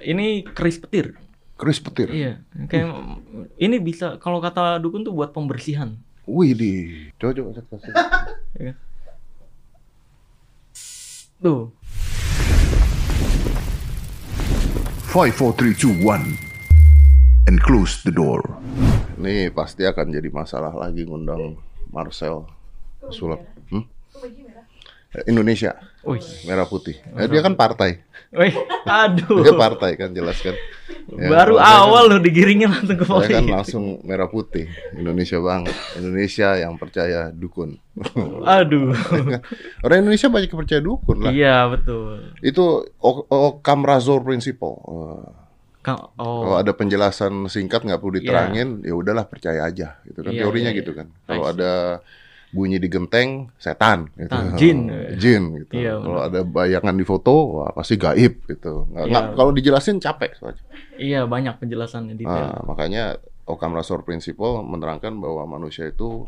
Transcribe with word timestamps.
Ini 0.00 0.48
keris 0.56 0.80
petir. 0.80 1.16
Keris 1.60 1.80
petir. 1.80 2.08
Iya. 2.08 2.40
Kayak 2.68 3.20
ini 3.60 3.76
bisa 3.76 4.16
kalau 4.16 4.40
kata 4.40 4.80
dukun 4.80 5.04
tuh 5.04 5.12
buat 5.12 5.36
pembersihan. 5.36 6.00
Wih 6.24 6.56
di. 6.56 6.72
Coba 7.20 7.36
coba 7.36 7.50
cek 7.52 7.66
cek. 7.68 7.94
Tuh. 11.40 11.72
Five, 15.10 15.34
four, 15.34 15.50
three, 15.58 15.74
two, 15.74 15.90
one, 16.06 16.38
and 17.50 17.58
close 17.58 17.98
the 18.06 18.14
door. 18.14 18.40
Ini 19.18 19.50
pasti 19.50 19.82
akan 19.82 20.14
jadi 20.14 20.30
masalah 20.30 20.70
lagi 20.70 21.02
ngundang 21.02 21.58
Marcel 21.90 22.46
sulap. 23.10 23.42
Hmm? 23.74 23.84
Indonesia 25.24 25.74
merah 26.44 26.64
putih. 26.64 26.96
Eh, 27.14 27.26
dia 27.26 27.40
kan 27.40 27.52
partai. 27.52 27.98
Wih, 28.30 28.54
aduh. 28.80 29.42
Dia 29.42 29.52
partai 29.52 29.94
kan 29.94 30.10
jelas 30.10 30.38
kan. 30.38 30.54
Ya, 31.10 31.26
Baru 31.26 31.54
kalau 31.54 31.66
saya 31.66 31.82
awal 31.82 32.02
loh 32.06 32.20
digiringnya 32.20 32.70
langsung 32.70 32.94
ke 32.94 33.02
Kan, 33.02 33.10
saya 33.10 33.18
kan 33.18 33.26
politik. 33.42 33.50
langsung 33.50 33.84
merah 34.04 34.28
putih. 34.28 34.70
Indonesia 34.94 35.38
banget. 35.40 35.74
Indonesia 35.98 36.48
yang 36.56 36.74
percaya 36.76 37.20
dukun. 37.28 37.82
Aduh. 38.40 38.94
Orang 39.84 39.98
Indonesia 40.00 40.30
banyak 40.30 40.46
yang 40.46 40.60
percaya 40.60 40.80
dukun 40.80 41.18
lah. 41.20 41.32
Iya, 41.34 41.66
betul. 41.68 42.30
Itu 42.38 42.64
O- 42.96 43.26
Occam 43.26 43.82
Razor 43.82 44.22
Principle. 44.22 44.78
Eh, 44.78 45.26
Ka- 45.80 46.12
Kalau 46.12 46.54
Oh. 46.54 46.60
ada 46.60 46.70
penjelasan 46.70 47.48
singkat 47.48 47.82
nggak 47.82 47.98
perlu 47.98 48.14
diterangin, 48.14 48.84
ya 48.84 48.92
udahlah 48.92 49.24
percaya 49.24 49.64
aja. 49.64 49.98
Gitu 50.04 50.20
kan 50.20 50.30
Iya, 50.30 50.44
teorinya 50.44 50.70
iya, 50.70 50.78
gitu 50.78 50.92
iya. 50.92 50.98
kan. 51.02 51.06
Kalau 51.24 51.44
ada 51.48 51.72
bunyi 52.50 52.82
di 52.82 52.90
genteng, 52.90 53.46
setan. 53.56 54.10
Gitu. 54.12 54.26
Setan, 54.26 54.58
jin. 54.58 54.78
jin 55.22 55.42
gitu. 55.56 55.72
Iya, 55.78 55.94
Kalau 55.96 56.20
ada 56.20 56.40
bayangan 56.42 56.94
di 56.94 57.06
foto, 57.06 57.62
wah 57.62 57.70
pasti 57.70 57.94
gaib 57.94 58.42
gitu. 58.44 58.90
Nggak, 58.90 59.04
Iya. 59.06 59.12
nggak- 59.14 59.30
kalau 59.34 59.50
dijelasin 59.54 59.96
capek 59.98 60.30
soalnya. 60.34 60.62
Iya, 60.98 61.20
banyak 61.24 61.54
penjelasannya 61.56 62.14
detail. 62.14 62.50
Ah, 62.50 62.62
makanya 62.66 63.16
Occam 63.46 63.72
Razor 63.72 64.02
Principle 64.02 64.62
menerangkan 64.62 65.14
bahwa 65.16 65.46
manusia 65.48 65.86
itu 65.86 66.26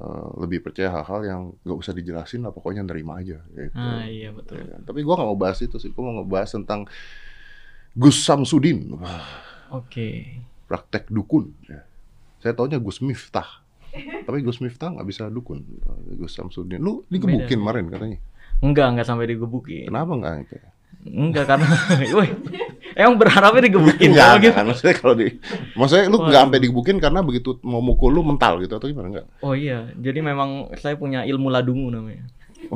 eh, 0.00 0.28
lebih 0.40 0.64
percaya 0.64 0.88
hal-hal 0.90 1.20
yang 1.22 1.40
nggak 1.60 1.76
usah 1.76 1.92
dijelasin 1.92 2.40
lah, 2.40 2.50
pokoknya 2.50 2.80
nerima 2.80 3.20
aja. 3.20 3.36
Gitu. 3.46 3.76
Ah, 3.76 4.08
iya 4.08 4.32
betul. 4.32 4.56
Ya 4.56 4.64
kan? 4.72 4.80
Tapi 4.88 5.04
gua 5.04 5.20
nggak 5.20 5.28
mau 5.28 5.36
bahas 5.36 5.60
itu 5.60 5.76
sih, 5.76 5.92
gua 5.92 6.08
mau 6.08 6.14
ngebahas 6.24 6.56
tentang 6.56 6.88
Gus 7.92 8.16
Samsudin. 8.18 8.96
Oke. 9.68 10.40
praktek 10.64 11.10
dukun. 11.10 11.50
Ya. 11.66 11.82
Saya 12.38 12.54
taunya 12.54 12.78
Gus 12.78 13.02
Miftah. 13.02 13.60
Tapi 14.26 14.38
Gus 14.46 14.62
Miftah 14.62 14.94
nggak 14.94 15.08
bisa 15.08 15.26
dukun. 15.28 15.64
Gus 16.16 16.36
Samsudin. 16.36 16.80
Lu 16.80 17.02
digebukin 17.10 17.60
kemarin 17.60 17.90
katanya. 17.90 18.18
Enggak, 18.60 18.86
enggak 18.92 19.06
sampai 19.08 19.26
digebukin. 19.30 19.88
Kenapa 19.88 20.12
nggak? 20.14 20.34
Enggak 21.08 21.44
karena 21.48 21.68
woi. 22.16 22.28
Emang 22.92 23.16
berharapnya 23.16 23.70
digebukin 23.70 24.12
Enggak, 24.12 24.42
gitu. 24.42 24.52
kan. 24.52 24.64
Maksudnya 24.68 24.94
kalau 24.98 25.14
di, 25.16 25.26
maksudnya 25.78 26.04
lu 26.10 26.18
nggak 26.26 26.42
sampai 26.44 26.60
digebukin 26.60 26.96
karena 27.00 27.20
begitu 27.24 27.56
mau 27.64 27.80
mukul 27.80 28.10
lu 28.12 28.20
mental 28.26 28.60
gitu 28.60 28.76
atau 28.76 28.90
gimana 28.90 29.08
nggak? 29.14 29.26
Oh 29.40 29.54
iya, 29.56 29.88
jadi 29.96 30.20
memang 30.20 30.74
saya 30.76 30.98
punya 30.98 31.24
ilmu 31.24 31.48
ladungu 31.48 31.88
namanya. 31.88 32.26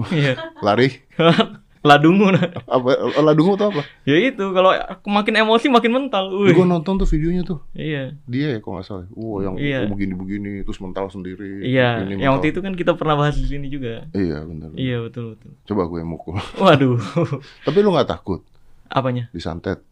Iya. 0.08 0.40
Lari? 0.64 0.88
ladungu 1.84 2.32
nah. 2.32 2.48
Apa? 2.64 2.88
Ladungu 3.20 3.54
tuh 3.54 3.68
apa? 3.68 3.84
Ya 4.02 4.16
itu 4.16 4.40
kalau 4.50 4.72
makin 5.04 5.34
emosi 5.36 5.68
makin 5.68 5.92
mental. 5.92 6.32
Gue 6.32 6.64
nonton 6.64 6.96
tuh 6.96 7.04
videonya 7.04 7.44
tuh. 7.44 7.60
Iya. 7.76 8.16
Dia 8.24 8.56
ya 8.56 8.58
kalau 8.58 8.80
nggak 8.80 8.86
salah. 8.88 9.06
Wah 9.12 9.44
yang 9.44 9.54
Iya. 9.60 9.84
begini-begini 9.86 10.64
terus 10.64 10.80
mental 10.80 11.12
sendiri. 11.12 11.60
Iya, 11.62 12.00
begini, 12.00 12.24
yang 12.24 12.32
waktu 12.34 12.50
itu 12.50 12.64
kan 12.64 12.72
kita 12.72 12.96
pernah 12.96 13.14
bahas 13.14 13.36
di 13.36 13.44
sini 13.44 13.68
juga. 13.68 14.08
Iya 14.10 14.40
benar. 14.42 14.72
Iya, 14.74 15.04
betul 15.04 15.36
betul. 15.36 15.52
Coba 15.68 15.82
gue 15.86 16.00
mukul. 16.00 16.40
Waduh. 16.56 16.96
Tapi 17.68 17.78
lu 17.84 17.92
nggak 17.92 18.08
takut 18.08 18.40
Apanya? 18.88 19.28
disantet? 19.30 19.84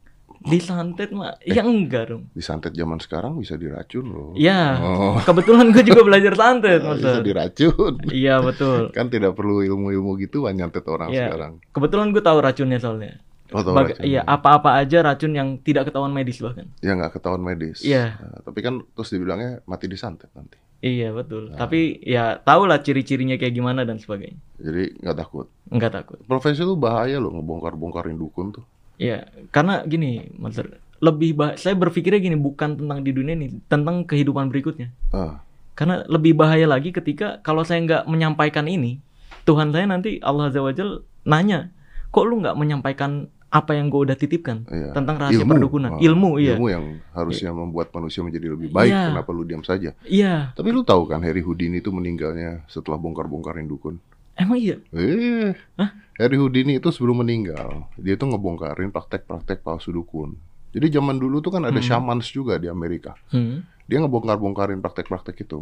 Disantet 0.42 1.10
mah? 1.10 1.38
Ya 1.40 1.62
enggak 1.62 2.08
dong. 2.08 2.22
Disantet 2.30 2.72
zaman 2.72 2.98
sekarang 2.98 3.36
bisa 3.36 3.54
diracun 3.54 4.04
loh. 4.04 4.30
Iya. 4.34 4.78
Oh. 4.78 5.14
Kebetulan 5.18 5.70
gue 5.70 5.82
juga 5.82 6.02
belajar 6.02 6.34
santet, 6.34 6.82
bisa 6.92 7.20
diracun. 7.20 7.94
Iya, 8.06 8.40
betul. 8.40 8.90
kan 8.90 9.06
tidak 9.06 9.32
perlu 9.32 9.62
ilmu-ilmu 9.62 10.18
gitu 10.18 10.44
nyantet 10.46 10.84
orang 10.84 11.08
Iya. 11.08 11.30
sekarang. 11.30 11.52
Kebetulan 11.70 12.10
gue 12.10 12.20
tahu 12.20 12.38
racunnya 12.38 12.78
soalnya. 12.78 13.22
Oh, 13.52 13.60
tahu 13.60 13.76
Baga- 13.76 13.94
racun. 13.94 14.04
Iya, 14.04 14.20
apa-apa 14.22 14.70
aja 14.76 14.98
racun 15.02 15.32
yang 15.32 15.48
tidak 15.58 15.88
ketahuan 15.88 16.10
medis 16.10 16.40
bahkan. 16.40 16.66
Ya 16.80 16.92
nggak 16.92 17.12
ketahuan 17.14 17.40
medis. 17.40 17.80
Iya. 17.80 18.16
Nah, 18.16 18.40
tapi 18.42 18.58
kan 18.60 18.80
terus 18.92 19.12
dibilangnya 19.12 19.60
mati 19.64 19.86
disantet 19.86 20.32
nanti. 20.32 20.56
Iya, 20.82 21.14
betul. 21.14 21.54
Nah. 21.54 21.60
Tapi 21.60 22.02
ya 22.02 22.34
tahu 22.36 22.66
lah 22.66 22.82
ciri-cirinya 22.82 23.38
kayak 23.38 23.54
gimana 23.54 23.86
dan 23.86 24.02
sebagainya. 24.02 24.34
Jadi 24.58 24.98
nggak 24.98 25.14
takut. 25.14 25.46
Enggak 25.70 25.94
takut. 25.94 26.18
Profesi 26.24 26.60
lu 26.60 26.74
bahaya 26.74 27.16
loh 27.16 27.30
ngebongkar-bongkarin 27.30 28.18
dukun 28.18 28.50
tuh. 28.50 28.64
Iya, 28.96 29.24
karena 29.48 29.82
gini, 29.82 30.28
Mas. 30.34 30.58
Lebih 30.98 31.34
bah 31.34 31.50
saya 31.54 31.74
berpikirnya 31.74 32.18
gini, 32.18 32.36
bukan 32.36 32.78
tentang 32.78 33.02
di 33.02 33.10
dunia 33.10 33.34
ini, 33.34 33.58
tentang 33.66 34.02
kehidupan 34.02 34.46
berikutnya. 34.48 34.94
Ah, 35.10 35.42
Karena 35.72 36.04
lebih 36.06 36.32
bahaya 36.32 36.64
lagi 36.64 36.90
ketika 36.90 37.40
kalau 37.40 37.62
saya 37.62 37.80
nggak 37.80 38.02
menyampaikan 38.04 38.64
ini, 38.64 39.02
Tuhan 39.42 39.70
saya 39.70 39.82
nanti 39.84 40.20
Allah 40.20 40.46
Azza 40.46 40.60
wa 40.60 40.70
Jal 40.70 41.02
nanya, 41.22 41.74
kok 42.08 42.22
lu 42.22 42.38
nggak 42.38 42.54
menyampaikan 42.54 43.26
apa 43.48 43.74
yang 43.74 43.88
gue 43.88 44.08
udah 44.08 44.14
titipkan 44.14 44.64
iya. 44.66 44.92
tentang 44.92 45.18
rahasia 45.18 45.42
Ilmu. 45.42 45.52
perdukunan, 45.52 45.90
Ah, 45.92 46.00
ilmu, 46.00 46.40
iya, 46.40 46.56
Ilmu 46.56 46.66
yang 46.68 46.84
harusnya 47.12 47.52
membuat 47.52 47.92
manusia 47.92 48.22
menjadi 48.22 48.48
lebih 48.48 48.70
baik. 48.70 48.88
Iya. 48.88 49.12
Kenapa 49.12 49.28
lu 49.28 49.44
diam 49.44 49.60
saja? 49.60 49.90
iya, 50.02 50.52
Tapi 50.52 50.68
lu 50.70 50.80
tahu 50.80 51.04
kan 51.04 51.20
Harry 51.20 51.40
Houdini 51.40 51.76
itu 51.78 51.90
meninggalnya 51.90 52.64
setelah 52.64 52.96
bongkar-bongkarin 52.96 53.66
dukun. 53.66 54.00
emang 54.34 54.56
iya, 54.56 54.80
Eh, 54.88 55.52
Hah? 55.76 55.92
Harry 56.16 56.36
Houdini 56.36 56.76
itu 56.76 56.88
sebelum 56.88 57.20
meninggal, 57.20 57.88
dia 57.96 58.14
tuh 58.14 58.28
ngebongkarin 58.28 58.90
praktek-praktek 58.90 59.60
palsu 59.60 59.90
dukun. 59.90 60.36
Jadi 60.72 60.88
zaman 60.90 61.16
dulu 61.16 61.40
tuh 61.40 61.52
kan 61.52 61.62
ada 61.62 61.74
Hmm. 61.74 61.84
shamans 61.84 62.28
juga 62.28 62.56
di 62.56 62.68
Amerika. 62.68 63.16
Hmm. 63.28 63.64
Dia 63.84 64.00
ngebongkar-bongkarin 64.00 64.80
praktek-praktek 64.80 65.42
itu. 65.42 65.60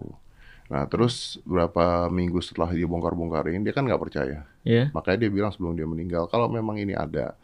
Nah, 0.70 0.86
terus 0.86 1.38
berapa 1.42 2.06
minggu 2.08 2.38
setelah 2.38 2.70
dia 2.70 2.86
bongkar-bongkarin, 2.86 3.58
dia 3.60 3.74
kan 3.74 3.82
nggak 3.82 3.98
percaya. 4.00 4.46
ya, 4.62 4.86
Makanya 4.90 5.26
dia 5.26 5.30
bilang 5.30 5.50
sebelum 5.50 5.74
dia 5.74 5.82
meninggal, 5.82 6.26
kalau 6.26 6.46
memang 6.46 6.78
ini 6.78 6.94
ada, 6.94 7.34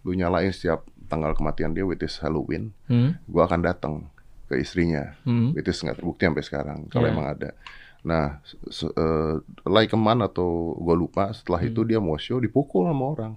lu 0.00 0.16
nyalain 0.16 0.48
setiap 0.48 0.88
tanggal 1.04 1.36
kematian 1.36 1.72
dia, 1.72 1.84
which 1.84 2.00
is 2.00 2.16
Halloween, 2.16 2.72
hmm. 2.88 3.20
gua 3.26 3.44
akan 3.44 3.60
datang 3.60 3.94
ke 4.48 4.56
istrinya. 4.56 5.12
Hmm. 5.24 5.52
Which 5.52 5.68
is 5.68 5.76
nggak 5.76 6.00
terbukti 6.00 6.24
sampai 6.24 6.40
sekarang, 6.40 6.78
kalau 6.88 7.04
Iya. 7.04 7.12
emang 7.12 7.26
ada. 7.28 7.50
Nah, 8.02 8.40
se- 8.66 8.88
eh, 8.88 9.34
like 9.66 9.88
keman 9.88 10.20
atau 10.20 10.48
gue 10.74 10.96
lupa, 10.96 11.30
setelah 11.30 11.58
Hmm. 11.58 11.68
itu 11.68 11.80
dia 11.82 11.98
mau 11.98 12.16
show 12.16 12.36
dipukul 12.36 12.84
sama 12.84 13.04
orang. 13.06 13.32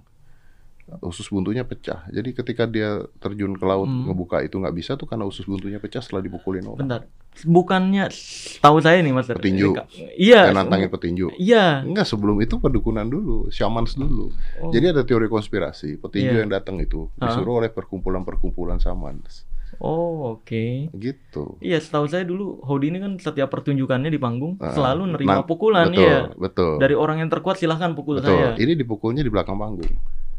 Usus 1.00 1.24
buntunya 1.26 1.62
pecah. 1.62 2.04
Jadi 2.06 2.32
ketika 2.32 2.64
dia 2.64 3.00
terjun 3.18 3.52
ke 3.52 3.64
laut 3.64 3.84
Hmm. 3.84 4.04
ngebuka 4.06 4.40
itu 4.40 4.52
nggak 4.54 4.74
bisa 4.74 4.92
tuh 4.94 5.04
karena 5.04 5.24
usus 5.24 5.42
buntunya 5.42 5.80
pecah 5.80 5.98
setelah 5.98 6.20
dipukulin 6.20 6.60
orang. 6.62 6.76
bentar, 6.78 7.00
bukannya 7.42 8.12
tahu 8.60 8.76
saya 8.78 9.00
nih 9.00 9.08
Mas. 9.10 9.26
Petinju. 9.26 9.80
Iya, 10.14 10.44
Kayak 10.44 10.54
nantangin 10.54 10.90
petinju. 10.90 11.26
iya, 11.34 11.80
Enggak, 11.80 12.04
sebelum 12.04 12.36
itu 12.38 12.56
pedukunan 12.58 13.00
dulu, 13.02 13.48
shamans 13.48 13.96
dulu. 13.96 14.28
Oh. 14.60 14.68
Jadi 14.70 14.92
ada 14.92 15.00
teori 15.02 15.24
konspirasi, 15.26 15.96
petinju 15.96 16.30
Iya. 16.30 16.40
yang 16.44 16.52
datang 16.52 16.76
itu 16.76 17.08
disuruh 17.16 17.64
oleh 17.64 17.68
perkumpulan-perkumpulan 17.68 18.76
shamans. 18.76 19.48
Oh 19.82 20.38
oke. 20.38 20.92
Gitu. 20.94 21.44
Iya, 21.58 21.78
setahu 21.80 22.06
saya 22.06 22.26
dulu 22.26 22.60
Houdini 22.62 23.00
kan 23.00 23.18
setiap 23.18 23.50
pertunjukannya 23.50 24.10
di 24.12 24.20
panggung 24.20 24.56
Ah, 24.62 24.70
selalu 24.74 25.16
nerima 25.16 25.40
nah, 25.40 25.46
pukulan, 25.46 25.90
betul, 25.90 26.02
iya. 26.02 26.18
betul. 26.34 26.72
Dari 26.78 26.94
orang 26.94 27.22
yang 27.24 27.30
terkuat 27.30 27.58
silahkan 27.58 27.94
pukul 27.94 28.20
betul. 28.20 28.34
saya. 28.34 28.54
Ini 28.58 28.78
dipukulnya 28.78 29.22
di 29.24 29.30
belakang 29.32 29.58
panggung. 29.58 29.94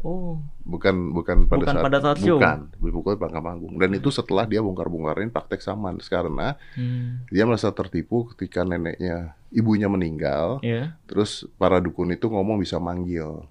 Oh, 0.06 0.38
bukan 0.62 1.10
bukan 1.10 1.50
pada 1.50 1.66
Bukan 1.66 1.74
saat 1.74 1.82
pada 1.82 1.98
saat 1.98 2.18
show. 2.22 2.38
bukan 2.38 2.70
dipukul 2.78 3.16
di 3.16 3.20
belakang 3.26 3.42
panggung 3.42 3.74
dan 3.74 3.90
itu 3.90 4.12
setelah 4.14 4.46
dia 4.46 4.62
bongkar-bongkarin 4.62 5.34
praktek 5.34 5.58
saman 5.58 5.98
karena 5.98 6.54
hmm. 6.78 7.26
dia 7.26 7.42
merasa 7.42 7.74
tertipu 7.74 8.30
ketika 8.30 8.62
neneknya 8.62 9.34
ibunya 9.50 9.90
meninggal 9.90 10.62
ya. 10.62 10.94
terus 11.10 11.48
para 11.58 11.82
dukun 11.82 12.14
itu 12.14 12.30
ngomong 12.30 12.62
bisa 12.62 12.78
manggil 12.78 13.50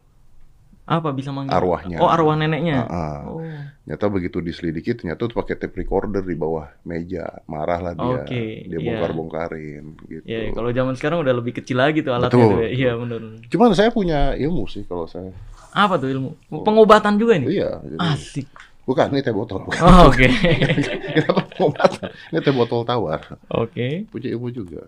Apa 0.85 1.09
bisa 1.09 1.33
manggil? 1.33 1.49
Arwahnya. 1.49 1.97
Oh, 1.97 2.05
arwah 2.05 2.37
neneknya. 2.37 2.85
Ah, 2.85 2.93
ah. 2.93 3.17
Oh, 3.25 3.41
Ternyata 3.81 4.05
begitu 4.07 4.37
diselidiki 4.39 4.93
ternyata 4.93 5.25
tuh 5.25 5.33
pakai 5.35 5.57
tape 5.57 5.73
recorder 5.75 6.21
di 6.21 6.33
bawah 6.33 6.69
meja 6.83 7.25
marah 7.45 7.77
lah 7.79 7.93
dia 7.93 8.21
Oke, 8.21 8.43
dia 8.63 8.77
iya. 8.77 8.85
bongkar-bongkarin 8.87 9.85
gitu 10.03 10.25
ya 10.25 10.49
kalau 10.51 10.69
zaman 10.69 10.93
sekarang 10.93 11.21
udah 11.21 11.29
lebih 11.31 11.53
kecil 11.55 11.77
lagi 11.77 12.01
tuh 12.01 12.09
alatnya 12.11 12.33
Betul. 12.33 12.49
tuh 12.49 12.61
ya. 12.61 12.69
Iya, 12.71 12.91
benar. 12.95 13.21
cuman 13.45 13.69
saya 13.71 13.89
punya 13.89 14.33
ilmu 14.33 14.65
sih 14.65 14.81
kalau 14.83 15.05
saya 15.05 15.29
Apa 15.69 15.97
tuh 15.97 16.09
ilmu? 16.09 16.33
Pengobatan 16.65 17.17
juga 17.17 17.37
ini? 17.37 17.53
iya 17.55 17.77
jadi, 17.79 17.97
Asik. 17.99 18.49
bukan 18.83 19.05
ini 19.09 19.21
teh 19.21 19.29
botol 19.31 19.61
bukan. 19.61 19.77
Oh, 19.85 20.09
oke. 20.09 20.25
Kenapa 21.15 21.41
pengobatan 21.47 22.09
ini 22.31 22.39
teh 22.39 22.53
botol 22.53 22.81
tawar 22.83 23.21
Oke. 23.51 24.05
punya 24.07 24.29
ilmu 24.29 24.49
juga 24.49 24.81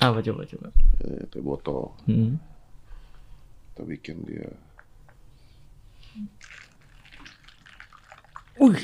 Apa 0.00 0.20
coba 0.20 0.44
coba? 0.44 0.68
eh, 1.00 1.24
teh 1.28 1.40
botol 1.40 1.96
Hmm. 2.04 2.36
kita 3.72 3.82
bikin 3.84 4.16
dia 4.24 4.52
Wih. 8.56 8.82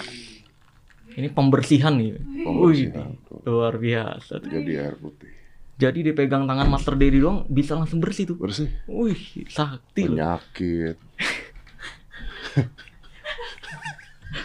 Ini 1.12 1.28
pembersihan 1.28 1.92
nih. 1.92 2.14
Pembersihan, 2.40 3.10
Wih, 3.10 3.22
tuh. 3.24 3.38
luar 3.44 3.74
biasa. 3.76 4.38
tuh. 4.38 4.48
jadi 4.48 4.70
air 4.84 4.96
putih 4.96 5.30
Jadi 5.76 6.04
dipegang 6.04 6.44
tangan 6.44 6.68
Master 6.68 6.92
Dedi 6.92 7.18
doang 7.18 7.44
bisa 7.46 7.72
langsung 7.72 7.98
bersih 7.98 8.26
tuh. 8.26 8.36
bersih 8.36 8.68
Wih, 8.86 9.16
sakti 9.46 10.04
loh. 10.04 10.14
penyakit 10.14 10.96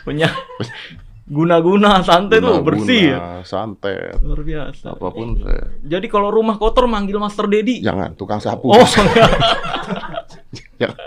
punya 0.01 0.29
guna-guna 1.25 1.99
santai 1.99 2.37
tuh 2.37 2.55
Guna-guna, 2.55 2.67
bersih 2.67 3.03
ya. 3.11 3.19
santet, 3.41 4.15
Luar 4.19 4.41
biasa. 4.41 4.87
apa 4.91 5.07
pun 5.09 5.35
saya. 5.35 5.73
Jadi 5.83 6.05
kalau 6.05 6.29
rumah 6.29 6.55
kotor 6.55 6.85
manggil 6.85 7.17
Master 7.17 7.45
Dedi. 7.45 7.81
Jangan 7.81 8.13
tukang 8.13 8.37
sapu. 8.37 8.69
Oh. 8.69 8.77
Jangan. 10.79 11.04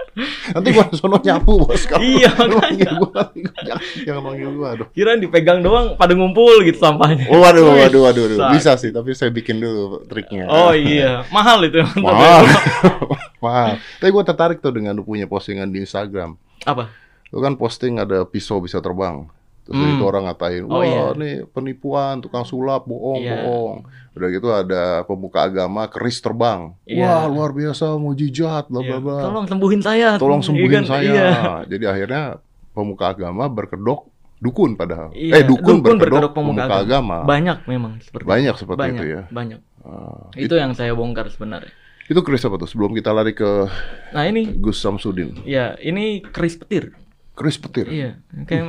Nanti 0.53 0.69
gua 0.75 0.85
sono 0.93 1.17
nyapu 1.19 1.63
bos. 1.63 1.83
Kalau 1.87 2.03
Iya, 2.03 2.31
makanya. 2.51 2.91
gua, 2.99 3.21
jangan, 3.67 3.83
jangan 4.03 4.23
manggil 4.23 4.51
gua. 4.53 4.69
Aduh. 4.75 4.87
kirain 4.91 5.19
dipegang 5.19 5.63
doang 5.63 5.95
pada 5.95 6.13
ngumpul 6.19 6.63
gitu 6.63 6.79
sampahnya. 6.79 7.31
Oh, 7.31 7.39
waduh, 7.39 7.71
waduh, 7.71 8.01
waduh, 8.11 8.23
waduh. 8.27 8.51
Bisa 8.51 8.75
sih, 8.75 8.91
tapi 8.91 9.15
saya 9.15 9.31
bikin 9.31 9.63
dulu 9.63 10.03
triknya. 10.07 10.51
Oh 10.51 10.75
iya, 10.75 11.23
mahal 11.31 11.63
itu. 11.63 11.79
Mahal. 11.99 12.45
Mahal. 13.45 13.79
Tapi 14.03 14.11
gua 14.11 14.27
tertarik 14.27 14.59
tuh 14.59 14.75
dengan 14.75 14.99
lu 14.99 15.07
punya 15.07 15.31
postingan 15.31 15.71
di 15.71 15.87
Instagram. 15.87 16.35
Apa? 16.67 16.91
Lu 17.31 17.39
kan 17.39 17.55
posting 17.55 18.03
ada 18.03 18.27
pisau 18.27 18.59
bisa 18.59 18.83
terbang. 18.83 19.31
Terus 19.69 19.77
Hmm. 19.79 19.95
itu 19.95 20.03
orang 20.03 20.25
ngatain, 20.25 20.65
Oh, 20.65 20.73
wah 20.73 20.83
iya. 20.83 21.05
ini 21.13 21.31
penipuan, 21.47 22.19
tukang 22.19 22.41
sulap, 22.43 22.83
bohong, 22.83 23.21
Iya. 23.21 23.37
bohong. 23.39 23.79
Udah 24.11 24.29
gitu 24.31 24.49
ada 24.49 24.83
pemuka 25.05 25.45
agama 25.45 25.85
keris 25.87 26.19
terbang. 26.19 26.73
Iya. 26.83 27.05
Wah 27.05 27.25
luar 27.29 27.51
biasa, 27.53 27.93
mujizat, 27.95 28.65
bla 28.67 28.81
bla 28.81 28.89
Iya. 28.91 28.99
bla. 28.99 29.19
Tolong 29.23 29.45
sembuhin 29.47 29.81
saya. 29.81 30.09
Tolong 30.17 30.41
Iya 30.41 30.49
sembuhin 30.49 30.73
kan? 30.75 30.85
saya. 30.89 31.05
Iya. 31.05 31.29
Jadi 31.69 31.85
akhirnya 31.85 32.23
pemuka 32.71 33.13
agama 33.13 33.45
berkedok 33.47 34.09
dukun 34.39 34.73
padahal. 34.73 35.13
Iya, 35.13 35.33
Eh 35.33 35.45
dukun, 35.45 35.79
dukun 35.79 36.01
berkedok 36.01 36.01
berkedok, 36.01 36.33
pemuka 36.33 36.63
pemuka, 36.65 36.77
agama. 36.81 37.17
Banyak 37.23 37.59
memang 37.67 37.93
seperti 38.01 38.25
Banyak 38.25 38.55
seperti 38.57 38.81
banyak, 38.81 38.97
itu 38.97 39.05
ya. 39.07 39.23
Banyak. 39.29 39.61
Ah, 39.81 40.33
Itu 40.33 40.55
yang 40.55 40.73
saya 40.73 40.93
bongkar 40.93 41.29
sebenarnya. 41.29 41.71
itu 42.05 42.17
keris 42.19 42.41
apa 42.41 42.57
tuh? 42.57 42.65
Sebelum 42.65 42.97
kita 42.97 43.13
lari 43.13 43.31
ke 43.31 43.69
Nah 44.11 44.25
ini, 44.25 44.49
Gus 44.55 44.81
Samsudin. 44.81 45.45
ya 45.45 45.77
ini 45.77 46.25
keris 46.25 46.57
petir. 46.57 46.97
Keris 47.39 47.55
petir. 47.55 47.87
Iya, 47.87 48.11
kayak 48.43 48.67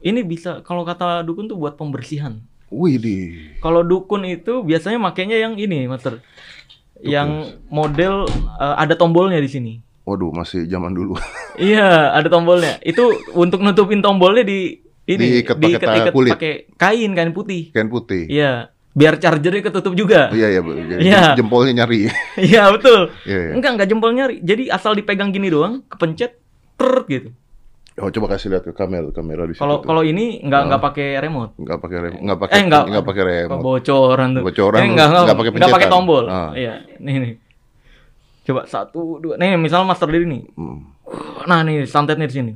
ini 0.00 0.20
bisa 0.20 0.60
kalau 0.60 0.84
kata 0.84 1.24
dukun 1.24 1.48
tuh 1.48 1.56
buat 1.56 1.72
pembersihan. 1.74 2.36
Wih 2.68 3.00
di. 3.00 3.16
Kalau 3.58 3.80
dukun 3.80 4.28
itu 4.28 4.60
biasanya 4.60 5.00
makainya 5.00 5.40
yang 5.40 5.56
ini, 5.56 5.88
Master. 5.88 6.20
Yang 7.00 7.56
model 7.66 8.28
eh, 8.60 8.74
ada 8.76 8.92
tombolnya 8.92 9.40
di 9.40 9.48
sini. 9.48 9.72
Waduh 10.04 10.30
masih 10.30 10.68
zaman 10.68 10.92
dulu. 10.92 11.16
Iya, 11.54 12.10
ada 12.12 12.26
tombolnya. 12.26 12.82
Itu 12.82 13.08
untuk 13.32 13.62
nutupin 13.62 14.02
tombolnya 14.02 14.42
di 14.42 14.82
ini 15.06 15.38
Diikat 15.38 15.54
pakai 15.54 15.68
diikat-ikat 15.70 16.12
kulit. 16.12 16.32
pakai 16.34 16.52
kain 16.74 17.10
kain 17.14 17.30
putih. 17.30 17.70
Kain 17.70 17.86
putih. 17.86 18.26
Iya, 18.26 18.74
biar 18.90 19.16
chargernya 19.16 19.62
ketutup 19.62 19.94
juga. 19.94 20.28
Iya 20.28 20.50
iya. 20.50 20.60
Jadi 20.60 21.02
Iya. 21.04 21.22
jempolnya 21.38 21.72
nyari. 21.78 22.10
Iya, 22.50 22.68
betul. 22.68 23.14
Iya 23.22 23.38
iya. 23.38 23.52
Enggak, 23.54 23.70
enggak 23.78 23.88
jempol 23.88 24.10
nyari. 24.12 24.36
Jadi 24.42 24.66
asal 24.66 24.92
dipegang 24.92 25.30
gini 25.30 25.46
doang, 25.46 25.86
kepencet, 25.86 26.36
ter 26.74 26.92
gitu. 27.06 27.30
Oh 27.94 28.10
coba 28.10 28.34
kasih 28.34 28.50
lihat 28.50 28.66
ke 28.66 28.74
kamera 28.74 29.06
kamera 29.14 29.46
di. 29.46 29.54
Kalau 29.54 29.78
kalau 29.78 30.02
ini 30.02 30.42
enggak 30.42 30.66
enggak 30.66 30.82
pakai 30.82 31.08
remote. 31.22 31.54
nggak 31.54 31.78
pakai 31.78 31.98
rem, 32.02 32.12
nggak 32.26 32.38
pakai 32.42 32.54
Eh, 32.54 32.62
nggak- 32.66 32.86
nggak 32.90 33.04
pakai 33.06 33.22
rem. 33.22 33.48
Kebocoran 33.54 34.28
tuh. 34.34 34.42
Bocoran, 34.42 34.80
Ini 34.82 34.88
enggak, 34.90 35.06
enggak, 35.06 35.22
nggak 35.22 35.38
pakai 35.38 35.50
enggak 35.54 35.74
pakai 35.78 35.88
tombol. 35.94 36.24
Ah. 36.26 36.50
Iya, 36.58 36.74
nih 36.98 37.14
nih. 37.22 37.32
Coba 38.44 38.66
satu, 38.66 39.22
dua. 39.22 39.38
Nih, 39.38 39.54
misal 39.54 39.86
Master 39.86 40.10
Diri 40.10 40.26
nih. 40.26 40.42
Hmm. 40.58 40.90
Nah, 41.46 41.62
nih 41.62 41.86
santetnya 41.86 42.26
di 42.26 42.34
sini. 42.34 42.52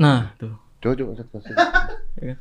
Nah, 0.00 0.32
tuh. 0.40 0.56
Coba 0.80 0.96
coba 0.96 1.12
kasih. 1.20 1.54
Ya 2.16 2.24
kan? 2.32 2.38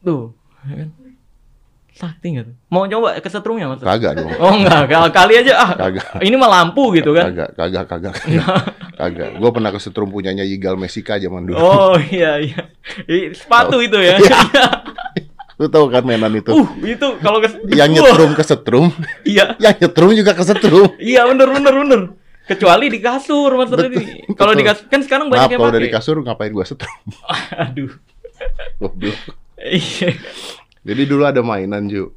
Tuh, 0.00 0.36
ya 0.64 0.74
kan? 0.84 0.88
Sakti 2.00 2.32
nggak 2.32 2.44
tuh? 2.48 2.56
Mau 2.66 2.88
coba 2.88 3.20
kesetrumnya, 3.20 3.68
Mas? 3.68 3.84
Kagak 3.84 4.16
dong. 4.16 4.32
Oh 4.40 4.56
enggak, 4.56 4.88
kal- 4.88 5.12
kali 5.12 5.36
aja 5.36 5.52
ah. 5.54 5.70
Kagak. 5.76 6.16
Ini 6.18 6.32
mah 6.32 6.48
lampu 6.50 6.96
gitu 6.96 7.12
kan. 7.12 7.28
Kagak, 7.28 7.50
kagak, 7.52 7.84
kagak, 7.86 8.14
kagak. 8.18 8.46
kagak. 8.96 9.30
Gue 9.36 9.50
pernah 9.52 9.68
kesetrum 9.68 10.08
punyanya 10.08 10.40
Yigal 10.40 10.80
Mesika 10.80 11.14
zaman 11.14 11.44
dulu. 11.44 11.60
Oh 11.60 12.00
iya 12.00 12.40
iya. 12.40 12.72
Sepatu 13.30 13.78
itu 13.78 14.00
ya. 14.00 14.16
Lu 15.60 15.68
tahu 15.68 15.92
kan 15.92 16.00
mainan 16.00 16.32
itu? 16.32 16.56
uh, 16.56 16.68
itu 16.80 17.20
kalau 17.20 17.36
kes 17.36 17.52
yang 17.68 17.92
nyetrum 17.92 18.32
kesetrum, 18.32 18.88
Iya. 19.22 19.52
yang 19.68 19.76
nyetrum 19.76 20.16
juga 20.16 20.32
kesetrum. 20.32 20.96
Iya 20.96 21.28
bener 21.28 21.52
bener 21.52 21.74
bener. 21.76 22.00
Kecuali 22.48 22.88
di 22.88 22.96
kasur 22.96 23.52
Mas 23.54 23.68
Redi. 23.68 24.24
Kalau 24.32 24.56
di 24.56 24.64
kasur 24.64 24.88
kan 24.88 25.04
sekarang 25.04 25.28
Maaf 25.28 25.36
banyak 25.36 25.50
yang 25.52 25.60
kalau 25.60 25.68
dari 25.70 25.92
kasur 25.92 26.16
ngapain 26.16 26.48
gua 26.50 26.64
setrum? 26.64 26.96
Aduh. 27.52 27.92
Goblok. 28.80 29.20
Iya. 29.60 30.16
Jadi 30.80 31.02
dulu 31.04 31.22
ada 31.22 31.40
mainan 31.40 31.86
Ju. 31.86 32.10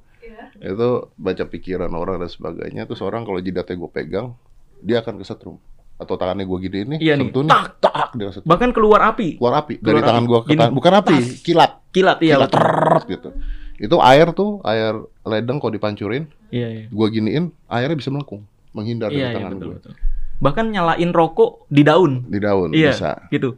Itu 0.55 1.11
baca 1.13 1.43
pikiran 1.43 1.91
orang 1.91 2.17
dan 2.17 2.29
sebagainya. 2.29 2.85
Terus 2.85 3.01
orang 3.01 3.23
kalau 3.23 3.37
jidatnya 3.37 3.75
gue 3.75 3.89
pegang, 3.89 4.37
dia 4.79 5.01
akan 5.01 5.19
kesetrum. 5.19 5.57
Atau 5.93 6.15
tangannya 6.15 6.43
gue 6.43 6.57
gini 6.61 6.79
nih, 6.95 6.99
Iya 7.01 7.13
nih, 7.15 7.29
sentuh 7.29 7.43
nih, 7.43 7.51
tak. 7.51 7.65
tak, 7.79 8.09
dia 8.13 8.25
kesetrum. 8.31 8.49
Bahkan 8.49 8.69
keluar 8.71 8.99
api. 9.05 9.27
Keluar 9.37 9.55
api 9.59 9.73
dari 9.77 9.85
Keluar 9.93 10.03
tangan 10.03 10.19
api. 10.19 10.29
gue 10.29 10.39
ke 10.39 10.49
tangan. 10.53 10.73
Bukan 10.73 10.93
api, 10.95 11.15
tas. 11.15 11.27
kilat. 11.41 11.71
Kilat 11.91 12.17
iya. 12.21 12.35
Kilat 12.39 13.05
gitu. 13.05 13.29
Itu 13.75 13.95
air 13.99 14.27
tuh, 14.31 14.63
air 14.63 14.93
ledeng 15.23 15.57
kalau 15.57 15.71
dipancurin, 15.71 16.23
Iya 16.49 16.67
iya. 16.69 16.85
gue 16.87 17.07
giniin, 17.09 17.51
airnya 17.67 17.97
bisa 17.97 18.07
melengkung, 18.07 18.45
menghindar 18.71 19.09
Iya 19.09 19.17
dari 19.17 19.23
iya 19.25 19.35
tangan 19.35 19.51
betul 19.53 19.67
gue. 19.67 19.75
betul. 19.77 19.93
Bahkan 20.39 20.65
nyalain 20.69 21.11
rokok 21.11 21.51
di 21.67 21.81
daun. 21.81 22.11
Di 22.25 22.39
daun 22.39 22.69
Iya. 22.71 22.91
bisa. 22.91 23.11
Gitu. 23.27 23.55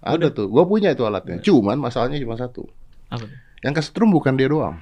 Ada 0.00 0.28
tuh, 0.30 0.46
gue 0.46 0.64
punya 0.64 0.90
itu 0.90 1.02
alatnya. 1.02 1.40
Cuman 1.40 1.76
masalahnya 1.76 2.16
cuma 2.18 2.34
satu. 2.34 2.64
Apa 3.08 3.24
tuh? 3.24 3.38
Yang 3.60 3.74
kesetrum 3.78 4.08
bukan 4.08 4.34
dia 4.34 4.48
doang. 4.48 4.76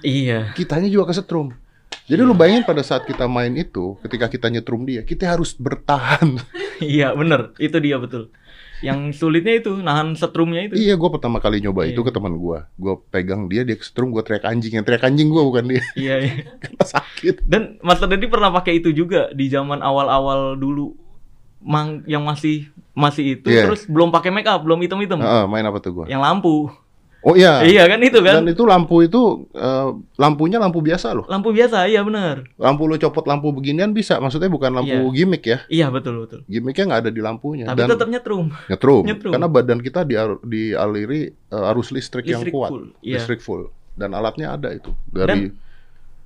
Iya. 0.00 0.52
kitanya 0.52 0.86
juga 0.86 1.10
kesetrum. 1.10 1.56
Jadi 2.06 2.20
lu 2.20 2.34
bayangin 2.34 2.62
pada 2.62 2.78
saat 2.80 3.02
kita 3.02 3.26
main 3.26 3.50
itu, 3.52 3.98
ketika 3.98 4.30
kita 4.30 4.46
nyetrum 4.46 4.86
dia, 4.86 5.02
kita 5.02 5.26
harus 5.28 5.54
bertahan. 5.54 6.38
Iya 6.76 7.16
bener. 7.16 7.56
Itu 7.56 7.80
dia 7.80 7.96
betul. 7.96 8.28
Yang 8.84 9.16
sulitnya 9.16 9.56
itu 9.56 9.72
nahan 9.80 10.12
setrumnya 10.12 10.68
itu. 10.68 10.76
iya, 10.76 10.92
gue 10.92 11.08
pertama 11.08 11.40
kali 11.40 11.64
nyoba 11.64 11.88
itu 11.88 11.96
Iya. 11.96 12.06
ke 12.06 12.12
teman 12.12 12.36
gue. 12.36 12.58
Gue 12.76 12.94
pegang 13.08 13.48
dia, 13.48 13.64
dia 13.64 13.80
kesetrum, 13.80 14.12
gue 14.12 14.20
teriak 14.20 14.44
anjing. 14.44 14.76
Yang 14.76 14.84
teriak 14.84 15.08
anjing 15.08 15.32
gue 15.32 15.40
bukan 15.40 15.64
dia. 15.64 15.80
Iya 15.96 16.14
iya. 16.20 16.34
Karena 16.60 16.84
sakit. 16.84 17.48
Dan 17.48 17.80
Mas 17.80 17.96
Dedi 17.98 18.28
pernah 18.28 18.52
pakai 18.52 18.76
itu 18.76 18.92
juga 18.92 19.32
di 19.32 19.48
zaman 19.48 19.80
awal-awal 19.80 20.52
dulu. 20.54 20.92
Mang 21.64 22.04
yang 22.04 22.20
masih 22.22 22.68
masih 22.92 23.40
itu 23.40 23.48
Iya. 23.48 23.64
terus 23.64 23.88
belum 23.88 24.12
pakai 24.12 24.28
make 24.28 24.44
up, 24.44 24.60
belum 24.60 24.76
hitam-hitam. 24.78 25.16
Heeh, 25.16 25.44
main 25.48 25.64
apa 25.64 25.80
tuh 25.80 26.04
gue? 26.04 26.06
Yang 26.06 26.20
lampu. 26.20 26.68
Oh 27.26 27.34
iya. 27.34 27.58
Iya 27.60 27.90
kan 27.90 27.98
itu 28.00 28.22
kan? 28.22 28.38
Dan 28.38 28.46
itu 28.46 28.62
lampu 28.62 29.02
itu, 29.02 29.18
eh, 29.50 29.88
lampunya 30.14 30.62
lampu 30.62 30.78
biasa 30.78 31.10
loh. 31.10 31.26
Lampu 31.26 31.50
biasa, 31.50 31.90
iya 31.90 31.98
benar. 32.00 32.46
Lampu 32.54 32.86
lu 32.86 32.94
copot 32.96 33.26
lampu 33.26 33.50
beginian 33.50 33.90
bisa. 33.90 34.22
Maksudnya 34.22 34.46
bukan 34.46 34.70
lampu 34.72 34.94
Iya. 34.94 35.10
gimmick 35.10 35.42
ya. 35.42 35.58
Iya 35.66 35.86
betul 35.90 36.22
betul. 36.22 36.46
Gimmicknya 36.46 36.86
nggak 36.86 37.00
ada 37.02 37.10
di 37.10 37.18
lampunya. 37.18 37.66
Tapi 37.66 37.82
Dan 37.82 37.88
tetap 37.90 38.06
nyetrum. 38.06 38.46
nyetrum. 38.70 39.02
nyetrum. 39.02 39.32
Karena 39.34 39.48
badan 39.50 39.82
kita 39.82 40.00
diar- 40.02 40.38
dialiri 40.40 41.34
eh, 41.34 41.70
arus 41.74 41.90
listrik, 41.90 42.22
yang 42.24 42.46
Listrik 42.46 42.54
kuat. 42.54 42.70
full, 42.70 42.94
iya. 43.02 43.18
Listrik 43.18 43.42
full. 43.42 43.74
Dan 43.92 44.14
alatnya 44.14 44.54
ada 44.54 44.70
itu. 44.70 44.94
Dari 45.04 45.50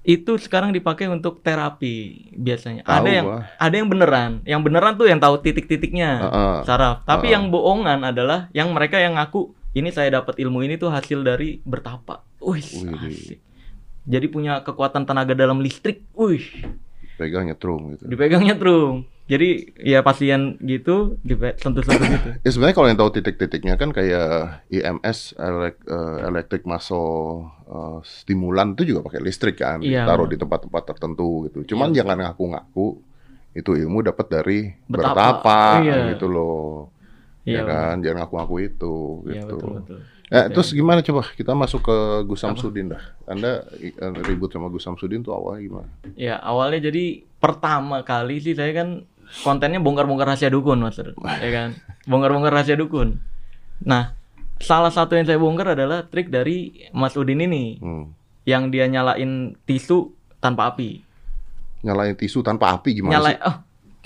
Itu 0.00 0.36
sekarang 0.36 0.72
dipakai 0.72 1.08
untuk 1.08 1.40
terapi 1.40 1.96
biasanya. 2.32 2.84
Tahu 2.84 2.92
ada 2.94 3.10
yang 3.10 3.26
gua. 3.26 3.40
ada 3.54 3.74
yang 3.74 3.84
beneran. 3.86 4.30
Yang 4.44 4.60
beneran 4.64 4.92
tuh 4.96 5.06
yang 5.06 5.20
tahu 5.20 5.36
titik-titiknya. 5.38 6.10
Heeh. 6.18 6.56
saraf. 6.64 7.04
Tapi 7.04 7.28
Heeh. 7.28 7.36
yang 7.36 7.44
bohongan 7.48 8.00
adalah 8.02 8.48
yang 8.52 8.72
mereka 8.72 8.96
yang 8.96 9.16
ngaku 9.16 9.52
ini 9.70 9.88
saya 9.94 10.22
dapat 10.22 10.38
ilmu 10.42 10.66
ini 10.66 10.74
tuh 10.76 10.90
hasil 10.90 11.22
dari 11.22 11.62
bertapa. 11.62 12.26
Wih, 12.42 12.64
asik. 12.64 13.38
Jadi 14.08 14.26
punya 14.26 14.64
kekuatan 14.64 15.06
tenaga 15.06 15.36
dalam 15.36 15.60
listrik. 15.62 16.02
Wih, 16.16 16.42
pegang 17.20 17.44
nyetrum 17.46 17.94
gitu. 17.94 18.04
dipegangnya 18.08 18.56
terus. 18.56 19.04
Jadi 19.30 19.78
ya 19.78 20.02
pasien 20.02 20.58
gitu 20.58 21.20
sentuh-sentuh 21.62 22.02
gitu. 22.02 22.28
Ya 22.44 22.50
sebenarnya 22.50 22.74
kalau 22.74 22.88
yang 22.90 22.98
tahu 22.98 23.10
titik-titiknya 23.14 23.78
kan 23.78 23.94
kayak 23.94 24.64
IMS 24.72 25.38
elek- 25.38 25.86
eh, 25.86 26.18
electric 26.26 26.66
muscle 26.66 27.46
eh, 27.70 27.98
stimulan 28.02 28.74
itu 28.74 28.90
juga 28.90 29.06
pakai 29.06 29.22
listrik 29.22 29.62
kan, 29.62 29.78
Iya, 29.84 30.02
taruh 30.02 30.26
di 30.26 30.34
tempat-tempat 30.34 30.82
tertentu 30.82 31.46
gitu. 31.46 31.62
Cuman 31.76 31.94
Iya, 31.94 32.02
jangan 32.02 32.18
ngaku-ngaku 32.26 32.86
itu 33.54 33.70
ilmu 33.78 34.02
dapat 34.02 34.26
dari 34.26 34.58
Bertapa. 34.90 35.38
bertapa, 35.44 35.60
Iya. 35.78 35.98
gitu 36.16 36.26
loh. 36.26 36.90
Iya, 37.40 37.60
ya 37.60 37.62
kan, 37.64 37.94
jangan 38.00 38.16
ngaku-ngaku 38.20 38.54
itu 38.62 38.94
Iya 39.24 39.42
gitu. 39.42 39.56
betul 39.56 39.70
betul. 39.80 39.98
Eh, 40.30 40.46
terus 40.46 40.70
gimana 40.70 41.02
coba 41.02 41.26
kita 41.26 41.52
masuk 41.52 41.82
ke 41.82 41.96
Gus 42.22 42.38
Samsudin 42.38 42.94
dah. 42.94 43.02
Anda 43.26 43.66
eh, 43.74 43.90
ribut 44.22 44.48
sama 44.48 44.70
Gus 44.70 44.86
Samsudin 44.86 45.20
tuh 45.20 45.34
awalnya 45.34 45.60
gimana? 45.64 45.88
Ya 46.14 46.38
awalnya 46.38 46.86
jadi 46.86 47.26
pertama 47.36 48.04
kali 48.04 48.38
sih 48.38 48.54
saya 48.54 48.70
kan 48.70 49.02
kontennya 49.42 49.82
bongkar-bongkar 49.82 50.30
rahasia 50.30 50.46
dukun 50.46 50.78
mas, 50.78 51.00
ya 51.44 51.50
kan? 51.50 51.74
Bongkar-bongkar 52.06 52.52
rahasia 52.52 52.78
dukun. 52.78 53.18
Nah 53.82 54.14
salah 54.60 54.92
satu 54.92 55.16
yang 55.16 55.26
saya 55.26 55.40
bongkar 55.40 55.74
adalah 55.74 56.04
trik 56.04 56.28
dari 56.28 56.86
Mas 56.92 57.16
Udin 57.16 57.40
ini. 57.40 57.80
Hmm. 57.80 58.12
yang 58.44 58.72
dia 58.72 58.88
nyalain 58.88 59.52
tisu 59.64 60.10
tanpa 60.38 60.72
api. 60.72 61.04
Nyalain 61.82 62.16
tisu 62.16 62.40
tanpa 62.40 62.72
api 62.72 62.96
gimana 62.96 63.18
Nyalain 63.18 63.36
sih? 63.36 63.46
oh. 63.46 63.56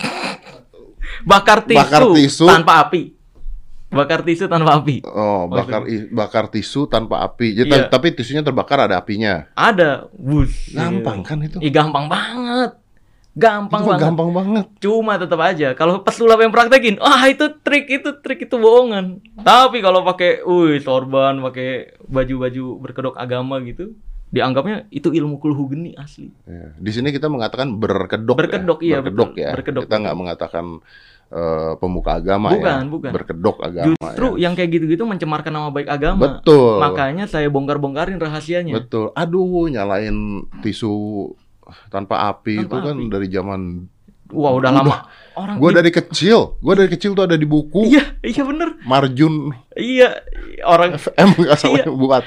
bakar 1.30 1.62
tisu, 1.64 1.78
Bakar 1.78 2.02
tisu. 2.12 2.46
tanpa 2.46 2.72
api. 2.82 3.02
Bakar 3.94 4.20
tisu 4.20 4.44
tanpa 4.44 4.76
api. 4.76 5.00
Oh, 5.04 5.46
bakar 5.46 5.86
i- 5.86 6.10
bakar 6.10 6.44
tisu 6.46 6.84
tanpa 6.84 7.22
api. 7.22 7.54
Jadi, 7.56 7.70
Iya. 7.70 7.86
Tapi 7.86 8.10
tisunya 8.10 8.42
terbakar 8.42 8.82
ada 8.82 8.98
apinya. 8.98 9.46
Ada, 9.54 10.10
bus. 10.12 10.70
Gampang 10.70 11.22
kan 11.22 11.38
itu? 11.40 11.56
Ih, 11.58 11.70
gampang 11.70 12.06
banget. 12.06 12.74
Gampang 13.34 13.82
Itu 13.82 13.90
banget. 13.90 14.02
gampang 14.06 14.30
banget. 14.30 14.66
Cuma 14.78 15.18
tetap 15.18 15.42
aja 15.42 15.74
kalau 15.74 15.98
pesulap 16.00 16.38
yang 16.38 16.54
praktekin, 16.54 17.02
ah 17.02 17.26
itu 17.26 17.50
trik, 17.62 17.90
itu 17.90 18.22
trik, 18.22 18.46
itu 18.46 18.54
bohongan. 18.54 19.18
Tapi 19.36 19.82
kalau 19.82 20.02
pakai, 20.02 20.38
wih 20.40 20.78
sorban, 20.78 21.42
pakai 21.42 21.98
baju-baju 22.06 22.78
berkedok 22.78 23.18
agama 23.18 23.58
gitu, 23.60 23.90
dianggapnya 24.30 24.86
itu 24.88 25.10
ilmu 25.10 25.38
kulhu 25.38 25.66
geni 25.68 25.94
asli. 25.94 26.30
Ya. 26.42 26.78
Di 26.78 26.90
sini 26.90 27.10
kita 27.10 27.26
mengatakan 27.26 27.74
berkedok. 27.74 28.38
Berkedok, 28.38 28.78
ya. 28.78 28.86
iya, 28.86 28.96
berkedok 28.98 29.30
betul. 29.30 29.42
ya. 29.42 29.50
Berkedok, 29.50 29.82
kita 29.82 29.96
nggak 29.98 30.16
mengatakan 30.16 30.64
eh, 31.34 31.72
pemuka 31.76 32.14
agama 32.14 32.48
ya. 32.48 32.56
Bukan, 32.56 32.82
bukan. 32.88 33.10
Berkedok 33.10 33.56
agama. 33.58 33.98
Justru 33.98 34.26
ya. 34.32 34.46
yang 34.46 34.54
kayak 34.54 34.70
gitu-gitu 34.72 35.02
mencemarkan 35.02 35.50
nama 35.50 35.68
baik 35.68 35.88
agama. 35.88 36.38
Betul. 36.38 36.78
Makanya 36.78 37.26
saya 37.26 37.50
bongkar-bongkarin 37.50 38.16
rahasianya. 38.16 38.70
Betul. 38.72 39.10
Aduh, 39.12 39.66
nyalain 39.66 40.14
tisu 40.60 41.34
tanpa 41.88 42.28
api 42.28 42.60
Tanpa 42.60 42.64
itu 42.64 42.76
kan 42.78 42.96
api. 42.96 43.10
dari 43.10 43.26
zaman 43.28 43.60
Wah 44.26 44.50
udah 44.50 44.70
Udah. 44.70 44.82
lama. 44.82 44.96
Orang 45.34 45.56
Gua 45.58 45.70
di- 45.70 45.76
dari 45.76 45.90
kecil, 45.90 46.56
gua 46.58 46.74
dari 46.74 46.88
kecil 46.88 47.12
tuh 47.12 47.24
ada 47.24 47.34
di 47.34 47.44
buku 47.44 47.86
Iya, 47.86 48.18
iya 48.20 48.42
bener. 48.42 48.78
Marjun 48.82 49.52
Iya, 49.72 50.16
orang 50.64 50.96
FM 50.96 51.28
nggak 51.36 51.56
salah 51.56 51.82
Iya. 51.82 51.90
buat. 51.90 52.24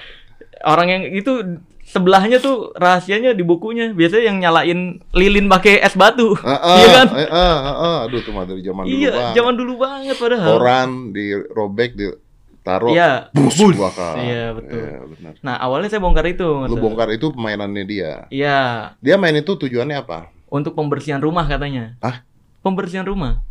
orang 0.59 0.87
yang 0.89 1.03
itu 1.07 1.57
sebelahnya 1.87 2.43
tuh 2.43 2.75
rahasianya 2.75 3.31
di 3.31 3.47
bukunya. 3.47 3.95
Biasanya 3.95 4.23
yang 4.27 4.37
nyalain 4.43 4.79
lilin 5.15 5.47
pakai 5.47 5.79
es 5.79 5.95
batu. 5.95 6.35
Heeh, 6.35 6.77
Iya 6.83 6.87
kan? 6.91 7.07
heeh, 7.15 7.55
heeh. 7.63 7.97
Aduh, 8.11 8.19
tuh 8.21 8.33
dari 8.35 8.61
zaman 8.61 8.83
dulu 8.83 8.93
iya, 8.99 9.11
banget. 9.15 9.33
zaman 9.39 9.53
dulu 9.55 9.73
banget 9.79 10.15
padahal. 10.19 10.49
Koran 10.59 10.89
dirobek, 11.15 11.91
ditaruh, 11.95 12.91
Iya. 12.91 13.11
bus 13.31 13.55
bakar. 13.79 14.13
Iya, 14.19 14.43
betul. 14.53 14.83
Iya, 14.83 14.99
benar. 15.07 15.33
Nah, 15.39 15.55
awalnya 15.63 15.87
saya 15.87 16.03
bongkar 16.03 16.27
itu, 16.27 16.47
Mas. 16.59 16.67
Lu 16.67 16.75
bongkar 16.75 17.07
itu 17.15 17.31
permainannya 17.31 17.83
dia. 17.87 18.11
Iya, 18.27 18.93
Dia 18.99 19.15
main 19.15 19.39
itu 19.39 19.55
tujuannya 19.55 19.97
apa? 20.03 20.35
untuk 20.47 20.79
pembersihan 20.79 21.19
rumah 21.19 21.43
katanya. 21.43 21.99
Hah? 21.99 22.23
Pembersihan 22.63 23.03
rumah. 23.03 23.43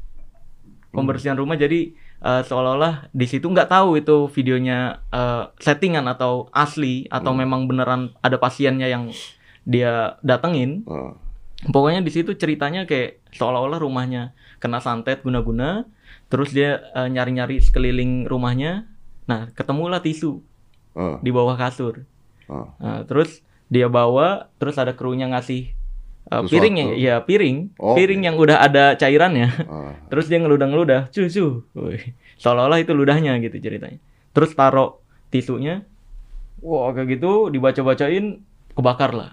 Hmm. 0.93 1.05
Pembersihan 1.05 1.37
rumah 1.37 1.57
jadi 1.57 1.93
eh, 2.19 2.43
seolah-olah 2.43 3.11
di 3.11 3.27
situ 3.27 3.45
nggak 3.45 3.69
tahu 3.69 3.97
itu 3.97 4.29
videonya 4.29 5.03
eh, 5.09 5.45
settingan 5.59 6.07
atau 6.07 6.49
asli 6.51 7.05
atau 7.09 7.33
Hmm. 7.33 7.41
memang 7.41 7.61
beneran 7.67 8.03
ada 8.21 8.37
pasiennya 8.37 8.87
yang 8.87 9.11
dia 9.65 10.17
datengin. 10.21 10.85
Heeh. 10.85 11.13
Pokoknya 11.67 12.05
di 12.05 12.13
situ 12.13 12.37
ceritanya 12.37 12.85
kayak 12.85 13.25
seolah-olah 13.33 13.81
rumahnya 13.81 14.37
kena 14.57 14.79
santet 14.79 15.25
guna-guna, 15.25 15.89
terus 16.29 16.53
dia 16.53 16.85
eh, 16.93 17.09
nyari-nyari 17.09 17.59
sekeliling 17.59 18.25
rumahnya. 18.25 18.87
Nah, 19.27 19.51
ketemulah 19.53 19.99
tisu 19.99 20.39
heeh, 20.95 21.17
di 21.21 21.31
bawah 21.33 21.57
kasur. 21.57 22.05
heeh. 22.47 22.69
Nah, 22.79 23.03
terus 23.05 23.41
dia 23.67 23.91
bawa, 23.91 24.47
terus 24.63 24.79
ada 24.79 24.95
krunya 24.95 25.27
ngasih 25.27 25.75
uh, 26.29 26.43
piring 26.47 26.75
ya, 26.77 26.87
ya 26.95 27.15
piring, 27.23 27.77
Oh, 27.79 27.95
piring 27.95 28.21
iya. 28.23 28.27
yang 28.31 28.37
udah 28.37 28.57
ada 28.61 28.95
cairannya. 28.95 29.49
heeh. 29.51 29.91
Terus 30.11 30.27
dia 30.27 30.39
ngeludah-ngeludah, 30.43 31.11
cucu, 31.11 31.65
seolah-olah 32.37 32.79
itu 32.79 32.93
ludahnya 32.93 33.39
gitu 33.41 33.57
ceritanya. 33.59 33.99
Terus 34.31 34.53
taruh 34.53 35.01
tisunya, 35.33 35.83
wah 36.61 36.93
kayak 36.93 37.19
gitu 37.19 37.49
dibaca-bacain, 37.49 38.43
kebakar 38.77 39.13
lah. 39.13 39.33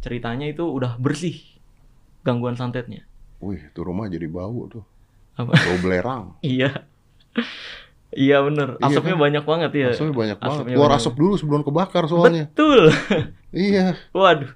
Ceritanya 0.00 0.48
itu 0.48 0.64
udah 0.64 0.96
bersih 0.96 1.36
gangguan 2.24 2.56
santetnya. 2.56 3.04
Wih, 3.40 3.60
tuh 3.72 3.88
rumah 3.88 4.08
jadi 4.08 4.28
bau 4.28 4.68
tuh. 4.68 4.84
Apa? 5.36 5.52
Bau 5.52 5.78
belerang. 5.80 6.36
iya, 6.44 6.84
iya 8.14 8.42
bener. 8.42 8.78
Iya 8.78 8.86
Asapnya 8.90 9.14
kan? 9.14 9.22
banyak 9.22 9.44
banget 9.46 9.70
ya. 9.74 9.88
Asapnya 9.94 10.14
banyak 10.14 10.38
banget. 10.38 10.56
Asapnya 10.56 10.74
Keluar 10.74 10.90
banyak. 10.90 11.02
asap 11.02 11.14
dulu 11.18 11.34
sebelum 11.38 11.62
kebakar 11.62 12.04
soalnya. 12.10 12.44
Betul. 12.50 12.82
Iya, 13.50 13.98
Waduh, 14.14 14.46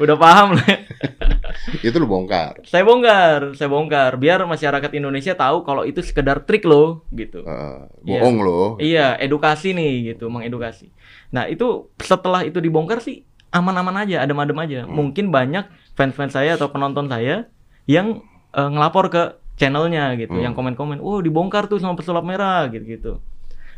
udah 0.00 0.16
paham 0.16 0.56
lah. 0.56 0.64
itu 1.84 1.92
lu 2.00 2.08
bongkar. 2.08 2.64
Saya 2.64 2.88
bongkar, 2.88 3.52
saya 3.52 3.68
bongkar 3.68 4.16
biar 4.16 4.48
masyarakat 4.48 4.88
Indonesia 4.96 5.36
tahu 5.36 5.60
kalau 5.60 5.84
itu 5.84 6.00
sekedar 6.00 6.48
trik 6.48 6.64
loh 6.64 7.04
gitu. 7.12 7.44
Iya. 7.44 7.84
bohong 8.00 8.38
loh. 8.40 8.68
Iya, 8.80 9.20
edukasi 9.20 9.76
nih 9.76 10.16
gitu, 10.16 10.32
mengedukasi. 10.32 10.88
Nah, 11.36 11.52
itu 11.52 11.92
setelah 12.00 12.40
itu 12.40 12.64
dibongkar 12.64 13.04
sih 13.04 13.28
aman-aman 13.52 14.08
aja, 14.08 14.24
adem-adem 14.24 14.56
aja. 14.56 14.78
Hmm. 14.88 14.96
Mungkin 14.96 15.28
banyak 15.28 15.68
fans-fans 15.92 16.32
saya 16.32 16.56
atau 16.56 16.72
penonton 16.72 17.12
saya 17.12 17.44
yang 17.84 18.24
eh, 18.56 18.70
ngelapor 18.72 19.12
ke 19.12 19.22
channelnya 19.60 20.16
gitu, 20.16 20.32
Hmm. 20.32 20.44
yang 20.50 20.54
komen-komen, 20.56 21.04
"Oh, 21.04 21.20
dibongkar 21.20 21.68
tuh 21.68 21.76
sama 21.76 21.92
pesulap 21.92 22.24
merah." 22.24 22.64
gitu-gitu. 22.72 23.20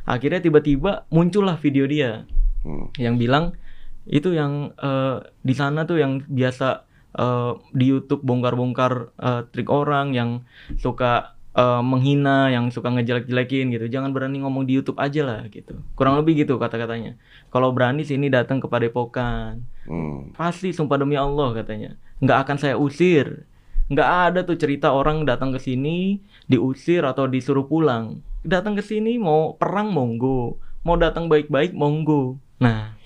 Akhirnya 0.07 0.39
tiba-tiba 0.39 1.07
muncullah 1.11 1.59
video 1.59 1.87
dia 1.87 2.23
Hmm. 2.63 2.95
yang 2.95 3.19
bilang 3.19 3.59
itu 4.07 4.31
yang 4.31 4.71
eh, 4.79 5.19
di 5.43 5.55
sana 5.55 5.83
tuh 5.83 5.99
yang 5.99 6.23
biasa 6.25 6.87
eh, 7.13 7.53
di 7.75 7.93
YouTube 7.93 8.23
bongkar-bongkar 8.23 8.93
eh, 9.19 9.43
trik 9.51 9.69
orang 9.69 10.15
yang 10.15 10.31
suka 10.79 11.35
eh, 11.53 11.83
menghina, 11.85 12.49
yang 12.49 12.73
suka 12.73 12.89
ngejelek-jelekin 12.89 13.69
gitu. 13.71 13.85
Jangan 13.87 14.17
berani 14.17 14.41
ngomong 14.41 14.65
di 14.65 14.73
YouTube 14.73 14.97
aja 14.97 15.21
lah 15.21 15.41
gitu. 15.53 15.77
Kurang 15.93 16.17
lebih 16.17 16.41
gitu 16.41 16.57
kata-katanya. 16.57 17.21
Kalau 17.53 17.77
berani 17.77 18.03
sini 18.03 18.33
datang 18.33 18.57
ke 18.57 18.67
Padepokan. 18.67 19.61
Hmm. 19.85 20.33
Pasti 20.33 20.73
sumpah 20.73 20.97
demi 20.97 21.15
Allah 21.15 21.53
katanya. 21.53 22.01
Nggak 22.25 22.39
akan 22.49 22.57
saya 22.57 22.75
usir. 22.81 23.45
Nggak 23.93 24.11
ada 24.33 24.41
tuh 24.49 24.57
cerita 24.57 24.97
orang 24.97 25.29
datang 25.29 25.53
ke 25.53 25.61
sini 25.61 26.17
diusir 26.49 27.05
atau 27.05 27.29
disuruh 27.29 27.69
pulang. 27.69 28.25
Datang 28.41 28.73
ke 28.73 28.81
sini 28.81 29.21
mau 29.21 29.55
perang 29.61 29.93
monggo, 29.93 30.57
mau 30.81 30.97
datang 30.97 31.29
baik-baik 31.29 31.77
monggo. 31.77 32.41
Nah, 32.57 32.97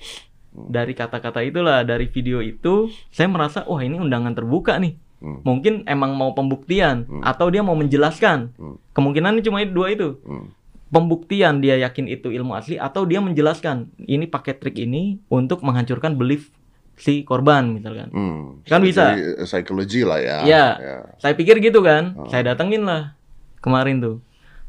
dari 0.54 0.94
kata-kata 0.94 1.42
itulah, 1.42 1.82
dari 1.82 2.06
video 2.06 2.38
itu, 2.38 2.88
saya 3.10 3.26
merasa 3.26 3.66
wah 3.66 3.82
ini 3.82 3.98
undangan 3.98 4.32
terbuka 4.32 4.78
nih. 4.78 4.94
Hmm. 5.18 5.42
Mungkin 5.42 5.88
emang 5.90 6.14
mau 6.14 6.32
pembuktian 6.36 7.08
Hmm. 7.08 7.22
atau 7.26 7.50
dia 7.50 7.66
mau 7.66 7.74
menjelaskan. 7.74 8.54
Hmm. 8.54 8.76
Kemungkinan 8.94 9.42
cuma 9.42 9.66
itu 9.66 9.72
dua 9.74 9.90
itu. 9.90 10.22
Hmm. 10.22 10.54
Pembuktian 10.86 11.58
dia 11.58 11.74
yakin 11.82 12.06
itu 12.06 12.30
ilmu 12.30 12.54
asli 12.54 12.78
atau 12.78 13.02
dia 13.02 13.18
menjelaskan 13.18 13.90
ini 14.06 14.30
pakai 14.30 14.54
trik 14.54 14.78
ini 14.78 15.18
untuk 15.26 15.66
menghancurkan 15.66 16.14
belief 16.14 16.54
si 16.96 17.22
korban 17.22 17.76
misalkan. 17.76 18.08
Hmm. 18.10 18.64
Kan 18.64 18.80
bisa. 18.80 19.14
Jadi, 19.14 19.44
psikologi 19.44 20.02
lah 20.02 20.18
ya. 20.18 20.36
Iya. 20.42 20.66
Ya. 20.80 20.96
Saya 21.20 21.36
pikir 21.36 21.60
gitu 21.60 21.84
kan. 21.84 22.16
Oh. 22.16 22.28
Saya 22.32 22.52
datengin 22.52 22.88
lah 22.88 23.14
kemarin 23.60 24.00
tuh. 24.00 24.16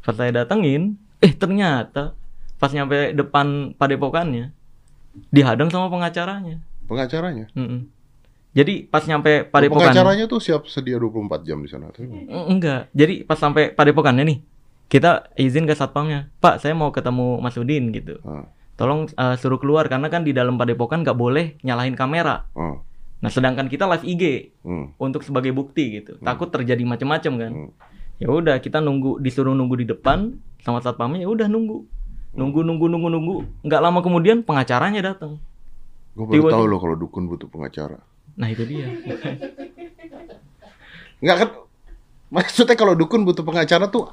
Pas 0.04 0.16
saya 0.16 0.32
datengin, 0.32 0.96
eh 1.20 1.32
ternyata 1.32 2.16
pas 2.58 2.72
nyampe 2.72 3.12
depan 3.12 3.76
padepokannya 3.76 4.52
dihadang 5.32 5.68
sama 5.72 5.88
pengacaranya. 5.88 6.60
Pengacaranya. 6.88 7.52
Mm-mm. 7.52 7.88
Jadi 8.56 8.88
pas 8.88 9.04
nyampe 9.04 9.44
padepokan 9.46 9.92
Pengacaranya 9.92 10.24
tuh 10.26 10.40
siap 10.40 10.66
sedia 10.66 10.96
24 10.96 11.44
jam 11.44 11.60
di 11.60 11.68
sana. 11.68 11.92
tuh. 11.92 12.08
Mm, 12.08 12.58
enggak. 12.58 12.88
Jadi 12.96 13.22
pas 13.22 13.36
sampai 13.36 13.70
padepokannya 13.70 14.24
nih, 14.24 14.38
kita 14.88 15.30
izin 15.36 15.68
ke 15.68 15.76
satpamnya, 15.76 16.32
Pak, 16.40 16.64
saya 16.64 16.72
mau 16.72 16.88
ketemu 16.90 17.38
Mas 17.44 17.54
Udin 17.60 17.92
gitu. 17.92 18.18
Ah. 18.24 18.48
Tolong 18.78 19.10
eh, 19.10 19.34
suruh 19.34 19.58
keluar 19.58 19.90
karena 19.90 20.06
kan 20.06 20.22
di 20.22 20.30
dalam 20.30 20.54
padepokan 20.54 21.02
nggak 21.02 21.18
boleh 21.18 21.58
nyalahin 21.66 21.98
kamera. 21.98 22.46
Ah. 22.54 22.78
Nah, 23.18 23.30
sedangkan 23.34 23.66
kita 23.66 23.90
live 23.90 24.06
IG 24.06 24.22
Hmm. 24.62 24.94
untuk 24.94 25.26
sebagai 25.26 25.50
bukti 25.50 25.98
gitu. 25.98 26.22
Takut 26.22 26.54
terjadi 26.54 26.86
macam-macam 26.86 27.32
kan. 27.34 27.52
Hmm. 27.52 27.70
Ya 28.22 28.30
udah 28.30 28.62
kita 28.62 28.78
nunggu 28.78 29.18
disuruh 29.18 29.50
nunggu 29.50 29.82
di 29.82 29.86
depan 29.90 30.38
sama 30.62 30.78
satpamnya 30.78 31.26
ya 31.26 31.28
udah 31.30 31.50
nunggu. 31.50 31.82
Nunggu 32.38 32.62
nunggu 32.62 32.86
nunggu 32.86 33.08
nunggu. 33.10 33.36
Nggak 33.66 33.80
lama 33.82 33.98
kemudian 33.98 34.46
pengacaranya 34.46 35.02
datang. 35.02 35.42
Gue 36.14 36.38
baru 36.38 36.50
tahu 36.50 36.64
loh 36.70 36.78
kalau 36.78 36.94
dukun 36.94 37.26
butuh 37.26 37.50
pengacara. 37.50 37.98
Nah, 38.38 38.46
itu 38.46 38.62
dia. 38.62 38.86
Enggak 41.18 41.36
kan? 41.42 41.48
Maksudnya 42.30 42.78
kalau 42.78 42.94
dukun 42.94 43.26
butuh 43.26 43.42
pengacara 43.42 43.90
tuh 43.90 44.06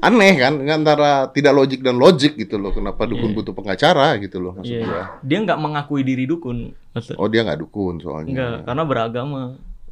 aneh 0.00 0.32
kan? 0.34 0.54
Antara 0.62 1.10
tidak 1.28 1.52
logik 1.52 1.80
dan 1.80 1.96
logik 1.96 2.34
gitu 2.34 2.56
loh. 2.56 2.70
Kenapa 2.70 3.04
dukun 3.04 3.30
Iya. 3.30 3.36
butuh 3.36 3.52
pengacara 3.52 4.14
gitu 4.16 4.38
loh 4.38 4.52
maksud 4.54 4.72
Iya. 4.72 4.84
gua. 4.84 5.02
Dia 5.20 5.38
nggak 5.42 5.58
mengakui 5.58 6.02
diri 6.02 6.24
dukun. 6.24 6.70
Maksud- 6.92 7.16
Oh 7.16 7.26
dia 7.26 7.42
nggak 7.42 7.58
dukun 7.58 7.98
soalnya. 7.98 8.28
Enggak, 8.28 8.56
karena 8.64 8.82
beragama. 8.84 9.42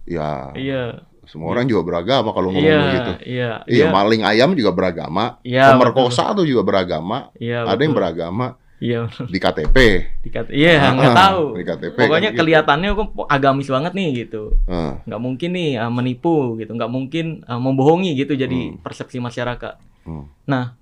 Ya, 0.03 0.51
Iya. 0.53 0.83
semua 1.25 1.51
orang 1.51 1.67
juga 1.67 1.83
beragama 1.85 2.31
kalau 2.31 2.49
ngomong 2.49 2.63
Iya, 2.65 2.79
begitu. 2.81 3.13
iya. 3.27 3.51
Iya, 3.65 3.85
Dia- 3.85 3.93
maling 3.93 4.23
ayam 4.23 4.51
juga 4.53 4.71
beragama. 4.71 5.43
Iya, 5.43 5.75
Pemerkosa 5.75 6.31
tuh 6.33 6.45
juga 6.45 6.63
beragama. 6.63 7.35
Iya, 7.37 7.63
Ada 7.63 7.81
yang 7.81 7.91
betul. 7.91 7.99
beragama 7.99 8.47
Iya, 8.77 9.09
di 9.25 9.39
KTP. 9.41 9.77
dikat 10.29 10.47
iya 10.53 10.93
nggak 10.93 11.11
Ah, 11.11 11.19
tahu. 11.33 11.57
di 11.57 11.65
KTP 11.65 11.97
Pokoknya 11.97 12.29
kan 12.29 12.31
gitu. 12.31 12.41
kelihatannya 12.45 12.91
kok 12.93 13.09
agamis 13.27 13.67
banget 13.67 13.93
nih 13.93 14.09
gitu. 14.21 14.43
Ah, 14.69 15.01
Nggak 15.03 15.19
mungkin 15.19 15.51
nih 15.51 15.71
uh, 15.77 15.89
menipu 15.89 16.37
gitu, 16.55 16.71
nggak 16.71 16.93
mungkin 16.93 17.41
uh, 17.43 17.57
membohongi 17.57 18.13
gitu 18.15 18.37
jadi 18.37 18.53
Hmm. 18.71 18.79
persepsi 18.79 19.17
masyarakat. 19.19 19.81
Hmm. 20.07 20.25
Nah, 20.47 20.79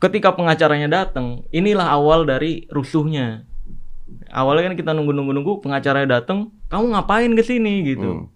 ketika 0.00 0.32
pengacaranya 0.32 0.88
datang, 0.88 1.44
inilah 1.52 1.86
awal 1.86 2.24
dari 2.24 2.64
rusuhnya. 2.66 3.44
Awalnya 4.32 4.72
kan 4.72 4.76
kita 4.76 4.90
nunggu-nunggu-nunggu 4.92 5.60
pengacaranya 5.60 6.20
datang, 6.20 6.50
kamu 6.68 6.96
ngapain 6.96 7.32
ke 7.32 7.44
sini 7.44 7.84
gitu. 7.86 8.08
Hmm. 8.08 8.26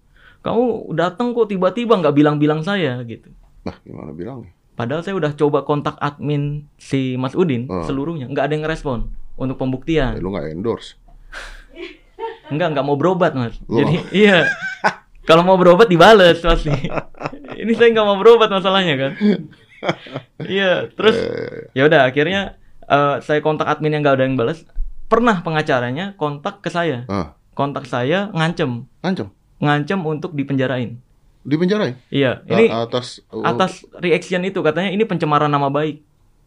Kamu 0.45 0.93
datang 0.95 1.33
kok 1.33 1.49
tiba-tiba 1.49 1.97
nggak 1.97 2.15
bilang-bilang 2.15 2.61
saya 2.61 3.01
gitu. 3.03 3.33
Nah, 3.65 3.75
gimana 3.83 4.13
bilangnya? 4.15 4.53
Padahal 4.77 5.01
saya 5.01 5.17
udah 5.17 5.33
coba 5.33 5.65
kontak 5.65 5.97
admin 5.97 6.69
si 6.77 7.17
Mas 7.17 7.33
Udin 7.33 7.65
Hmm. 7.65 7.83
seluruhnya, 7.83 8.29
nggak 8.29 8.45
ada 8.45 8.53
yang 8.53 8.63
ngerespon 8.63 9.09
untuk 9.35 9.57
Ya, 9.57 9.61
pembuktian. 9.65 10.11
lu 10.21 10.29
nggak 10.31 10.53
endorse. 10.53 10.95
Enggak, 12.53 12.71
enggak 12.71 12.85
mau 12.87 12.95
berobat, 12.95 13.35
Mas. 13.35 13.59
Loh. 13.67 13.83
Jadi 13.83 13.95
iya. 14.15 14.47
Kalau 15.27 15.43
mau 15.43 15.59
berobat 15.59 15.91
dibales 15.91 16.39
pasti. 16.39 16.71
Ini 17.61 17.71
saya 17.75 17.91
nggak 17.91 18.07
mau 18.07 18.15
berobat 18.15 18.47
masalahnya 18.47 18.95
kan. 18.95 19.11
Iya, 20.39 20.89
terus 20.89 21.15
Eh, 21.15 21.73
ya 21.73 21.85
udah 21.85 22.05
akhirnya 22.05 22.55
eh, 22.83 23.15
saya 23.19 23.39
kontak 23.39 23.67
admin 23.67 23.91
yang 23.91 24.01
nggak 24.01 24.15
ada 24.15 24.25
yang 24.25 24.35
balas. 24.35 24.63
Pernah 25.07 25.39
pengacaranya 25.39 26.13
kontak 26.13 26.59
ke 26.59 26.69
saya. 26.69 27.07
ah, 27.07 27.33
Kontak 27.51 27.85
saya 27.85 28.29
ngancem, 28.31 28.85
ancam. 29.01 29.33
ngancem 29.57 29.97
untuk 29.99 30.31
dipenjarain. 30.31 31.01
Dipenjarain? 31.41 31.97
Iya, 32.07 32.39
A- 32.39 32.51
ini 32.51 32.67
atas 32.67 33.23
atas 33.33 33.71
reaction 33.95 34.43
itu 34.43 34.59
katanya 34.59 34.89
ini 34.89 35.01
pencemaran 35.03 35.47
nama 35.47 35.67
baik. 35.67 36.05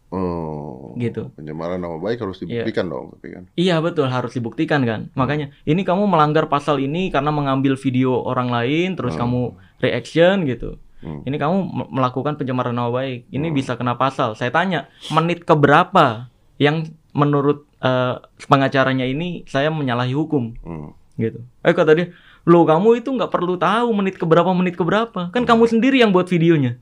oh, 0.09 0.93
Gitu. 0.93 1.31
Pencemaran 1.33 1.77
nama 1.77 1.95
baik 1.97 2.19
harus 2.19 2.37
dibuktikan 2.37 2.85
dong, 2.85 3.11
tapi 3.11 3.27
kan. 3.31 3.43
Iya 3.55 3.79
betul 3.79 4.07
harus 4.07 4.31
dibuktikan 4.31 4.83
kan. 4.83 5.07
Makanya 5.13 5.55
ini 5.63 5.81
kamu 5.81 6.03
melanggar 6.05 6.47
pasal 6.47 6.79
ini 6.79 7.07
karena 7.07 7.29
mengambil 7.29 7.75
video 7.75 8.19
orang 8.21 8.47
lain 8.47 8.93
terus 8.93 9.15
kamu 9.17 9.41
reaction 9.79 10.43
gitu. 10.45 10.77
Hmm. 11.01 11.25
Ini 11.25 11.35
kamu 11.35 11.57
me- 11.65 11.89
melakukan 11.91 12.37
pencemaran 12.37 12.71
nama 12.71 12.93
baik. 12.93 13.25
Ini 13.27 13.49
bisa 13.49 13.73
kena 13.73 13.97
pasal. 13.97 14.37
Saya 14.37 14.53
tanya 14.53 14.85
menit 15.09 15.43
keberapa 15.43 16.29
yang 16.61 16.85
menurut 17.11 17.65
eh, 17.81 18.15
pengacaranya 18.45 19.03
ini 19.03 19.41
saya 19.49 19.73
menyalahi 19.73 20.13
hukum 20.13 20.53
Hmm. 20.61 20.93
gitu. 21.17 21.41
Eh 21.65 21.73
kata 21.73 21.97
dia, 21.97 22.13
lo 22.45 22.61
kamu 22.61 23.01
itu 23.01 23.09
nggak 23.09 23.33
perlu 23.33 23.57
tahu 23.57 23.89
menit 23.91 24.21
keberapa 24.21 24.53
menit 24.53 24.77
keberapa. 24.77 25.33
Kan 25.33 25.43
kamu 25.43 25.65
sendiri 25.65 25.97
yang 25.97 26.13
buat 26.13 26.29
videonya. 26.29 26.77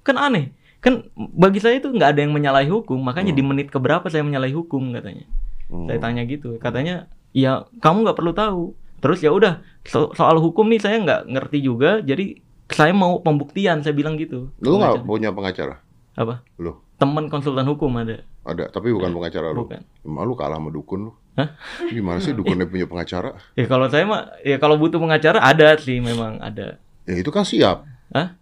Kan 0.00 0.16
aneh. 0.16 0.56
Kan 0.80 1.12
bagi 1.16 1.60
saya 1.60 1.76
itu 1.76 1.92
nggak 1.92 2.16
ada 2.16 2.20
yang 2.24 2.32
menyalahi 2.32 2.72
hukum. 2.72 2.96
Makanya 2.96 3.36
di 3.36 3.44
menit 3.44 3.68
keberapa 3.68 4.08
saya 4.08 4.24
menyalahi 4.24 4.56
hukum 4.56 4.96
katanya. 4.96 5.28
Hmm. 5.68 5.84
Saya 5.84 6.00
tanya 6.00 6.24
gitu, 6.24 6.56
katanya 6.56 7.12
ya 7.36 7.68
kamu 7.84 8.08
nggak 8.08 8.16
perlu 8.16 8.32
tahu. 8.32 8.62
Terus 9.04 9.20
ya 9.20 9.30
udah 9.30 9.60
so- 9.84 10.10
soal 10.16 10.40
hukum 10.40 10.64
nih 10.66 10.80
saya 10.80 10.96
nggak 10.98 11.28
ngerti 11.28 11.58
juga, 11.60 12.00
jadi 12.00 12.40
saya 12.72 12.92
mau 12.92 13.20
pembuktian 13.24 13.80
saya 13.80 13.96
bilang 13.96 14.16
gitu. 14.20 14.52
Lu 14.60 14.76
nggak 14.80 15.04
punya 15.04 15.32
pengacara? 15.32 15.80
apa? 16.18 16.42
Lu 16.58 16.74
Teman 16.98 17.30
konsultan 17.30 17.62
hukum 17.70 17.94
ada. 17.94 18.26
ada, 18.42 18.66
tapi 18.74 18.90
bukan 18.90 19.14
pengacara 19.14 19.54
lu. 19.54 19.70
Bukan. 19.70 19.86
Malu 20.02 20.34
kalah 20.34 20.58
sama 20.58 20.74
dukun 20.74 21.06
lu. 21.06 21.12
Hah? 21.38 21.54
Gimana 21.94 22.18
sih 22.18 22.34
dukunnya 22.34 22.66
punya 22.66 22.90
pengacara? 22.90 23.38
Ya 23.54 23.70
kalau 23.70 23.86
saya 23.86 24.02
mah 24.02 24.34
ya 24.42 24.58
kalau 24.58 24.74
butuh 24.74 24.98
pengacara 24.98 25.38
ada 25.38 25.78
sih 25.78 26.02
memang 26.02 26.42
ada. 26.42 26.82
Ya 27.06 27.14
itu 27.14 27.30
kan 27.30 27.46
siap. 27.46 27.86
Hah? 28.10 28.34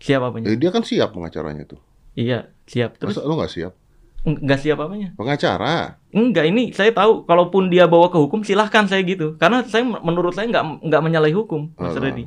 Siap 0.00 0.20
apanya? 0.24 0.48
Ya, 0.48 0.56
dia 0.56 0.70
kan 0.72 0.80
siap 0.80 1.12
pengacaranya 1.12 1.68
tuh. 1.68 1.76
Iya, 2.16 2.48
siap. 2.64 2.96
Terus 2.96 3.20
Terus 3.20 3.28
lu 3.28 3.36
nggak 3.36 3.52
siap? 3.52 3.72
nggak 4.20 4.60
siap 4.60 4.80
apanya? 4.80 5.12
Pengacara. 5.16 6.00
Enggak, 6.12 6.44
ini 6.48 6.72
saya 6.72 6.92
tahu 6.92 7.24
kalaupun 7.28 7.68
dia 7.68 7.84
bawa 7.84 8.08
ke 8.08 8.16
hukum 8.16 8.40
silahkan 8.44 8.88
saya 8.88 9.04
gitu. 9.04 9.36
Karena 9.36 9.60
saya 9.68 9.84
menurut 9.84 10.32
saya 10.32 10.48
nggak 10.48 10.88
nggak 10.88 11.02
menyalahi 11.04 11.36
hukum, 11.36 11.72
Mas 11.76 11.96
Alah. 11.96 12.08
Reddy. 12.08 12.24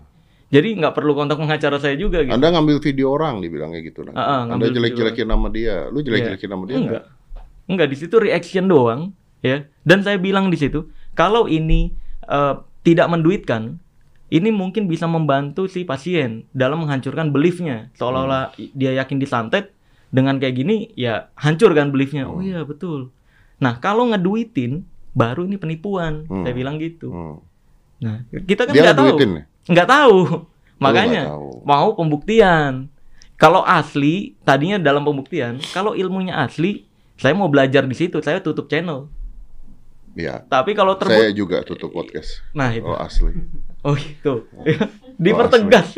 Jadi 0.53 0.77
nggak 0.77 0.93
perlu 0.93 1.17
kontak 1.17 1.41
pengacara 1.41 1.81
saya 1.81 1.97
juga 1.97 2.21
gitu. 2.21 2.29
Anda 2.29 2.53
ngambil 2.53 2.77
video 2.77 3.09
orang 3.09 3.41
dibilangnya 3.41 3.81
gitu 3.81 4.05
nanti. 4.05 4.21
Ah, 4.21 4.45
ah, 4.45 4.53
Anda 4.53 4.69
jelek-jelekin 4.69 5.25
nama 5.25 5.49
dia. 5.49 5.89
Lu 5.89 6.05
jelek-jelekin 6.05 6.49
nama 6.53 6.63
dia 6.69 6.77
Enggak. 6.77 7.03
Enggak 7.65 7.87
di 7.89 7.97
situ 7.97 8.15
reaction 8.21 8.69
doang, 8.69 9.17
ya. 9.41 9.65
Dan 9.81 10.05
saya 10.05 10.21
bilang 10.21 10.53
di 10.53 10.57
situ, 10.61 10.93
kalau 11.17 11.49
ini 11.49 11.89
eh, 12.29 12.55
tidak 12.85 13.09
menduitkan, 13.09 13.81
ini 14.29 14.53
mungkin 14.53 14.85
bisa 14.85 15.09
membantu 15.09 15.65
si 15.65 15.89
pasien 15.89 16.45
dalam 16.53 16.85
menghancurkan 16.85 17.33
beliefnya. 17.33 17.89
Seolah-olah 17.97 18.53
dia 18.77 18.93
yakin 18.93 19.17
disantet 19.17 19.73
dengan 20.13 20.37
kayak 20.37 20.53
gini, 20.53 20.93
ya 20.93 21.33
hancur 21.33 21.73
kan 21.73 21.89
beliefnya. 21.89 22.29
Oh 22.29 22.45
iya 22.45 22.61
betul. 22.61 23.09
Nah 23.57 23.81
kalau 23.81 24.13
ngeduitin, 24.13 24.85
baru 25.17 25.49
ini 25.49 25.57
penipuan. 25.57 26.29
Hmm. 26.29 26.45
Saya 26.45 26.53
bilang 26.53 26.77
gitu. 26.77 27.09
Hmm. 27.09 27.41
Nah 28.05 28.21
kita 28.29 28.69
kan 28.69 28.73
nggak 28.77 28.93
tahu. 28.93 29.17
ngeduitin? 29.17 29.52
Nggak 29.65 29.87
tahu. 29.87 30.17
Makanya 30.77 31.31
tahu. 31.31 31.63
mau 31.63 31.93
pembuktian. 31.93 32.91
Kalau 33.35 33.61
asli, 33.61 34.35
tadinya 34.41 34.77
dalam 34.77 35.03
pembuktian, 35.03 35.59
kalau 35.71 35.93
ilmunya 35.93 36.37
asli, 36.37 36.87
saya 37.15 37.33
mau 37.33 37.47
belajar 37.47 37.83
di 37.83 37.93
situ, 37.93 38.19
saya 38.19 38.39
tutup 38.39 38.67
channel. 38.67 39.07
Ya. 40.13 40.45
Tapi 40.45 40.71
kalau 40.71 40.93
Saya 40.93 41.27
terbukti, 41.27 41.33
juga 41.33 41.57
tutup 41.61 41.89
podcast. 41.89 42.39
nah 42.51 42.69
itu, 42.69 42.85
Oh 42.87 42.95
asli. 42.95 43.33
oh 43.81 43.97
itu, 43.97 44.33
dipertegas. 45.17 45.97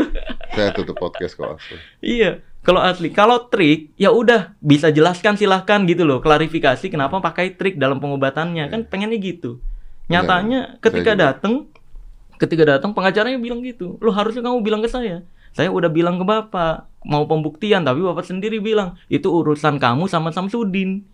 Saya 0.50 0.72
tutup 0.72 0.96
podcast 0.96 1.36
kalau 1.36 1.54
asli. 1.56 1.78
iya, 2.00 2.40
kalau 2.62 2.82
asli, 2.82 3.12
kalau 3.12 3.46
trik, 3.46 3.92
ya 3.94 4.10
udah 4.10 4.56
bisa 4.58 4.90
jelaskan 4.90 5.36
silahkan 5.36 5.84
gitu 5.84 6.02
loh, 6.02 6.18
klarifikasi 6.18 6.88
kenapa 6.88 7.20
pakai 7.20 7.54
trik 7.54 7.76
dalam 7.76 8.00
pengobatannya, 8.00 8.70
kan 8.70 8.88
pengennya 8.88 9.20
gitu. 9.20 9.60
Nyatanya 10.08 10.80
ketika 10.80 11.14
Iya. 11.14 11.18
juga. 11.18 11.26
datang, 11.30 11.54
ketika 12.42 12.78
datang 12.78 12.92
pengacaranya 12.92 13.40
bilang 13.40 13.64
gitu, 13.64 14.00
lo 14.00 14.12
harusnya 14.12 14.44
kamu 14.44 14.62
bilang 14.62 14.82
ke 14.84 14.90
saya. 14.90 15.24
Saya 15.56 15.72
udah 15.72 15.88
bilang 15.88 16.20
ke 16.20 16.26
bapak 16.28 16.92
mau 17.08 17.24
pembuktian, 17.24 17.88
tapi 17.88 18.04
bapak 18.04 18.28
sendiri 18.28 18.60
bilang 18.60 19.00
itu 19.08 19.32
urusan 19.32 19.80
kamu 19.80 20.12
sama 20.12 20.36
Samsudin. 20.36 21.08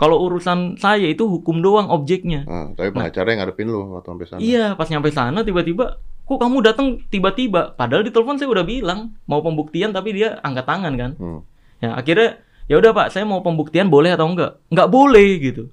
Kalau 0.00 0.18
urusan 0.24 0.80
saya 0.80 1.06
itu 1.06 1.28
hukum 1.28 1.60
doang 1.62 1.86
objeknya. 1.92 2.42
Ah, 2.48 2.72
tapi 2.72 2.90
pengacara 2.90 3.28
yang 3.36 3.40
ngadepin 3.44 3.68
lu 3.68 3.92
waktu 3.92 4.08
sampai 4.10 4.26
sana. 4.26 4.40
Iya, 4.40 4.64
pas 4.74 4.88
nyampe 4.88 5.12
sana 5.12 5.44
tiba-tiba, 5.46 6.00
kok 6.26 6.38
kamu 6.40 6.58
datang 6.64 6.86
tiba-tiba? 7.12 7.76
Padahal 7.76 8.02
di 8.02 8.10
telepon 8.10 8.40
saya 8.40 8.50
udah 8.50 8.64
bilang 8.66 9.14
mau 9.28 9.44
pembuktian, 9.44 9.92
tapi 9.94 10.16
dia 10.16 10.40
angkat 10.42 10.64
tangan 10.66 10.92
kan. 10.96 11.10
Hmm. 11.20 11.40
Ya 11.78 11.94
akhirnya 11.94 12.40
ya 12.66 12.80
udah 12.80 12.90
pak, 12.96 13.14
saya 13.14 13.28
mau 13.28 13.44
pembuktian 13.44 13.92
boleh 13.92 14.16
atau 14.16 14.26
enggak? 14.26 14.58
Enggak 14.72 14.88
boleh 14.90 15.28
gitu. 15.38 15.70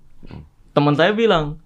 Teman 0.75 0.93
saya 0.93 1.15
bilang, 1.15 1.57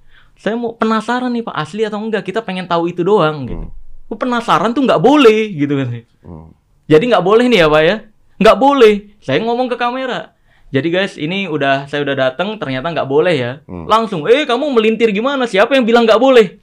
saya 0.44 0.60
mau 0.60 0.76
penasaran 0.76 1.32
nih 1.32 1.48
pak 1.48 1.56
asli 1.56 1.88
atau 1.88 2.04
enggak? 2.04 2.28
Kita 2.28 2.44
pengen 2.44 2.68
tahu 2.68 2.92
itu 2.92 3.00
doang 3.00 3.48
gitu. 3.48 3.72
Kok 4.12 4.20
penasaran 4.20 4.76
tuh 4.76 4.84
nggak 4.84 5.00
boleh 5.00 5.48
gitu 5.56 5.80
kan? 5.80 5.88
Hmm. 6.20 6.52
Jadi 6.92 7.04
nggak 7.16 7.24
boleh 7.24 7.48
nih 7.48 7.64
ya 7.64 7.68
pak 7.72 7.84
ya? 7.88 7.96
Nggak 8.44 8.58
boleh. 8.60 8.94
Saya 9.24 9.40
ngomong 9.40 9.72
ke 9.72 9.80
kamera. 9.80 10.36
Jadi 10.68 10.88
guys, 10.92 11.16
ini 11.16 11.48
udah 11.48 11.88
saya 11.88 12.04
udah 12.04 12.28
datang, 12.28 12.60
ternyata 12.60 12.92
nggak 12.92 13.08
boleh 13.08 13.36
ya. 13.40 13.52
Hmm. 13.72 13.88
Langsung, 13.88 14.28
eh 14.28 14.44
kamu 14.44 14.68
melintir 14.76 15.16
gimana? 15.16 15.48
Siapa 15.48 15.80
yang 15.80 15.88
bilang 15.88 16.04
nggak 16.04 16.20
boleh? 16.20 16.60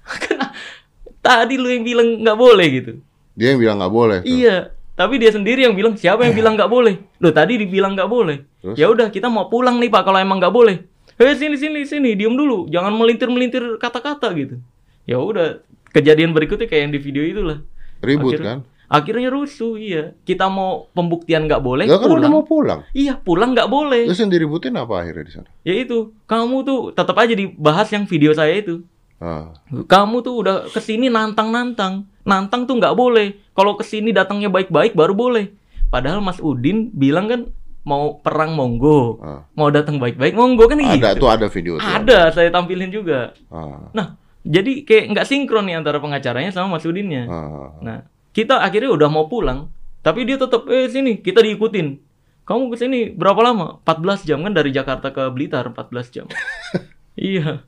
Kan 0.00 0.40
tadi 1.26 1.60
lu 1.60 1.68
yang 1.68 1.84
bilang 1.84 2.24
nggak 2.24 2.38
boleh 2.40 2.66
gitu. 2.72 2.92
Dia 3.36 3.52
yang 3.52 3.60
bilang 3.60 3.76
nggak 3.84 3.92
boleh. 3.92 4.18
tuh. 4.24 4.32
Iya, 4.32 4.56
tapi 4.96 5.20
dia 5.20 5.28
sendiri 5.28 5.68
yang 5.68 5.76
bilang 5.76 5.92
siapa 5.92 6.24
yang 6.24 6.32
bilang 6.32 6.56
nggak 6.56 6.72
boleh? 6.72 6.96
Loh 7.20 7.32
tadi 7.36 7.60
dibilang 7.60 7.92
nggak 7.92 8.08
boleh. 8.08 8.48
Ya 8.80 8.88
udah 8.88 9.12
kita 9.12 9.28
mau 9.28 9.52
pulang 9.52 9.76
nih 9.76 9.92
pak 9.92 10.08
kalau 10.08 10.16
emang 10.16 10.40
nggak 10.40 10.54
boleh. 10.56 10.88
Eh 11.20 11.36
sini 11.36 11.60
sini 11.60 11.84
sini, 11.84 12.16
diem 12.16 12.32
dulu, 12.32 12.64
jangan 12.66 12.96
melintir 12.96 13.28
melintir 13.28 13.76
kata-kata 13.76 14.32
gitu. 14.32 14.56
Ya 15.04 15.20
udah, 15.20 15.60
kejadian 15.92 16.32
berikutnya 16.32 16.64
kayak 16.64 16.82
yang 16.88 16.92
di 16.96 17.00
video 17.00 17.22
itulah. 17.22 17.58
Ribut 18.00 18.32
Akhirnya- 18.32 18.48
kan? 18.48 18.60
Akhirnya 18.90 19.30
rusuh, 19.30 19.78
iya. 19.78 20.18
Kita 20.24 20.50
mau 20.50 20.90
pembuktian 20.90 21.46
nggak 21.46 21.62
boleh, 21.62 21.86
Ya 21.86 21.94
kan 21.94 22.10
udah 22.10 22.16
pulang. 22.26 22.32
mau 22.32 22.42
pulang. 22.42 22.80
Iya, 22.90 23.14
pulang 23.20 23.54
nggak 23.54 23.70
boleh. 23.70 24.02
Terus 24.08 24.18
yang 24.18 24.32
diributin 24.32 24.74
apa 24.74 24.98
akhirnya 24.98 25.24
di 25.28 25.32
sana? 25.36 25.48
Ya 25.62 25.78
itu, 25.78 26.10
kamu 26.26 26.56
tuh 26.64 26.80
tetap 26.90 27.14
aja 27.14 27.30
dibahas 27.30 27.86
yang 27.86 28.02
video 28.02 28.32
saya 28.32 28.56
itu. 28.56 28.82
Ah, 29.20 29.52
Kamu 29.68 30.24
tuh 30.24 30.40
udah 30.40 30.56
ke 30.66 30.80
sini 30.80 31.06
nantang-nantang. 31.06 32.08
Nantang 32.24 32.64
tuh 32.64 32.80
nggak 32.80 32.96
boleh. 32.96 33.36
Kalau 33.52 33.76
ke 33.76 33.84
sini 33.84 34.10
datangnya 34.10 34.48
baik-baik 34.48 34.96
baru 34.96 35.12
boleh. 35.12 35.52
Padahal 35.86 36.18
Mas 36.18 36.40
Udin 36.40 36.88
bilang 36.90 37.28
kan 37.28 37.40
mau 37.82 38.20
perang 38.20 38.52
monggo. 38.52 39.18
ah. 39.20 39.44
Mau 39.54 39.68
datang 39.68 39.96
baik-baik 39.96 40.34
monggo 40.34 40.68
kan 40.68 40.76
gitu. 40.76 41.00
Ada 41.00 41.16
tuh 41.16 41.28
ada 41.28 41.46
video 41.48 41.74
tuh. 41.76 41.86
Ada, 41.86 42.18
saya 42.30 42.48
tampilin 42.48 42.92
juga. 42.92 43.32
Ah, 43.48 43.88
Nah, 43.92 44.06
jadi 44.40 44.84
kayak 44.84 45.04
nggak 45.12 45.26
sinkron 45.26 45.64
nih 45.64 45.80
antara 45.80 46.00
pengacaranya 46.00 46.52
sama 46.52 46.76
Mas 46.76 46.84
Udinnya. 46.84 47.24
ah. 47.26 47.76
Nah, 47.80 47.98
kita 48.30 48.60
akhirnya 48.60 48.92
udah 48.92 49.08
mau 49.08 49.26
pulang, 49.26 49.72
tapi 50.00 50.24
dia 50.24 50.36
tetap 50.36 50.68
eh 50.68 50.86
sini, 50.86 51.18
kita 51.18 51.40
diikutin. 51.40 51.98
Kamu 52.44 52.66
ke 52.66 52.76
sini 52.76 53.14
berapa 53.14 53.38
lama? 53.40 53.78
14 53.86 54.26
jam 54.26 54.42
kan 54.42 54.50
dari 54.50 54.74
Jakarta 54.74 55.14
ke 55.14 55.22
Blitar 55.30 55.70
14 55.70 56.10
jam. 56.10 56.26
iya. 57.14 57.62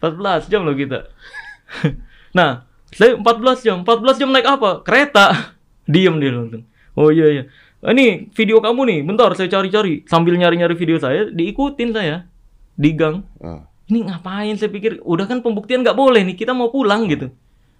14 0.00 0.48
jam 0.48 0.64
loh 0.64 0.76
kita. 0.76 1.08
nah, 2.36 2.64
saya 2.92 3.16
14 3.16 3.64
jam. 3.64 3.76
14 3.80 4.20
jam 4.20 4.28
naik 4.32 4.44
apa? 4.44 4.84
Kereta. 4.84 5.54
Diem 5.92 6.20
dia 6.20 6.30
langsung. 6.32 6.64
Oh 6.92 7.08
iya 7.08 7.26
iya. 7.30 7.42
Ini 7.80 8.28
video 8.30 8.60
kamu 8.60 8.80
nih, 8.84 8.98
bentar 9.02 9.32
saya 9.32 9.48
cari-cari. 9.48 10.04
Sambil 10.04 10.36
nyari-nyari 10.36 10.76
video 10.76 11.00
saya, 11.00 11.24
diikutin 11.26 11.90
saya. 11.90 12.28
Di 12.76 12.92
gang. 12.92 13.24
ah. 13.40 13.64
Ini 13.88 14.04
ngapain? 14.06 14.52
Saya 14.54 14.68
pikir, 14.68 15.00
udah 15.02 15.24
kan 15.24 15.40
pembuktian 15.40 15.80
nggak 15.80 15.96
boleh 15.96 16.20
nih, 16.22 16.36
kita 16.36 16.52
mau 16.52 16.68
pulang 16.68 17.08
gitu. 17.08 17.32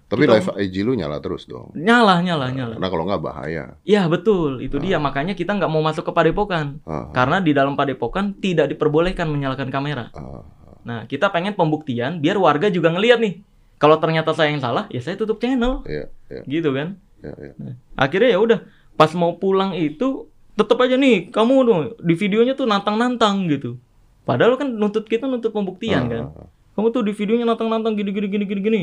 Tapi 0.09 0.27
Kita- 0.27 0.33
live 0.35 0.49
IG 0.59 0.75
lu 0.83 0.91
nyala 0.91 1.21
terus 1.21 1.47
dong. 1.47 1.71
Nyala, 1.71 2.19
nyala, 2.19 2.51
nyala. 2.51 2.75
Karena 2.75 2.89
kalau 2.91 3.05
nggak 3.07 3.23
bahaya. 3.23 3.63
Iya 3.81 4.11
betul, 4.11 4.59
itu 4.59 4.75
dia 4.75 4.99
makanya 4.99 5.31
kita 5.31 5.55
nggak 5.55 5.71
mau 5.71 5.79
masuk 5.79 6.03
ke 6.03 6.11
padepokan 6.11 6.83
Ah, 6.83 7.07
karena 7.11 7.39
di 7.39 7.55
dalam 7.55 7.79
padepokan 7.79 8.35
tidak 8.35 8.67
diperbolehkan 8.67 9.23
menyalakan 9.25 9.71
kamera. 9.71 10.11
ah. 10.11 10.43
Nah 10.83 11.05
kita 11.05 11.31
pengen 11.31 11.53
pembuktian 11.53 12.19
biar 12.19 12.35
warga 12.35 12.67
juga 12.67 12.91
ngelihat 12.91 13.21
nih. 13.21 13.39
Kalau 13.77 13.95
ternyata 13.97 14.35
saya 14.35 14.51
yang 14.51 14.59
salah, 14.59 14.85
ya 14.89 14.99
saya 14.99 15.15
tutup 15.15 15.39
channel, 15.39 15.81
Iya, 15.87 16.11
iya, 16.27 16.41
gitu 16.43 16.69
kan. 16.69 16.99
iya, 17.17 17.33
iya. 17.39 17.53
Nah, 17.57 17.73
akhirnya 17.95 18.29
ya 18.29 18.37
udah, 18.37 18.59
pas 19.01 19.09
mau 19.13 19.33
pulang 19.35 19.73
itu 19.73 20.29
tetap 20.53 20.77
aja 20.77 20.93
nih 20.93 21.33
kamu 21.33 21.53
dong 21.63 21.81
di 21.97 22.13
videonya 22.13 22.53
tuh 22.53 22.69
nantang-nantang 22.69 23.49
gitu. 23.49 23.81
Padahal 24.21 24.53
kan 24.53 24.69
nuntut 24.69 25.03
kita 25.03 25.25
nuntut 25.25 25.49
pembuktian 25.49 26.05
kan. 26.05 26.23
Ah, 26.29 26.45
Kamu 26.71 26.93
tuh 26.93 27.01
di 27.01 27.11
videonya 27.11 27.43
nantang-nantang 27.43 27.97
gini 27.97 28.13
gini 28.13 28.29
gini 28.29 28.45
gini 28.45 28.61
gini. 28.61 28.81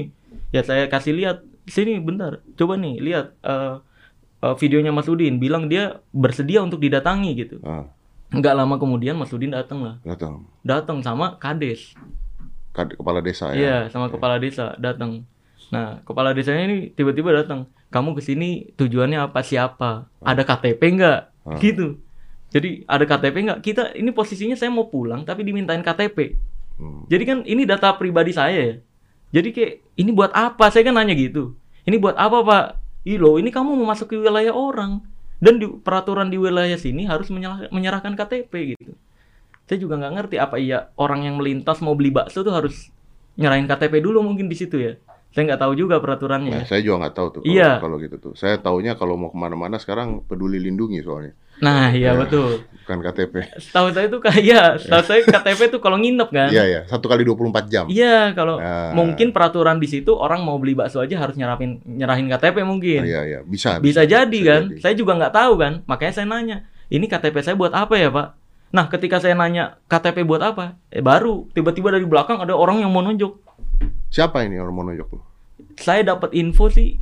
Ya 0.50 0.60
saya 0.60 0.84
kasih 0.84 1.14
lihat 1.14 1.46
sini 1.64 1.96
bentar, 1.98 2.42
coba 2.52 2.74
nih 2.74 2.98
lihat 2.98 3.38
eh, 3.38 3.74
eh, 4.40 4.54
videonya 4.56 4.90
Mas 4.90 5.06
Udin, 5.06 5.38
bilang 5.38 5.70
dia 5.70 6.02
bersedia 6.10 6.58
untuk 6.60 6.82
didatangi 6.82 7.30
gitu. 7.38 7.62
Ah, 7.62 7.86
Nggak 8.28 8.54
lama 8.56 8.74
kemudian 8.76 9.14
Mas 9.14 9.30
Udin 9.30 9.54
datang 9.54 9.80
lah, 9.80 9.94
datang. 10.02 10.42
datang 10.60 10.98
sama 11.00 11.38
kades, 11.38 11.94
Kad- 12.72 12.92
Kepala 12.92 13.22
desa 13.22 13.50
ya. 13.50 13.56
iya 13.56 13.76
sama 13.86 14.10
kepala 14.10 14.36
desa 14.36 14.74
datang. 14.76 15.22
Nah 15.68 16.02
kepala 16.02 16.32
desanya 16.32 16.66
ini 16.66 16.90
tiba-tiba 16.90 17.30
datang, 17.32 17.70
kamu 17.88 18.16
ke 18.16 18.22
sini 18.24 18.48
tujuannya 18.76 19.28
apa 19.28 19.40
siapa? 19.40 20.08
Ada 20.20 20.42
KTP 20.44 20.82
nggak? 20.98 21.20
Ah. 21.48 21.56
Gitu. 21.56 21.96
Jadi 22.48 22.84
ada 22.88 23.04
KTP 23.04 23.36
nggak? 23.44 23.58
Kita 23.64 23.82
ini 23.96 24.12
posisinya 24.12 24.56
saya 24.56 24.72
mau 24.72 24.88
pulang 24.88 25.24
tapi 25.24 25.44
dimintain 25.44 25.80
KTP. 25.80 26.36
Hmm. 26.78 27.04
Jadi 27.08 27.24
kan 27.24 27.38
ini 27.44 27.64
data 27.64 27.92
pribadi 27.96 28.32
saya 28.32 28.56
ya. 28.56 28.76
Jadi 29.28 29.48
kayak 29.52 29.72
ini 30.00 30.10
buat 30.12 30.32
apa? 30.32 30.72
Saya 30.72 30.88
kan 30.88 30.96
nanya 30.96 31.12
gitu. 31.16 31.56
Ini 31.84 31.96
buat 32.00 32.16
apa 32.16 32.44
Pak? 32.44 32.64
Ih 33.08 33.16
loh, 33.16 33.40
ini 33.40 33.48
kamu 33.48 33.72
memasuki 33.72 34.20
wilayah 34.20 34.52
orang 34.52 35.00
dan 35.38 35.56
di, 35.56 35.66
peraturan 35.70 36.28
di 36.28 36.36
wilayah 36.36 36.76
sini 36.76 37.06
harus 37.06 37.30
menyerah- 37.32 37.70
menyerahkan 37.70 38.12
KTP 38.18 38.76
gitu. 38.76 38.92
Saya 39.68 39.78
juga 39.80 40.00
nggak 40.00 40.12
ngerti 40.16 40.36
apa 40.40 40.56
iya 40.56 40.92
orang 40.96 41.24
yang 41.28 41.36
melintas 41.36 41.80
mau 41.84 41.92
beli 41.92 42.08
bakso 42.12 42.40
tuh 42.40 42.52
harus 42.52 42.88
nyerahin 43.38 43.68
KTP 43.68 44.00
dulu 44.02 44.24
mungkin 44.24 44.48
di 44.50 44.56
situ 44.56 44.76
ya. 44.80 44.92
Saya 45.28 45.44
nggak 45.44 45.60
tahu 45.60 45.72
juga 45.76 46.00
peraturannya. 46.00 46.50
Nah, 46.50 46.64
saya 46.64 46.80
juga 46.80 47.04
nggak 47.04 47.14
tahu 47.14 47.28
tuh 47.30 47.40
kalau, 47.44 47.52
Iya. 47.52 47.70
kalau 47.78 47.96
gitu 48.00 48.16
tuh. 48.18 48.32
Saya 48.32 48.56
taunya 48.56 48.96
kalau 48.96 49.14
mau 49.14 49.28
ke 49.28 49.36
mana-mana 49.36 49.76
sekarang 49.76 50.24
peduli 50.24 50.56
lindungi 50.56 50.98
soalnya, 51.00 51.36
Nah, 51.58 51.90
iya 51.90 52.14
Ya. 52.14 52.16
betul. 52.16 52.64
bukan 52.80 52.98
KTP. 53.04 53.34
Setahu 53.58 53.92
saya 53.92 54.06
tuh 54.08 54.22
kayak, 54.22 54.64
setahu 54.80 55.02
saya 55.04 55.20
KTP 55.20 55.60
tuh 55.68 55.80
kalau 55.82 56.00
nginep 56.00 56.28
kan. 56.30 56.48
Iya 56.48 56.64
ya, 56.64 56.80
satu 56.86 57.06
kali 57.06 57.22
24 57.22 57.68
jam. 57.68 57.84
Iya, 57.86 58.32
kalau 58.32 58.56
Nah. 58.56 58.96
mungkin 58.96 59.28
peraturan 59.30 59.76
di 59.76 59.84
situ 59.84 60.10
orang 60.10 60.40
mau 60.40 60.56
beli 60.56 60.72
bakso 60.72 60.98
aja 60.98 61.18
harus 61.18 61.36
nyerahin 61.36 61.84
nyerahin 61.84 62.24
KTP 62.26 62.64
mungkin. 62.64 63.04
Iya 63.04 63.20
iya, 63.26 63.38
bisa. 63.42 63.76
Bisa 63.78 64.02
jadi 64.02 64.24
bisa 64.32 64.48
kan? 64.48 64.62
jadi. 64.66 64.80
Saya 64.80 64.94
juga 64.96 65.12
nggak 65.14 65.34
tahu 65.34 65.52
kan. 65.56 65.72
Makanya 65.84 66.12
saya 66.14 66.26
nanya, 66.26 66.56
ini 66.88 67.04
KTP 67.04 67.36
saya 67.42 67.52
buat 67.52 67.70
apa 67.70 67.94
ya, 67.94 68.08
Pak? 68.08 68.28
Nah, 68.68 68.84
ketika 68.86 69.16
saya 69.16 69.32
nanya 69.32 69.76
KTP 69.84 70.24
buat 70.24 70.40
apa? 70.40 70.76
Eh 70.88 71.00
baru 71.00 71.48
tiba-tiba 71.50 71.88
dari 71.88 72.04
belakang 72.04 72.38
ada 72.38 72.52
orang 72.52 72.80
yang 72.80 72.88
mau 72.88 73.00
nunjuk. 73.00 73.44
Siapa 74.08 74.42
ini 74.44 74.56
nunjuk 74.56 75.08
lu? 75.12 75.20
Saya 75.78 76.02
dapat 76.02 76.32
info 76.34 76.72
sih 76.72 76.96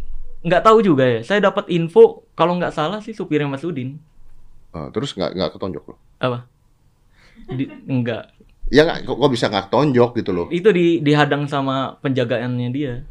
nggak 0.47 0.63
tahu 0.63 0.79
juga 0.83 1.05
ya. 1.07 1.21
Saya 1.23 1.41
dapat 1.51 1.71
info 1.71 2.27
kalau 2.39 2.59
nggak 2.59 2.75
salah 2.75 2.99
sih 3.03 3.15
supirnya 3.15 3.51
Mas 3.51 3.65
Udin. 3.67 3.99
Ah, 4.75 4.93
terus 4.93 5.17
nggak 5.17 5.33
nggak 5.33 5.51
ketonjok 5.57 5.85
lu? 5.89 5.95
Apa? 6.21 6.45
Di, 7.49 7.65
enggak. 7.89 8.33
Ya 8.69 8.83
nggak, 8.83 9.07
kok, 9.07 9.17
kok 9.17 9.31
bisa 9.31 9.47
nggak 9.47 9.69
tonjok 9.71 10.11
gitu 10.19 10.31
loh? 10.35 10.47
Itu 10.51 10.75
di 10.75 10.99
dihadang 11.01 11.47
sama 11.47 11.97
penjagaannya 12.03 12.69
dia. 12.75 13.07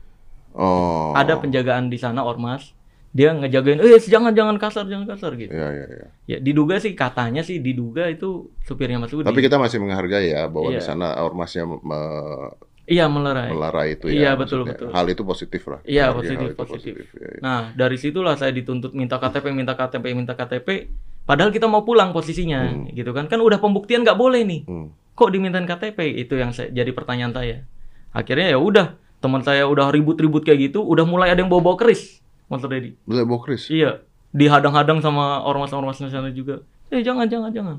Oh. 0.55 1.15
Ada 1.15 1.39
penjagaan 1.39 1.87
di 1.87 1.99
sana 1.99 2.23
ormas. 2.23 2.75
Dia 3.15 3.31
ngejagain, 3.31 3.79
"Eh, 3.79 3.95
jangan 4.03 4.35
jangan 4.35 4.59
kasar, 4.59 4.83
jangan 4.91 5.07
kasar" 5.07 5.39
gitu. 5.39 5.55
Iya 5.55 5.67
iya 5.71 5.85
iya. 5.87 6.07
Ya, 6.27 6.37
diduga 6.43 6.83
sih 6.83 6.91
katanya 6.91 7.47
sih 7.47 7.63
diduga 7.63 8.11
itu 8.11 8.51
supirnya 8.67 8.99
Mas 8.99 9.15
Udin. 9.15 9.23
Tapi 9.23 9.39
kita 9.39 9.55
masih 9.55 9.79
menghargai 9.79 10.35
ya 10.35 10.51
bahwa 10.51 10.75
Iya. 10.75 10.79
di 10.79 10.83
sana 10.83 11.15
ormasnya 11.23 11.63
me- 11.63 12.51
Iya, 12.85 13.09
melerai. 13.09 13.49
melarang 13.49 13.87
itu 13.87 14.05
Iya, 14.07 14.21
ya. 14.21 14.31
betul, 14.33 14.61
maksudnya. 14.61 14.77
betul. 14.77 14.89
Hal 14.93 15.05
itu 15.07 15.23
positif 15.23 15.61
lah. 15.65 15.79
Iya, 15.81 16.05
Menghargai 16.09 16.53
positif, 16.53 16.93
positif. 16.93 17.05
Ya, 17.11 17.27
ya. 17.27 17.39
Nah, 17.41 17.59
dari 17.73 17.97
situlah 17.97 18.37
saya 18.37 18.53
dituntut 18.53 18.93
minta 18.93 19.17
KTP, 19.17 19.45
minta 19.49 19.73
KTP, 19.73 20.05
minta 20.13 20.33
KTP. 20.33 20.93
Padahal 21.25 21.49
kita 21.49 21.65
mau 21.65 21.81
pulang 21.81 22.13
posisinya, 22.13 22.61
Hmm. 22.63 22.85
gitu 22.91 23.09
kan? 23.09 23.25
Kan 23.25 23.41
udah 23.41 23.57
pembuktian 23.57 24.05
nggak 24.05 24.13
boleh 24.13 24.45
nih. 24.45 24.61
Hmm. 24.63 24.93
Kok 25.11 25.29
dimintain 25.29 25.65
KTP? 25.65 25.97
Itu 26.15 26.37
yang 26.37 26.53
saya, 26.53 26.69
jadi 26.69 26.91
pertanyaan 26.91 27.33
saya. 27.33 27.65
Akhirnya 28.11 28.53
ya 28.53 28.61
udah, 28.61 28.93
teman 29.17 29.41
saya 29.41 29.65
udah 29.65 29.89
ribut-ribut 29.89 30.45
kayak 30.45 30.69
gitu, 30.69 30.85
udah 30.85 31.03
mulai 31.03 31.33
ada 31.33 31.41
yang 31.41 31.49
bawa-bawa 31.49 31.75
keris, 31.75 32.21
Monster 32.45 32.69
Daddy. 32.69 32.93
Boleh 33.01 33.25
bokris. 33.25 33.65
Iya, 33.67 34.05
dihadang-hadang 34.29 35.01
sama 35.01 35.41
ormas-ormas 35.41 35.97
sana 35.97 36.29
juga. 36.29 36.61
Eh, 36.93 37.01
jangan, 37.01 37.25
jangan, 37.25 37.49
jangan. 37.49 37.77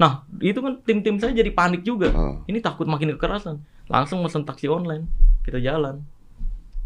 Nah, 0.00 0.24
itu 0.40 0.58
kan 0.58 0.80
tim-tim 0.82 1.16
saya 1.20 1.36
jadi 1.36 1.52
panik 1.52 1.84
juga. 1.84 2.10
Ah. 2.12 2.36
Ini 2.48 2.58
takut 2.64 2.88
makin 2.88 3.14
kekerasan. 3.16 3.62
Langsung 3.86 4.24
mesen 4.24 4.42
taksi 4.42 4.66
online, 4.66 5.06
kita 5.44 5.60
jalan. 5.60 6.02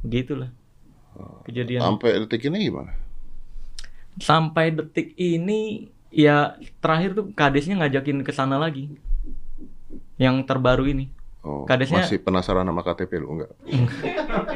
Begitulah. 0.02 0.50
Kejadian. 1.48 1.80
Sampai 1.80 2.20
detik 2.20 2.44
ini 2.44 2.68
gimana? 2.68 2.92
Sampai 4.20 4.74
detik 4.74 5.16
ini 5.16 5.88
ya 6.12 6.56
terakhir 6.80 7.16
tuh 7.16 7.26
kadesnya 7.32 7.80
ngajakin 7.80 8.20
ke 8.20 8.32
sana 8.32 8.60
lagi. 8.60 8.92
Yang 10.20 10.44
terbaru 10.44 10.88
ini. 10.88 11.12
Oh, 11.46 11.62
Kadesnya- 11.62 12.02
masih 12.02 12.18
penasaran 12.18 12.66
sama 12.66 12.82
KTP 12.82 13.22
lu 13.22 13.38
enggak? 13.38 13.54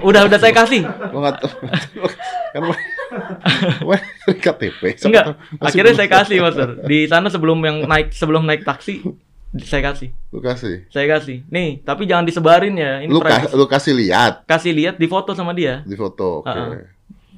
Udah 0.03 0.27
udah 0.27 0.37
saya 0.37 0.51
kasih. 0.51 0.83
Kan 2.53 2.63
Wah, 3.87 4.01
KTP. 4.27 4.99
Enggak. 5.01 5.39
Akhirnya 5.57 5.95
saya 5.95 6.11
kasih, 6.11 6.43
Mas. 6.43 6.59
Di 6.83 7.07
sana 7.07 7.31
sebelum 7.31 7.59
yang 7.61 7.87
naik 7.87 8.11
sebelum 8.11 8.43
naik 8.43 8.63
taksi 8.63 9.07
saya 9.57 9.83
kasih. 9.85 10.11
Lu 10.29 10.39
kasih. 10.39 10.87
Saya 10.89 11.07
kasih. 11.09 11.47
Nih, 11.47 11.79
tapi 11.81 12.07
jangan 12.07 12.23
disebarin 12.23 12.75
ya. 12.75 13.01
Ini 13.01 13.07
Lu, 13.07 13.19
ka- 13.21 13.51
lu 13.51 13.67
kasih 13.67 13.95
lihat 13.95 14.43
kasih 14.45 14.71
lihat 14.73 14.95
di 14.97 15.07
foto 15.07 15.31
sama 15.31 15.51
dia. 15.53 15.83
di 15.83 15.95
foto. 15.95 16.43
Oke. 16.43 16.51
Ah, 16.51 16.75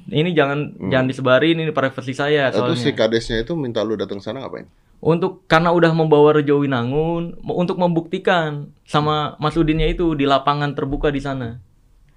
Ini 0.03 0.29
jangan 0.31 0.59
jangan 0.83 1.07
disebarin 1.07 1.55
ini 1.55 1.69
privasi 1.69 2.11
saya 2.11 2.49
Itu 2.49 2.59
soalnya. 2.59 2.75
si 2.75 2.91
kadesnya 2.91 3.37
itu 3.39 3.53
minta 3.53 3.79
lu 3.81 3.95
datang 3.95 4.17
sana 4.17 4.41
ngapain? 4.41 4.65
Untuk 5.03 5.43
karena 5.51 5.75
udah 5.75 5.91
membawa 5.91 6.31
Rejo 6.31 6.63
Winangun 6.63 7.35
untuk 7.43 7.75
membuktikan 7.75 8.71
sama 8.87 9.35
Mas 9.35 9.59
Udinnya 9.59 9.91
itu 9.91 10.15
di 10.15 10.23
lapangan 10.23 10.71
terbuka 10.71 11.11
di 11.11 11.19
sana. 11.19 11.59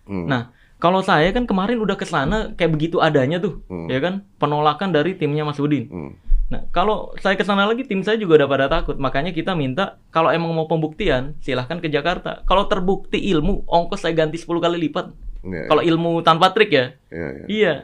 Hmm. 0.06 0.30
Nah, 0.30 0.54
kalau 0.78 1.02
saya 1.02 1.34
kan 1.34 1.50
kemarin 1.50 1.82
udah 1.82 1.98
ke 1.98 2.06
sana 2.06 2.54
kayak 2.54 2.70
begitu 2.70 3.02
adanya 3.02 3.42
tuh, 3.42 3.58
Hmm. 3.66 3.90
ya 3.90 3.98
kan? 3.98 4.22
Penolakan 4.38 4.94
dari 4.94 5.18
timnya 5.18 5.42
Mas 5.42 5.58
Udin. 5.58 5.90
Hmm. 5.90 6.14
Nah, 6.46 6.62
kalau 6.70 7.10
saya 7.18 7.34
ke 7.34 7.42
sana 7.42 7.66
lagi 7.66 7.82
tim 7.82 8.06
saya 8.06 8.22
juga 8.22 8.38
udah 8.38 8.46
pada 8.46 8.66
takut. 8.70 8.94
Makanya 8.94 9.34
kita 9.34 9.58
minta 9.58 9.98
kalau 10.14 10.30
emang 10.30 10.54
mau 10.54 10.70
pembuktian, 10.70 11.34
silahkan 11.42 11.82
ke 11.82 11.90
Jakarta. 11.90 12.46
Kalau 12.46 12.70
terbukti 12.70 13.18
ilmu, 13.18 13.66
ongkos 13.66 14.06
saya 14.06 14.14
ganti 14.14 14.38
10 14.38 14.62
kali 14.62 14.78
lipat. 14.78 15.10
Iya, 15.42 15.66
Kalau 15.66 15.82
ilmu 15.82 16.22
tanpa 16.22 16.54
trik 16.54 16.70
ya. 16.70 16.94
iya, 17.10 17.28
iya. 17.34 17.44
Iya. 17.50 17.74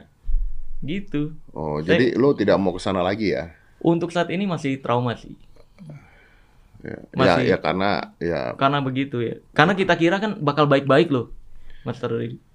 Gitu. 0.78 1.34
Oh, 1.50 1.78
jadi 1.78 2.14
lu 2.14 2.34
tidak 2.34 2.58
mau 2.58 2.70
ke 2.70 2.78
sana 2.78 3.02
lagi 3.02 3.34
ya? 3.34 3.50
Untuk 3.82 4.14
saat 4.14 4.30
ini 4.30 4.46
masih 4.46 4.78
trauma 4.78 5.18
sih. 5.18 5.34
Ya, 6.82 6.98
Masih. 7.14 7.46
ya, 7.46 7.54
ya 7.54 7.58
karena 7.62 7.90
ya 8.18 8.40
Karena 8.58 8.82
begitu 8.82 9.22
ya. 9.22 9.38
Karena 9.54 9.78
kita 9.78 9.94
kira 9.94 10.18
kan 10.18 10.38
bakal 10.42 10.66
baik-baik 10.66 11.14
loh. 11.14 11.30
Master. 11.86 12.10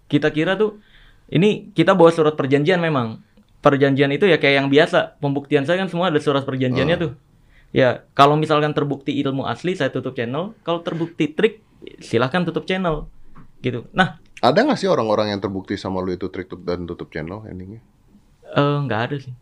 Kita 0.08 0.32
kira 0.32 0.60
tuh 0.60 0.80
ini 1.28 1.72
kita 1.72 1.96
bawa 1.96 2.12
surat 2.12 2.36
perjanjian 2.36 2.80
memang. 2.80 3.24
Perjanjian 3.64 4.12
itu 4.12 4.28
ya 4.28 4.36
kayak 4.40 4.64
yang 4.64 4.70
biasa. 4.72 5.20
Pembuktian 5.20 5.64
saya 5.64 5.80
kan 5.84 5.88
semua 5.92 6.12
ada 6.12 6.20
surat 6.20 6.44
perjanjiannya 6.44 6.96
Ah. 7.00 7.04
tuh. 7.08 7.12
Ya, 7.76 7.90
kalau 8.16 8.40
misalkan 8.40 8.72
terbukti 8.72 9.16
ilmu 9.20 9.44
asli 9.44 9.76
saya 9.76 9.92
tutup 9.92 10.16
channel, 10.16 10.56
kalau 10.64 10.80
terbukti 10.84 11.28
trik 11.32 11.64
silahkan 12.00 12.48
tutup 12.48 12.64
channel. 12.64 13.12
Gitu. 13.60 13.84
Nah, 13.92 14.20
ada 14.40 14.60
nggak 14.64 14.80
sih 14.80 14.88
orang-orang 14.88 15.36
yang 15.36 15.40
terbukti 15.44 15.76
sama 15.76 16.00
lu 16.00 16.16
itu 16.16 16.32
trik 16.32 16.48
dan 16.64 16.88
tutup 16.88 17.12
channel 17.12 17.44
endingnya? 17.48 17.80
eh 18.48 18.78
nggak 18.88 19.02
ada 19.12 19.16
sih. 19.20 19.36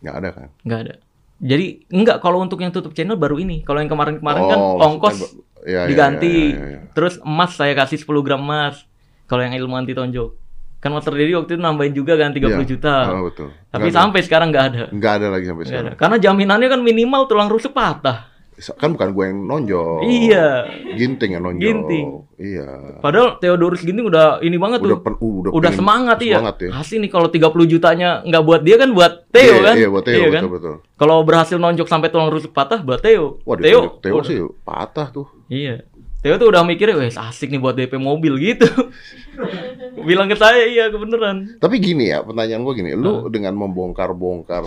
Nggak 0.00 0.14
ada 0.14 0.28
kan? 0.30 0.48
Nggak 0.62 0.80
ada. 0.80 0.94
Jadi 1.36 1.66
enggak 1.88 2.18
kalau 2.18 2.40
untuk 2.40 2.58
yang 2.58 2.70
tutup 2.70 2.92
channel 2.92 3.14
baru 3.14 3.36
ini. 3.36 3.60
Kalau 3.60 3.78
yang 3.78 3.88
kemarin-kemarin 3.88 4.42
kan 4.46 4.58
Oh, 4.58 4.80
ongkos 4.80 5.14
maksudnya- 5.14 5.44
ya, 5.62 5.78
ya, 5.78 5.80
diganti. 5.84 6.36
ya, 6.48 6.56
ya, 6.56 6.66
ya. 6.70 6.80
Terus 6.90 7.20
emas 7.20 7.52
saya 7.52 7.72
kasih 7.72 7.98
10 7.98 8.22
gram 8.22 8.40
emas. 8.40 8.88
Kalau 9.26 9.42
yang 9.42 9.52
ilmu 9.54 9.74
anti 9.74 9.92
tonjok. 9.92 10.32
Kan 10.76 10.92
Master 10.92 11.10
Dedi 11.10 11.32
waktu 11.32 11.56
itu 11.56 11.62
nambahin 11.62 11.92
juga 11.92 12.14
kan 12.14 12.30
30 12.30 12.62
Iya. 12.62 12.68
juta. 12.68 12.96
Oh, 13.10 13.26
betul. 13.26 13.48
Tapi 13.66 13.80
Nggak 13.82 13.90
ada. 13.90 13.98
sampai 13.98 14.20
sekarang 14.22 14.48
nggak 14.48 14.64
ada. 14.66 14.82
Nggak 14.88 15.12
ada 15.12 15.26
lagi 15.28 15.44
sampai 15.44 15.62
Nggak 15.64 15.72
sekarang. 15.72 15.92
ada. 15.92 15.98
Karena 15.98 16.16
jaminannya 16.20 16.68
kan 16.68 16.80
minimal 16.80 17.22
tulang 17.26 17.48
rusuk 17.48 17.72
patah. 17.72 18.18
Kan 18.56 18.96
bukan 18.96 19.12
gue 19.12 19.24
yang 19.28 19.38
nonjol. 19.44 20.00
Iya. 20.00 20.48
Ginting 20.96 21.36
yang 21.36 21.44
nonjol. 21.44 21.60
Ginting. 21.60 22.06
Iya. 22.40 23.00
Padahal 23.04 23.36
Theodorus 23.36 23.84
Ginting 23.84 24.08
udah 24.08 24.40
ini 24.40 24.56
banget 24.56 24.80
Udah 24.80 24.96
tuh. 24.96 25.04
pen, 25.04 25.14
uh, 25.20 25.34
udah, 25.44 25.50
udah 25.52 25.70
semangat, 25.76 26.18
iya. 26.24 26.40
semangat 26.40 26.56
ya. 26.64 26.70
Asli 26.72 26.96
nih 27.04 27.10
kalau 27.12 27.28
30 27.28 27.52
jutanya 27.68 28.24
nggak 28.24 28.42
buat 28.48 28.60
dia 28.64 28.76
kan 28.80 28.96
buat 28.96 29.28
Theo 29.28 29.44
Iya, 29.44 29.60
kan? 29.60 29.74
Iya, 29.76 29.88
buat 29.92 30.04
Theo, 30.08 30.22
kan? 30.32 30.42
betul, 30.42 30.52
betul. 30.56 30.74
Kalau 30.96 31.16
berhasil 31.20 31.56
nonjok 31.60 31.88
sampai 31.88 32.08
tulang 32.08 32.32
rusuk 32.32 32.56
patah 32.56 32.80
buat 32.80 33.04
Theo. 33.04 33.44
Wah, 33.44 33.56
Theo, 33.60 34.00
Theo, 34.00 34.24
sih 34.24 34.40
patah 34.64 35.12
tuh. 35.12 35.28
Iya. 35.52 35.84
Theo 36.24 36.40
tuh 36.40 36.48
udah 36.48 36.64
mikirnya, 36.64 36.96
wes 36.96 37.20
asik 37.20 37.52
nih 37.52 37.60
buat 37.60 37.76
DP 37.76 38.00
mobil 38.00 38.34
gitu. 38.40 38.66
Bilang 40.08 40.26
ke 40.26 40.34
saya, 40.34 40.64
iya 40.64 40.88
kebeneran. 40.88 41.60
Tapi 41.60 41.76
gini 41.78 42.08
ya, 42.10 42.24
pertanyaan 42.24 42.64
gue 42.64 42.74
gini, 42.74 42.90
lu 42.96 43.28
dengan 43.28 43.54
membongkar-bongkar 43.54 44.64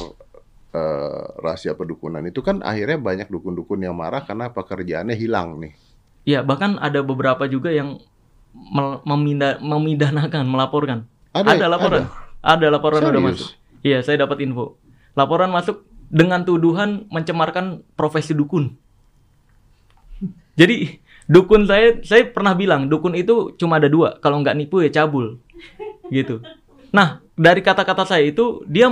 eh, 0.74 1.24
rahasia 1.42 1.74
pedukunan 1.74 2.22
itu 2.26 2.40
kan 2.46 2.62
akhirnya 2.62 2.98
banyak 3.00 3.28
dukun-dukun 3.30 3.82
yang 3.82 3.96
marah 3.98 4.22
karena 4.26 4.50
pekerjaannya 4.54 5.16
hilang 5.18 5.58
nih. 5.62 5.74
Iya, 6.28 6.46
bahkan 6.46 6.78
ada 6.78 7.02
beberapa 7.02 7.50
juga 7.50 7.74
yang 7.74 7.98
mel- 8.54 9.02
meminda, 9.08 9.58
memidanakan, 9.62 10.46
melaporkan. 10.46 11.00
Ada, 11.34 11.58
Ada, 11.58 11.66
laporan. 11.70 12.04
Ada, 12.42 12.68
laporan 12.70 13.02
udah 13.02 13.12
Serius? 13.14 13.26
masuk. 13.26 13.50
Iya, 13.86 13.98
saya 14.04 14.18
dapat 14.26 14.38
info. 14.44 14.76
Laporan 15.16 15.50
masuk 15.50 15.86
dengan 16.10 16.42
tuduhan 16.44 17.06
mencemarkan 17.14 17.86
profesi 17.94 18.34
dukun. 18.34 18.74
Jadi 20.60 21.00
dukun 21.30 21.64
saya, 21.70 22.02
saya 22.04 22.28
pernah 22.28 22.52
bilang 22.58 22.92
dukun 22.92 23.16
itu 23.16 23.56
cuma 23.56 23.80
ada 23.80 23.88
dua. 23.88 24.20
Kalau 24.20 24.42
nggak 24.44 24.58
nipu 24.58 24.84
ya 24.84 24.92
cabul. 24.92 25.40
gitu. 26.10 26.42
Nah, 26.90 27.22
dari 27.38 27.62
kata-kata 27.62 28.04
saya 28.04 28.26
itu 28.26 28.66
dia 28.66 28.90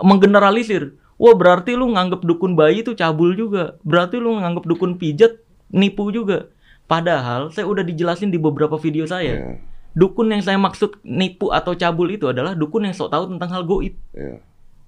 menggeneralisir. 0.00 0.94
Wah, 1.24 1.32
berarti 1.32 1.72
lu 1.72 1.88
nganggep 1.88 2.20
dukun 2.20 2.52
bayi 2.52 2.84
itu 2.84 2.92
cabul 2.92 3.32
juga. 3.32 3.80
Berarti 3.80 4.20
lu 4.20 4.36
nganggep 4.36 4.68
dukun 4.68 5.00
pijat 5.00 5.40
nipu 5.72 6.12
juga. 6.12 6.52
Padahal 6.84 7.48
saya 7.48 7.64
udah 7.64 7.80
dijelasin 7.80 8.28
di 8.28 8.36
beberapa 8.36 8.76
video 8.76 9.08
saya. 9.08 9.32
Iya, 9.40 9.56
Dukun 9.96 10.28
yang 10.28 10.44
saya 10.44 10.60
maksud 10.60 11.00
nipu 11.00 11.48
atau 11.48 11.72
cabul 11.72 12.12
itu 12.12 12.28
adalah 12.28 12.52
dukun 12.52 12.84
yang 12.84 12.92
sok 12.92 13.08
tahu 13.08 13.24
tentang 13.32 13.48
hal 13.56 13.62
goib. 13.64 13.96
iya. 14.12 14.36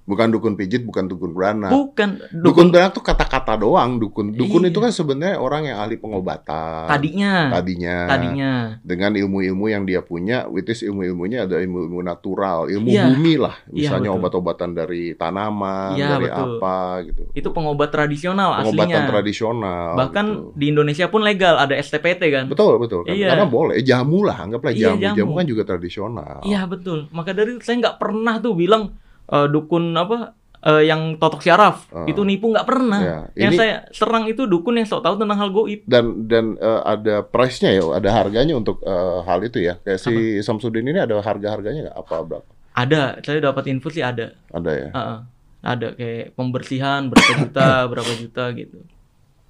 Bukan 0.06 0.30
dukun 0.30 0.54
pijit, 0.54 0.80
bukan 0.80 1.04
dukun 1.04 1.34
beranak. 1.34 1.68
Bukan 1.68 2.22
Dukun 2.30 2.40
dukun, 2.40 2.66
beranak 2.70 2.94
tuh 2.94 3.02
kata-kata 3.02 3.58
doang. 3.58 3.98
Dukun, 3.98 4.30
dukun 4.30 4.62
Iya. 4.62 4.70
itu 4.70 4.78
kan 4.78 4.88
sebenarnya 4.88 5.36
orang 5.36 5.66
yang 5.66 5.78
ahli 5.78 5.98
pengobatan. 5.98 6.86
tadinya. 6.86 7.50
Tadinya. 7.50 7.96
Tadinya. 8.06 8.52
Dengan 8.80 9.12
ilmu-ilmu 9.12 9.66
yang 9.66 9.82
dia 9.82 10.00
punya, 10.00 10.46
which 10.46 10.68
is 10.68 10.80
ilmu-ilmunya 10.80 11.42
ada 11.42 11.58
ilmu-ilmu 11.58 12.00
natural, 12.00 12.66
ilmu 12.66 12.86
Iya. 12.86 13.02
bumi 13.08 13.34
lah. 13.36 13.58
Iya, 13.66 13.90
Misalnya 13.90 14.10
betul. 14.10 14.20
obat-obatan 14.22 14.70
dari 14.72 15.02
tanaman, 15.12 15.98
Iya, 15.98 16.06
dari 16.08 16.26
betul. 16.26 16.46
apa 16.54 16.76
gitu. 17.02 17.22
Itu 17.34 17.48
pengobat 17.50 17.90
tradisional 17.90 18.50
Pengobatan 18.56 18.86
aslinya. 18.94 19.10
tradisional. 19.10 19.88
Bahkan 19.98 20.26
gitu. 20.28 20.52
di 20.54 20.66
Indonesia 20.70 21.06
pun 21.08 21.20
legal 21.20 21.54
ada 21.56 21.74
STPT 21.74 22.22
kan. 22.30 22.44
Betul, 22.46 22.78
betul. 22.78 23.02
Kan? 23.02 23.10
Iya. 23.10 23.34
Karena 23.34 23.46
boleh. 23.46 23.76
Jamu 23.82 24.22
lah, 24.22 24.38
anggaplah 24.38 24.70
Iya, 24.70 24.94
jamu. 24.94 25.02
jamu. 25.02 25.16
jamu. 25.18 25.32
kan 25.34 25.46
juga 25.46 25.62
tradisional. 25.66 26.36
Iya 26.42 26.62
betul. 26.64 27.10
Maka 27.10 27.30
dari 27.30 27.52
itu 27.52 27.60
saya 27.60 27.82
nggak 27.82 27.98
pernah 27.98 28.38
tuh 28.38 28.54
bilang 28.54 28.94
eh, 29.26 29.46
dukun 29.46 29.90
apa 29.92 30.32
eh, 30.58 30.82
yang 30.84 31.14
totok 31.16 31.40
syaraf 31.40 31.86
Ah. 31.90 32.04
itu 32.04 32.20
nipu 32.20 32.50
nggak 32.50 32.64
pernah. 32.64 33.28
Yang 33.32 33.52
Ini- 33.52 33.58
saya 33.58 33.74
serang 33.90 34.26
itu 34.26 34.44
dukun 34.44 34.74
yang 34.74 34.84
sok 34.84 34.98
tahu 35.00 35.14
tentang 35.16 35.36
hal 35.36 35.50
goib. 35.50 35.82
Dan 35.84 36.26
dan 36.26 36.54
eh, 36.56 36.80
ada 36.82 37.22
price-nya 37.22 37.70
ya, 37.70 37.86
ada 37.92 38.10
harganya 38.10 38.52
untuk 38.52 38.82
eh, 38.82 39.18
hal 39.22 39.40
itu 39.40 39.60
ya. 39.60 39.78
Kayak 39.80 40.00
si 40.00 40.14
Samsudin 40.40 40.82
ini 40.84 40.98
ada 40.98 41.14
harga-harganya 41.16 41.90
nggak? 41.90 41.96
Apa 41.96 42.14
berapa? 42.22 42.48
Ada, 42.72 43.22
saya 43.22 43.40
dapat 43.40 43.64
info 43.68 43.88
sih 43.88 44.02
ada. 44.02 44.36
Ada 44.50 44.70
ya. 44.70 44.88
Heeh. 44.90 45.18
Ada 45.62 45.88
kayak 45.94 46.34
pembersihan 46.34 47.08
berapa 47.08 47.32
juta, 47.40 47.68
berapa 47.90 48.12
juta 48.14 48.44
gitu. 48.52 48.78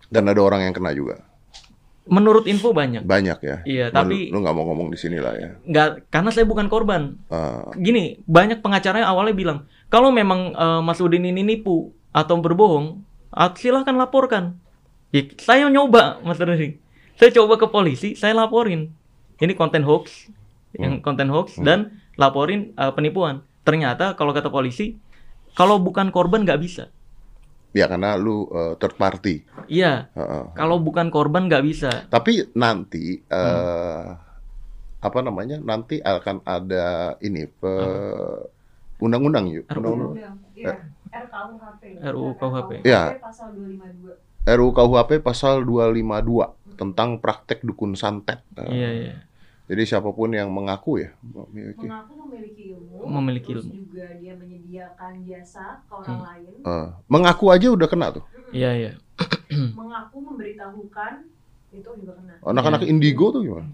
Dan 0.06 0.24
ada 0.26 0.38
orang 0.38 0.62
yang 0.62 0.72
kena 0.72 0.92
juga. 0.92 1.18
Menurut 2.06 2.46
info 2.46 2.70
banyak. 2.70 3.02
Banyak 3.02 3.38
ya. 3.42 3.56
Iya, 3.66 3.84
tapi- 3.90 4.30
lu 4.30 4.38
nggak 4.38 4.54
mau 4.54 4.64
ngomong 4.70 4.94
di 4.94 4.98
sini 4.98 5.18
lah 5.18 5.34
ya. 5.34 5.58
Nggak, 5.66 6.06
karena 6.06 6.30
saya 6.30 6.46
bukan 6.46 6.70
korban. 6.70 7.18
Eh, 7.26 7.62
Gini, 7.82 8.22
banyak 8.22 8.62
pengacaranya 8.62 9.10
awalnya 9.10 9.34
bilang, 9.34 9.58
kalau 9.90 10.14
memang 10.14 10.54
eh, 10.54 10.80
Mas 10.86 11.02
Udin 11.02 11.26
ini 11.26 11.42
nipu 11.42 11.90
atau 12.14 12.38
berbohong, 12.38 13.02
ah, 13.34 13.50
silahkan 13.52 13.98
laporkan. 13.98 14.54
Ya, 15.10 15.26
saya 15.42 15.66
nyoba, 15.66 16.22
Mas 16.22 16.38
Udin. 16.38 16.78
Saya 17.18 17.34
coba 17.34 17.58
ke 17.58 17.66
polisi, 17.66 18.14
saya 18.14 18.38
laporin. 18.38 18.94
Ini 19.36 19.52
konten 19.52 19.82
hoax, 19.82 20.30
yang 20.78 21.02
konten 21.02 21.26
hoax 21.28 21.58
dan 21.58 21.98
laporin 22.14 22.70
eh, 22.72 22.92
penipuan. 22.94 23.42
Ternyata 23.66 24.14
kalau 24.14 24.30
kata 24.30 24.46
polisi, 24.46 24.94
kalau 25.52 25.82
bukan 25.82 26.14
korban 26.14 26.46
nggak 26.46 26.62
bisa. 26.62 26.94
Ya 27.76 27.86
karena 27.92 28.16
lu 28.16 28.48
eh, 28.48 28.74
third 28.80 28.96
party. 28.96 29.44
Iya, 29.68 30.08
Heeh. 30.16 30.44
kalau 30.56 30.80
bukan 30.80 31.12
korban 31.12 31.44
nggak 31.50 31.64
bisa. 31.66 31.90
Tapi 32.08 32.48
nanti 32.56 33.20
eh 33.20 33.36
Hmm. 33.36 34.16
apa 35.04 35.18
namanya? 35.20 35.60
Nanti 35.60 36.00
akan 36.00 36.40
ada 36.48 37.14
ini 37.20 37.44
undang-undang 38.96 39.46
yuk. 39.52 39.68
RUU. 39.68 40.16
Undang-undang. 40.16 40.34
RKUHP. 41.12 41.82
RUU 42.00 42.32
KUHP. 42.40 42.70
Iya. 42.82 43.20
pasal 43.20 43.50
252. 43.54 44.56
RUU 44.56 44.70
KUHP 44.72 45.10
pasal 45.20 45.54
252 45.68 46.56
tentang 46.76 47.20
praktek 47.20 47.60
dukun 47.64 47.92
santet. 47.96 48.40
Iya, 48.56 48.90
iya. 48.92 49.14
Jadi 49.66 49.82
siapa 49.82 50.10
pun 50.14 50.30
yang 50.30 50.48
mengaku 50.54 51.02
ya 51.02 51.10
memiliki 51.22 51.90
Mengaku 51.90 52.22
memiliki 52.22 53.06
ilmu, 53.06 53.18
Memiliki 53.18 53.50
terus 53.50 53.64
ilmu. 53.66 53.74
juga 53.76 54.06
dia 54.22 54.34
menyediakan 54.38 55.12
jasa 55.26 55.64
ke 55.86 55.92
orang 55.94 56.06
Hmm. 56.06 56.26
lain, 56.26 56.44
eh, 56.70 56.88
mengaku 57.10 57.44
aja 57.54 57.66
udah 57.74 57.88
kena 57.90 58.06
tuh. 58.16 58.24
Iya, 58.54 58.70
iya. 58.78 58.90
mengaku 59.78 60.16
memberitahukan 60.26 61.12
itu 61.74 61.90
juga 61.98 62.12
kena. 62.18 62.34
Anak-anak 62.46 62.82
Iya. 62.86 62.90
indigo 62.92 63.26
tuh 63.34 63.42
gimana? 63.46 63.70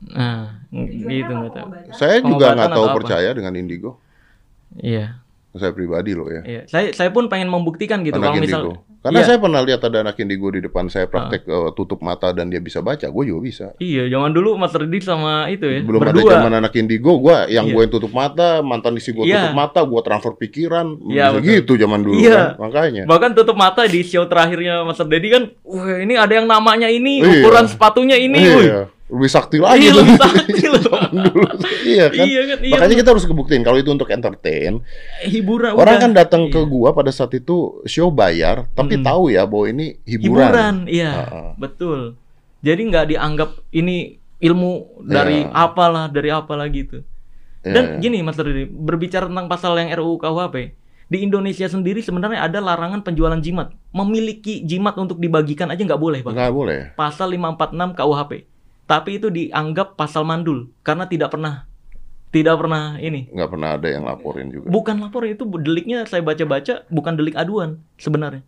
Nah, 0.00 0.64
Tujuannya 0.70 1.18
gitu 1.22 1.32
nggak 1.40 1.54
tahu. 1.56 1.70
Saya 1.92 2.16
juga 2.24 2.46
nggak 2.56 2.70
tahu 2.72 2.84
atau 2.84 2.84
apa? 2.86 2.96
percaya 2.96 3.30
dengan 3.36 3.54
indigo. 3.58 3.90
Iya, 4.78 5.20
Saya 5.52 5.72
pribadi 5.72 6.14
loh 6.14 6.26
ya. 6.26 6.42
iya. 6.42 6.62
Saya 6.64 6.94
saya 6.94 7.10
pun 7.10 7.26
pengen 7.26 7.50
membuktikan 7.50 8.00
gitu 8.00 8.16
anak 8.16 8.30
kalau 8.30 8.38
misal. 8.38 8.62
Karena 9.00 9.18
Iya. 9.18 9.26
saya 9.26 9.38
pernah 9.40 9.60
lihat 9.64 9.80
ada 9.80 10.04
anak 10.04 10.20
indigo 10.20 10.46
di 10.46 10.60
depan 10.60 10.86
saya 10.86 11.08
praktek 11.08 11.42
eh, 11.42 11.70
tutup 11.72 11.98
mata 12.00 12.30
dan 12.30 12.46
dia 12.46 12.60
bisa 12.60 12.78
baca. 12.78 13.08
Gue 13.08 13.24
juga 13.26 13.40
bisa. 13.40 13.66
Iya, 13.78 14.06
zaman 14.06 14.30
dulu 14.30 14.54
Mas 14.54 14.70
Redi 14.70 15.00
sama 15.00 15.48
itu 15.48 15.64
ya. 15.64 15.80
Belum 15.80 15.98
ada 15.98 16.12
berdua. 16.12 16.36
zaman 16.36 16.52
anak 16.54 16.76
indigo, 16.76 17.16
gua 17.16 17.48
yang 17.48 17.64
Iya. 17.64 17.72
gue 17.72 17.82
yang 17.82 17.90
tutup 17.90 18.12
mata, 18.12 18.60
mantan 18.60 18.94
istri 18.94 19.10
gue 19.10 19.24
Iya. 19.24 19.48
tutup 19.48 19.56
mata, 19.56 19.80
gue 19.80 20.00
transfer 20.04 20.32
pikiran, 20.36 20.86
Iya, 21.02 21.32
bisa 21.32 21.34
betul. 21.34 21.48
gitu 21.48 21.72
zaman 21.80 22.00
dulu 22.04 22.14
Iya. 22.14 22.36
kan, 22.36 22.46
makanya. 22.60 23.02
Bahkan 23.08 23.30
tutup 23.32 23.56
mata 23.56 23.82
di 23.84 24.00
show 24.02 24.24
terakhirnya 24.24 24.84
Mas 24.84 25.00
Dedi 25.00 25.28
kan, 25.32 25.42
wah 25.64 25.96
ini 25.96 26.14
ada 26.14 26.32
yang 26.32 26.44
namanya 26.44 26.86
ini, 26.86 27.24
Iya. 27.24 27.40
ukuran 27.40 27.66
sepatunya 27.66 28.14
ini. 28.14 28.36
Iya, 28.38 28.92
lebih 29.10 29.28
sakti 29.28 29.58
lagi 29.58 29.82
Iya, 29.86 29.92
lebih 29.92 30.16
sakti 30.16 30.64
loh. 30.64 31.00
Dulu. 31.10 31.46
iya 31.84 32.06
kan. 32.08 32.24
Iya 32.24 32.42
kan, 32.46 32.58
iya 32.60 32.72
Makanya 32.72 32.86
bener. 32.88 33.00
kita 33.02 33.08
harus 33.10 33.24
kebuktiin 33.26 33.62
kalau 33.62 33.76
itu 33.76 33.90
untuk 33.90 34.08
entertain. 34.08 34.78
hiburan 35.24 35.74
Orang 35.74 35.94
udah. 35.94 36.02
kan 36.02 36.12
datang 36.14 36.42
ke 36.46 36.56
Iya. 36.56 36.70
gua 36.70 36.88
pada 36.90 37.10
saat 37.10 37.32
itu 37.32 37.82
show 37.84 38.08
bayar, 38.08 38.70
tapi 38.70 38.94
Mm. 38.94 39.04
tahu 39.04 39.22
ya 39.28 39.42
bahwa 39.44 39.66
ini 39.66 39.86
hiburan. 40.04 40.46
hiburan, 40.46 40.74
iya, 40.86 41.10
Heeh. 41.26 41.48
betul. 41.56 42.14
Jadi 42.60 42.80
nggak 42.86 43.06
dianggap 43.08 43.50
ini 43.70 44.14
ilmu 44.38 44.72
dari 45.02 45.42
Iya. 45.42 45.50
apalah, 45.50 46.06
dari 46.06 46.28
apalah 46.28 46.66
gitu. 46.66 47.02
Iya, 47.60 47.72
Dan 47.72 47.84
iya. 47.86 47.96
gini 48.00 48.18
Mas 48.20 48.36
Redi, 48.36 48.64
berbicara 48.64 49.26
tentang 49.26 49.44
pasal 49.46 49.76
yang 49.76 49.92
RUU 49.92 50.16
KUHP, 50.16 50.72
di 51.06 51.18
Indonesia 51.20 51.66
sendiri 51.66 52.00
sebenarnya 52.00 52.40
ada 52.40 52.56
larangan 52.56 53.02
penjualan 53.02 53.36
jimat. 53.36 53.74
Memiliki 53.90 54.62
jimat 54.62 54.94
untuk 54.94 55.18
dibagikan 55.18 55.68
aja 55.68 55.82
nggak 55.82 55.98
boleh, 55.98 56.22
Bang. 56.22 56.32
nggak 56.32 56.52
boleh. 56.52 56.80
Pasal 56.94 57.28
546 57.30 57.92
KUHP. 57.92 58.46
Tapi 58.90 59.22
itu 59.22 59.30
dianggap 59.30 59.94
pasal 59.94 60.26
mandul 60.26 60.74
karena 60.82 61.06
tidak 61.06 61.30
pernah 61.30 61.70
tidak 62.34 62.58
pernah 62.58 62.98
ini. 62.98 63.30
Nggak 63.30 63.50
pernah 63.50 63.68
ada 63.78 63.88
yang 63.90 64.02
laporin 64.06 64.50
juga. 64.50 64.66
Bukan 64.66 64.98
lapor 64.98 65.26
itu 65.26 65.46
deliknya 65.62 66.06
saya 66.06 66.22
baca-baca 66.22 66.86
bukan 66.90 67.14
delik 67.14 67.38
aduan 67.38 67.82
sebenarnya. 67.98 68.42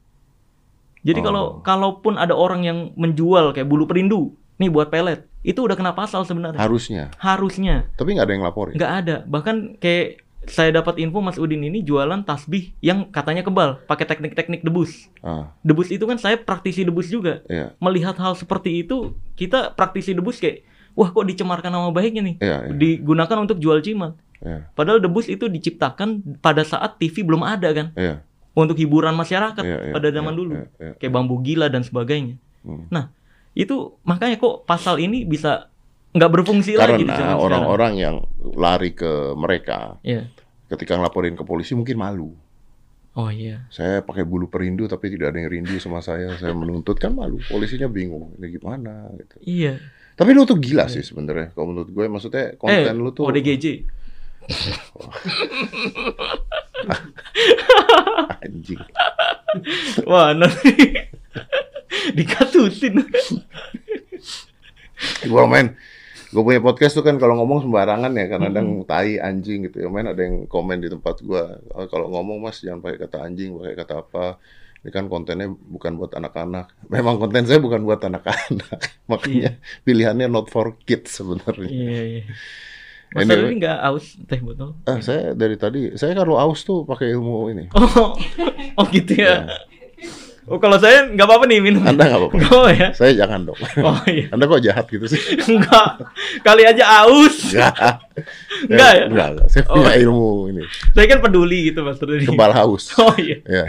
Jadi 1.03 1.19
Oh. 1.19 1.27
kalau 1.27 1.45
kalaupun 1.67 2.15
ada 2.15 2.35
orang 2.35 2.63
yang 2.63 2.79
menjual 2.95 3.51
kayak 3.55 3.67
bulu 3.67 3.91
perindu 3.91 4.39
nih 4.63 4.71
buat 4.71 4.87
pelet, 4.87 5.27
itu 5.43 5.59
udah 5.59 5.75
kena 5.75 5.95
pasal 5.99 6.23
sebenarnya. 6.23 6.63
Harusnya. 6.63 7.11
Harusnya. 7.19 7.91
Tapi 7.99 8.15
nggak 8.15 8.27
ada 8.31 8.35
yang 8.35 8.47
laporin. 8.47 8.75
nggak 8.79 8.93
ada 9.03 9.17
bahkan 9.27 9.75
kayak 9.83 10.23
saya 10.45 10.75
dapat 10.75 10.99
info 10.99 11.19
Mas 11.19 11.39
Udin 11.39 11.63
ini 11.63 11.81
jualan 11.81 12.19
tasbih 12.21 12.75
yang 12.79 13.07
katanya 13.07 13.41
kebal 13.41 13.79
pakai 13.85 14.05
teknik-teknik 14.05 14.61
debus 14.61 15.07
Ah, 15.19 15.55
debus 15.61 15.89
itu 15.89 16.03
kan 16.03 16.17
saya 16.17 16.35
praktisi 16.35 16.83
debus 16.83 17.07
juga 17.07 17.47
iya. 17.47 17.71
melihat 17.79 18.15
hal 18.17 18.35
seperti 18.35 18.83
itu 18.83 19.15
kita 19.33 19.71
praktisi 19.73 20.11
debus 20.11 20.37
kayak 20.37 20.67
wah 20.93 21.09
kok 21.09 21.23
dicemarkan 21.23 21.71
nama 21.71 21.89
baiknya 21.89 22.23
nih 22.23 22.37
Iya, 22.39 22.57
iya. 22.65 22.73
digunakan 22.73 23.39
untuk 23.39 23.57
jual 23.57 23.79
jimat 23.79 24.19
Iya. 24.39 24.67
padahal 24.75 24.99
debus 24.99 25.27
itu 25.27 25.47
diciptakan 25.47 26.39
pada 26.39 26.67
saat 26.67 26.99
TV 26.99 27.23
belum 27.23 27.41
ada 27.41 27.71
kan 27.71 27.87
Iya. 27.95 28.27
untuk 28.53 28.75
hiburan 28.75 29.15
masyarakat 29.15 29.63
Iya, 29.63 29.79
iya, 29.89 29.93
pada 29.95 30.09
zaman 30.11 30.35
iya, 30.35 30.39
dulu 30.39 30.53
iya, 30.53 30.67
iya. 30.77 30.93
kayak 30.99 31.13
bambu 31.13 31.39
gila 31.39 31.67
dan 31.67 31.83
sebagainya 31.83 32.37
Hmm. 32.63 32.87
nah 32.91 33.11
itu 33.55 33.99
makanya 34.03 34.39
kok 34.39 34.63
pasal 34.65 34.97
ini 34.97 35.23
bisa 35.23 35.72
nggak 36.13 36.31
berfungsi 36.31 36.77
lagi 36.77 37.03
di 37.03 37.09
zaman 37.09 37.17
Karena 37.17 37.35
orang-orang 37.41 37.93
yang 37.97 38.17
lari 38.55 38.93
ke 38.93 39.33
mereka 39.33 39.97
Iya. 40.05 40.29
ketika 40.69 40.97
ngelaporin 40.97 41.33
ke 41.33 41.43
polisi 41.43 41.73
mungkin 41.73 41.97
malu. 41.97 42.31
oh 43.13 43.29
iya 43.29 43.65
Saya 43.69 44.01
pakai 44.01 44.23
bulu 44.23 44.47
perindu 44.47 44.85
tapi 44.85 45.09
tidak 45.09 45.33
ada 45.33 45.39
yang 45.41 45.51
rindu 45.51 45.77
sama 45.77 46.01
saya. 46.01 46.33
Saya 46.37 46.53
menuntut 46.53 46.97
kan 46.97 47.13
malu. 47.13 47.37
Polisinya 47.43 47.87
bingung. 47.87 48.33
Ini 48.37 48.47
gimana 48.51 49.09
gitu. 49.17 49.35
iya 49.43 49.77
Tapi 50.13 50.29
lu 50.33 50.45
tuh 50.45 50.57
gila 50.57 50.87
sih 50.87 51.01
sebenarnya. 51.01 51.51
Kalau 51.53 51.69
menurut 51.69 51.89
gue 51.89 52.05
maksudnya 52.07 52.53
konten 52.57 52.85
eh, 52.85 52.93
lu 52.93 53.11
tuh 53.11 53.29
ODGJ 53.29 53.67
anjing. 58.43 58.81
Wah, 60.05 60.33
nanti 60.33 60.73
dikatusin. 62.17 62.95
Gue 65.23 65.43
main 65.47 65.75
gue 66.33 66.43
punya 66.43 66.65
podcast 66.65 66.97
tuh 66.97 67.05
kan 67.05 67.21
kalau 67.21 67.37
ngomong 67.39 67.69
sembarangan 67.69 68.09
ya 68.17 68.25
kadang-kadang 68.25 68.69
tai 68.89 69.21
anjing 69.21 69.69
gitu 69.69 69.85
ya. 69.85 69.89
Main 69.93 70.09
ada 70.09 70.23
yang 70.25 70.49
komen 70.49 70.81
di 70.81 70.89
tempat 70.89 71.21
gue 71.21 71.43
"Oh, 71.71 71.87
kalau 71.93 72.09
ngomong 72.09 72.41
mas 72.41 72.65
jangan 72.65 72.81
pakai 72.81 72.99
kata 73.05 73.17
anjing 73.29 73.53
pakai 73.55 73.75
kata 73.77 73.95
apa. 74.01 74.27
Ini 74.83 74.91
kan 74.91 75.07
kontennya 75.07 75.47
bukan 75.47 75.95
buat 75.95 76.11
anak-anak. 76.11 76.73
Memang 76.95 77.21
konten 77.21 77.45
saya 77.45 77.61
bukan 77.61 77.85
buat 77.85 78.01
anak-anak. 78.01 78.81
Makanya 79.13 79.61
pilihannya 79.85 80.27
not 80.27 80.49
for 80.49 80.75
kids 80.83 81.21
sebenarnya. 81.21 81.69
Iya, 81.69 82.03
iya. 82.19 82.25
Mas 83.13 83.29
Anyway. 83.29 83.45
ini 83.53 83.55
nggak 83.61 83.79
aus 83.93 84.17
teh 84.25 84.41
botol? 84.41 84.73
ah 84.89 84.97
saya 85.05 85.37
dari 85.37 85.61
tadi 85.61 85.93
saya 86.01 86.17
kalau 86.17 86.41
aus 86.41 86.65
tuh 86.65 86.89
pakai 86.89 87.13
ilmu 87.13 87.53
ini. 87.53 87.69
Oh, 87.77 88.17
oh 88.81 88.85
gitu 88.89 89.21
ya. 89.21 89.53
Oh, 90.53 90.61
kalau 90.61 90.77
saya 90.77 91.09
nggak 91.09 91.25
apa-apa 91.25 91.49
nih 91.49 91.65
minum. 91.65 91.81
Anda 91.81 92.05
nggak 92.05 92.21
apa-apa. 92.21 92.37
Oh 92.53 92.69
ya. 92.69 92.93
Saya 92.93 93.17
jangan 93.17 93.49
dong. 93.49 93.57
Oh 93.81 93.97
iya. 94.05 94.29
Anda 94.29 94.45
kok 94.45 94.61
jahat 94.61 94.85
gitu 94.87 95.09
sih? 95.09 95.17
Enggak. 95.49 96.05
Kali 96.45 96.63
aja 96.63 97.09
aus. 97.09 97.49
Enggak. 97.49 97.73
Enggak 98.69 98.91
ya? 98.93 99.05
Enggak, 99.09 99.29
enggak. 99.33 99.47
Saya 99.49 99.63
Oh. 99.65 99.81
punya 99.81 99.93
ilmu 99.97 100.31
ini. 100.53 100.63
Saya 100.93 101.07
kan 101.09 101.19
peduli 101.19 101.73
gitu 101.73 101.81
Mas 101.81 101.97
Rudy. 101.97 102.29
Kebal 102.29 102.53
haus. 102.53 102.93
Oh 102.95 103.17
iya. 103.17 103.41
Ya, 103.43 103.65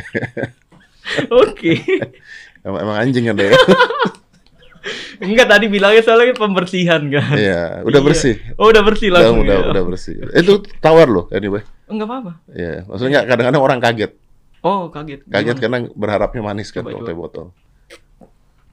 Oke. 1.30 1.80
emang, 2.62 2.80
emang 2.84 2.98
anjing 3.00 3.28
ada 3.28 3.44
ya. 3.44 3.56
Enggak 5.20 5.48
tadi 5.48 5.72
bilangnya 5.72 6.04
soalnya 6.04 6.36
pembersihan 6.36 7.00
kan. 7.08 7.36
Iya, 7.40 7.88
udah 7.88 8.00
Iya. 8.00 8.08
bersih. 8.08 8.36
Oh, 8.60 8.68
udah 8.68 8.84
bersih 8.84 9.08
Udah, 9.08 9.24
langsung. 9.24 9.40
udah, 9.40 9.56
ya? 9.56 9.68
udah 9.72 9.84
bersih. 9.88 10.14
Itu 10.36 10.54
tawar 10.84 11.08
loh 11.08 11.32
anyway. 11.32 11.64
Enggak 11.88 12.12
apa-apa. 12.12 12.32
Iya, 12.52 12.84
maksudnya 12.84 13.24
kadang-kadang 13.24 13.64
orang 13.64 13.80
kaget. 13.80 14.12
Oh, 14.64 14.88
kaget. 14.88 15.28
Kaget 15.28 15.56
Gimana? 15.56 15.62
karena 15.62 15.78
berharapnya 15.94 16.42
manis 16.42 16.72
kan 16.72 16.82
kalau 16.82 17.04
teh 17.04 17.12
botol. 17.14 17.52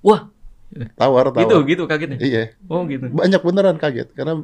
Wah, 0.01 0.31
Tawar, 0.95 1.29
tawar. 1.29 1.43
gitu 1.43 1.57
gitu 1.67 1.83
kagetnya. 1.85 2.17
Iya, 2.17 2.55
Oh, 2.67 2.87
gitu. 2.87 3.11
banyak 3.11 3.43
beneran 3.43 3.75
kaget 3.75 4.15
karena 4.15 4.39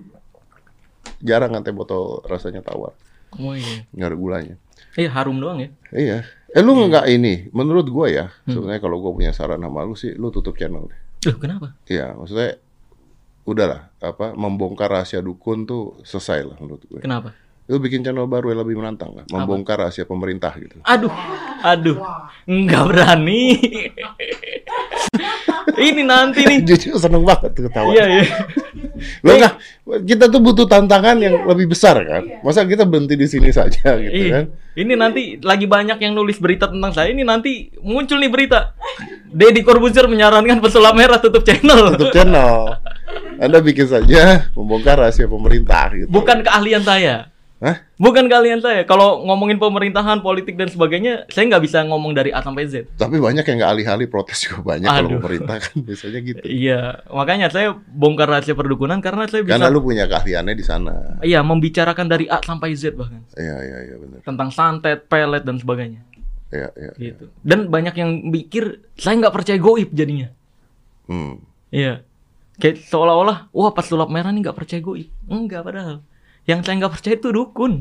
jarang 1.19 1.51
kan 1.51 1.63
teh 1.63 1.71
botol 1.71 2.21
rasanya 2.25 2.61
tawar, 2.61 2.93
Oh 3.33 3.55
iya. 3.55 3.87
nggak 3.91 4.09
ada 4.11 4.19
gulanya. 4.19 4.55
Eh, 4.95 5.07
harum 5.07 5.39
doang 5.39 5.63
ya. 5.63 5.69
Iya. 5.91 6.19
Eh 6.49 6.61
lu 6.61 6.75
nggak 6.75 7.07
ini? 7.09 7.47
Menurut 7.51 7.87
gua 7.87 8.09
ya, 8.09 8.27
Hmm. 8.43 8.53
sebenarnya 8.53 8.81
kalau 8.81 8.99
gua 8.99 9.13
punya 9.13 9.31
saran 9.31 9.61
sama 9.61 9.85
lu 9.85 9.95
sih, 9.95 10.13
lu 10.13 10.29
tutup 10.29 10.57
channel 10.57 10.89
deh. 10.89 10.99
Loh, 11.27 11.39
kenapa? 11.39 11.67
Iya, 11.87 12.13
maksudnya 12.13 12.59
udahlah, 13.43 13.95
apa 13.97 14.35
membongkar 14.35 14.91
rahasia 14.91 15.21
dukun 15.21 15.63
tuh 15.63 15.95
selesai 16.03 16.43
lah 16.43 16.57
menurut 16.59 16.83
gue. 16.83 16.99
Kenapa? 16.99 17.31
Lu 17.67 17.83
bikin 17.83 18.07
channel 18.07 18.31
baru 18.31 18.55
yang 18.55 18.63
lebih 18.63 18.79
menantang 18.79 19.11
lah, 19.11 19.27
membongkar 19.27 19.83
rahasia 19.83 20.07
pemerintah 20.07 20.55
gitu. 20.55 20.79
Aduh, 20.87 21.11
aduh, 21.61 21.99
nggak 22.47 22.83
berani. 22.87 23.59
Ini 25.75 26.03
nanti 26.07 26.47
nih. 26.47 26.63
Jujur 26.69 26.95
seneng 26.97 27.27
banget 27.27 27.51
tuh 27.53 27.67
ketawa. 27.67 27.91
Iya, 27.91 28.05
iya. 28.07 28.25
Lo 29.21 29.35
nggak, 29.35 29.55
kita 30.07 30.31
tuh 30.31 30.41
butuh 30.41 30.65
tantangan 30.65 31.19
yang 31.19 31.43
lebih 31.43 31.75
besar 31.75 31.99
kan. 32.07 32.23
Masa 32.41 32.63
kita 32.65 32.87
berhenti 32.87 33.19
di 33.19 33.27
sini 33.27 33.51
saja 33.51 33.99
gitu 33.99 34.15
Iya. 34.15 34.31
kan? 34.31 34.45
Ini 34.77 34.93
nanti 34.95 35.23
lagi 35.43 35.67
banyak 35.67 35.99
yang 35.99 36.15
nulis 36.15 36.39
berita 36.39 36.71
tentang 36.71 36.95
saya. 36.95 37.11
Ini 37.11 37.27
nanti 37.27 37.75
muncul 37.83 38.23
nih 38.23 38.31
berita. 38.31 38.79
Deddy 39.27 39.67
Corbuzier 39.67 40.07
menyarankan 40.07 40.63
pesulap 40.63 40.95
merah 40.95 41.19
tutup 41.19 41.43
channel. 41.43 41.99
Tutup 41.99 42.15
channel. 42.15 42.79
Anda 43.37 43.59
bikin 43.61 43.91
saja 43.91 44.49
membongkar 44.55 45.03
rahasia 45.03 45.27
pemerintah 45.27 45.93
gitu. 45.93 46.09
Bukan 46.09 46.41
keahlian 46.47 46.87
saya. 46.87 47.35
Hah? 47.67 47.83
Bukan 47.99 48.31
keahlian 48.31 48.63
saya. 48.63 48.87
Kalau 48.87 49.27
ngomongin 49.27 49.59
pemerintahan, 49.59 50.23
politik 50.23 50.55
dan 50.55 50.71
sebagainya, 50.71 51.27
saya 51.27 51.51
nggak 51.51 51.65
bisa 51.67 51.83
ngomong 51.83 52.15
dari 52.15 52.31
A 52.31 52.39
sampai 52.39 52.71
Z. 52.71 52.87
Tapi 52.95 53.19
banyak 53.19 53.43
yang 53.43 53.57
nggak 53.59 53.73
alih-alih 53.75 54.07
protes 54.07 54.47
juga 54.47 54.63
banyak 54.63 54.87
kalau 54.87 55.11
Aduh. 55.11 55.19
pemerintah 55.19 55.59
kan 55.59 55.75
biasanya 55.83 56.21
gitu. 56.23 56.43
Iya, 56.47 56.81
makanya 57.11 57.51
saya 57.51 57.75
bongkar 57.75 58.31
rahasia 58.31 58.55
perdukunan 58.55 59.03
karena 59.03 59.27
saya 59.27 59.43
bisa 59.43 59.59
Karena 59.59 59.67
lu 59.67 59.83
punya 59.83 60.07
keahliannya 60.07 60.55
di 60.55 60.63
sana. 60.63 61.19
iya 61.21 61.43
membicarakan 61.43 62.07
dari 62.07 62.31
A 62.31 62.39
sampai 62.39 62.71
Z 62.79 62.95
bahkan 62.95 63.27
Iya, 63.35 63.57
iya, 63.59 63.79
iya 63.83 63.97
benar. 63.99 64.19
tentang 64.23 64.49
santet, 64.55 65.11
pelet 65.11 65.43
dan 65.43 65.59
sebagainya. 65.59 66.07
Iya, 66.55 66.71
iya. 66.79 66.93
Gitu. 66.95 67.27
Dan 67.43 67.67
banyak 67.67 67.99
yang 67.99 68.11
mikir 68.23 68.79
saya 68.95 69.19
nggak 69.19 69.35
percaya 69.35 69.59
goib 69.59 69.91
jadinya. 69.91 70.31
Hmm. 71.11 71.43
Iya. 71.75 72.07
Kayak 72.57 72.87
seolah-olah, 72.87 73.51
wah 73.51 73.75
pas 73.75 73.83
sulap 73.83 74.07
merah 74.07 74.31
nih 74.31 74.47
nggak 74.47 74.55
percaya 74.55 74.79
goib. 74.79 75.11
Enggak 75.27 75.67
padahal. 75.67 76.07
Yang 76.47 76.61
saya 76.63 76.75
nggak 76.79 76.93
percaya 76.93 77.15
itu 77.15 77.29
dukun. 77.29 77.73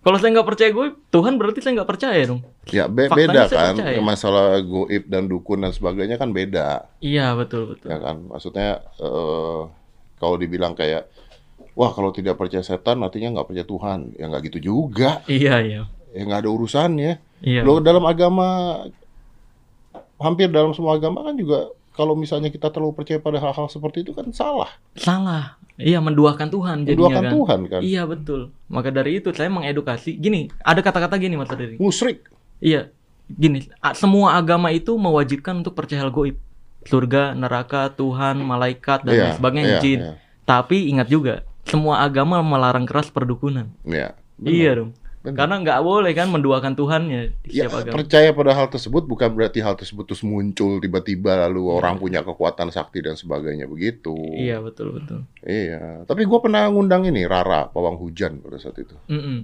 Kalau 0.00 0.16
saya 0.16 0.30
nggak 0.32 0.46
percaya 0.46 0.70
goib, 0.70 0.94
Tuhan 1.08 1.34
berarti 1.34 1.58
saya 1.58 1.74
nggak 1.74 1.90
percaya 1.90 2.22
dong. 2.24 2.38
Ya 2.68 2.86
be- 2.86 3.10
Faktanya 3.10 3.26
beda 3.26 3.42
kan 3.48 3.74
percaya. 3.74 3.98
masalah 4.00 4.46
goib 4.60 5.04
dan 5.04 5.26
dukun 5.26 5.58
dan 5.58 5.70
sebagainya 5.70 6.14
kan 6.14 6.30
beda 6.30 6.86
Iya 7.00 7.34
betul 7.34 7.74
betul. 7.74 7.86
ya 7.86 7.98
kan 8.00 8.16
maksudnya 8.24 8.68
eh, 8.96 9.60
kalau 10.16 10.36
dibilang 10.36 10.72
kayak 10.72 11.10
wah 11.74 11.90
kalau 11.90 12.08
tidak 12.08 12.34
percaya 12.34 12.62
setan 12.62 13.02
artinya 13.02 13.34
nggak 13.34 13.46
percaya 13.46 13.66
Tuhan 13.66 13.98
ya 14.12 14.24
nggak 14.24 14.42
gitu 14.44 14.58
juga 14.64 15.26
Iya 15.26 15.54
iya. 15.60 15.82
ya 16.08 16.22
nggak 16.22 16.40
ada 16.40 16.50
urusannya 16.52 17.12
Iya. 17.38 17.62
lo 17.62 17.78
dalam 17.78 18.02
agama 18.02 18.46
hampir 20.16 20.48
dalam 20.48 20.72
semua 20.72 20.96
agama 20.96 21.20
kan 21.22 21.34
juga 21.34 21.68
kalau 21.96 22.12
misalnya 22.12 22.52
kita 22.52 22.68
terlalu 22.68 22.92
percaya 22.92 23.16
pada 23.16 23.40
hal-hal 23.40 23.66
seperti 23.66 24.04
itu 24.04 24.12
kan 24.12 24.28
salah 24.30 24.68
Salah. 24.94 25.56
Iya 25.76 26.00
menduakan 26.00 26.48
Tuhan 26.48 26.76
jadinya 26.84 27.08
menduakan 27.08 27.22
kan. 27.24 27.32
Tuhan 27.32 27.60
kan 27.68 27.80
Iya 27.84 28.02
betul. 28.04 28.40
Maka 28.68 28.88
dari 28.88 29.20
itu 29.20 29.28
saya 29.32 29.48
mengedukasi. 29.52 30.16
Gini, 30.16 30.48
ada 30.64 30.80
kata-kata 30.80 31.16
gini 31.16 31.36
Mas 31.36 31.52
Diri. 31.52 31.76
musrik 31.76 32.24
Iya, 32.56 32.88
gini, 33.28 33.68
semua 33.92 34.32
agama 34.40 34.72
itu 34.72 34.96
mewajibkan 34.96 35.60
untuk 35.60 35.76
percaya 35.76 36.00
hal 36.00 36.12
goib. 36.12 36.40
Surga, 36.88 37.36
neraka, 37.36 37.92
Tuhan, 37.92 38.40
malaikat 38.40 39.04
dan 39.04 39.12
Iya, 39.12 39.22
lain 39.28 39.36
sebagainya, 39.36 39.68
iya, 39.76 39.80
jin. 39.84 40.00
iya. 40.00 40.12
Tapi 40.48 40.88
ingat 40.88 41.12
juga, 41.12 41.44
semua 41.68 42.00
agama 42.00 42.40
melarang 42.40 42.88
keras 42.88 43.12
perdukunan. 43.12 43.68
ya 43.84 44.16
benar. 44.40 44.48
Iya 44.54 44.70
dong. 44.80 44.90
Benar. 45.26 45.38
Karena 45.42 45.54
nggak 45.58 45.80
boleh 45.82 46.12
kan 46.14 46.30
menduakan 46.30 46.72
Tuhannya 46.72 47.34
di 47.42 47.50
Ya, 47.50 47.66
agama. 47.66 47.98
percaya 47.98 48.30
pada 48.30 48.54
hal 48.54 48.70
tersebut 48.70 49.02
bukan 49.04 49.26
berarti 49.28 49.58
hal 49.58 49.74
tersebut 49.74 50.06
terus 50.06 50.22
muncul 50.22 50.78
tiba-tiba 50.78 51.34
lalu 51.42 51.66
orang 51.66 51.98
punya 51.98 52.22
kekuatan 52.22 52.70
sakti 52.70 53.02
dan 53.02 53.14
sebagainya 53.14 53.66
begitu. 53.66 54.14
Iya 54.14 54.62
betul 54.62 54.94
betul. 54.94 55.26
Iya. 55.42 56.06
Tapi 56.06 56.22
gue 56.22 56.38
pernah 56.38 56.70
ngundang 56.70 57.02
ini 57.04 57.26
Rara 57.26 57.66
Pawang 57.66 57.98
Hujan 57.98 58.38
pada 58.38 58.54
saat 58.56 58.78
itu. 58.78 58.94
Mm-mm. 59.10 59.42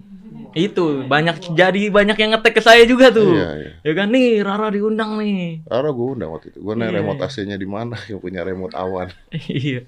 Itu 0.53 1.03
banyak 1.03 1.51
jadi 1.51 1.91
banyak 1.91 2.15
yang 2.15 2.31
ngetek 2.33 2.57
ke 2.57 2.63
saya 2.63 2.87
juga 2.87 3.11
tuh. 3.11 3.35
Iya, 3.35 3.51
iya. 3.59 3.71
Ya 3.83 3.93
kan 3.93 4.09
nih 4.09 4.39
Rara 4.41 4.71
diundang 4.71 5.19
nih. 5.19 5.67
Rara 5.67 5.91
gue 5.91 6.07
undang 6.09 6.31
waktu 6.31 6.55
itu. 6.55 6.63
Gue 6.63 6.73
nanya 6.73 6.95
Iya, 6.95 6.99
remote 7.03 7.19
iya. 7.19 7.27
AC-nya 7.27 7.57
di 7.57 7.67
mana 7.67 7.99
yang 8.07 8.23
punya 8.23 8.47
remote 8.47 8.73
awan. 8.73 9.11
iya. 9.51 9.83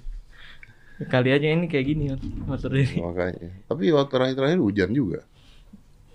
Kali 0.95 1.31
aja 1.31 1.51
ini 1.51 1.67
kayak 1.67 1.87
gini 1.87 2.05
Mas 2.47 2.63
Riri. 2.63 2.99
Makanya. 2.99 3.51
Tapi 3.67 3.91
waktu 3.91 4.11
terakhir-terakhir 4.11 4.59
hujan 4.59 4.91
juga. 4.91 5.27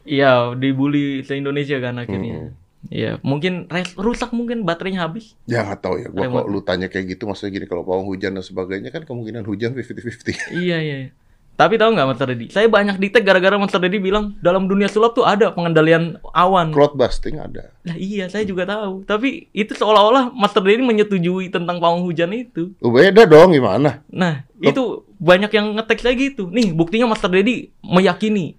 Iya, 0.09 0.57
dibully 0.57 1.21
se-Indonesia 1.21 1.77
kan 1.77 2.01
akhirnya. 2.01 2.49
Hmm. 2.49 2.57
Iya, 2.89 3.19
mungkin 3.21 3.69
res- 3.69 3.93
rusak 3.99 4.33
mungkin 4.33 4.65
baterainya 4.65 5.05
habis. 5.05 5.37
Ya 5.45 5.61
nggak 5.61 5.79
tahu 5.83 5.95
ya. 6.01 6.07
Remote. 6.09 6.47
kok 6.47 6.49
lu 6.49 6.59
tanya 6.65 6.87
kayak 6.89 7.13
gitu 7.13 7.29
maksudnya 7.29 7.61
gini 7.61 7.65
kalau 7.69 7.85
pawang 7.85 8.07
hujan 8.09 8.33
dan 8.33 8.41
sebagainya 8.41 8.89
kan 8.89 9.05
kemungkinan 9.05 9.45
hujan 9.45 9.77
50-50. 9.77 10.49
iya, 10.65 10.79
iya. 10.81 10.97
iya. 11.05 11.11
Tapi 11.59 11.75
tahu 11.75 11.91
nggak 11.91 12.07
Mas 12.07 12.23
Reddy? 12.23 12.47
Saya 12.55 12.71
banyak 12.71 12.95
di 13.03 13.11
tag 13.11 13.27
gara-gara 13.27 13.59
Mas 13.59 13.75
Reddy 13.75 13.99
bilang 13.99 14.31
dalam 14.39 14.71
dunia 14.71 14.87
sulap 14.87 15.11
tuh 15.11 15.27
ada 15.27 15.51
pengendalian 15.51 16.15
awan. 16.31 16.71
Cloud 16.71 16.95
busting 16.95 17.35
ada. 17.35 17.75
Nah 17.83 17.99
iya, 17.99 18.31
saya 18.31 18.47
juga 18.47 18.63
tahu. 18.63 19.03
Tapi 19.03 19.51
itu 19.51 19.75
seolah-olah 19.75 20.31
Mas 20.31 20.55
Reddy 20.55 20.79
menyetujui 20.79 21.51
tentang 21.51 21.83
pawang 21.83 22.07
hujan 22.07 22.31
itu. 22.31 22.71
Oh, 22.79 22.95
beda 22.95 23.27
dong 23.27 23.51
gimana? 23.51 24.07
Nah, 24.07 24.47
itu 24.63 25.03
banyak 25.19 25.51
yang 25.51 25.75
ngetek 25.75 25.99
saya 25.99 26.15
gitu. 26.15 26.47
Nih, 26.47 26.71
buktinya 26.71 27.11
Mas 27.11 27.19
Deddy 27.19 27.75
meyakini 27.83 28.55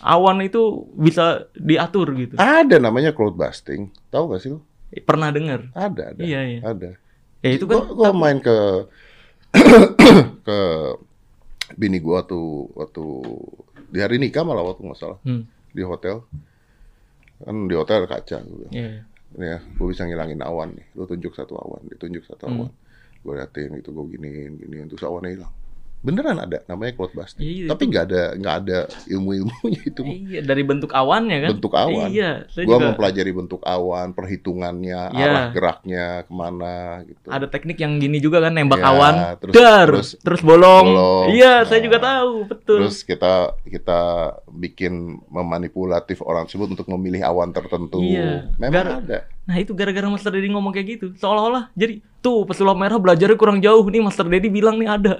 awan 0.00 0.40
itu 0.40 0.60
bisa 0.92 1.46
diatur 1.52 2.12
gitu. 2.16 2.34
Ada 2.36 2.76
namanya 2.76 3.12
cloud 3.12 3.34
busting. 3.34 3.88
Tahu 4.08 4.32
gak 4.32 4.40
sih 4.40 4.50
lu? 4.50 4.60
Pernah 5.04 5.30
dengar? 5.30 5.70
Ada, 5.72 6.12
ada. 6.12 6.20
Iya, 6.20 6.40
iya. 6.42 6.60
Ada. 6.64 6.90
Ya 7.40 7.50
itu 7.54 7.64
kan 7.64 7.88
gua, 7.88 8.10
gua 8.10 8.10
main 8.12 8.36
ke 8.36 8.56
ke 10.46 10.58
bini 11.74 11.98
gua 11.98 12.22
tuh 12.22 12.68
waktu 12.74 13.04
di 13.88 13.98
hari 13.98 14.18
nikah 14.18 14.42
malah 14.42 14.62
waktu 14.62 14.84
nggak 14.84 14.98
salah 14.98 15.18
Hmm, 15.22 15.46
di 15.70 15.82
hotel 15.82 16.22
kan 17.40 17.56
di 17.66 17.74
hotel 17.74 18.04
ada 18.04 18.08
kaca 18.10 18.36
gua 18.44 18.56
bilang, 18.60 18.72
iya. 18.74 18.90
Ya 19.32 19.56
gua 19.78 19.86
bisa 19.88 20.04
ngilangin 20.04 20.42
awan 20.42 20.74
nih 20.74 20.86
lu 20.92 21.06
tunjuk 21.06 21.32
satu 21.32 21.56
awan 21.56 21.86
ditunjuk 21.88 22.26
satu 22.26 22.44
Hmm. 22.44 22.54
awan 22.66 22.70
gua 23.22 23.32
liatin 23.40 23.72
gitu 23.78 23.90
gua 23.90 24.04
giniin 24.04 24.58
giniin 24.58 24.86
terus 24.86 25.02
awannya 25.02 25.38
hilang 25.38 25.52
beneran 26.00 26.32
ada 26.34 26.64
namanya 26.64 26.96
cloud 26.96 27.12
busting 27.12 27.44
Iya, 27.44 27.66
tapi 27.68 27.82
nggak 27.86 28.04
ada 28.06 28.22
nggak 28.34 28.54
ada 28.58 28.78
ilmu 29.06 29.30
ilmunya 29.36 29.82
itu. 29.84 30.00
Iya, 30.00 30.40
dari 30.40 30.62
bentuk 30.62 30.90
awannya 30.90 31.38
kan? 31.38 31.50
bentuk 31.52 31.72
awan 31.72 32.08
Iya, 32.08 32.48
saya 32.48 32.64
gua 32.64 32.72
juga 32.72 32.86
mempelajari 32.88 33.32
bentuk 33.32 33.60
awan 33.60 34.08
perhitungannya 34.10 35.00
Iya. 35.12 35.20
arah 35.22 35.44
geraknya 35.50 36.06
ke 36.24 36.32
mana 36.32 36.74
gitu 37.04 37.28
ada 37.28 37.44
teknik 37.46 37.76
yang 37.76 37.96
gini 37.96 38.16
juga 38.16 38.40
kan 38.40 38.52
nembak 38.52 38.80
Iya, 38.80 38.88
awan, 38.88 39.14
terus- 39.36 39.54
dar, 39.54 39.86
terus- 39.86 40.14
terus, 40.18 40.40
bolong. 40.40 40.86
bolong. 40.88 41.26
Iya, 41.30 41.52
saya 41.62 41.78
Nah, 41.78 41.84
juga 41.84 41.98
tahu, 42.00 42.32
betul. 42.46 42.76
Terus 42.80 42.98
kita 43.02 43.32
kita 43.62 44.00
bikin 44.48 44.92
memanipulatif 45.28 46.20
orang 46.22 46.44
tersebut 46.44 46.72
untuk 46.72 46.88
memilih 46.88 47.22
awan 47.22 47.50
tertentu. 47.50 48.00
Iya. 48.00 48.48
Memang 48.56 48.72
Gar- 48.72 48.96
ada. 49.00 49.18
Nah, 49.44 49.56
itu 49.58 49.74
gara-gara 49.74 50.06
Master 50.06 50.30
Dedi 50.30 50.48
ngomong 50.48 50.70
kayak 50.70 50.86
gitu. 50.90 51.06
Seolah-olah 51.14 51.68
jadi 51.74 52.00
tuh 52.18 52.44
pesulap 52.44 52.74
merah 52.74 52.96
belajarnya 52.96 53.34
kurang 53.34 53.58
jauh 53.58 53.82
nih 53.82 54.00
Master 54.00 54.24
Dedi 54.24 54.48
bilang 54.48 54.76
nih 54.76 54.88
ada. 54.88 55.14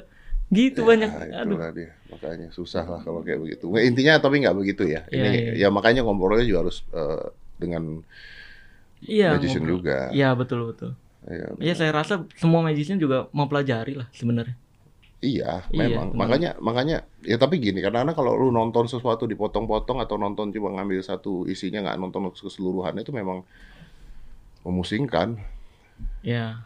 Gitu 0.51 0.83
banyak. 0.83 1.11
Nah, 1.15 1.47
Aduh. 1.47 1.59
dia. 1.71 1.95
Makanya 2.11 2.51
susah 2.51 2.83
lah 2.83 3.01
kalau 3.07 3.23
kayak 3.23 3.39
begitu. 3.39 3.71
Intinya 3.79 4.19
tapi 4.19 4.43
nggak 4.43 4.57
begitu 4.59 4.83
ya. 4.83 5.07
Iya, 5.07 5.23
Ini 5.23 5.29
iya. 5.31 5.53
ya 5.55 5.69
makanya 5.71 6.03
ngobrolnya 6.03 6.43
juga 6.43 6.67
harus 6.67 6.83
eh, 6.91 7.27
dengan 7.55 8.03
Iya. 9.07 9.39
magician 9.39 9.63
ngobrol. 9.63 9.79
juga. 9.79 9.99
Iya, 10.11 10.29
betul 10.35 10.61
betul. 10.75 10.91
Iya, 11.31 11.47
Iya, 11.63 11.75
saya 11.79 11.91
rasa 11.95 12.27
semua 12.35 12.67
magician 12.67 12.99
juga 12.99 13.31
mempelajari 13.31 13.95
lah 13.95 14.11
sebenarnya. 14.11 14.59
Iya, 15.21 15.69
Iya, 15.69 15.87
memang. 15.87 16.17
benar. 16.17 16.19
makanya 16.19 16.51
makanya 16.65 16.97
ya 17.21 17.37
tapi 17.37 17.61
gini 17.61 17.85
karena 17.85 18.09
kalau 18.17 18.33
lu 18.41 18.49
nonton 18.49 18.89
sesuatu 18.89 19.29
dipotong-potong 19.29 20.01
atau 20.01 20.17
nonton 20.17 20.49
cuma 20.49 20.73
ngambil 20.81 21.05
satu 21.05 21.45
isinya 21.45 21.85
nggak 21.85 21.99
nonton 22.01 22.33
keseluruhan 22.33 22.97
itu 22.99 23.13
memang 23.13 23.45
memusingkan. 24.65 25.37
Ya. 26.25 26.65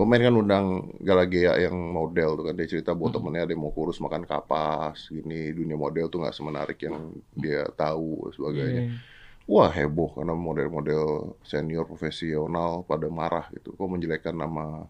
Kemarin 0.00 0.32
kan 0.32 0.36
undang 0.40 0.66
Galagea 1.04 1.60
yang 1.60 1.76
model 1.76 2.40
tuh 2.40 2.44
kan 2.48 2.54
dia 2.56 2.64
cerita 2.64 2.96
bahwa 2.96 3.12
temennya 3.12 3.44
ada 3.44 3.52
yang 3.52 3.60
mau 3.60 3.72
kurus 3.76 4.00
makan 4.00 4.24
kapas 4.24 5.12
gini 5.12 5.52
dunia 5.52 5.76
model 5.76 6.08
tuh 6.08 6.24
nggak 6.24 6.32
semenarik 6.32 6.80
yang 6.80 7.12
dia 7.36 7.68
tahu 7.76 8.32
sebagainya. 8.32 8.82
Iya. 8.88 8.96
Wah 9.44 9.68
heboh 9.68 10.14
karena 10.16 10.32
model-model 10.32 11.34
senior 11.44 11.84
profesional 11.84 12.86
pada 12.88 13.10
marah 13.12 13.50
gitu. 13.52 13.76
Kok 13.76 13.90
menjelekkan 13.90 14.32
nama 14.32 14.88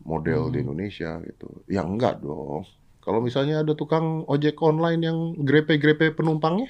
model 0.00 0.48
di 0.48 0.64
Indonesia 0.64 1.20
gitu. 1.20 1.50
Ya 1.68 1.84
enggak 1.84 2.24
dong. 2.24 2.64
Kalau 3.04 3.20
misalnya 3.20 3.60
ada 3.60 3.72
tukang 3.76 4.24
ojek 4.24 4.56
online 4.60 5.00
yang 5.04 5.18
grepe-grepe 5.36 6.12
penumpangnya, 6.16 6.68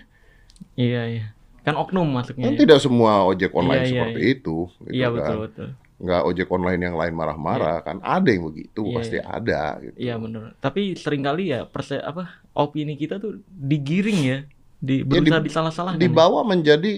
Iya, 0.77 1.03
iya. 1.09 1.27
Kan 1.61 1.77
oknum 1.77 2.09
masuknya. 2.09 2.49
kan 2.49 2.55
ya. 2.57 2.61
tidak 2.65 2.79
semua 2.81 3.25
ojek 3.29 3.53
online 3.53 3.85
Iya, 3.85 3.89
iya, 3.89 3.93
seperti 3.93 4.21
iya. 4.21 4.33
itu. 4.35 4.57
Gitu 4.81 4.93
Iya, 4.97 5.07
kan. 5.09 5.15
betul, 5.17 5.37
betul. 5.45 5.69
Nggak 6.01 6.23
ojek 6.25 6.49
online 6.49 6.81
yang 6.81 6.97
lain 6.97 7.13
marah-marah 7.13 7.85
kan. 7.85 8.01
Ada 8.01 8.33
yang 8.33 8.49
begitu, 8.49 8.89
Iya, 8.89 8.97
pasti 8.97 9.17
iya. 9.21 9.29
ada. 9.29 9.63
Gitu. 9.79 9.97
Iya, 10.01 10.15
benar. 10.17 10.43
Tapi 10.57 10.97
sering 10.97 11.21
kali 11.21 11.53
ya 11.53 11.69
perse 11.69 12.01
apa 12.01 12.41
opini 12.57 12.97
kita 12.97 13.21
tuh 13.21 13.39
digiring 13.47 14.21
ya, 14.25 14.39
di 14.81 15.05
Ya, 15.05 15.07
berusaha 15.07 15.39
di- 15.39 15.47
disalah-salahkan. 15.53 16.01
Dibawa 16.01 16.41
menjadi 16.43 16.93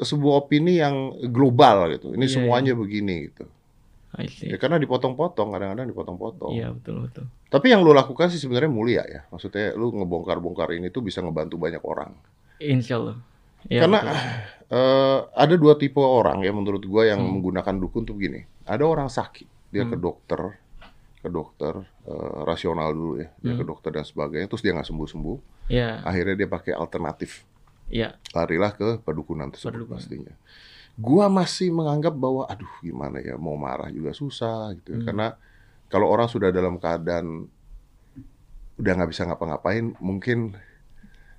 sebuah 0.00 0.48
opini 0.48 0.80
yang 0.80 0.96
global 1.28 1.92
gitu. 1.92 2.16
Ini 2.16 2.24
Iya, 2.24 2.34
semuanya 2.40 2.72
begini 2.72 3.28
gitu. 3.28 3.44
Ya 4.42 4.56
karena 4.58 4.80
dipotong-potong, 4.80 5.52
kadang-kadang 5.54 5.86
dipotong-potong. 5.94 6.50
Iya, 6.56 6.72
betul, 6.74 7.06
betul. 7.06 7.24
Tapi 7.52 7.70
yang 7.70 7.84
lu 7.86 7.94
lakukan 7.94 8.32
sih 8.32 8.40
sebenarnya 8.40 8.72
mulia 8.72 9.02
ya. 9.06 9.22
Maksudnya 9.30 9.76
lu 9.76 9.94
ngebongkar-bongkar 9.94 10.74
ini 10.74 10.90
tuh 10.90 11.04
bisa 11.04 11.22
ngebantu 11.22 11.54
banyak 11.54 11.78
orang. 11.84 12.16
Insya 12.58 12.98
Allah. 12.98 13.16
Iya, 13.68 13.84
Karena 13.86 13.98
betul. 14.02 14.16
Eh, 14.68 15.18
ada 15.24 15.54
dua 15.54 15.74
tipe 15.74 15.98
orang 15.98 16.40
ya 16.40 16.52
menurut 16.52 16.82
gua 16.82 17.04
yang 17.04 17.20
Hmm. 17.20 17.32
menggunakan 17.34 17.74
dukun 17.74 18.04
tuh 18.04 18.12
begini. 18.12 18.44
Ada 18.64 18.84
orang 18.84 19.08
sakit, 19.08 19.72
dia 19.72 19.82
ke 19.82 19.96
Hmm. 19.96 20.04
dokter, 20.04 20.40
ke 21.18 21.28
dokter 21.28 21.74
eh, 22.04 22.38
rasional 22.44 22.92
dulu 22.92 23.12
ya, 23.18 23.28
dia 23.36 23.52
ke 23.52 23.64
Hmm. 23.64 23.70
dokter 23.70 23.90
dan 23.90 24.04
sebagainya, 24.04 24.46
terus 24.46 24.60
dia 24.60 24.72
nggak 24.72 24.86
sembuh-sembuh. 24.86 25.38
Iya, 25.68 26.00
Akhirnya 26.00 26.34
dia 26.34 26.48
pakai 26.48 26.72
alternatif, 26.72 27.44
iya. 27.86 28.16
larilah 28.30 28.72
ke 28.72 28.88
pedukunan 28.98 29.48
tersebut 29.48 29.84
Pedukunan. 29.84 30.00
pastinya. 30.00 30.34
Gua 30.94 31.28
masih 31.28 31.68
menganggap 31.70 32.10
bahwa 32.12 32.44
aduh 32.44 32.72
gimana 32.80 33.20
ya 33.20 33.36
mau 33.36 33.54
marah 33.54 33.88
juga 33.88 34.10
susah 34.10 34.72
gitu 34.74 34.96
ya. 34.96 34.98
Hmm. 34.98 35.06
Karena 35.06 35.26
kalau 35.86 36.08
orang 36.08 36.26
sudah 36.26 36.48
dalam 36.48 36.76
keadaan 36.76 37.48
udah 38.76 38.92
nggak 38.94 39.10
bisa 39.10 39.24
ngapa-ngapain, 39.24 39.92
mungkin 39.98 40.54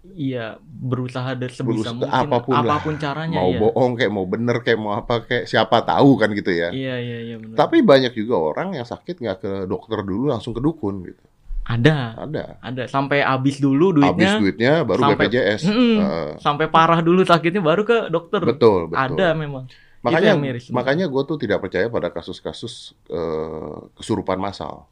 Iya, 0.01 0.55
berusaha 0.63 1.35
dari 1.35 1.51
sebisa 1.51 1.91
Berusaha- 1.91 1.99
mungkin 1.99 2.27
apa 2.31 2.37
pun 2.39 2.55
lah. 2.55 2.63
apa 2.63 2.75
pun 2.79 2.95
caranya 2.95 3.35
mau 3.35 3.51
ya. 3.51 3.59
bohong 3.59 3.91
kayak 3.93 4.11
mau 4.11 4.25
bener 4.25 4.57
kayak 4.59 4.79
mau 4.79 4.95
apa 4.95 5.21
kayak 5.21 5.43
siapa 5.43 5.83
tahu 5.83 6.15
kan 6.15 6.31
gitu 6.31 6.49
ya. 6.49 6.71
Iya, 6.71 6.95
iya, 6.97 7.17
iya 7.21 7.35
benar. 7.35 7.55
Tapi 7.57 7.83
banyak 7.83 8.15
juga 8.15 8.39
orang 8.39 8.73
yang 8.73 8.87
sakit 8.87 9.19
nggak 9.19 9.37
ke 9.37 9.51
dokter 9.65 9.99
dulu 10.01 10.31
langsung 10.31 10.51
ke 10.51 10.59
dukun 10.59 11.03
gitu. 11.03 11.23
ada, 11.61 12.17
Ada. 12.17 12.57
ada 12.65 12.83
sampai 12.89 13.21
habis 13.21 13.61
dulu 13.61 13.93
duitnya. 13.93 14.33
Habis 14.33 14.41
duitnya 14.41 14.73
baru 14.81 15.01
sampai- 15.05 15.29
BPJS. 15.29 15.61
Mm-mm. 15.69 15.95
Heeh. 16.01 16.29
Sampai 16.41 16.65
parah 16.65 16.97
dulu 16.99 17.21
sakitnya 17.21 17.61
baru 17.61 17.85
ke 17.85 18.09
dokter. 18.09 18.41
betul, 18.41 18.89
betul. 18.89 18.97
Ada 19.13 19.37
memang. 19.37 19.69
Makanya 20.01 20.33
miris. 20.33 20.71
makanya 20.71 21.05
gue 21.05 21.21
tuh 21.27 21.37
tidak 21.37 21.59
percaya 21.59 21.85
pada 21.85 22.09
kasus-kasus 22.09 22.95
eh, 23.05 23.77
kesurupan 23.93 24.39
massal. 24.39 24.89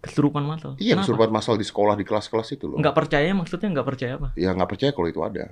Kesurupan 0.00 0.42
masal. 0.42 0.70
Iya, 0.74 0.96
Kenapa? 0.96 1.04
kesurupan 1.04 1.30
massal 1.30 1.54
di 1.54 1.64
sekolah 1.64 1.92
di 1.92 2.04
kelas-kelas 2.04 2.48
itu 2.50 2.64
loh. 2.64 2.76
Nggak 2.76 2.96
percaya 2.96 3.28
maksudnya 3.30 3.68
nggak 3.70 3.86
percaya 3.86 4.12
apa? 4.16 4.28
Ya 4.32 4.50
nggak 4.50 4.70
percaya 4.70 4.90
kalau 4.90 5.08
itu 5.08 5.20
ada. 5.20 5.44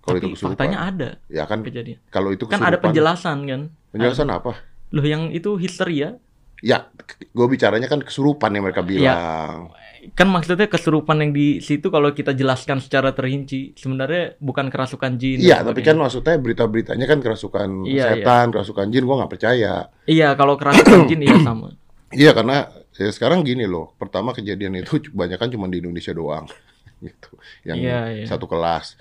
Kalau 0.00 0.16
itu 0.16 0.28
kesurupan. 0.30 0.54
faktanya 0.54 0.78
ada 0.82 1.10
Ya 1.26 1.44
kan 1.44 1.62
kejadian. 1.62 1.98
kalau 2.08 2.30
itu 2.30 2.46
Kan 2.46 2.58
kesurupan. 2.58 2.68
ada 2.68 2.78
penjelasan 2.78 3.38
kan. 3.44 3.60
Penjelasan 3.90 4.28
apa? 4.28 4.52
Loh 4.90 5.02
yang 5.02 5.30
itu 5.30 5.54
histeria 5.56 6.18
Ya, 6.58 6.86
gue 7.28 7.46
bicaranya 7.48 7.90
kan 7.90 7.98
kesurupan 7.98 8.50
yang 8.50 8.62
Iya. 8.62 8.66
mereka 8.70 8.82
bilang. 8.82 9.74
kan 10.14 10.26
maksudnya 10.26 10.66
kesurupan 10.66 11.14
yang 11.16 11.30
di 11.30 11.58
situ 11.58 11.86
kalau 11.86 12.10
kita 12.10 12.30
jelaskan 12.32 12.78
secara 12.78 13.10
terrinci 13.10 13.74
sebenarnya 13.74 14.34
bukan 14.38 14.66
kerasukan 14.66 15.14
jin. 15.14 15.38
Iya, 15.38 15.62
tapi 15.62 15.78
kan 15.78 15.94
sebagainya. 15.94 15.98
maksudnya 16.00 16.34
berita-beritanya 16.38 17.06
kan 17.06 17.18
kerasukan 17.18 17.68
Iya, 17.82 18.04
setan, 18.14 18.46
kerasukan 18.50 18.86
jin, 18.88 19.02
gue 19.02 19.16
nggak 19.16 19.32
percaya. 19.32 19.90
Iya 20.04 20.34
kalau 20.34 20.54
kerasukan 20.54 21.06
jin 21.06 21.20
iya 21.20 21.34
sama. 21.40 21.74
Iya, 22.10 22.30
karena 22.30 22.66
ya 22.94 23.08
sekarang 23.08 23.40
gini 23.40 23.64
loh. 23.64 23.92
Pertama 23.96 24.30
kejadian 24.30 24.76
itu 24.76 24.98
banyak 25.14 25.36
kan 25.36 25.48
cuma 25.48 25.66
di 25.66 25.78
Indonesia 25.78 26.10
doang, 26.10 26.46
gitu. 27.00 27.30
Yang 27.62 27.78
Iya, 27.80 27.98
iya. 28.12 28.24
satu 28.26 28.44
kelas. 28.44 28.96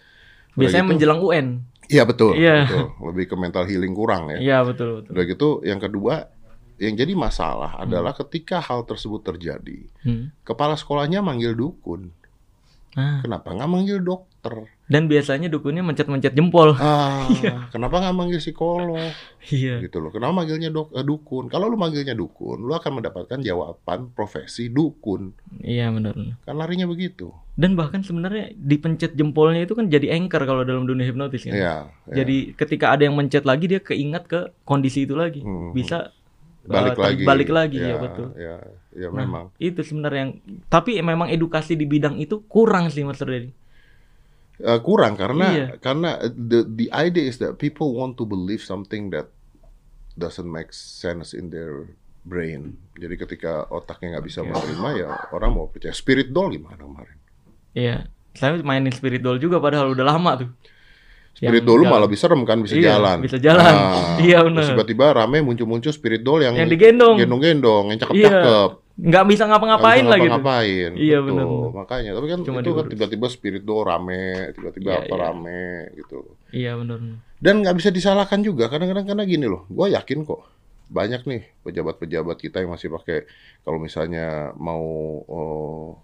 Udah 0.52 0.58
Biasanya 0.58 0.84
gitu- 0.84 0.92
menjelang 0.92 1.20
UN. 1.22 1.48
Iya 1.86 2.04
betul, 2.04 2.34
Iya. 2.36 2.66
betul. 2.66 2.86
Lebih 3.06 3.26
ke 3.26 3.36
mental 3.36 3.64
healing 3.66 3.92
kurang 3.92 4.30
ya. 4.30 4.40
Iya 4.40 4.58
betul 4.64 4.90
betul. 4.98 5.12
Udah 5.12 5.24
gitu, 5.26 5.48
yang 5.62 5.78
kedua, 5.78 6.14
yang 6.78 6.94
jadi 6.94 7.14
masalah 7.14 7.76
Hmm. 7.76 7.84
adalah 7.84 8.16
ketika 8.16 8.58
hal 8.58 8.84
tersebut 8.84 9.22
terjadi, 9.22 9.86
Hmm. 10.02 10.32
kepala 10.42 10.74
sekolahnya 10.74 11.20
manggil 11.20 11.52
dukun. 11.52 12.10
Nah, 12.92 13.20
Kenapa 13.20 13.52
nggak 13.52 13.70
manggil 13.70 14.00
dokter? 14.00 14.68
Dan 14.92 15.08
biasanya 15.08 15.48
dukunnya 15.48 15.88
mencet-mencet 15.88 16.36
jempol. 16.36 16.76
Ah, 16.76 17.24
kenapa 17.72 18.04
nggak 18.04 18.12
manggil 18.12 18.44
psikolog? 18.44 19.00
Iya. 19.48 19.80
gitu 19.88 20.04
loh. 20.04 20.12
Kenapa 20.12 20.44
manggilnya 20.44 20.68
dok, 20.68 20.92
eh, 20.92 21.02
dukun? 21.08 21.48
Kalau 21.48 21.72
lu 21.72 21.80
manggilnya 21.80 22.12
dukun, 22.12 22.62
lu 22.62 22.76
akan 22.76 23.00
mendapatkan 23.00 23.40
jawaban 23.40 24.12
profesi 24.12 24.68
dukun. 24.68 25.32
Iya 25.64 25.96
benar. 25.96 26.14
Kan 26.44 26.60
larinya 26.60 26.86
begitu. 26.92 27.32
Dan 27.56 27.80
bahkan 27.80 28.04
sebenarnya 28.04 28.52
dipencet 28.54 29.16
jempolnya 29.16 29.64
itu 29.64 29.80
kan 29.80 29.88
jadi 29.88 30.12
anchor 30.12 30.44
kalau 30.44 30.68
dalam 30.68 30.84
dunia 30.84 31.08
hipnotis 31.08 31.48
kan. 31.48 31.56
Iya. 31.56 31.76
iya. 32.12 32.16
Jadi 32.22 32.38
ketika 32.60 32.92
ada 32.92 33.08
yang 33.08 33.16
mencet 33.16 33.48
lagi 33.48 33.72
dia 33.72 33.80
keingat 33.80 34.28
ke 34.28 34.52
kondisi 34.68 35.08
itu 35.08 35.16
lagi. 35.16 35.40
Hmm. 35.40 35.72
Bisa 35.72 36.12
balik 36.68 37.00
uh, 37.00 37.02
lagi. 37.08 37.24
Balik 37.24 37.50
lagi 37.50 37.80
ya, 37.80 37.96
ya 37.96 37.96
betul. 37.96 38.28
Ya, 38.36 38.56
ya 38.92 39.08
Nah, 39.08 39.24
memang. 39.24 39.46
Itu 39.56 39.88
sebenarnya 39.88 40.20
yang 40.28 40.34
tapi 40.68 41.00
memang 41.00 41.32
edukasi 41.32 41.80
di 41.80 41.88
bidang 41.88 42.20
itu 42.20 42.44
kurang 42.52 42.92
sih 42.92 43.08
Mas 43.08 43.24
Reddy. 43.24 43.61
Eh, 44.64 44.80
kurang 44.80 45.14
karena 45.16 45.48
Iya. 45.50 45.68
karena 45.78 46.10
the 46.30 46.62
the 46.64 46.88
idea 46.92 47.26
is 47.26 47.38
that 47.38 47.58
people 47.58 47.92
want 47.92 48.14
to 48.14 48.24
believe 48.24 48.62
something 48.62 49.10
that 49.10 49.34
doesn't 50.14 50.46
make 50.46 50.70
sense 50.72 51.34
in 51.34 51.50
their 51.50 51.90
brain. 52.22 52.78
Jadi 52.94 53.18
ketika 53.18 53.66
otaknya 53.68 54.16
nggak 54.16 54.26
bisa 54.26 54.40
menerima 54.42 54.90
ya 54.96 55.10
orang 55.32 55.52
mau 55.52 55.66
percaya 55.66 55.92
spirit 55.92 56.30
doll 56.30 56.54
gimana 56.54 56.78
kemarin? 56.78 57.18
Iya. 57.74 58.06
Saya 58.32 58.62
mainin 58.62 58.94
spirit 58.94 59.20
doll 59.20 59.36
juga 59.36 59.58
padahal 59.58 59.92
udah 59.92 60.06
lama 60.06 60.32
tuh. 60.38 60.50
Spirit 61.32 61.64
doll 61.64 61.82
jalan. 61.82 61.92
malah 61.96 62.10
bisa 62.12 62.28
rem 62.28 62.44
kan 62.44 62.60
bisa 62.60 62.76
Iya, 62.76 63.00
jalan. 63.00 63.18
bisa 63.24 63.38
jalan. 63.40 63.74
Iya, 64.22 64.44
terus 64.44 64.52
benar. 64.52 64.64
Tiba-tiba 64.76 65.06
rame 65.16 65.38
muncul-muncul 65.42 65.90
spirit 65.90 66.22
doll 66.22 66.44
yang 66.44 66.54
Yang 66.54 66.76
digendong. 66.76 67.16
gendong-gendong, 67.18 67.84
yang 67.90 68.00
Iya. 68.12 68.78
Nggak 69.00 69.26
bisa 69.32 69.44
ngapa-ngapain 69.48 70.04
Nggak 70.04 70.12
lah 70.12 70.18
bisa 70.20 70.26
gitu. 70.26 70.34
ngapain 70.36 70.92
Iya, 71.00 71.18
benar. 71.24 71.46
Makanya, 71.72 72.12
tapi 72.18 72.28
kan 72.28 72.40
Cuma 72.44 72.60
itu 72.60 72.72
kan 72.76 72.86
tiba-tiba 72.92 73.28
spirit 73.32 73.64
doll 73.64 73.88
rame, 73.88 74.52
tiba-tiba 74.56 74.90
Iya, 74.92 75.00
apa 75.06 75.16
iya. 75.16 75.22
rame 75.24 75.64
gitu. 75.96 76.18
Iya 76.52 76.72
benar. 76.78 77.00
Dan 77.42 77.56
nggak 77.66 77.76
bisa 77.80 77.90
disalahkan 77.90 78.40
juga 78.44 78.68
kadang-kadang 78.68 79.08
karena 79.08 79.24
gini 79.26 79.46
loh, 79.48 79.66
gue 79.72 79.88
yakin 79.96 80.28
kok 80.28 80.42
banyak 80.92 81.24
nih 81.24 81.42
pejabat-pejabat 81.64 82.36
kita 82.36 82.60
yang 82.60 82.76
masih 82.76 82.92
pakai 82.92 83.24
kalau 83.64 83.80
misalnya 83.80 84.52
mau 84.60 84.84
oh, 85.24 85.96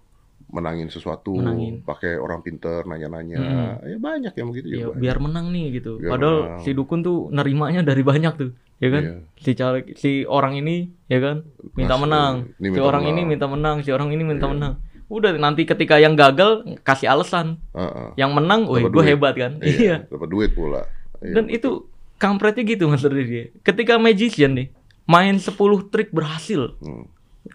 menangin 0.47 0.87
sesuatu 0.87 1.35
Menangin. 1.35 1.83
pakai 1.83 2.15
orang 2.15 2.39
pinter 2.39 2.83
nanya-nanya, 2.83 3.35
Mm. 3.35 3.71
ya 3.85 3.97
banyak 3.97 4.33
yang 4.33 4.47
begitu 4.47 4.67
Iya, 4.69 4.79
juga. 4.85 4.95
biar 4.97 5.17
menang 5.19 5.45
nih 5.49 5.65
gitu. 5.75 5.91
Biar 5.97 6.11
Padahal 6.13 6.37
menang. 6.39 6.61
si 6.63 6.69
dukun 6.71 6.99
tuh 7.01 7.17
nerimanya 7.29 7.81
dari 7.81 7.99
banyak 8.01 8.33
tuh, 8.33 8.49
ya 8.77 8.89
kan? 8.89 9.03
Iya. 9.03 9.15
Si 9.35 9.51
caleg, 9.53 9.85
si 9.93 10.09
orang 10.23 10.55
ini, 10.55 10.75
ya 11.05 11.19
kan, 11.19 11.43
minta 11.73 11.93
Mas, 11.93 12.01
menang. 12.01 12.33
ini 12.53 12.55
si 12.57 12.63
minta 12.69 12.81
orang 12.81 13.03
ini 13.03 13.11
menang. 13.13 13.27
minta 13.27 13.45
menang, 13.45 13.75
si 13.81 13.89
orang 13.89 14.09
ini 14.09 14.23
minta 14.23 14.45
Iya. 14.45 14.53
menang. 14.53 14.73
Udah 15.07 15.31
nanti 15.33 15.63
ketika 15.63 15.95
yang 15.97 16.15
gagal 16.15 16.51
kasih 16.81 17.07
alasan, 17.09 17.59
Heeh. 17.73 18.15
yang 18.15 18.31
menang, 18.31 18.65
woi 18.65 18.83
gue 18.83 19.03
hebat 19.05 19.35
kan? 19.35 19.59
Iya, 19.59 19.75
Iya. 19.75 19.95
dapat 20.05 20.27
duit 20.27 20.51
pula. 20.51 20.87
Iya, 21.17 21.33
Dan 21.33 21.47
itu 21.49 21.87
kampretnya 22.15 22.63
gitu 22.65 22.87
Mas 22.87 23.03
Ridi. 23.03 23.51
Ketika 23.61 23.95
magician 23.95 24.51
nih 24.53 24.67
main 25.03 25.35
10 25.37 25.55
trik 25.85 26.11
berhasil, 26.11 26.75
Hmm. 26.79 27.03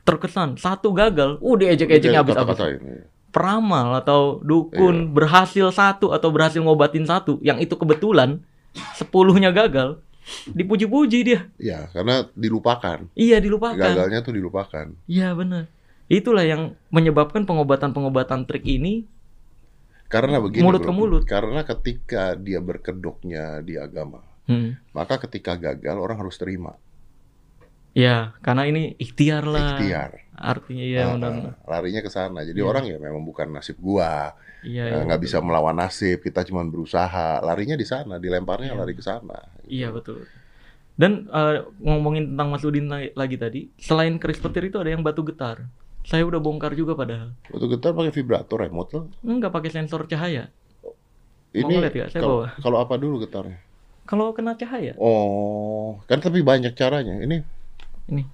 Terkesan 0.03 0.57
satu 0.57 0.90
gagal, 0.93 1.36
udah 1.40 1.68
ejek-ejeknya 1.72 2.24
habis-habis. 2.24 2.57
Kata-katain, 2.57 2.80
iya. 2.82 3.05
Peramal 3.32 3.97
atau 3.97 4.45
dukun 4.45 5.09
Iya. 5.09 5.11
berhasil 5.12 5.66
satu 5.72 6.12
atau 6.12 6.28
berhasil 6.28 6.61
ngobatin 6.61 7.09
satu, 7.09 7.40
yang 7.40 7.57
itu 7.59 7.72
kebetulan 7.76 8.45
sepuluhnya 8.97 9.53
gagal, 9.53 10.05
dipuji-puji 10.49 11.18
dia. 11.24 11.40
Ya, 11.57 11.88
karena 11.97 12.28
dilupakan. 12.36 13.09
Iya 13.16 13.40
dilupakan. 13.40 13.80
Gagalnya 13.80 14.20
tuh 14.20 14.36
dilupakan. 14.36 14.93
Iya 15.09 15.32
benar. 15.32 15.68
Itulah 16.12 16.45
yang 16.45 16.76
menyebabkan 16.93 17.49
pengobatan-pengobatan 17.49 18.45
trik 18.45 18.68
ini. 18.68 19.09
Karena 20.12 20.45
begini. 20.45 20.61
Mulut 20.61 20.84
ke 20.84 20.93
mulut. 20.93 21.22
Karena 21.24 21.64
ketika 21.64 22.36
dia 22.36 22.61
berkedoknya 22.61 23.64
di 23.64 23.80
agama, 23.80 24.20
Hmm. 24.45 24.76
maka 24.93 25.16
ketika 25.24 25.57
gagal 25.57 25.97
orang 25.97 26.20
harus 26.20 26.36
terima. 26.36 26.76
Ya, 27.93 28.32
karena 28.40 28.64
ini 28.64 28.97
ikhtiar 28.97 29.45
lah. 29.45 29.76
Ikhtiar. 29.76 30.11
Artinya 30.32 30.82
iya 30.82 31.01
Nah, 31.07 31.14
benar. 31.14 31.32
nah, 31.32 31.55
larinya 31.68 32.01
ke 32.01 32.09
sana. 32.09 32.40
Jadi 32.43 32.59
Iya. 32.59 32.66
orang 32.66 32.84
ya 32.88 32.97
memang 32.99 33.22
bukan 33.22 33.53
nasib 33.53 33.76
gua. 33.78 34.32
Iya, 34.64 34.88
Eh, 34.88 34.93
iya. 34.97 35.05
nggak 35.05 35.22
bisa 35.22 35.38
melawan 35.45 35.76
nasib. 35.76 36.18
Kita 36.18 36.43
cuma 36.43 36.64
berusaha. 36.64 37.38
Larinya 37.38 37.76
di 37.76 37.84
sana. 37.84 38.16
Dilemparnya 38.16 38.72
Iya. 38.72 38.78
lari 38.80 38.95
ke 38.97 39.05
sana. 39.05 39.38
Iya 39.68 39.93
betul. 39.93 40.24
Dan 40.97 41.28
eh, 41.28 41.62
ngomongin 41.78 42.32
tentang 42.34 42.49
Mas 42.49 42.64
Udin 42.64 42.88
la- 42.88 43.12
lagi 43.12 43.36
tadi, 43.36 43.68
selain 43.76 44.16
keris 44.16 44.40
petir 44.40 44.66
itu 44.66 44.80
ada 44.80 44.88
yang 44.88 45.05
batu 45.05 45.20
getar. 45.22 45.68
Saya 46.03 46.26
udah 46.26 46.40
bongkar 46.43 46.74
juga 46.74 46.99
padahal. 46.99 47.36
Waktu 47.47 47.66
getar 47.78 47.93
pakai 47.95 48.11
vibrator 48.11 48.59
remote 48.59 48.90
lah. 48.90 49.05
Enggak 49.22 49.53
pakai 49.53 49.70
sensor 49.70 50.09
cahaya. 50.11 50.51
Mau 50.82 50.97
Ini 51.55 51.72
ngeliat? 51.78 52.09
Saya 52.11 52.24
kalau, 52.24 52.38
bawa. 52.43 52.49
kalau 52.59 52.78
apa 52.80 52.95
dulu 52.97 53.20
getarnya? 53.22 53.61
Kalau 54.03 54.34
kena 54.34 54.59
cahaya, 54.59 54.97
Oh, 54.99 56.03
kan 56.11 56.18
tapi 56.18 56.43
banyak 56.43 56.74
caranya. 56.74 57.22
Ini 57.22 57.45
ini. 58.11 58.24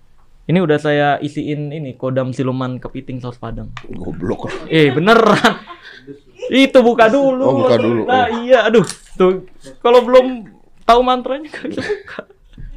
Ini 0.49 0.59
udah 0.65 0.79
saya 0.81 1.09
isiin 1.21 1.69
ini 1.77 1.93
kodam 1.93 2.33
siluman 2.33 2.81
kepiting 2.81 3.21
saus 3.21 3.37
padang. 3.37 3.69
goblok. 3.85 4.49
Eh, 4.73 4.89
beneran. 4.89 5.61
Itu 6.49 6.81
buka 6.81 7.13
dulu. 7.13 7.45
Oh, 7.45 7.55
buka 7.65 7.77
dulu. 7.77 8.09
Nah, 8.09 8.33
iya, 8.41 8.65
aduh. 8.65 8.87
Tuh, 9.21 9.45
kalau 9.85 10.01
belum 10.01 10.49
tahu 10.89 11.01
mantranya 11.05 11.53
bisa 11.69 11.85
buka. 11.85 12.25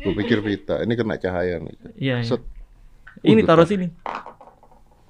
Gue 0.03 0.13
pikir 0.19 0.43
pita. 0.43 0.83
Ini 0.83 0.93
kena 0.99 1.15
cahaya 1.15 1.63
nih. 1.63 1.75
Iya, 1.95 2.15
iya. 2.19 2.27
Set. 2.27 2.43
Ini 3.23 3.39
Uh, 3.39 3.47
taruh 3.47 3.63
sini. 3.63 3.87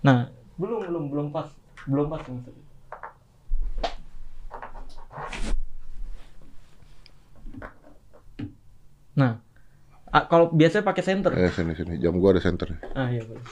Nah, 0.05 0.29
belum 0.61 0.85
belum 0.85 1.03
belum 1.09 1.27
pas. 1.33 1.49
Belum 1.89 2.05
pas 2.11 2.21
maksudnya. 2.21 2.61
Nah, 9.11 9.43
ah, 10.11 10.23
kalau 10.27 10.51
biasanya 10.51 10.85
pakai 10.85 11.03
center. 11.03 11.31
Eh 11.33 11.51
sini 11.51 11.73
sini. 11.73 11.97
Jam 11.97 12.19
gua 12.19 12.35
ada 12.35 12.41
senternya. 12.43 12.79
Ah, 12.95 13.07
iya 13.11 13.23
boleh. 13.23 13.43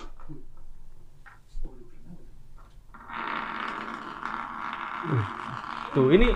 Uh, 5.09 5.25
Tuh, 5.95 6.13
ini 6.13 6.29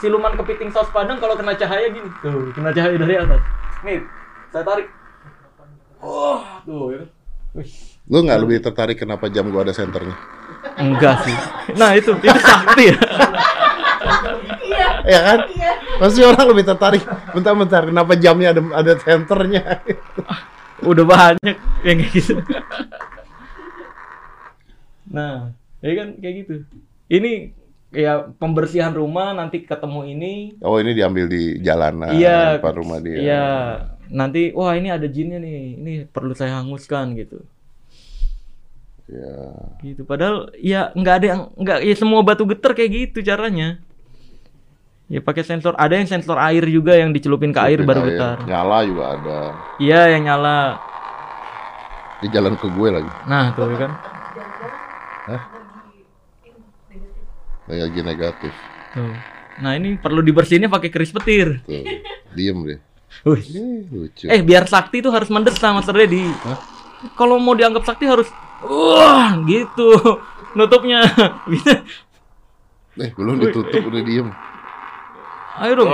siluman 0.00 0.32
kepiting 0.38 0.72
saus 0.72 0.88
padang 0.88 1.20
kalau 1.20 1.36
kena 1.36 1.52
cahaya 1.52 1.92
gini. 1.92 2.08
Tuh, 2.24 2.48
kena 2.56 2.72
cahaya 2.72 2.96
dari 2.96 3.14
atas. 3.20 3.42
Nih, 3.84 4.00
saya 4.48 4.64
tarik. 4.64 4.88
Oh, 6.00 6.40
tuh 6.64 6.96
ya. 6.96 7.02
Wih. 7.58 7.68
Lu 8.08 8.24
nggak 8.24 8.40
lebih 8.40 8.64
tertarik 8.64 8.96
kenapa 8.96 9.28
jam 9.28 9.52
gua 9.52 9.66
ada 9.68 9.74
senternya? 9.76 10.16
Enggak 10.80 11.28
sih. 11.28 11.36
Nah, 11.76 11.92
itu 11.92 12.16
itu 12.16 12.40
sakti 12.40 12.94
ya. 12.94 12.98
Iya. 14.70 14.88
Ya 15.02 15.20
kan? 15.20 15.38
Iya. 15.48 15.72
Pasti 15.98 16.20
orang 16.22 16.46
lebih 16.48 16.64
tertarik. 16.64 17.02
Bentar-bentar, 17.30 17.82
kenapa 17.84 18.12
jamnya 18.14 18.48
ada 18.50 18.62
ada 18.72 18.92
senternya? 18.96 19.62
Udah 20.90 21.04
banyak 21.04 21.56
yang 21.82 21.96
kayak 21.98 22.12
gitu. 22.14 22.34
Nah, 25.10 25.50
ya 25.80 25.92
kan 25.96 26.08
kayak 26.16 26.34
gitu. 26.40 26.54
Ini 27.10 27.52
ya 27.90 28.22
pembersihan 28.30 28.94
rumah 28.94 29.34
nanti 29.34 29.66
ketemu 29.66 30.06
ini 30.06 30.32
Oh 30.62 30.78
ini 30.78 30.94
diambil 30.94 31.26
di 31.26 31.58
jalanan 31.58 32.14
iya 32.14 32.54
depan 32.54 32.74
rumah 32.78 33.02
dia. 33.02 33.18
iya 33.18 33.44
nanti 34.06 34.54
wah 34.54 34.78
ini 34.78 34.94
ada 34.94 35.10
jinnya 35.10 35.42
nih 35.42 35.74
ini 35.74 35.92
perlu 36.06 36.30
saya 36.30 36.62
hanguskan 36.62 37.18
gitu 37.18 37.42
Ya. 39.10 39.42
gitu 39.82 40.06
padahal 40.06 40.54
ya 40.54 40.94
nggak 40.94 41.14
ada 41.18 41.26
yang 41.26 41.42
nggak 41.58 41.78
ya 41.82 41.94
semua 41.98 42.22
batu 42.22 42.46
getar 42.46 42.78
kayak 42.78 43.10
gitu 43.10 43.26
caranya 43.26 43.82
ya 45.10 45.18
pakai 45.18 45.42
sensor 45.42 45.74
ada 45.74 45.92
yang 45.92 46.06
sensor 46.06 46.38
air 46.38 46.62
juga 46.64 46.94
yang 46.94 47.10
dicelupin 47.10 47.50
ke 47.50 47.58
air 47.58 47.82
baru 47.82 48.06
air. 48.06 48.14
getar 48.14 48.36
Nyala 48.46 48.78
juga 48.86 49.04
ada. 49.10 49.38
iya 49.82 50.14
yang 50.14 50.22
nyala 50.24 50.78
Di 52.20 52.28
jalan 52.30 52.54
ke 52.54 52.70
gue 52.70 52.88
lagi. 52.94 53.10
nah 53.26 53.50
tuh 53.50 53.66
ya 53.74 53.76
kan 53.80 53.92
Hah? 55.26 55.42
Lagi 57.66 58.00
negatif. 58.00 58.00
Lagi 58.00 58.00
negatif. 58.02 58.52
tuh 58.94 59.14
nah 59.60 59.76
ini 59.76 59.98
perlu 59.98 60.22
dibersihinnya 60.22 60.70
pakai 60.70 60.88
keris 60.88 61.10
petir 61.10 61.60
Tuh. 61.66 61.84
Diem 62.32 62.58
deh. 62.64 62.78
Wih. 63.26 63.42
Ih, 63.42 63.82
lucu. 63.90 64.24
eh 64.30 64.40
biar 64.40 64.70
sakti 64.70 65.02
tuh 65.02 65.10
harus 65.10 65.26
mendesak 65.28 65.74
mas 65.74 65.90
Hah? 65.90 66.58
kalau 67.18 67.42
mau 67.42 67.58
dianggap 67.58 67.82
sakti 67.82 68.06
harus 68.06 68.30
wah 68.62 69.34
gitu 69.42 69.90
nutupnya 70.54 71.02
Eh, 73.00 73.08
belum 73.16 73.40
ditutup 73.40 73.80
udah 73.86 74.02
diem. 74.02 74.28
Ayo 75.60 75.72
dong. 75.76 75.90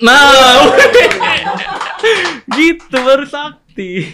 Nah. 0.00 0.72
Gitu 2.56 2.96
baru 2.96 3.26
sakti. 3.26 4.08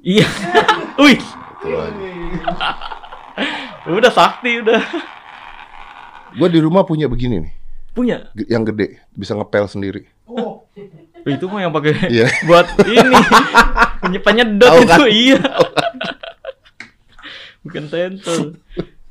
Ya. 0.00 0.22
iya. 0.22 0.26
Wih. 0.96 1.20
Udah 3.88 4.12
sakti 4.12 4.62
udah. 4.62 4.82
Gue 6.30 6.48
di 6.48 6.60
rumah 6.62 6.86
punya 6.86 7.10
begini 7.10 7.42
nih. 7.42 7.52
punya? 7.90 8.30
Yang 8.46 8.62
gede, 8.70 8.86
bisa 9.10 9.34
ngepel 9.34 9.66
sendiri. 9.66 10.06
itu 11.20 11.44
mah 11.46 11.60
yang 11.60 11.74
pakai 11.74 12.06
Iya. 12.06 12.26
buat 12.48 12.70
ini. 12.86 13.18
Penye- 14.00 14.22
penyedot 14.22 14.70
itu 14.72 14.86
kan? 14.86 14.98
iya. 15.10 15.40
Bukan 17.60 17.84
sensor 17.86 18.56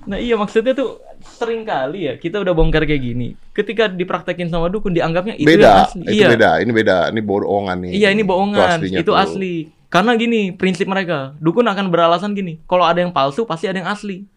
nah 0.08 0.18
iya 0.18 0.34
maksudnya 0.34 0.74
tuh 0.74 0.98
sering 1.40 1.64
kali 1.64 2.12
ya 2.12 2.14
kita 2.20 2.44
udah 2.44 2.52
bongkar 2.52 2.84
kayak 2.84 3.00
gini 3.00 3.40
ketika 3.56 3.88
dipraktekin 3.88 4.52
sama 4.52 4.68
dukun 4.68 4.92
dianggapnya 4.92 5.40
itu 5.40 5.48
yang 5.48 5.64
beda, 5.64 5.72
asli 5.88 6.04
itu 6.04 6.12
iya 6.20 6.28
beda. 6.28 6.50
Ini 6.60 6.72
beda. 6.76 6.98
Ini 7.16 7.22
bohongan 7.24 7.78
nih. 7.88 7.92
iya 7.96 8.10
ini 8.12 8.24
bohongan 8.28 8.84
itu 8.84 9.08
tuh. 9.08 9.16
asli 9.16 9.72
karena 9.90 10.14
gini 10.20 10.54
prinsip 10.54 10.86
mereka 10.86 11.34
dukun 11.42 11.66
akan 11.66 11.90
beralasan 11.90 12.38
gini 12.38 12.62
kalau 12.70 12.86
ada 12.86 13.02
yang 13.02 13.10
palsu 13.16 13.48
pasti 13.48 13.66
ada 13.66 13.82
yang 13.82 13.90
asli 13.90 14.28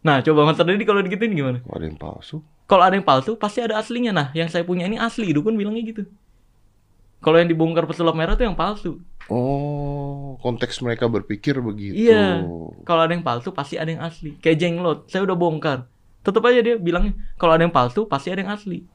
nah 0.00 0.20
coba 0.24 0.48
mas 0.48 0.56
Dedi 0.60 0.84
kalau 0.84 1.00
digituin 1.04 1.32
gimana 1.32 1.60
Kok 1.60 1.76
ada 1.76 1.86
yang 1.88 1.96
palsu? 2.00 2.40
kalau 2.68 2.82
ada 2.84 2.94
yang 2.96 3.04
palsu 3.04 3.36
pasti 3.36 3.60
ada 3.60 3.76
aslinya 3.80 4.12
nah 4.12 4.28
yang 4.32 4.48
saya 4.48 4.64
punya 4.64 4.84
ini 4.88 4.96
asli 5.00 5.32
dukun 5.32 5.56
bilangnya 5.56 5.82
gitu 5.84 6.02
kalau 7.20 7.36
yang 7.36 7.48
dibongkar 7.48 7.84
pesulap 7.84 8.16
merah 8.16 8.36
tuh 8.36 8.48
yang 8.48 8.56
palsu 8.56 9.00
Oh, 9.28 10.40
konteks 10.40 10.80
mereka 10.80 11.06
berpikir 11.06 11.60
begitu. 11.60 12.08
Iya. 12.08 12.46
Kalau 12.88 13.02
ada 13.04 13.12
yang 13.12 13.26
palsu 13.26 13.52
pasti 13.52 13.76
ada 13.76 13.90
yang 13.92 14.02
asli. 14.02 14.38
Kayak 14.40 14.58
jenglot, 14.62 14.98
saya 15.12 15.26
udah 15.28 15.36
bongkar. 15.36 15.86
Tetap 16.24 16.42
aja 16.46 16.60
dia 16.60 16.76
bilangnya 16.80 17.16
kalau 17.36 17.52
ada 17.56 17.62
yang 17.62 17.74
palsu 17.74 18.08
pasti 18.08 18.32
ada 18.32 18.40
yang 18.40 18.52
asli. 18.52 18.86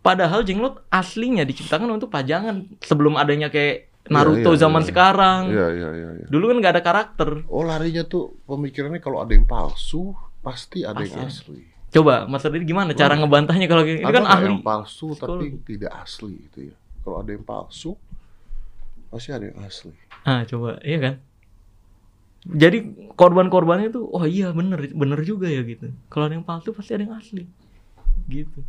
Padahal 0.00 0.46
jenglot 0.46 0.82
aslinya 0.88 1.44
diciptakan 1.44 1.90
untuk 1.90 2.08
pajangan 2.08 2.64
sebelum 2.80 3.18
adanya 3.18 3.52
kayak 3.52 3.88
Naruto 4.08 4.56
iya, 4.56 4.60
zaman 4.64 4.82
iya. 4.82 4.88
sekarang. 4.88 5.40
Iya, 5.52 5.68
iya, 5.68 5.88
iya, 5.92 6.10
iya. 6.24 6.26
Dulu 6.32 6.44
kan 6.48 6.56
nggak 6.64 6.72
ada 6.80 6.82
karakter. 6.82 7.28
Oh, 7.46 7.60
larinya 7.60 8.08
tuh 8.08 8.40
pemikirannya 8.48 9.04
kalau 9.04 9.20
ada 9.20 9.36
yang 9.36 9.44
palsu, 9.44 10.16
pasti 10.40 10.82
ada 10.82 11.04
yang 11.04 11.28
asli. 11.28 11.60
Coba 11.88 12.28
Mas 12.28 12.44
Radit 12.44 12.68
gimana 12.68 12.92
cara 12.92 13.16
ngebantahnya 13.16 13.64
kalau 13.64 13.80
ini 13.84 14.04
kan 14.04 14.24
ahli. 14.28 14.52
yang 14.52 14.60
palsu 14.60 15.16
tapi 15.16 15.48
Psikologi. 15.48 15.64
tidak 15.64 15.92
asli 16.04 16.36
gitu 16.48 16.58
ya. 16.72 16.76
Kalau 17.00 17.16
ada 17.24 17.30
yang 17.32 17.44
palsu, 17.44 17.96
pasti 19.08 19.30
ada 19.30 19.44
yang 19.48 19.58
asli. 19.62 19.92
Ah, 20.22 20.44
coba, 20.44 20.76
iya 20.82 20.98
kan? 20.98 21.14
Jadi 22.48 22.78
korban-korbannya 23.12 23.90
tuh, 23.90 24.06
oh 24.08 24.24
iya 24.24 24.54
bener, 24.54 24.94
bener 24.94 25.20
juga 25.22 25.50
ya 25.50 25.60
gitu. 25.62 25.90
Kalau 26.08 26.30
ada 26.30 26.34
yang 26.38 26.46
palsu 26.46 26.70
pasti 26.70 26.94
ada 26.94 27.02
yang 27.04 27.18
asli, 27.18 27.44
gitu. 28.26 28.62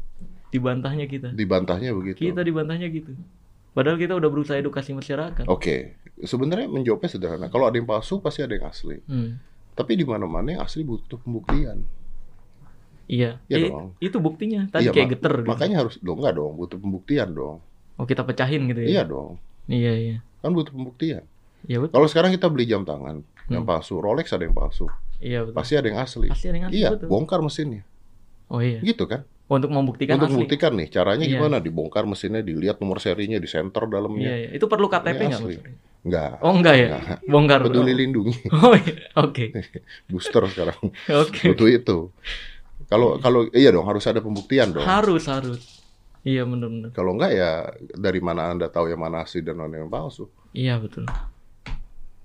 Dibantahnya 0.49 1.05
kita. 1.05 1.29
Dibantahnya 1.31 1.93
begitu. 1.93 2.17
Kita 2.25 2.41
dibantahnya 2.41 2.89
gitu. 2.89 3.13
Padahal 3.69 4.01
kita 4.01 4.17
udah 4.17 4.29
berusaha 4.33 4.57
edukasi 4.57 4.91
masyarakat. 4.91 5.45
Oke, 5.45 5.93
sebenarnya 6.17 6.65
menjawabnya 6.65 7.07
sederhana. 7.07 7.47
Kalau 7.47 7.69
ada 7.69 7.77
yang 7.77 7.85
palsu, 7.85 8.17
pasti 8.19 8.41
ada 8.41 8.57
yang 8.57 8.65
asli. 8.65 8.97
Hmm. 9.05 9.37
Tapi 9.77 9.93
di 9.93 10.03
mana-mana 10.03 10.57
yang 10.57 10.61
asli 10.65 10.81
butuh 10.81 11.21
pembuktian. 11.21 11.85
Iya. 13.05 13.37
Iya 13.45 13.57
Eh, 13.57 13.69
dong. 13.69 13.93
Itu 14.01 14.17
buktinya. 14.17 14.65
Tadi 14.67 14.89
Iya, 14.89 14.91
kayak 14.91 15.05
mak- 15.07 15.13
geter. 15.15 15.33
gitu. 15.39 15.49
Makanya 15.53 15.75
harus 15.85 15.95
dong 16.01 16.17
enggak 16.19 16.35
dong, 16.35 16.51
butuh 16.57 16.77
pembuktian 16.81 17.29
dong. 17.31 17.57
Oh 17.95 18.05
kita 18.05 18.25
pecahin 18.25 18.65
gitu 18.67 18.81
ya? 18.81 18.89
Iya 18.89 19.03
dong. 19.05 19.37
Iya 19.70 19.93
iya. 19.93 20.17
Kan 20.41 20.51
butuh 20.51 20.74
pembuktian. 20.74 21.24
Iya 21.63 21.78
betul. 21.80 21.93
Kalau 21.93 22.07
sekarang 22.07 22.32
kita 22.34 22.49
beli 22.49 22.65
jam 22.65 22.82
tangan 22.82 23.22
yang 23.47 23.63
Hmm. 23.63 23.70
palsu, 23.70 23.97
Rolex 23.97 24.30
ada 24.32 24.43
yang 24.43 24.53
palsu, 24.53 24.89
Iya 25.20 25.45
betul. 25.45 25.55
pasti 25.55 25.74
ada 25.76 25.88
yang 25.88 25.99
asli. 25.99 26.28
Pasti 26.28 26.45
ada 26.47 26.57
yang 26.57 26.67
asli 26.67 26.78
Iya, 26.78 26.89
betul. 26.95 27.07
bongkar 27.07 27.39
mesinnya. 27.39 27.82
Oh 28.47 28.59
iya. 28.59 28.82
Gitu 28.82 29.05
kan? 29.05 29.24
Untuk 29.45 29.70
membuktikan 29.70 30.15
Untuk 30.15 30.30
asli. 30.30 30.36
membuktikan 30.38 30.72
nih, 30.74 30.88
caranya 30.88 31.26
Iya. 31.26 31.34
gimana? 31.38 31.57
Dibongkar 31.57 32.05
mesinnya, 32.05 32.41
dilihat 32.41 32.78
nomor 32.78 32.97
serinya, 32.97 33.38
di 33.38 33.45
center 33.45 33.84
Iya 33.84 33.91
dalamnya. 33.91 34.30
iya. 34.32 34.49
Itu 34.51 34.65
perlu 34.65 34.86
KTP 34.86 35.20
nggak? 35.20 35.41
Enggak. 35.99 36.32
Oh 36.39 36.53
enggak 36.53 36.76
ya? 36.78 36.88
Enggak. 36.95 37.20
Bongkar. 37.26 37.59
Peduli 37.65 37.93
lindungi. 37.93 38.34
Oh 38.55 38.74
iya. 38.74 38.93
Oke. 39.17 39.45
Booster 40.09 40.45
sekarang. 40.47 40.80
Oke. 41.11 41.49
Butuh 41.49 41.67
itu. 41.67 41.97
Kalau 42.88 43.17
kalau 43.17 43.45
iya 43.51 43.70
dong 43.70 43.86
harus 43.86 44.05
ada 44.05 44.17
pembuktian 44.17 44.70
dong. 44.72 44.82
Harus 44.82 45.26
harus. 45.28 45.78
Iya 46.22 46.43
benar-benar. 46.43 46.91
Kalau 46.91 47.15
enggak 47.15 47.32
ya 47.32 47.51
dari 47.95 48.20
mana 48.20 48.49
Anda 48.49 48.67
tahu 48.67 48.88
yang 48.88 48.99
mana 48.99 49.24
asli 49.24 49.39
dan 49.39 49.55
mana 49.55 49.80
yang 49.80 49.88
palsu? 49.88 50.28
Iya 50.51 50.76
betul. 50.78 51.07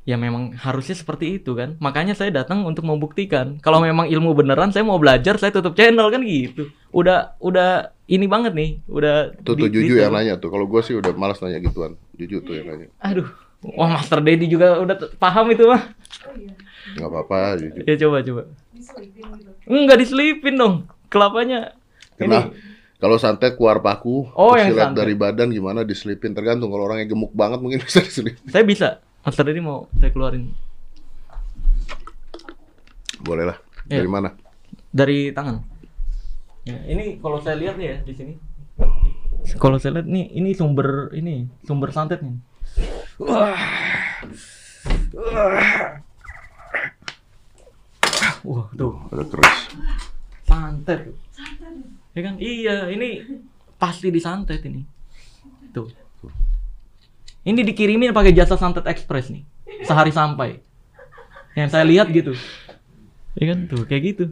Ya 0.05 0.21
memang 0.21 0.53
harusnya 0.55 0.93
seperti 0.93 1.41
itu 1.41 1.57
kan. 1.57 1.81
Makanya 1.81 2.13
saya 2.13 2.29
datang 2.29 2.61
untuk 2.63 2.85
membuktikan. 2.85 3.57
Kalau 3.59 3.81
memang 3.81 4.05
ilmu 4.05 4.37
beneran 4.37 4.69
saya 4.69 4.85
mau 4.85 5.01
belajar, 5.01 5.41
saya 5.41 5.49
tutup 5.49 5.73
channel 5.73 6.13
kan 6.13 6.21
gitu. 6.21 6.69
Udah 6.93 7.33
udah 7.41 7.89
ini 8.05 8.29
banget 8.29 8.53
nih. 8.53 8.85
Udah 8.85 9.33
Tuh, 9.41 9.57
tuh 9.57 9.65
di- 9.65 9.81
Juju 9.81 9.97
detail. 9.97 10.11
yang 10.11 10.13
nanya 10.13 10.35
tuh. 10.37 10.53
Kalau 10.53 10.69
gue 10.69 10.81
sih 10.85 10.93
udah 10.93 11.17
malas 11.17 11.41
nanya 11.41 11.57
gituan. 11.59 11.97
Juju 12.13 12.45
tuh 12.45 12.53
yang 12.53 12.69
nanya. 12.69 12.89
Aduh. 13.01 13.25
Wah, 13.65 13.89
Master 13.89 14.21
Dedi 14.21 14.45
juga 14.45 14.77
udah 14.77 15.17
paham 15.17 15.49
itu 15.49 15.65
mah. 15.65 15.81
Oh 16.29 16.37
iya. 16.37 16.53
Nggak 17.01 17.09
apa-apa. 17.09 17.37
Ya 17.89 17.97
coba 17.97 18.21
coba. 18.21 18.43
Diselipin 18.77 19.25
gitu. 19.41 19.51
Enggak 19.65 19.99
diselipin 20.05 20.55
dong. 20.55 20.75
Kelapanya. 21.09 21.73
Kenapa? 22.21 22.53
Kalau 23.05 23.21
santet 23.21 23.53
keluar 23.55 23.79
paku, 23.79 24.33
Oh, 24.33 24.57
terus 24.57 24.73
yang 24.73 24.97
santet. 24.97 24.97
dari 24.97 25.13
badan 25.13 25.53
gimana 25.53 25.85
diselipin 25.85 26.33
tergantung. 26.33 26.73
Kalau 26.73 26.89
orangnya 26.89 27.05
gemuk 27.05 27.37
banget 27.37 27.61
mungkin 27.61 27.77
bisa 27.85 28.01
diselipin. 28.01 28.41
Saya 28.49 28.65
bisa. 28.65 28.89
Master 29.21 29.45
ini 29.47 29.61
mau 29.61 29.89
saya 29.95 30.09
keluarin 30.09 30.53
Boleh 33.21 33.45
lah. 33.45 33.57
Iya. 33.87 34.01
Dari 34.01 34.09
mana? 34.09 34.33
dari 34.89 35.29
tangan. 35.31 35.59
Ya, 36.63 36.81
ini 36.87 37.19
kalau 37.19 37.43
saya 37.43 37.59
lihat 37.59 37.77
nih 37.77 37.89
ya 37.89 37.97
di 38.01 38.15
sini. 38.15 38.33
Kalau 39.59 39.77
saya 39.77 40.01
lihat 40.01 40.09
nih 40.09 40.33
ini 40.33 40.57
sumber 40.57 41.13
ini 41.13 41.45
sumber 41.61 41.91
santetnya. 41.91 42.41
Wah, 48.41 48.69
tuh 48.73 48.93
Ada 49.11 49.25
keris. 49.25 49.57
santet. 50.45 51.01
Ya 52.15 52.21
kan? 52.23 52.35
Iya, 52.39 52.89
ini 52.95 53.27
pasti 53.75 54.09
disantet 54.15 54.63
ini. 54.63 54.87
Tuh. 55.75 55.91
Ini 57.45 57.61
dikirimin 57.61 58.15
pakai 58.15 58.33
jasa 58.33 58.55
santet 58.55 58.87
express 58.87 59.29
nih. 59.35 59.43
Sehari 59.83 60.15
sampai. 60.15 60.63
Yang 61.59 61.71
saya 61.75 61.85
lihat 61.85 62.09
gitu. 62.15 62.33
Ya 63.35 63.53
kan? 63.53 63.67
Tuh, 63.67 63.83
kayak 63.85 64.03
gitu. 64.15 64.25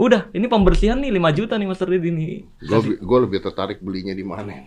Udah, 0.00 0.32
ini 0.32 0.48
pembersihan 0.48 0.96
nih 0.96 1.12
5 1.12 1.38
juta 1.38 1.54
nih 1.60 1.68
Master 1.68 1.92
Rid 1.92 2.04
ini. 2.08 2.40
Gue 3.04 3.18
lebih 3.20 3.44
tertarik 3.44 3.84
belinya 3.84 4.16
di 4.16 4.24
mana 4.24 4.48
nih? 4.48 4.64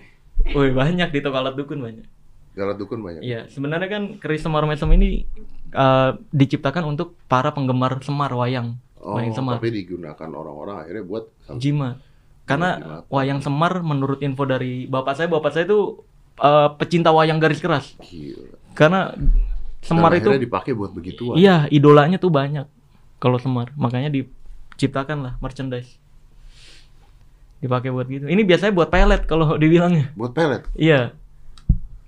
Woi, 0.54 0.70
banyak 0.70 1.10
di 1.10 1.20
toko 1.26 1.42
alat 1.42 1.58
dukun 1.58 1.82
banyak. 1.82 2.06
Jalan 2.54 2.76
dukun 2.78 3.02
banyak. 3.02 3.22
Iya, 3.26 3.50
sebenarnya 3.50 3.90
kan 3.90 4.04
keris 4.22 4.46
semar 4.46 4.62
mesem 4.70 4.86
ini 4.94 5.26
eh, 5.74 6.12
diciptakan 6.30 6.86
untuk 6.86 7.18
para 7.26 7.50
penggemar 7.50 7.98
semar 8.06 8.30
wayang. 8.38 8.78
Oh, 9.02 9.18
wayang 9.18 9.34
semar. 9.34 9.58
tapi 9.58 9.74
digunakan 9.74 10.30
orang-orang 10.30 10.86
akhirnya 10.86 11.04
buat. 11.04 11.34
Jimat. 11.58 11.98
Karena 12.44 13.04
wayang 13.08 13.40
semar 13.40 13.80
menurut 13.80 14.20
info 14.20 14.44
dari 14.44 14.84
bapak 14.86 15.16
saya, 15.16 15.28
bapak 15.32 15.52
saya 15.56 15.64
itu 15.64 16.04
eh, 16.40 16.70
pecinta 16.76 17.16
wayang 17.16 17.40
garis 17.40 17.64
keras. 17.64 17.96
Gila. 18.04 18.60
Karena 18.76 19.16
semar 19.80 20.12
Dan 20.16 20.20
itu 20.20 20.30
dipakai 20.44 20.72
buat 20.76 20.92
begituan. 20.92 21.40
iya, 21.40 21.68
idolanya 21.72 22.20
tuh 22.20 22.32
banyak. 22.32 22.68
Kalau 23.24 23.40
semar, 23.40 23.72
makanya 23.80 24.12
diciptakan 24.12 25.24
lah 25.24 25.34
merchandise. 25.40 25.96
Dipakai 27.64 27.96
buat 27.96 28.08
gitu. 28.12 28.28
Ini 28.28 28.44
biasanya 28.44 28.76
buat 28.76 28.92
pelet 28.92 29.24
kalau 29.24 29.56
dibilangnya. 29.62 30.12
Buat 30.20 30.36
pelet. 30.36 30.68
Iya. 30.76 31.16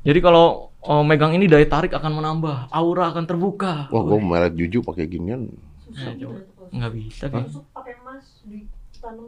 Jadi 0.03 0.19
kalau 0.19 0.75
oh, 0.83 1.01
megang 1.07 1.31
ini 1.31 1.47
daya 1.47 1.63
tarik 1.63 1.95
akan 1.95 2.11
menambah, 2.19 2.69
aura 2.75 3.09
akan 3.15 3.23
terbuka. 3.23 3.87
Wah, 3.87 4.03
gue 4.03 4.19
melet 4.19 4.53
juju 4.53 4.83
pakai 4.83 5.07
ginian. 5.07 5.47
Nah, 5.95 6.11
coba. 6.19 6.37
Nggak 6.75 6.91
bisa. 6.91 7.23
Susuk 7.31 7.65
pakai 7.71 7.95
emas 8.03 8.25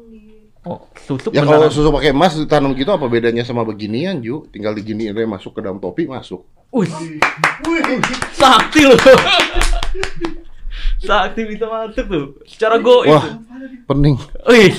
di 0.10 0.48
Oh, 0.68 0.84
susuk 1.00 1.32
Ya 1.32 1.48
kalau 1.48 1.72
susu 1.72 1.88
pakai 1.96 2.12
emas 2.12 2.36
ditanam 2.36 2.76
gitu 2.76 2.92
apa 2.92 3.08
bedanya 3.08 3.40
sama 3.48 3.64
beginian, 3.64 4.20
Ju? 4.20 4.44
Tinggal 4.52 4.76
diginiin 4.76 5.16
aja 5.16 5.24
masuk 5.24 5.56
ke 5.56 5.60
dalam 5.64 5.80
topi 5.80 6.12
masuk. 6.12 6.44
Wih. 6.76 6.92
Sakti 8.36 8.84
loh. 8.84 9.00
Sakti 11.00 11.42
bisa 11.48 11.72
masuk 11.72 12.06
tuh. 12.12 12.26
Secara 12.44 12.84
go 12.84 13.08
Wah, 13.08 13.40
pening. 13.88 14.20
Wih. 14.52 14.76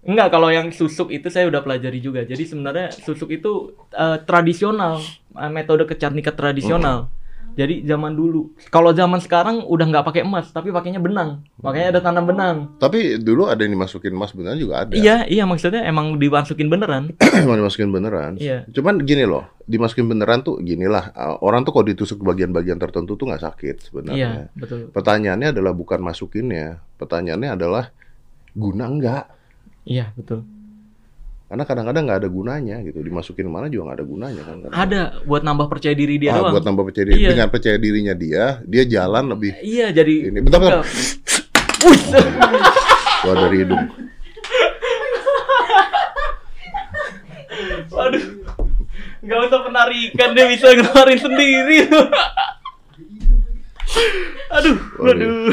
Enggak, 0.00 0.34
kalau 0.34 0.50
yang 0.50 0.74
susuk 0.74 1.14
itu 1.14 1.30
saya 1.30 1.46
udah 1.46 1.62
pelajari 1.62 2.02
juga. 2.02 2.26
Jadi 2.26 2.42
sebenarnya 2.42 2.90
susuk 2.90 3.30
itu 3.30 3.78
eh, 3.94 4.18
tradisional, 4.26 4.98
eh, 5.38 5.50
metode 5.52 5.86
kecantikan 5.86 6.34
tradisional. 6.34 7.06
Jadi 7.50 7.82
zaman 7.82 8.14
dulu. 8.14 8.54
Kalau 8.70 8.94
zaman 8.94 9.18
sekarang 9.18 9.66
udah 9.66 9.84
nggak 9.84 10.06
pakai 10.06 10.22
emas, 10.22 10.48
tapi 10.48 10.70
pakainya 10.70 11.02
benang. 11.02 11.42
Makanya 11.60 11.98
ada 11.98 12.00
tanam 12.00 12.24
benang. 12.24 12.56
Tapi 12.78 13.18
dulu 13.18 13.50
ada 13.50 13.60
yang 13.60 13.74
dimasukin 13.74 14.14
emas 14.14 14.30
beneran 14.32 14.56
juga 14.56 14.86
ada. 14.86 14.94
Iya, 14.94 15.26
iya 15.26 15.44
maksudnya 15.44 15.82
emang 15.82 16.16
dimasukin 16.16 16.70
beneran. 16.70 17.12
Emang 17.44 17.58
dimasukin 17.58 17.90
beneran. 17.90 18.38
Iya. 18.38 18.64
Cuman 18.70 19.02
gini 19.02 19.26
loh, 19.26 19.50
dimasukin 19.66 20.06
beneran 20.06 20.40
tuh 20.40 20.62
ginilah. 20.62 21.10
uh, 21.12 21.36
Orang 21.42 21.66
tuh 21.66 21.74
kalau 21.74 21.90
ditusuk 21.90 22.22
bagian-bagian 22.22 22.78
tertentu 22.78 23.18
tuh 23.18 23.26
nggak 23.28 23.42
sakit 23.42 23.76
Iya, 23.76 23.84
sebenarnya. 23.84 24.30
betul. 24.54 24.80
Pertanyaannya 24.94 25.48
adalah 25.52 25.72
bukan 25.74 26.00
masukinnya. 26.00 26.80
Pertanyaannya 26.96 27.50
adalah 27.60 27.90
guna 28.54 28.86
nggak? 28.88 29.24
Iya, 29.84 30.14
betul. 30.14 30.46
Karena 31.50 31.66
kadang-kadang 31.66 32.06
nggak 32.06 32.20
ada 32.22 32.30
gunanya 32.30 32.78
gitu. 32.80 33.02
Dimasukin 33.02 33.50
mana 33.50 33.66
juga 33.66 33.90
nggak 33.90 33.98
ada 33.98 34.06
gunanya 34.06 34.42
kan. 34.46 34.56
Ada 34.70 35.00
buat 35.26 35.42
nambah 35.42 35.66
percaya 35.66 35.98
diri 35.98 36.14
dia 36.14 36.30
Ah, 36.30 36.46
doang. 36.46 36.54
buat 36.54 36.62
nambah 36.62 36.84
percaya 36.86 37.10
diri. 37.10 37.26
Iya. 37.26 37.30
Dengan 37.34 37.50
percaya 37.50 37.74
dirinya 37.74 38.14
dia, 38.14 38.44
dia 38.62 38.82
jalan 38.86 39.34
lebih 39.34 39.58
Iya, 39.58 39.90
jadi 39.90 40.30
ini. 40.30 40.38
Bentar, 40.38 40.62
bentar. 40.62 40.86
Keluar 43.20 43.36
dari 43.42 43.56
hidung. 43.66 43.82
Waduh. 47.90 48.24
Gak 49.20 49.38
usah 49.50 49.60
penarikan 49.60 50.30
dia 50.32 50.46
bisa 50.46 50.70
ngeluarin 50.70 51.18
sendiri. 51.18 51.78
aduh, 54.48 54.76
waduh. 54.96 55.50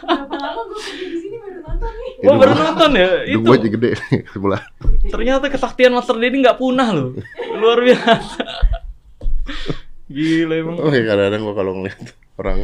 Berapa 0.00 0.36
lama 0.36 0.60
gue 0.64 0.78
kerja 0.80 1.06
di 1.06 1.18
sini 1.18 1.36
baru 1.38 1.58
nonton 1.60 1.92
nih. 1.92 2.12
Gua 2.20 2.34
baru 2.36 2.52
nonton 2.54 2.90
ya. 2.92 3.08
Itu 3.24 3.38
gua 3.40 3.54
aja 3.54 3.68
gede 3.68 3.90
sebelah. 4.32 4.62
ternyata 5.06 5.46
kesaktian 5.46 5.92
Master 5.92 6.16
Dedi 6.16 6.36
nggak 6.38 6.56
punah 6.56 6.88
loh. 6.90 7.08
Luar 7.54 7.78
biasa. 7.78 8.14
Gila 10.06 10.54
emang. 10.56 10.76
Oh 10.76 10.90
ya 10.90 11.02
kadang-kadang 11.04 11.40
gua 11.40 11.54
kalau 11.54 11.72
ngeliat 11.76 12.00
orang 12.36 12.60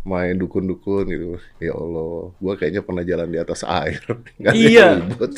main 0.00 0.32
dukun-dukun 0.32 1.04
gitu, 1.06 1.28
ya 1.60 1.76
Allah, 1.76 2.32
gua 2.34 2.52
kayaknya 2.56 2.80
pernah 2.80 3.04
jalan 3.04 3.28
di 3.28 3.36
atas 3.36 3.60
air. 3.62 4.00
Yang 4.40 4.54
Iya. 4.56 4.86
ribet. 4.98 5.32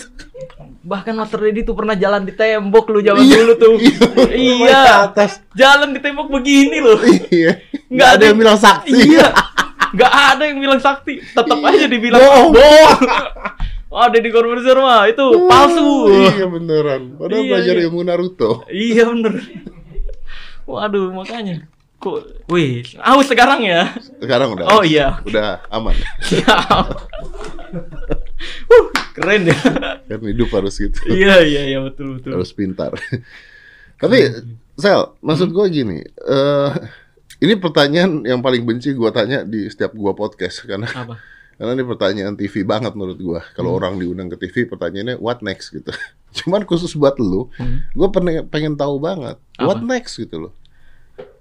Bahkan 0.82 1.14
Master 1.14 1.40
Dedi 1.40 1.60
tuh 1.62 1.74
pernah 1.74 1.94
jalan 1.94 2.22
di 2.22 2.30
tembok 2.30 2.86
lu 2.88 3.02
zaman 3.02 3.20
Iya, 3.20 3.38
dulu 3.42 3.54
tuh. 3.58 3.74
iya. 3.82 4.06
iya. 4.32 4.82
atas. 5.04 5.42
Jalan 5.52 5.90
di 5.90 5.98
tembok 5.98 6.30
begini 6.30 6.78
loh. 6.78 6.94
Iya. 7.28 7.58
Nggak 7.58 7.90
Nggak 7.90 8.08
ada 8.08 8.22
yang 8.24 8.38
bilang 8.38 8.56
sakti. 8.56 8.90
Iya. 8.94 9.26
Nggak 9.92 10.12
ada 10.12 10.42
yang 10.44 10.58
bilang 10.58 10.80
sakti. 10.80 11.20
Tetap 11.20 11.58
Iya. 11.58 11.68
aja 11.70 11.86
dibilang 11.86 12.20
Bohong. 12.20 12.50
bohong. 12.52 13.00
Wah, 13.92 14.08
Deddy 14.08 14.32
Corbuzier 14.32 14.78
mah 14.80 15.04
itu 15.04 15.20
palsu. 15.44 16.08
Iya 16.08 16.48
beneran. 16.48 17.02
Padahal 17.20 17.44
Iya, 17.44 17.50
belajar 17.52 17.74
iya. 17.76 17.84
ilmu 17.86 18.00
Naruto. 18.02 18.50
Iya 18.66 19.04
bener. 19.06 19.34
Waduh, 20.64 21.12
makanya. 21.12 21.68
Kok, 22.00 22.48
wih, 22.50 22.82
aus 22.98 23.28
sekarang 23.28 23.62
ya? 23.62 23.92
Sekarang 24.18 24.56
udah. 24.56 24.66
Oh 24.72 24.82
iya. 24.82 25.20
Udah 25.22 25.60
aman. 25.68 25.94
Siap. 26.24 26.88
Wuh, 28.72 28.84
keren 29.14 29.46
ya. 29.46 29.58
kan 30.08 30.20
hidup 30.24 30.50
harus 30.50 30.74
gitu. 30.74 30.98
iya, 31.06 31.44
iya, 31.44 31.62
iya, 31.68 31.78
betul, 31.78 32.18
betul. 32.18 32.34
harus 32.34 32.50
pintar. 32.50 32.90
Tapi 34.00 34.18
Sel, 34.74 35.14
maksud 35.20 35.52
gua 35.52 35.68
gini, 35.68 36.02
eh 36.02 36.70
ini 37.42 37.54
pertanyaan 37.54 38.22
yang 38.22 38.38
paling 38.38 38.62
benci 38.62 38.92
gua 38.92 39.10
tanya 39.10 39.42
di 39.42 39.66
setiap 39.66 39.92
gua 39.92 40.14
podcast 40.14 40.62
karena 40.62 40.86
Apa? 40.86 41.18
karena 41.58 41.72
ini 41.72 41.84
pertanyaan 41.84 42.34
TV 42.34 42.62
banget 42.62 42.92
menurut 42.92 43.18
gua. 43.18 43.40
Kalau 43.52 43.74
orang 43.74 43.98
diundang 43.98 44.26
ke 44.26 44.38
TV 44.38 44.64
pertanyaannya 44.64 45.18
what 45.18 45.42
next 45.42 45.70
gitu. 45.70 45.90
Cuman 46.38 46.62
khusus 46.62 46.94
buat 46.94 47.18
lu, 47.18 47.50
Hmm. 47.54 47.84
gua 47.92 48.08
pengen 48.08 48.46
pengen 48.46 48.74
tahu 48.74 48.96
banget 48.96 49.36
what 49.58 49.76
Apa? 49.76 49.86
next 49.88 50.16
gitu 50.16 50.38
loh. 50.40 50.52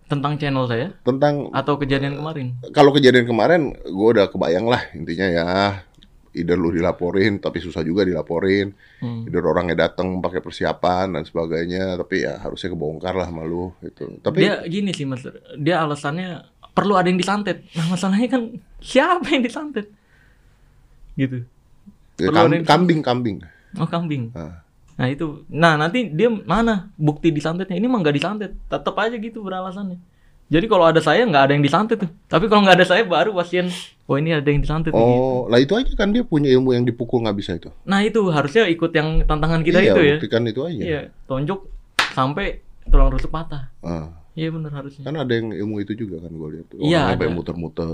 Tentang 0.03 0.35
channel 0.35 0.67
saya 0.67 0.91
Tentang 1.01 1.47
atau 1.51 1.79
kejadian 1.79 2.19
kemarin? 2.19 2.51
kalau 2.69 2.91
kejadian 2.91 3.23
kemarin 3.23 3.61
gua 3.87 4.07
udah 4.11 4.25
kebayang 4.27 4.67
lah 4.67 4.83
intinya 4.91 5.23
ya 5.23 5.47
either 6.33 6.55
lu 6.55 6.69
dilaporin 6.69 7.37
tapi 7.37 7.57
susah 7.57 7.81
juga 7.81 8.01
dilaporin 8.01 8.71
Hmm. 8.97 9.23
either 9.23 9.41
orangnya 9.41 9.75
datang 9.81 10.17
pakai 10.17 10.39
persiapan 10.39 11.11
dan 11.11 11.23
sebagainya 11.23 11.95
tapi 11.95 12.21
ya 12.21 12.37
harusnya 12.37 12.69
kebongkar 12.69 13.13
lah 13.13 13.25
sama 13.25 13.43
lu 13.43 13.73
gitu 13.79 14.15
tapi 14.19 14.43
Dia 14.43 14.63
gini 14.63 14.89
sih, 14.89 15.03
Mas. 15.03 15.25
Dia 15.55 15.81
alasannya 15.81 16.39
perlu 16.71 16.93
ada 16.93 17.05
yang 17.05 17.17
disantet. 17.17 17.67
Nah, 17.73 17.85
masalahnya 17.85 18.27
kan 18.27 18.41
siapa 18.77 19.27
yang 19.27 19.41
disantet? 19.41 19.91
Gitu. 21.13 21.43
ya, 22.15 22.27
perlu 22.27 22.37
kam- 22.37 22.47
ada 22.47 22.55
yang- 22.55 22.67
kambing 22.67 22.99
kambing 23.01 23.37
Oh, 23.73 23.85
kambing. 23.85 24.31
Ah. 24.31 24.63
Nah, 24.93 25.07
itu. 25.07 25.47
Nah, 25.47 25.73
nanti 25.73 26.05
dia 26.05 26.27
mana 26.27 26.91
bukti 26.93 27.27
disantetnya? 27.29 27.73
Ini 27.73 27.87
mah 27.87 27.99
nggak 27.99 28.13
disantet. 28.13 28.51
Tetap 28.65 28.93
aja 28.93 29.15
gitu 29.15 29.39
beralasannya. 29.39 29.95
Jadi 30.51 30.65
kalau 30.67 30.83
ada 30.83 30.99
saya 30.99 31.23
nggak 31.23 31.43
ada 31.43 31.53
yang 31.53 31.63
disantet 31.63 31.95
tuh. 31.97 32.11
Tapi 32.27 32.45
kalau 32.45 32.61
nggak 32.61 32.75
ada 32.75 32.85
saya 32.85 33.07
baru 33.07 33.31
pasien, 33.31 33.71
oh 34.03 34.19
ini 34.19 34.31
ada 34.31 34.43
yang 34.43 34.59
disantet. 34.59 34.91
gitu. 34.91 34.99
oh 34.99 35.47
lah 35.47 35.57
itu 35.57 35.71
aja 35.71 35.87
kan 35.95 36.11
dia 36.11 36.21
punya 36.21 36.51
ilmu 36.51 36.75
yang 36.75 36.83
dipukul 36.83 37.23
nggak 37.23 37.33
bisa 37.33 37.55
itu 37.55 37.71
Nah 37.81 38.03
itu 38.03 38.19
harusnya 38.27 38.67
ikut 38.67 38.91
yang 38.91 39.23
tantangan 39.23 39.63
kita 39.63 39.79
iya 39.79 39.95
itu 39.95 40.01
ya. 40.01 40.15
buktikan 40.19 40.43
itu 40.43 40.59
aja 40.61 40.75
Iya, 40.77 41.01
tonjok 41.25 41.59
sampai 42.11 42.59
tulang 42.83 43.07
rusuk 43.07 43.31
patah. 43.31 43.71
Ah, 43.79 44.11
Iya 44.31 44.47
benar 44.49 44.71
harusnya. 44.73 45.03
kan 45.03 45.15
ada 45.17 45.31
yang 45.31 45.51
ilmu 45.53 45.79
itu 45.79 45.91
juga 45.93 46.19
kan 46.19 46.29
gue 46.29 46.49
lihat 46.51 46.65
tuh. 46.67 46.79
Iya, 46.81 47.01
sampai 47.09 47.27
muter-muter 47.29 47.87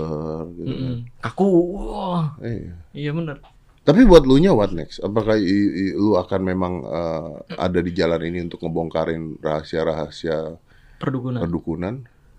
gitu 0.52 0.66
kan. 0.66 0.74
Mm-mm. 0.74 0.94
Kaku. 1.18 1.46
Wah. 1.78 2.26
Iya. 2.40 2.74
Iya 2.90 3.10
benar. 3.12 3.38
Tapi 3.80 4.02
buat 4.02 4.22
lu 4.22 4.36
nya 4.36 4.50
what 4.50 4.70
next? 4.70 4.98
Apakah 4.98 5.34
i- 5.34 5.46
i- 5.80 5.94
lu 5.94 6.14
akan 6.14 6.40
memang 6.42 6.74
eh, 6.80 7.30
ada 7.56 7.78
di 7.78 7.90
jalan 7.90 8.18
ini 8.20 8.42
untuk 8.44 8.58
ngebongkarin 8.60 9.38
rahasia-rahasia 9.38 10.58
Perdukunan. 10.96 11.38
perdukunan? 11.40 11.94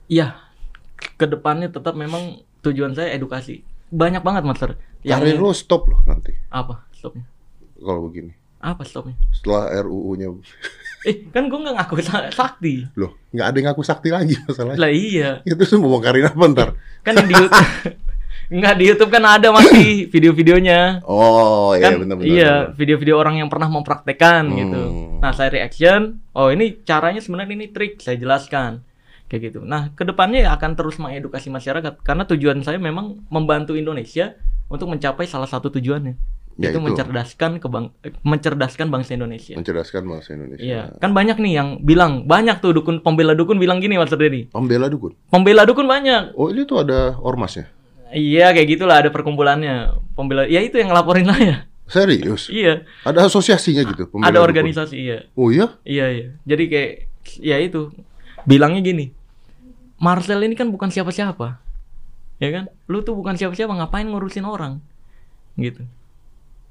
Iya. 0.10 0.36
Ke 1.16 1.26
depannya 1.26 1.70
tetap 1.70 1.94
memang 1.94 2.42
tujuan 2.62 2.92
saya 2.92 3.14
edukasi. 3.14 3.64
banyak 3.90 4.20
banget 4.20 4.44
master. 4.44 4.70
Karir 5.00 5.34
lo 5.36 5.50
stop 5.50 5.88
loh 5.88 6.04
nanti 6.04 6.30
apa 6.48 6.86
stopnya? 6.92 7.26
kalau 7.76 8.06
begini. 8.06 8.36
Apa 8.60 8.84
stopnya? 8.84 9.16
Setelah 9.32 9.82
RUU-nya 9.82 10.30
Eh 11.08 11.26
kan 11.26 11.48
gue 11.48 11.56
nggak 11.56 11.74
ngaku 11.74 11.96
sa- 12.00 12.28
sakti. 12.30 12.84
loh, 12.94 13.16
nggak 13.32 13.46
ada 13.46 13.56
yang 13.56 13.68
ngaku 13.72 13.82
sakti 13.82 14.10
lagi 14.10 14.36
masalahnya. 14.44 14.78
Lah 14.78 14.92
iya. 14.92 15.30
Itu 15.42 15.64
semua 15.64 15.90
bongkarin 15.90 16.28
apa 16.28 16.44
ntar? 16.50 16.70
Kan 17.02 17.16
yang 17.16 17.26
di 17.26 17.36
YouTube 17.36 17.70
Nggak 18.52 18.76
di 18.76 18.84
YouTube 18.84 19.12
kan 19.12 19.24
ada 19.24 19.48
masih 19.50 19.90
video-videonya. 20.14 21.02
Oh 21.04 21.72
iya 21.72 21.86
kan 21.88 22.02
benar-benar. 22.02 22.28
iya 22.28 22.54
video-video 22.68 23.16
orang 23.16 23.38
yang 23.38 23.48
pernah 23.48 23.70
mempraktekkan 23.70 24.44
Hmm. 24.44 24.58
gitu. 24.60 24.82
Nah 25.18 25.32
saya 25.32 25.50
reaction, 25.52 26.18
oh 26.32 26.50
ini 26.50 26.82
caranya 26.82 27.22
sebenarnya 27.22 27.54
ini 27.56 27.70
trik 27.70 27.98
saya 27.98 28.18
jelaskan 28.18 28.82
kayak 29.30 29.42
gitu. 29.48 29.60
Nah 29.62 29.94
ke 29.94 30.02
depannya 30.02 30.44
ya 30.44 30.52
akan 30.52 30.74
terus 30.74 30.98
mengedukasi 30.98 31.48
masyarakat 31.48 32.02
karena 32.02 32.26
tujuan 32.26 32.60
saya 32.60 32.76
memang 32.76 33.22
membantu 33.30 33.74
Indonesia 33.74 34.34
untuk 34.68 34.90
mencapai 34.90 35.24
salah 35.24 35.46
satu 35.46 35.70
tujuannya 35.70 36.18
Ya, 36.60 36.70
itu 36.70 36.78
itu. 36.78 36.92
mencerdaskan 36.92 37.52
ke 37.56 37.72
bang- 37.72 37.96
eh, 38.02 38.12
mencerdaskan 38.20 38.92
bangsa 38.92 39.16
Indonesia. 39.16 39.56
Mencerdaskan 39.56 40.04
bangsa 40.04 40.36
Indonesia. 40.36 40.60
Iya, 40.60 40.82
kan 40.98 41.16
banyak 41.16 41.40
nih 41.40 41.54
yang 41.56 41.70
bilang 41.80 42.28
banyak 42.28 42.60
tuh 42.60 42.76
dukun 42.76 43.00
pembela 43.00 43.32
dukun 43.32 43.56
bilang 43.56 43.80
gini 43.80 43.96
Mas 43.96 44.12
Dedi. 44.12 44.52
Pembela 44.52 44.92
dukun. 44.92 45.16
Pembela 45.30 45.64
dukun 45.64 45.88
banyak. 45.88 46.36
Oh 46.36 46.52
ini 46.52 46.68
tuh 46.68 46.84
ada 46.84 47.16
ormasnya. 47.16 47.72
Iya 48.10 48.52
kayak 48.52 48.68
gitulah 48.68 49.00
ada 49.00 49.08
perkumpulannya 49.08 49.94
pembela. 50.12 50.44
Ya 50.44 50.60
itu 50.60 50.76
yang 50.76 50.92
ngelaporin 50.92 51.32
saya. 51.32 51.64
Serius? 51.88 52.52
Iya, 52.52 52.84
Ada 53.02 53.26
asosiasinya 53.26 53.82
gitu? 53.88 54.12
pembela 54.12 54.28
ada 54.28 54.38
dukun? 54.38 54.50
organisasi 54.52 54.96
iya. 55.00 55.18
Oh 55.34 55.50
iya? 55.50 55.80
Iya 55.82 56.06
iya. 56.12 56.28
Jadi 56.44 56.64
kayak 56.68 56.92
ya 57.40 57.56
itu 57.56 57.88
bilangnya 58.44 58.84
gini. 58.84 59.16
Marcel 60.00 60.40
ini 60.44 60.56
kan 60.56 60.72
bukan 60.72 60.90
siapa-siapa. 60.90 61.60
Ya 62.40 62.50
kan? 62.56 62.72
Lu 62.88 63.04
tuh 63.04 63.20
bukan 63.20 63.36
siapa-siapa 63.36 63.76
ngapain 63.76 64.08
ngurusin 64.08 64.48
orang? 64.48 64.80
Gitu. 65.60 65.84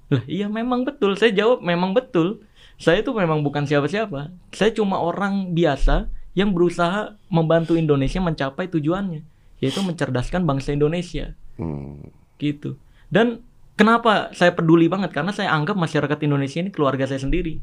Lah 0.09 0.24
iya 0.24 0.49
memang 0.49 0.89
betul. 0.89 1.14
Saya 1.20 1.37
jawab 1.37 1.61
memang 1.61 1.93
betul. 1.93 2.41
Saya 2.81 3.05
tuh 3.05 3.12
memang 3.12 3.45
bukan 3.45 3.68
siapa-siapa. 3.68 4.33
Saya 4.57 4.70
cuma 4.72 4.97
orang 4.97 5.53
biasa 5.53 6.09
yang 6.33 6.55
berusaha 6.57 7.18
membantu 7.29 7.74
Indonesia 7.74 8.22
mencapai 8.22 8.70
tujuannya, 8.70 9.26
yaitu 9.59 9.83
mencerdaskan 9.83 10.47
bangsa 10.47 10.72
Indonesia 10.72 11.35
Hmm. 11.59 12.14
gitu. 12.39 12.79
Dan 13.11 13.43
kenapa 13.74 14.31
saya 14.31 14.55
peduli 14.55 14.87
banget 14.87 15.11
karena 15.11 15.35
saya 15.35 15.51
anggap 15.51 15.74
masyarakat 15.74 16.18
Indonesia 16.22 16.62
ini 16.62 16.70
keluarga 16.70 17.11
saya 17.11 17.18
sendiri. 17.18 17.59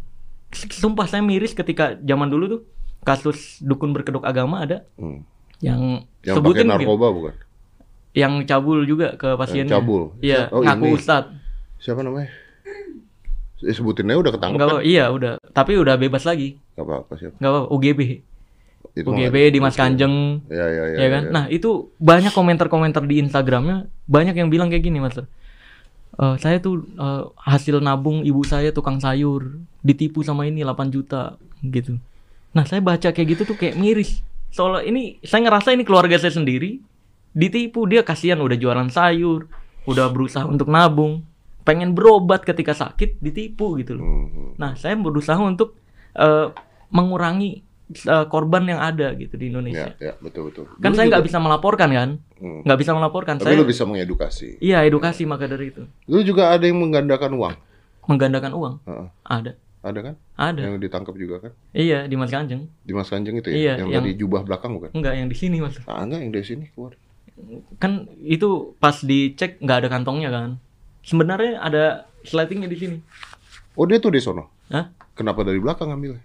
Sumpah 0.52 1.08
saya 1.08 1.24
miris 1.24 1.56
ketika 1.56 1.96
zaman 2.04 2.28
dulu 2.28 2.60
tuh 2.60 2.62
kasus 3.08 3.64
dukun 3.64 3.96
berkedok 3.96 4.28
agama 4.28 4.68
ada 4.68 4.84
Hmm. 5.00 5.24
Yang, 5.60 6.04
Yang 6.22 6.36
sebutin 6.36 6.66
narkoba 6.66 7.08
bukan? 7.10 7.34
yang 8.12 8.44
cabul 8.44 8.84
juga 8.84 9.14
ke 9.14 9.36
pasiennya. 9.36 9.72
cabul. 9.74 10.16
Iya, 10.20 10.48
Oh, 10.50 10.60
ngaku 10.60 10.86
ini. 10.86 10.96
ustad. 10.96 11.24
Siapa 11.78 12.00
namanya? 12.00 12.32
Eh, 13.58 13.72
sebutin 13.72 14.06
aja 14.06 14.20
udah 14.20 14.32
ketangkep 14.32 14.58
Enggak 14.58 14.70
kan? 14.74 14.84
iya 14.84 15.06
udah, 15.10 15.34
tapi 15.52 15.76
udah 15.76 15.96
bebas 15.96 16.24
lagi. 16.24 16.60
Gak 16.74 16.82
apa-apa 16.82 17.14
siapa. 17.16 17.36
Enggak 17.36 17.52
apa, 17.52 17.62
UGB. 17.70 18.02
Itu 18.94 19.08
UGB 19.10 19.36
mah- 19.38 19.52
Dimas 19.52 19.76
Kanjeng. 19.76 20.16
Ya 20.48 20.66
ya 20.66 20.84
ya. 20.86 20.98
ya 20.98 21.08
kan? 21.10 21.24
Nah, 21.30 21.46
itu 21.50 21.70
banyak 21.98 22.32
komentar-komentar 22.32 23.04
di 23.04 23.20
Instagramnya, 23.20 23.88
banyak 24.06 24.32
yang 24.34 24.48
bilang 24.48 24.68
kayak 24.68 24.86
gini, 24.86 25.00
Mas. 25.00 25.18
Eh, 25.18 25.26
saya 26.38 26.58
tuh 26.58 26.84
eh, 26.86 27.24
hasil 27.38 27.80
nabung 27.80 28.24
ibu 28.24 28.40
saya 28.44 28.72
tukang 28.72 28.96
sayur, 28.98 29.56
ditipu 29.82 30.22
sama 30.22 30.46
ini 30.46 30.62
8 30.62 30.88
juta 30.88 31.36
gitu. 31.62 32.00
Nah, 32.52 32.64
saya 32.64 32.80
baca 32.80 33.10
kayak 33.10 33.28
gitu 33.30 33.44
tuh 33.44 33.58
kayak 33.58 33.76
miris. 33.76 34.24
Soalnya 34.56 34.88
ini 34.88 35.20
saya 35.20 35.44
ngerasa 35.44 35.76
ini 35.76 35.84
keluarga 35.84 36.16
saya 36.16 36.32
sendiri 36.32 36.80
ditipu, 37.36 37.84
dia 37.84 38.08
kasihan 38.08 38.40
udah 38.40 38.56
jualan 38.56 38.88
sayur, 38.88 39.52
udah 39.84 40.08
berusaha 40.08 40.48
untuk 40.48 40.72
nabung, 40.72 41.28
pengen 41.68 41.92
berobat 41.92 42.48
ketika 42.48 42.72
sakit 42.72 43.20
ditipu 43.20 43.76
gitu 43.84 44.00
loh. 44.00 44.08
Hmm. 44.08 44.56
Nah, 44.56 44.80
saya 44.80 44.96
berusaha 44.96 45.36
untuk 45.36 45.76
eh, 46.16 46.48
mengurangi 46.88 47.68
eh, 47.92 48.26
korban 48.32 48.64
yang 48.64 48.80
ada 48.80 49.12
gitu 49.20 49.36
di 49.36 49.46
Ya 49.46 49.52
Indonesia. 49.52 49.92
ya 50.00 50.16
betul 50.24 50.48
betul. 50.48 50.72
Kan 50.80 50.96
Lu 50.96 51.04
saya 51.04 51.12
nggak 51.12 51.26
bisa 51.28 51.38
melaporkan 51.44 51.90
kan? 51.92 52.10
Hmm. 52.40 52.64
Nggak 52.64 52.80
bisa 52.80 52.92
melaporkan. 52.96 53.36
Tapi 53.36 53.52
saya 53.52 53.60
lu 53.60 53.68
bisa 53.68 53.84
mengedukasi. 53.84 54.64
iya 54.64 54.88
edukasi 54.88 55.28
maka 55.28 55.52
dari 55.52 55.76
itu. 55.76 55.84
Lu 56.08 56.24
juga 56.24 56.56
ada 56.56 56.64
yang 56.64 56.80
menggandakan 56.80 57.36
uang. 57.36 57.56
Menggandakan 58.08 58.52
uang. 58.56 58.76
Heeh. 58.88 59.08
Ada. 59.28 59.60
Ada 59.86 60.00
kan? 60.02 60.16
Ada. 60.34 60.62
Yang 60.66 60.76
ditangkap 60.82 61.14
juga 61.14 61.36
kan? 61.40 61.52
Iya, 61.70 62.10
di 62.10 62.18
Mas 62.18 62.34
Kanjeng. 62.34 62.66
Dimas 62.82 63.06
Kanjeng 63.06 63.38
itu 63.38 63.48
ya? 63.48 63.56
Iya, 63.56 63.74
yang, 63.78 63.90
yang- 63.94 64.02
tadi 64.02 64.18
jubah 64.18 64.42
belakang 64.42 64.74
bukan? 64.74 64.90
Enggak, 64.92 65.14
yang 65.14 65.30
di 65.30 65.38
sini, 65.38 65.62
Mas. 65.62 65.78
Ah, 65.86 66.02
enggak 66.02 66.26
yang 66.26 66.32
dari 66.34 66.42
sini 66.44 66.66
keluar. 66.74 66.98
Kan 67.78 68.10
itu 68.18 68.74
pas 68.76 68.98
dicek 68.98 69.62
nggak 69.62 69.78
ada 69.86 69.88
kantongnya 69.88 70.34
kan. 70.34 70.58
Sebenarnya 71.06 71.62
ada 71.62 71.84
slatingnya 72.26 72.66
di 72.66 72.78
sini. 72.80 72.98
Oh, 73.78 73.86
dia 73.86 74.02
tuh 74.02 74.10
di 74.10 74.18
sono. 74.18 74.50
Hah? 74.74 74.90
Kenapa 75.14 75.46
dari 75.46 75.62
belakang 75.62 75.94
ngambilnya? 75.94 76.24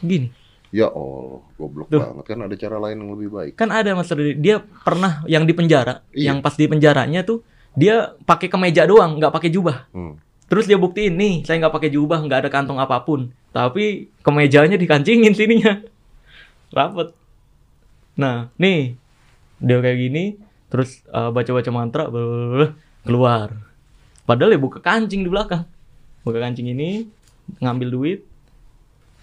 Gini. 0.00 0.28
Ya 0.68 0.90
Allah, 0.90 1.40
goblok 1.54 1.88
Tuh. 1.88 2.02
banget 2.02 2.24
kan 2.26 2.38
ada 2.44 2.52
cara 2.52 2.76
lain 2.76 2.96
yang 2.98 3.10
lebih 3.14 3.30
baik. 3.30 3.52
Kan 3.56 3.70
ada 3.70 3.94
Mas 3.94 4.10
Rudi. 4.10 4.36
Dia 4.36 4.58
pernah 4.60 5.24
yang 5.24 5.46
di 5.46 5.54
penjara, 5.54 6.04
Iya. 6.12 6.32
yang 6.34 6.38
pas 6.42 6.52
di 6.52 6.66
penjaranya 6.66 7.24
tuh 7.24 7.40
dia 7.72 8.12
pakai 8.18 8.50
kemeja 8.50 8.84
doang, 8.84 9.16
nggak 9.16 9.32
pakai 9.32 9.48
jubah. 9.48 9.86
Hmm. 9.94 10.18
Terus 10.48 10.64
dia 10.64 10.80
buktiin 10.80 11.12
nih, 11.12 11.44
saya 11.44 11.60
nggak 11.60 11.74
pakai 11.76 11.92
jubah, 11.92 12.24
nggak 12.24 12.48
ada 12.48 12.50
kantong 12.50 12.80
apa 12.80 13.04
pun. 13.04 13.28
Tapi 13.52 14.08
kemejanya 14.24 14.80
dikancingin 14.80 15.36
sininya. 15.36 15.84
Rapet. 16.76 17.12
Nah, 18.16 18.48
nih. 18.56 18.96
Dia 19.58 19.82
kayak 19.82 19.98
gini, 19.98 20.38
terus 20.70 21.02
uh, 21.10 21.34
baca-baca 21.34 21.70
mantra, 21.74 22.06
blablabla, 22.06 22.78
keluar. 23.06 23.48
Padahal 24.22 24.54
ya 24.54 24.60
buka 24.60 24.78
kancing 24.78 25.26
di 25.26 25.30
belakang. 25.30 25.66
Buka 26.22 26.38
kancing 26.38 26.70
ini, 26.70 27.10
ngambil 27.58 27.88
duit, 27.90 28.20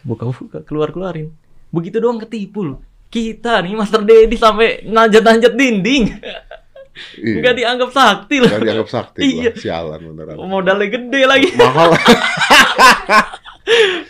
buka-buka, 0.03 0.61
keluar-keluarin. 0.67 1.31
Begitu 1.71 1.97
doang 2.03 2.19
ketipu 2.19 2.67
loh. 2.67 2.79
Kita 3.07 3.63
nih 3.63 3.79
Master 3.79 4.03
Dedi 4.03 4.35
sampai 4.35 4.83
nanjat-nanjat 4.85 5.53
dinding. 5.55 6.03
Iya. 7.19 7.35
Nggak 7.43 7.55
dianggap 7.59 7.89
sakti 7.91 8.35
loh. 8.39 8.49
Nggak 8.49 8.63
dianggap 8.63 8.89
sakti 8.89 9.19
Iya. 9.21 9.51
lah. 9.51 9.55
Sialan 9.59 9.99
beneran. 10.01 10.35
Modalnya 10.39 10.87
gede 10.87 11.21
lagi. 11.27 11.49
Mahal. 11.59 11.89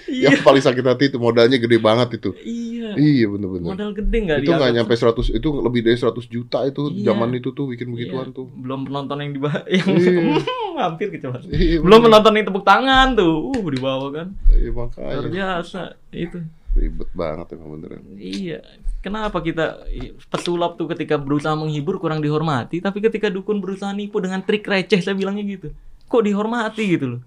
Iya. 0.06 0.36
Yang 0.36 0.44
paling 0.44 0.64
sakit 0.64 0.84
hati 0.84 1.04
itu 1.08 1.16
modalnya 1.16 1.56
gede 1.56 1.80
banget 1.80 2.20
itu. 2.20 2.36
Iya. 2.44 2.92
Iya 3.00 3.26
bener-bener. 3.32 3.68
Modal 3.72 3.90
gede 3.96 4.18
nggak 4.28 4.38
itu 4.44 4.52
nggak 4.52 4.72
nyampe 4.76 4.94
100 4.96 5.32
itu 5.32 5.48
lebih 5.64 5.80
dari 5.80 5.96
100 5.96 6.12
juta 6.28 6.60
itu 6.68 6.92
Iya. 6.92 7.12
zaman 7.12 7.30
itu 7.36 7.56
tuh 7.56 7.72
bikin 7.72 7.88
begituan 7.96 8.32
Iya. 8.32 8.36
tuh. 8.36 8.46
Belum 8.52 8.84
penonton 8.84 9.16
yang 9.24 9.32
di 9.32 9.40
yang 9.72 9.88
Iya. 9.96 10.44
hampir 10.84 11.08
kecelakaan. 11.08 11.48
Iya, 11.48 11.80
Belum 11.80 12.00
penonton 12.04 12.32
yang 12.36 12.46
tepuk 12.52 12.68
tangan 12.68 13.16
tuh. 13.16 13.56
Uh, 13.56 13.68
di 13.72 13.80
bawah 13.80 14.10
kan. 14.12 14.28
Iya 14.52 14.70
Luar 14.76 14.92
makanya 14.92 15.28
biasa 15.32 15.82
itu. 16.12 16.40
Ribet 16.76 17.08
banget 17.16 17.56
emang 17.56 17.80
beneran. 17.80 18.04
Iya. 18.20 18.60
Kenapa 19.00 19.40
kita 19.40 19.88
pesulap 20.28 20.76
tuh 20.76 20.92
ketika 20.92 21.16
berusaha 21.16 21.56
menghibur 21.56 21.98
kurang 21.98 22.20
dihormati, 22.20 22.84
tapi 22.84 23.00
ketika 23.00 23.32
dukun 23.32 23.64
berusaha 23.64 23.96
nipu 23.96 24.20
dengan 24.20 24.44
trik 24.44 24.68
receh 24.68 25.00
saya 25.00 25.16
bilangnya 25.16 25.48
gitu. 25.48 25.72
Kok 26.06 26.22
dihormati 26.22 26.84
gitu 26.86 27.18
loh. 27.18 27.22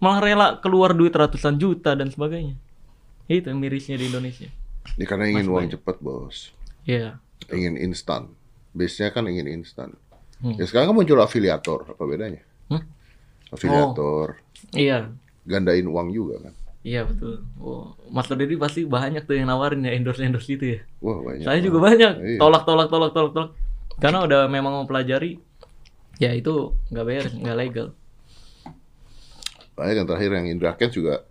Malah 0.00 0.20
rela 0.20 0.46
keluar 0.58 0.90
duit 0.92 1.12
ratusan 1.12 1.56
juta 1.56 1.94
dan 1.94 2.10
sebagainya. 2.10 2.56
Itu 3.30 3.46
yang 3.52 3.60
mirisnya 3.62 3.94
di 3.94 4.10
Indonesia. 4.10 4.48
Ya 4.98 5.04
karena 5.06 5.30
ingin 5.30 5.46
Mas 5.46 5.52
uang 5.52 5.60
banyak. 5.68 5.74
cepat 5.78 5.96
bos, 6.02 6.36
Iya. 6.82 7.20
ingin 7.52 7.78
instan. 7.78 8.32
Biasanya 8.74 9.10
kan 9.12 9.24
ingin 9.28 9.46
instan. 9.46 9.94
Hmm. 10.40 10.56
Ya 10.56 10.64
sekarang 10.64 10.90
kan 10.90 10.96
muncul 10.98 11.20
afiliator, 11.20 11.84
apa 11.94 12.02
bedanya? 12.08 12.40
Hmm? 12.72 12.82
Afiliator, 13.52 14.40
Iya. 14.72 15.12
gandain 15.44 15.84
uang 15.84 16.10
juga 16.10 16.48
kan? 16.48 16.54
Iya 16.80 17.04
betul. 17.04 17.44
Oh, 17.60 17.92
Mas 18.08 18.24
Dedi 18.24 18.56
pasti 18.56 18.88
banyak 18.88 19.28
tuh 19.28 19.36
yang 19.36 19.52
nawarin 19.52 19.84
ya 19.84 19.92
endorse 19.92 20.24
endorse 20.24 20.48
gitu 20.48 20.64
ya. 20.64 20.80
Wah 21.04 21.20
banyak. 21.20 21.44
Saya 21.44 21.60
juga 21.60 21.78
banyak. 21.84 22.12
Iya. 22.24 22.38
Tolak 22.40 22.64
tolak 22.64 22.88
tolak 22.88 23.12
tolak 23.12 23.32
tolak. 23.36 23.50
Karena 24.00 24.24
udah 24.24 24.48
memang 24.48 24.80
mempelajari. 24.84 25.36
Ya 26.16 26.32
itu 26.32 26.72
nggak 26.88 27.04
bayar, 27.04 27.24
nggak 27.36 27.56
legal. 27.60 27.88
Banyak 29.76 29.94
yang 30.00 30.08
terakhir 30.08 30.30
yang 30.36 30.46
Indra 30.48 30.72
Kents 30.76 30.96
juga. 30.96 31.24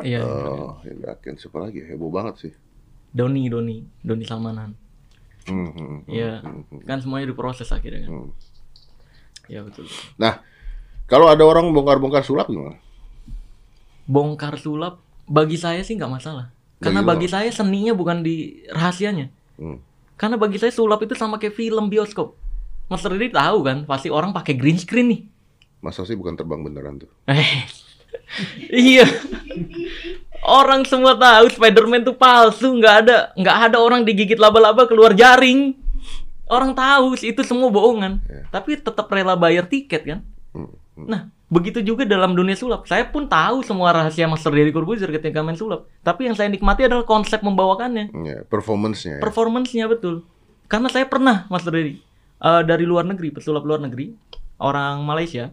Iya. 0.00 0.24
eh 0.24 0.96
Indra 0.96 1.12
Kents 1.20 1.44
siapa 1.44 1.60
lagi? 1.60 1.84
Heboh 1.84 2.08
banget 2.08 2.34
sih. 2.48 2.52
Doni 3.12 3.48
Doni 3.52 3.84
Doni 4.00 4.24
Salmanan. 4.24 4.72
Hmm, 5.48 5.68
hmm, 5.68 5.76
hmm, 5.76 6.00
Iya. 6.08 6.40
hmm, 6.40 6.62
hmm, 6.68 6.80
Kan 6.88 7.00
semuanya 7.04 7.28
diproses 7.28 7.68
akhirnya 7.68 8.08
kan. 8.08 8.12
hmm. 8.12 8.30
Iya 9.50 9.60
betul. 9.66 9.84
Nah, 10.16 10.40
kalau 11.10 11.26
ada 11.28 11.42
orang 11.42 11.68
bongkar-bongkar 11.74 12.22
sulap 12.22 12.46
gimana? 12.48 12.78
Bongkar 14.10 14.58
sulap 14.58 14.98
bagi 15.30 15.54
saya 15.54 15.86
sih 15.86 15.94
nggak 15.94 16.10
masalah. 16.10 16.50
Karena 16.82 17.06
Bagi 17.06 17.30
saya 17.30 17.52
seninya 17.54 17.94
bukan 17.94 18.26
di 18.26 18.66
rahasianya. 18.72 19.30
Hmm. 19.60 19.78
Karena 20.18 20.34
bagi 20.34 20.58
saya 20.58 20.74
sulap 20.74 20.98
itu 21.06 21.14
sama 21.14 21.38
kayak 21.38 21.54
film 21.54 21.86
bioskop. 21.86 22.34
Mas 22.90 23.06
Dedi 23.06 23.30
tahu 23.30 23.62
kan, 23.62 23.86
pasti 23.86 24.10
orang 24.10 24.34
pakai 24.34 24.58
green 24.58 24.74
screen 24.74 25.06
nih. 25.14 25.20
Masa 25.78 26.02
sih 26.02 26.18
bukan 26.18 26.34
terbang 26.34 26.66
beneran 26.66 26.98
tuh? 26.98 27.10
Iya. 28.70 29.06
Orang 30.40 30.86
semua 30.86 31.18
tahu 31.18 31.50
Spider-Man 31.50 32.06
tuh 32.06 32.14
palsu, 32.14 32.70
nggak 32.78 32.94
ada 33.06 33.16
nggak 33.34 33.56
ada 33.70 33.76
orang 33.82 34.06
digigit 34.06 34.38
laba-laba 34.38 34.86
keluar 34.86 35.12
jaring. 35.12 35.74
Orang 36.50 36.74
tahu 36.74 37.14
sih 37.14 37.30
itu 37.30 37.42
semua 37.46 37.70
bohongan, 37.70 38.18
Iya. 38.26 38.42
tapi 38.50 38.74
tetap 38.78 39.06
rela 39.10 39.38
bayar 39.38 39.66
tiket 39.70 40.02
kan. 40.02 40.18
Hmm, 40.50 40.70
hmm. 40.98 41.06
Nah, 41.06 41.20
begitu 41.50 41.82
juga 41.82 42.06
dalam 42.06 42.32
dunia 42.32 42.54
sulap. 42.54 42.86
Saya 42.86 43.04
pun 43.04 43.26
tahu 43.26 43.60
semua 43.60 43.90
rahasia 43.90 44.24
Master 44.24 44.48
Deddy 44.48 44.70
Corbuzier 44.70 45.10
ketika 45.10 45.42
main 45.42 45.54
sulap. 45.54 45.90
Tapi 46.00 46.24
yang 46.24 46.34
saya 46.34 46.46
nikmati 46.46 46.86
adalah 46.86 47.02
konsep 47.02 47.42
membawakannya. 47.42 48.14
Ya, 48.16 48.38
performance-nya. 48.44 49.18
ya. 49.18 49.20
Performance-nya 49.20 49.84
betul. 49.84 50.22
Karena 50.64 50.86
saya 50.86 51.04
pernah 51.04 51.44
Master 51.46 51.74
Deddy 51.74 51.98
eh, 52.40 52.62
dari 52.62 52.86
luar 52.86 53.04
negeri, 53.04 53.28
pesulap 53.30 53.62
luar 53.62 53.82
negeri, 53.82 54.14
orang 54.56 55.02
Malaysia 55.02 55.50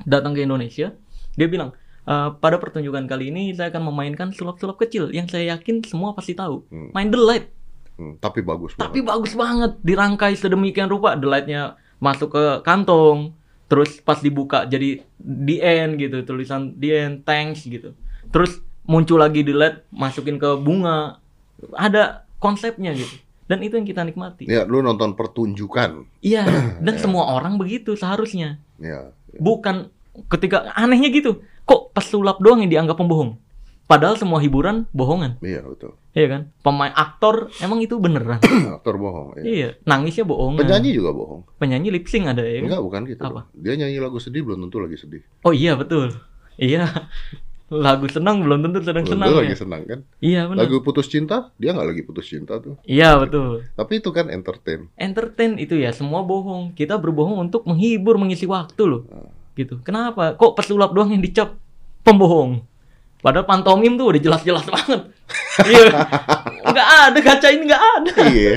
datang 0.00 0.30
ke 0.30 0.40
Indonesia, 0.40 0.92
dia 1.34 1.46
bilang, 1.46 1.72
"Eh, 2.02 2.28
pada 2.36 2.56
pertunjukan 2.56 3.04
kali 3.04 3.28
ini 3.28 3.50
saya 3.50 3.68
akan 3.68 3.88
memainkan 3.88 4.28
sulap-sulap 4.30 4.76
kecil 4.78 5.08
yang 5.08 5.24
saya 5.24 5.56
yakin 5.56 5.80
semua 5.82 6.12
pasti 6.12 6.32
tahu. 6.32 6.62
Hmm. 6.68 6.92
Main 6.92 7.08
The 7.08 7.18
Light, 7.18 7.46
Hmm, 7.96 8.16
tapi 8.16 8.40
bagus 8.40 8.72
tapi 8.74 9.00
banget. 9.00 9.08
bagus 9.12 9.32
banget, 9.34 9.72
dirangkai 9.80 10.32
sedemikian 10.32 10.88
rupa. 10.88 11.12
The 11.14 11.26
Light-nya 11.26 11.62
masuk 11.98 12.32
ke 12.32 12.44
kantong, 12.62 13.36
terus 13.70 14.02
pas 14.02 14.18
dibuka 14.18 14.66
jadi 14.66 15.06
the 15.22 15.62
end 15.62 16.02
gitu, 16.02 16.26
tulisan 16.26 16.74
the 16.74 16.90
end, 16.90 17.14
thanks 17.22 17.62
gitu. 17.62 17.94
Terus 18.34 18.58
muncul 18.82 19.22
lagi 19.22 19.46
The 19.46 19.54
Light, 19.54 19.76
masukin 19.94 20.42
ke 20.42 20.58
bunga. 20.58 21.22
Ada 21.78 22.26
konsepnya 22.42 22.90
gitu. 22.98 23.14
Dan 23.46 23.62
itu 23.62 23.78
yang 23.78 23.86
kita 23.86 24.02
nikmati. 24.02 24.50
Ya, 24.50 24.66
lu 24.66 24.82
nonton 24.82 25.14
pertunjukan. 25.14 26.06
Iya, 26.18 26.42
dan 26.84 26.94
semua 26.98 27.30
orang 27.30 27.54
begitu 27.54 27.94
seharusnya. 27.94 28.58
Ya. 28.82 29.14
Bukan 29.38 29.94
ketika 30.26 30.74
anehnya 30.74 31.14
gitu. 31.14 31.46
Kok 31.62 31.94
pesulap 31.94 32.42
doang 32.42 32.66
yang 32.66 32.70
dianggap 32.74 32.98
pembohong? 32.98 33.38
Padahal 33.90 34.14
semua 34.14 34.38
hiburan 34.38 34.86
bohongan. 34.94 35.42
Iya, 35.42 35.66
betul. 35.66 35.98
Iya 36.14 36.26
kan? 36.30 36.42
Pemain 36.62 36.94
aktor 36.94 37.50
emang 37.58 37.82
itu 37.82 37.98
beneran. 37.98 38.38
Aktor 38.78 39.02
bohong. 39.02 39.34
ya. 39.38 39.42
iya, 39.42 39.68
nangisnya 39.82 40.22
bohong. 40.22 40.54
Penyanyi 40.54 40.94
juga 40.94 41.10
bohong. 41.10 41.42
Penyanyi 41.58 41.90
lip 41.90 42.06
sync 42.06 42.30
ada 42.30 42.46
ya 42.46 42.62
kan? 42.62 42.66
Enggak, 42.70 42.82
bukan 42.86 43.00
gitu. 43.10 43.22
Apa? 43.26 43.40
Dia 43.50 43.74
nyanyi 43.74 43.98
lagu 43.98 44.22
sedih 44.22 44.46
belum 44.46 44.62
tentu 44.66 44.78
lagi 44.78 44.94
sedih. 44.94 45.22
Oh 45.42 45.50
iya 45.50 45.74
betul. 45.74 46.14
Iya. 46.54 46.86
Lagu 47.70 48.10
senang 48.10 48.42
belum 48.42 48.66
tentu 48.66 48.82
sedang 48.82 49.06
Belum 49.06 49.14
senang. 49.14 49.28
tentu 49.30 49.38
ya. 49.38 49.42
lagi 49.46 49.54
senang 49.54 49.82
kan. 49.86 50.00
Iya 50.18 50.40
benar. 50.50 50.66
Lagu 50.66 50.82
putus 50.82 51.06
cinta, 51.06 51.54
dia 51.54 51.70
nggak 51.70 51.86
lagi 51.94 52.02
putus 52.02 52.26
cinta 52.26 52.58
tuh. 52.58 52.74
Iya 52.82 53.14
betul. 53.22 53.62
Tapi 53.78 54.02
itu 54.02 54.10
kan 54.10 54.26
entertain. 54.26 54.90
Entertain 54.98 55.54
itu 55.54 55.78
ya 55.78 55.94
semua 55.94 56.26
bohong. 56.26 56.74
Kita 56.74 56.98
berbohong 56.98 57.38
untuk 57.46 57.62
menghibur, 57.70 58.18
mengisi 58.18 58.50
waktu 58.50 58.82
loh. 58.86 59.02
Ah. 59.14 59.30
Gitu. 59.54 59.78
Kenapa? 59.86 60.34
Kok 60.34 60.58
pesulap 60.58 60.90
doang 60.90 61.14
yang 61.14 61.22
dicap 61.22 61.54
pembohong? 62.02 62.66
Padahal 63.20 63.44
pantomim 63.44 64.00
tuh 64.00 64.16
udah 64.16 64.20
jelas-jelas 64.20 64.64
banget. 64.64 65.00
Iya. 65.68 65.92
Nggak 66.60 66.88
ada 66.88 67.18
kaca 67.20 67.48
ini 67.52 67.62
nggak 67.68 67.84
ada. 68.00 68.12
iya. 68.32 68.54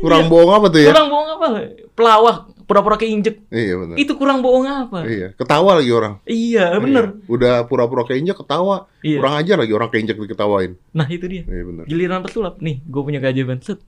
Kurang 0.00 0.32
bohong 0.32 0.52
apa 0.52 0.66
tuh 0.72 0.80
ya? 0.80 0.90
Kurang 0.92 1.08
bohong 1.12 1.30
apa? 1.36 1.46
Pelawak, 1.92 2.36
pura-pura 2.64 2.96
keinjek. 2.96 3.44
Iya 3.52 3.74
benar. 3.76 3.96
Itu 4.00 4.16
kurang 4.16 4.40
bohong 4.40 4.64
apa? 4.64 5.04
Iya, 5.04 5.36
ketawa 5.36 5.76
lagi 5.76 5.92
orang. 5.92 6.24
Iya, 6.24 6.72
bener. 6.80 7.04
Iya. 7.20 7.28
Udah 7.28 7.54
pura-pura 7.68 8.08
keinjek 8.08 8.36
ketawa. 8.40 8.88
Iya. 9.04 9.20
Kurang 9.20 9.34
aja 9.36 9.52
lagi 9.60 9.72
orang 9.76 9.90
keinjek 9.92 10.16
diketawain. 10.16 10.72
Nah 10.96 11.06
itu 11.12 11.24
dia. 11.28 11.44
Iya 11.44 11.64
benar. 11.68 11.84
Giliran 11.84 12.20
pesulap. 12.24 12.54
Nih, 12.64 12.80
gue 12.80 13.02
punya 13.04 13.20
keajaiban. 13.20 13.60
Set. 13.60 13.78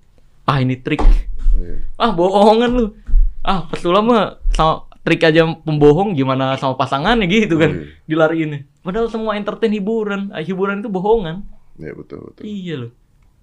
Ah 0.44 0.60
ini 0.60 0.76
trik. 0.76 1.00
Iya. 1.56 1.80
Ah 1.96 2.12
bohongan 2.12 2.70
lu. 2.76 2.86
Ah 3.40 3.64
pesulap 3.72 4.04
mah 4.04 4.24
sama 4.52 4.84
trik 5.04 5.20
aja 5.20 5.44
pembohong 5.44 6.16
gimana 6.16 6.56
sama 6.56 6.74
pasangannya 6.74 7.28
gitu 7.28 7.60
kan. 7.60 7.70
Iya. 7.70 7.84
Dilariin. 8.08 8.50
Padahal 8.80 9.12
semua 9.12 9.36
entertain 9.36 9.70
hiburan. 9.70 10.32
Ah, 10.32 10.40
hiburan 10.40 10.80
itu 10.80 10.88
bohongan. 10.88 11.44
Iya 11.76 11.92
betul 11.92 12.18
betul. 12.32 12.42
Iya 12.42 12.74
loh. 12.88 12.92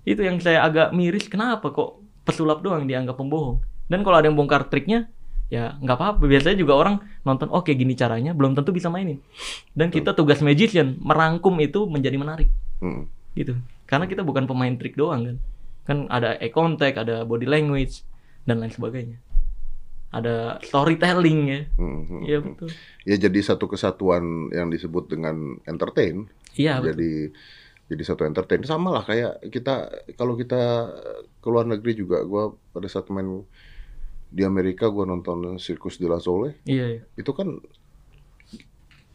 Itu 0.02 0.26
yang 0.26 0.42
saya 0.42 0.66
agak 0.66 0.92
miris. 0.92 1.30
Kenapa 1.30 1.70
kok 1.70 2.02
pesulap 2.26 2.66
doang 2.66 2.90
dianggap 2.90 3.14
pembohong? 3.14 3.62
Dan 3.86 4.02
kalau 4.02 4.18
ada 4.18 4.26
yang 4.26 4.40
bongkar 4.40 4.66
triknya, 4.72 5.12
ya 5.52 5.78
nggak 5.78 5.98
apa-apa. 6.00 6.24
Biasanya 6.26 6.58
juga 6.58 6.74
orang 6.80 6.96
nonton, 7.22 7.52
oke 7.52 7.70
gini 7.76 7.94
caranya, 7.94 8.32
belum 8.34 8.58
tentu 8.58 8.74
bisa 8.74 8.90
mainin. 8.90 9.22
Dan 9.76 9.94
kita 9.94 10.16
tugas 10.16 10.40
magician 10.42 10.98
merangkum 10.98 11.54
itu 11.62 11.86
menjadi 11.86 12.18
menarik, 12.18 12.50
Hmm. 12.82 13.06
gitu. 13.36 13.60
Karena 13.86 14.08
kita 14.08 14.24
bukan 14.24 14.48
pemain 14.48 14.72
trik 14.74 14.96
doang 14.96 15.28
kan. 15.28 15.38
Kan 15.84 15.98
ada 16.08 16.40
eye 16.40 16.50
contact, 16.50 16.98
ada 16.98 17.28
body 17.28 17.46
language 17.46 18.02
dan 18.48 18.64
lain 18.64 18.72
sebagainya. 18.72 19.20
Ada 20.12 20.60
storytelling 20.62 21.40
ya. 21.48 21.62
Hmm. 21.76 22.22
Iya 22.22 22.38
betul. 22.40 22.68
Ya 23.04 23.16
jadi 23.18 23.40
satu 23.42 23.66
kesatuan 23.66 24.52
yang 24.52 24.68
disebut 24.68 25.08
dengan 25.08 25.56
entertain. 25.64 26.28
Iya 26.54 26.80
betul. 26.80 26.88
jadi 26.92 27.12
jadi 27.92 28.04
satu 28.08 28.24
entertain 28.24 28.64
sama 28.64 28.88
lah 28.90 29.04
kayak 29.04 29.52
kita 29.52 29.88
kalau 30.16 30.36
kita 30.36 30.88
ke 31.40 31.48
luar 31.48 31.68
negeri 31.68 31.92
juga 31.94 32.24
gua 32.24 32.52
pada 32.72 32.88
saat 32.88 33.08
main 33.08 33.44
di 34.28 34.44
Amerika 34.44 34.88
gua 34.88 35.04
nonton 35.04 35.60
Circus 35.60 35.96
de 35.96 36.08
la 36.08 36.16
Sole 36.18 36.56
Iya. 36.64 36.88
iya. 36.88 37.02
itu 37.16 37.32
kan 37.32 37.60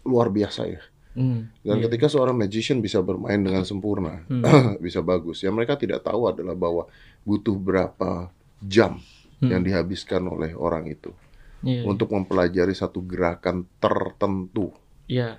luar 0.04 0.28
biasa 0.30 0.64
ya 0.66 0.82
Hmm, 1.16 1.48
dan 1.64 1.80
iya. 1.80 1.88
ketika 1.88 2.12
seorang 2.12 2.36
magician 2.36 2.84
bisa 2.84 3.00
bermain 3.00 3.40
dengan 3.40 3.64
sempurna 3.64 4.20
Hmm. 4.28 4.44
bisa 4.84 5.00
bagus 5.00 5.40
yang 5.40 5.56
mereka 5.56 5.72
tidak 5.72 6.04
tahu 6.04 6.28
adalah 6.28 6.52
bahwa 6.52 6.84
butuh 7.24 7.56
berapa 7.56 8.28
jam 8.60 9.00
Hmm. 9.36 9.52
yang 9.52 9.62
dihabiskan 9.62 10.24
oleh 10.24 10.52
orang 10.52 10.88
itu 10.88 11.12
Iya. 11.60 11.84
untuk 11.84 12.08
mempelajari 12.08 12.72
satu 12.72 13.00
gerakan 13.00 13.68
tertentu 13.76 14.72
Iya. 15.06 15.36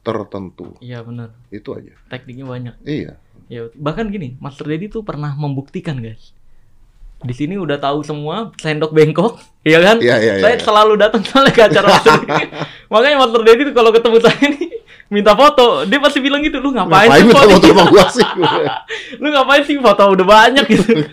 tertentu 0.00 0.76
Iya 0.78 1.00
benar. 1.00 1.34
itu 1.48 1.72
aja 1.72 1.94
Tekniknya 2.06 2.46
banyak. 2.46 2.74
iya 2.84 3.14
Ya, 3.44 3.68
bahkan 3.76 4.08
gini, 4.08 4.40
Master 4.40 4.64
Dedi 4.64 4.88
tuh 4.88 5.04
pernah 5.04 5.36
membuktikan, 5.36 6.00
guys. 6.00 6.32
Di 7.20 7.36
sini 7.36 7.60
udah 7.60 7.76
tahu 7.76 8.00
semua 8.00 8.48
sendok 8.56 8.88
bengkok, 8.90 9.36
ya 9.60 9.84
kan? 9.84 10.00
Iya, 10.00 10.16
iya, 10.16 10.34
saya 10.40 10.56
iya. 10.56 10.64
selalu 10.64 10.96
datang 10.96 11.20
soalnya 11.20 11.52
ke 11.52 11.60
acara 11.60 11.86
Master 11.92 12.24
Dedi. 12.24 12.44
Makanya 12.88 13.16
Master 13.20 13.42
Dedi 13.44 13.60
tuh 13.68 13.74
kalau 13.76 13.92
ketemu 13.92 14.16
saya 14.18 14.44
nih 14.48 14.68
minta 15.12 15.36
foto, 15.36 15.84
dia 15.84 16.00
pasti 16.00 16.24
bilang 16.24 16.40
gitu, 16.40 16.56
lu 16.56 16.72
ngapain, 16.72 17.04
ngapain 17.04 17.20
sih 17.20 17.32
foto? 17.36 17.48
foto 17.52 17.66
sama 17.68 17.84
gua 17.92 18.06
sih 18.08 18.26
lu 19.22 19.26
ngapain 19.28 19.62
sih 19.62 19.76
foto 19.76 20.02
udah 20.08 20.26
banyak 20.26 20.64
gitu. 20.64 20.84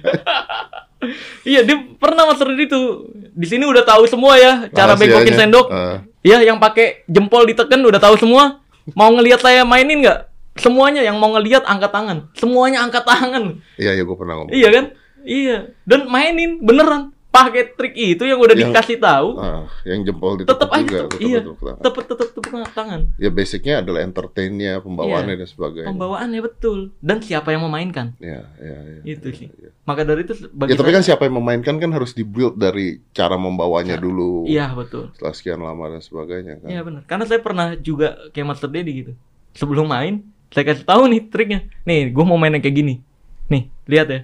iya, 1.47 1.61
dia 1.65 1.77
pernah 1.97 2.29
Master 2.29 2.51
Dedi 2.53 2.69
tuh. 2.69 3.09
Di 3.13 3.47
sini 3.47 3.63
udah 3.65 3.83
tahu 3.85 4.05
semua 4.05 4.37
ya 4.37 4.67
cara 4.71 4.93
Rahasianya. 4.93 4.99
bengkokin 4.99 5.35
sendok. 5.37 5.67
Eh. 5.71 5.97
Iya, 6.21 6.37
yang 6.53 6.57
pakai 6.61 7.05
jempol 7.09 7.49
ditekan 7.49 7.81
udah 7.81 8.01
tahu 8.01 8.15
semua. 8.17 8.61
Mau 8.93 9.09
ngelihat 9.13 9.41
saya 9.41 9.65
mainin 9.65 10.05
nggak? 10.05 10.29
Semuanya 10.59 11.01
yang 11.01 11.17
mau 11.17 11.31
ngelihat 11.33 11.63
angkat 11.65 11.89
tangan. 11.89 12.17
Semuanya 12.35 12.83
angkat 12.85 13.07
tangan. 13.07 13.63
Iya, 13.79 13.97
iya 13.97 14.03
gue 14.03 14.17
pernah 14.17 14.35
ngomong. 14.41 14.51
Iya 14.51 14.69
kan? 14.69 14.85
Iya. 15.23 15.57
Dan 15.87 16.09
mainin 16.11 16.59
beneran. 16.61 17.15
Pakai 17.31 17.63
trik 17.79 17.95
itu 17.95 18.27
yang 18.27 18.43
udah 18.43 18.51
Yang- 18.51 18.75
dikasih 18.75 18.97
tahu. 18.99 19.39
Ah, 19.39 19.63
yang 19.87 20.03
jempol 20.03 20.35
tetap 20.35 20.59
ditutup 20.59 20.69
aja 20.75 20.97
juga. 21.07 21.17
iya. 21.23 21.39
Tetep 21.79 21.93
tetep 22.03 22.27
tepuk 22.35 22.51
tangan. 22.75 23.07
Ya 23.15 23.31
basicnya 23.31 23.79
adalah 23.79 24.03
entertainnya, 24.03 24.83
pembawaannya 24.83 25.39
dan 25.39 25.47
sebagainya. 25.47 25.87
Pembawaannya 25.95 26.43
betul. 26.43 26.91
Dan 26.99 27.23
siapa 27.23 27.55
yang 27.55 27.63
memainkan? 27.63 28.19
Ya, 28.19 28.51
ya, 28.59 28.77
ya. 28.83 29.15
Itu 29.15 29.31
ya, 29.31 29.37
sih. 29.39 29.47
ya. 29.47 29.71
Maka 29.87 30.03
dari 30.03 30.27
itu 30.27 30.35
bagi 30.51 30.75
Ya 30.75 30.77
tapi 30.77 30.91
saya- 30.91 30.97
kan 30.99 31.03
siapa 31.07 31.23
yang 31.23 31.39
memainkan 31.39 31.75
kan 31.79 31.91
harus 31.95 32.11
dibuild 32.11 32.59
dari 32.59 32.99
cara 33.15 33.39
membawanya 33.39 33.95
dulu. 33.95 34.43
Iya, 34.43 34.75
betul. 34.75 35.15
Setelah 35.15 35.31
sekian 35.31 35.63
lama 35.63 35.87
dan 35.87 36.03
sebagainya 36.03 36.59
kan. 36.59 36.67
Iya 36.67 36.83
benar. 36.83 37.01
Karena 37.07 37.23
saya 37.23 37.39
pernah 37.39 37.79
juga 37.79 38.19
kayak 38.35 38.47
Master 38.51 38.67
Dedi 38.67 39.07
gitu. 39.07 39.11
Sebelum 39.55 39.87
main, 39.87 40.19
saya 40.51 40.67
kasih 40.67 40.83
tahu 40.83 41.07
nih 41.07 41.31
triknya. 41.31 41.63
Nih, 41.87 42.11
gue 42.11 42.23
mau 42.27 42.35
main 42.35 42.51
yang 42.51 42.59
kayak 42.59 42.75
gini. 42.75 42.99
Nih, 43.47 43.71
lihat 43.87 44.07
ya. 44.11 44.19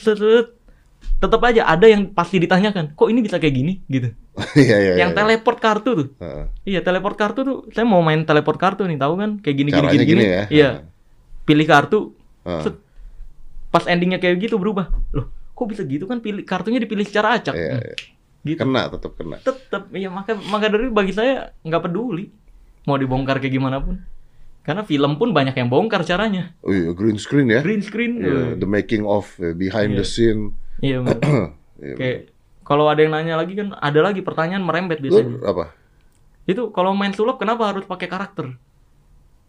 Set. 0.00 0.56
Tetap 1.16 1.40
aja 1.42 1.64
ada 1.64 1.86
yang 1.86 2.12
pasti 2.12 2.36
ditanyakan, 2.36 2.92
kok 2.92 3.08
ini 3.08 3.20
bisa 3.20 3.36
kayak 3.36 3.54
gini 3.54 3.72
gitu. 3.86 4.12
Iya, 4.54 4.76
iya. 4.76 4.92
yang 5.00 5.10
iya. 5.10 5.16
teleport 5.16 5.56
kartu 5.56 5.90
tuh. 5.94 6.08
Heeh. 6.16 6.44
Iya, 6.66 6.80
teleport 6.80 7.16
kartu 7.16 7.40
tuh. 7.40 7.58
Saya 7.70 7.84
mau 7.84 8.00
main 8.00 8.20
teleport 8.22 8.56
kartu 8.56 8.84
nih, 8.84 8.96
tahu 8.96 9.16
kan? 9.16 9.30
Kayak 9.40 9.56
gini 9.56 9.70
gini 9.70 9.76
Caranya 9.82 9.92
gini, 9.92 10.04
gini, 10.04 10.20
gini. 10.20 10.24
ya. 10.28 10.44
Iya. 10.46 10.70
Pilih 11.42 11.64
kartu. 11.64 11.98
Set. 12.44 12.76
Pas 13.68 13.84
endingnya 13.86 14.16
kayak 14.16 14.36
gitu 14.38 14.56
berubah. 14.56 14.92
Loh, 15.10 15.26
kok 15.50 15.66
bisa 15.66 15.82
gitu 15.82 16.04
kan 16.04 16.20
pilih 16.20 16.44
kartunya 16.44 16.76
dipilih 16.76 17.02
secara 17.02 17.34
acak. 17.34 17.52
Iya, 17.52 17.70
Hmm, 17.70 17.80
iya. 17.82 17.96
Gitu. 18.44 18.58
Kena, 18.62 18.82
tetap 18.86 19.12
kena. 19.16 19.36
tetep 19.42 19.82
iya 19.90 20.06
maka 20.06 20.38
maka 20.38 20.70
dari 20.70 20.86
bagi 20.86 21.10
saya 21.10 21.50
nggak 21.60 21.82
peduli 21.82 22.30
mau 22.86 22.94
dibongkar 22.94 23.42
kayak 23.42 23.50
gimana 23.50 23.82
pun 23.82 23.98
karena 24.62 24.86
film 24.86 25.18
pun 25.18 25.34
banyak 25.34 25.50
yang 25.52 25.66
bongkar 25.66 26.06
caranya 26.06 26.54
Oh 26.62 26.70
iya, 26.70 26.94
green 26.94 27.18
screen 27.18 27.50
ya. 27.50 27.58
green 27.58 27.82
screen 27.82 28.22
Iya, 28.22 28.54
eh, 28.54 28.54
the 28.54 28.68
making 28.68 29.02
of, 29.02 29.26
eh, 29.38 29.50
behind 29.50 29.94
the 29.94 30.06
Iya. 30.06 30.06
scene. 30.06 30.42
iya 30.84 30.98
bener. 31.00 31.20
Iya, 31.76 31.94
kayak 31.94 32.18
kalau 32.62 32.86
ada 32.86 32.98
yang 32.98 33.12
nanya 33.12 33.36
lagi 33.36 33.52
kan 33.52 33.72
ada 33.72 34.00
lagi 34.00 34.20
pertanyaan 34.20 34.60
merembet 34.60 34.98
Lu 34.98 35.06
biasanya 35.06 35.38
apa? 35.44 35.64
itu 36.44 36.70
kalau 36.70 36.92
main 36.92 37.10
sulap 37.10 37.36
kenapa 37.36 37.68
harus 37.68 37.84
pakai 37.84 38.06
karakter 38.06 38.54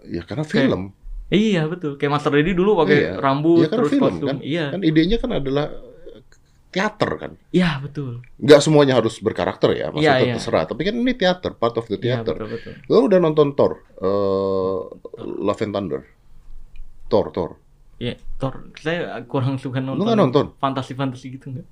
Ya 0.03 0.21
karena 0.21 0.43
film. 0.43 0.93
iya 1.28 1.65
betul 1.65 1.95
kayak 1.95 2.11
Master 2.11 2.32
Dedi 2.32 2.51
dulu 2.51 2.78
pakai 2.78 2.97
Iya. 2.97 3.11
rambut 3.17 3.59
Iya 3.59 3.67
kan 3.67 3.78
terus 3.78 3.91
film 3.91 4.03
kostum 4.07 4.28
kan. 4.28 4.38
iya 4.39 4.65
Kan 4.69 4.82
idenya 4.82 5.17
kan 5.17 5.32
adalah 5.32 5.65
eh, 5.69 6.21
teater 6.67 7.11
kan. 7.17 7.32
iya 7.49 7.78
betul 7.78 8.21
Nggak 8.38 8.61
semuanya 8.61 8.93
harus 8.95 9.17
berkarakter 9.17 9.69
ya, 9.71 9.89
maksudnya 9.89 10.19
iya. 10.21 10.36
terserah. 10.36 10.63
Tapi 10.65 10.82
kan 10.84 10.95
ini 10.95 11.13
teater, 11.13 11.51
part 11.53 11.75
of 11.75 11.86
the 11.86 11.97
iya 11.97 12.21
theater. 12.21 12.36
betul 12.36 12.47
betul 12.53 12.73
Lo 12.88 13.03
udah 13.03 13.19
nonton 13.19 13.47
Thor, 13.53 13.73
eh, 13.97 14.80
Love 15.21 15.61
and 15.61 15.71
Thunder, 15.71 16.01
Thor, 17.07 17.25
Thor. 17.32 17.51
Iya, 17.98 18.14
Thor. 18.38 18.70
Saya 18.76 19.18
kurang 19.24 19.58
suka 19.58 19.80
nonton. 19.80 20.06
nggak 20.06 20.20
nonton? 20.20 20.45
Fantasi-fantasi 20.58 21.28
gitu 21.34 21.50
enggak? 21.52 21.68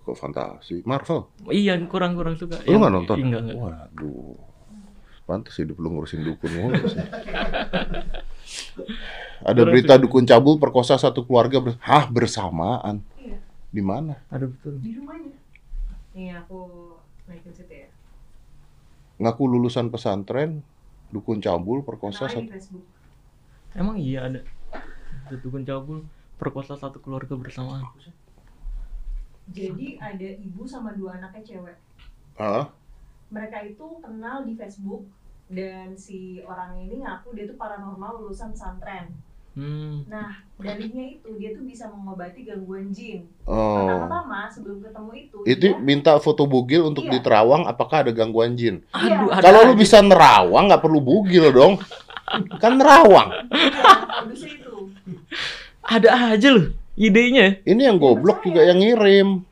kok 0.00 0.16
fantasi? 0.16 0.80
Marvel. 0.82 1.28
Iya, 1.46 1.76
kurang-kurang 1.84 2.32
suka. 2.34 2.56
Lu 2.64 2.78
nggak 2.78 2.94
nonton? 2.94 3.16
Enggak, 3.18 3.40
enggak. 3.44 3.56
Waduh. 3.58 4.38
Pantes 5.22 5.52
hidup 5.54 5.76
lu 5.76 5.92
ngurusin 5.92 6.24
dukun 6.24 6.48
mulu 6.50 6.80
sih. 6.82 6.96
Ada 9.40 9.60
Kurang 9.60 9.70
berita 9.70 9.94
suka. 9.94 10.02
dukun 10.02 10.24
cabul 10.24 10.56
perkosa 10.56 10.96
satu 10.96 11.22
keluarga 11.22 11.60
ber- 11.60 11.76
Hah, 11.80 12.08
bersamaan. 12.08 13.04
Iya, 13.16 13.36
Di 13.68 13.82
mana? 13.82 14.16
Aduh 14.28 14.48
betul. 14.48 14.80
di 14.80 14.96
rumahnya. 14.96 15.36
Nih 16.12 16.32
aku 16.34 16.58
naikin 17.26 17.52
situ 17.52 17.68
ya. 17.70 17.88
Ngaku 19.18 19.42
lulusan 19.44 19.90
pesantren, 19.90 20.64
dukun 21.08 21.38
cabul 21.38 21.82
perkosa 21.82 22.26
satu 22.26 22.40
di 22.40 22.50
Facebook. 22.50 22.86
Emang 23.74 24.00
iya 24.00 24.24
ada. 24.24 24.40
Ada 25.28 25.36
dukun 25.38 25.62
cabul 25.62 25.98
perkosa 26.40 26.72
satu 26.72 27.04
keluarga 27.04 27.36
bersamaan. 27.36 27.84
Jadi 29.48 29.96
ada 29.96 30.28
ibu 30.40 30.64
sama 30.64 30.92
dua 30.92 31.16
anaknya 31.16 31.44
cewek. 31.44 31.76
Hah? 32.36 32.68
Mereka 33.28 33.58
itu 33.68 33.86
kenal 34.00 34.44
di 34.44 34.56
Facebook 34.56 35.04
dan 35.48 35.96
si 35.96 36.40
orang 36.44 36.76
ini 36.80 37.00
ngaku 37.00 37.32
dia 37.32 37.44
tuh 37.44 37.56
paranormal 37.56 38.24
lulusan 38.24 38.52
pesantren. 38.52 39.12
Hmm. 39.58 40.06
Nah, 40.06 40.38
dalihnya 40.54 41.18
itu 41.18 41.34
dia 41.34 41.50
tuh 41.50 41.66
bisa 41.66 41.90
mengobati 41.90 42.46
gangguan 42.46 42.94
jin. 42.94 43.26
Oh. 43.42 43.82
Pertama-tama 43.82 44.46
sebelum 44.46 44.78
ketemu 44.78 45.10
itu, 45.18 45.38
Itu 45.42 45.66
dia- 45.74 45.80
minta 45.82 46.14
foto 46.22 46.46
bugil 46.46 46.86
untuk 46.86 47.10
Iya. 47.10 47.12
di 47.12 47.18
Terawang 47.20 47.66
apakah 47.66 48.06
ada 48.06 48.12
gangguan 48.14 48.54
jin? 48.54 48.86
Aduh, 48.94 49.34
ada 49.34 49.42
Kalau 49.42 49.66
lu 49.66 49.74
bisa 49.74 49.98
nerawang 49.98 50.70
nggak 50.70 50.84
perlu 50.84 51.02
bugil 51.02 51.50
dong. 51.50 51.74
Kan 52.62 52.78
nerawang. 52.78 53.28
Iya, 53.50 54.46
itu. 54.46 54.67
Ada 55.88 56.36
aja 56.36 56.48
loh 56.52 56.68
idenya. 56.98 57.62
Ini 57.64 57.88
yang 57.88 57.96
goblok 57.96 58.44
juga 58.44 58.66
yang 58.66 58.82
ngirim. 58.82 59.46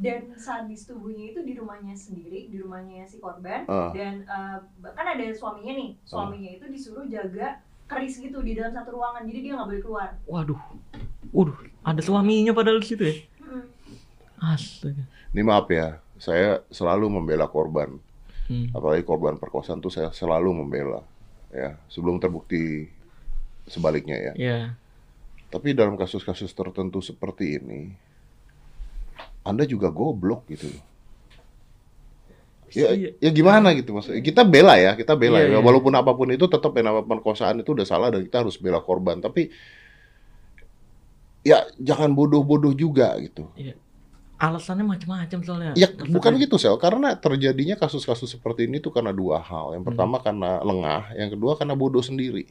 Dan 0.00 0.32
sadis 0.34 0.88
tubuhnya 0.88 1.30
itu 1.30 1.40
di 1.44 1.54
rumahnya 1.54 1.92
sendiri, 1.92 2.48
di 2.48 2.56
rumahnya 2.58 3.04
si 3.06 3.20
korban. 3.20 3.68
Ah. 3.70 3.92
Dan 3.94 4.26
eh, 4.26 4.58
kan 4.82 5.06
ada 5.06 5.24
suaminya 5.32 5.72
nih, 5.76 5.90
suaminya 6.04 6.50
itu 6.56 6.66
disuruh 6.68 7.06
jaga 7.06 7.60
keris 7.90 8.22
gitu 8.22 8.38
di 8.40 8.54
dalam 8.54 8.70
satu 8.70 8.96
ruangan, 8.96 9.26
jadi 9.26 9.38
dia 9.42 9.52
nggak 9.58 9.68
boleh 9.68 9.82
keluar. 9.82 10.08
Waduh. 10.24 10.62
Waduh, 11.30 11.58
ada 11.82 12.00
suaminya 12.00 12.54
padahal 12.54 12.80
di 12.80 12.86
situ 12.86 13.02
ya. 13.02 13.14
Mm-mm. 13.44 13.64
Astaga. 14.40 15.04
Ini 15.30 15.42
maaf 15.42 15.68
ya, 15.68 15.98
saya 16.16 16.64
selalu 16.70 17.06
membela 17.10 17.50
korban. 17.50 17.98
Hmm. 18.50 18.66
Apalagi 18.74 19.06
korban 19.06 19.38
perkosaan 19.38 19.78
tuh 19.78 19.94
saya 19.94 20.10
selalu 20.10 20.64
membela. 20.64 21.06
Ya, 21.50 21.78
sebelum 21.90 22.22
terbukti 22.22 22.88
sebaliknya 23.66 24.16
ya. 24.16 24.32
Ya. 24.38 24.58
Tapi 25.50 25.74
dalam 25.74 25.98
kasus-kasus 25.98 26.54
tertentu 26.54 27.02
seperti 27.02 27.58
ini, 27.58 27.90
Anda 29.42 29.66
juga 29.66 29.90
goblok 29.90 30.46
gitu. 30.46 30.70
Ya, 32.70 32.94
Iya. 32.94 33.18
ya 33.18 33.30
gimana 33.34 33.74
gitu 33.74 33.90
maksudnya. 33.90 34.22
Kita 34.22 34.46
bela 34.46 34.78
ya, 34.78 34.94
kita 34.94 35.18
bela 35.18 35.42
Iya, 35.42 35.50
ya. 35.50 35.58
iya. 35.58 35.60
Walaupun 35.60 35.90
apa 35.90 36.14
pun 36.14 36.30
itu 36.30 36.46
tetap 36.46 36.70
yang 36.78 36.86
namanya 36.86 37.18
perkosaan 37.18 37.58
itu 37.58 37.74
udah 37.74 37.82
salah 37.82 38.14
dan 38.14 38.22
kita 38.22 38.46
harus 38.46 38.54
bela 38.54 38.78
korban. 38.78 39.18
Tapi 39.18 39.50
ya 41.42 41.66
jangan 41.82 42.14
bodoh-bodoh 42.14 42.70
juga 42.70 43.10
gitu. 43.18 43.50
Alasannya 44.38 44.86
macam-macam 44.86 45.38
soalnya. 45.42 45.72
Ya 45.74 45.90
Maksudnya- 45.90 46.14
bukan 46.14 46.32
gitu 46.38 46.56
sel, 46.56 46.78
karena 46.78 47.12
terjadinya 47.12 47.74
kasus-kasus 47.74 48.30
seperti 48.30 48.70
ini 48.70 48.78
tuh 48.78 48.94
karena 48.94 49.10
dua 49.10 49.42
hal. 49.42 49.74
Yang 49.74 49.82
Hmm. 49.84 49.88
pertama 49.90 50.16
karena 50.22 50.50
lengah, 50.62 51.02
yang 51.18 51.28
kedua 51.28 51.58
karena 51.58 51.74
bodoh 51.74 52.00
sendiri. 52.00 52.46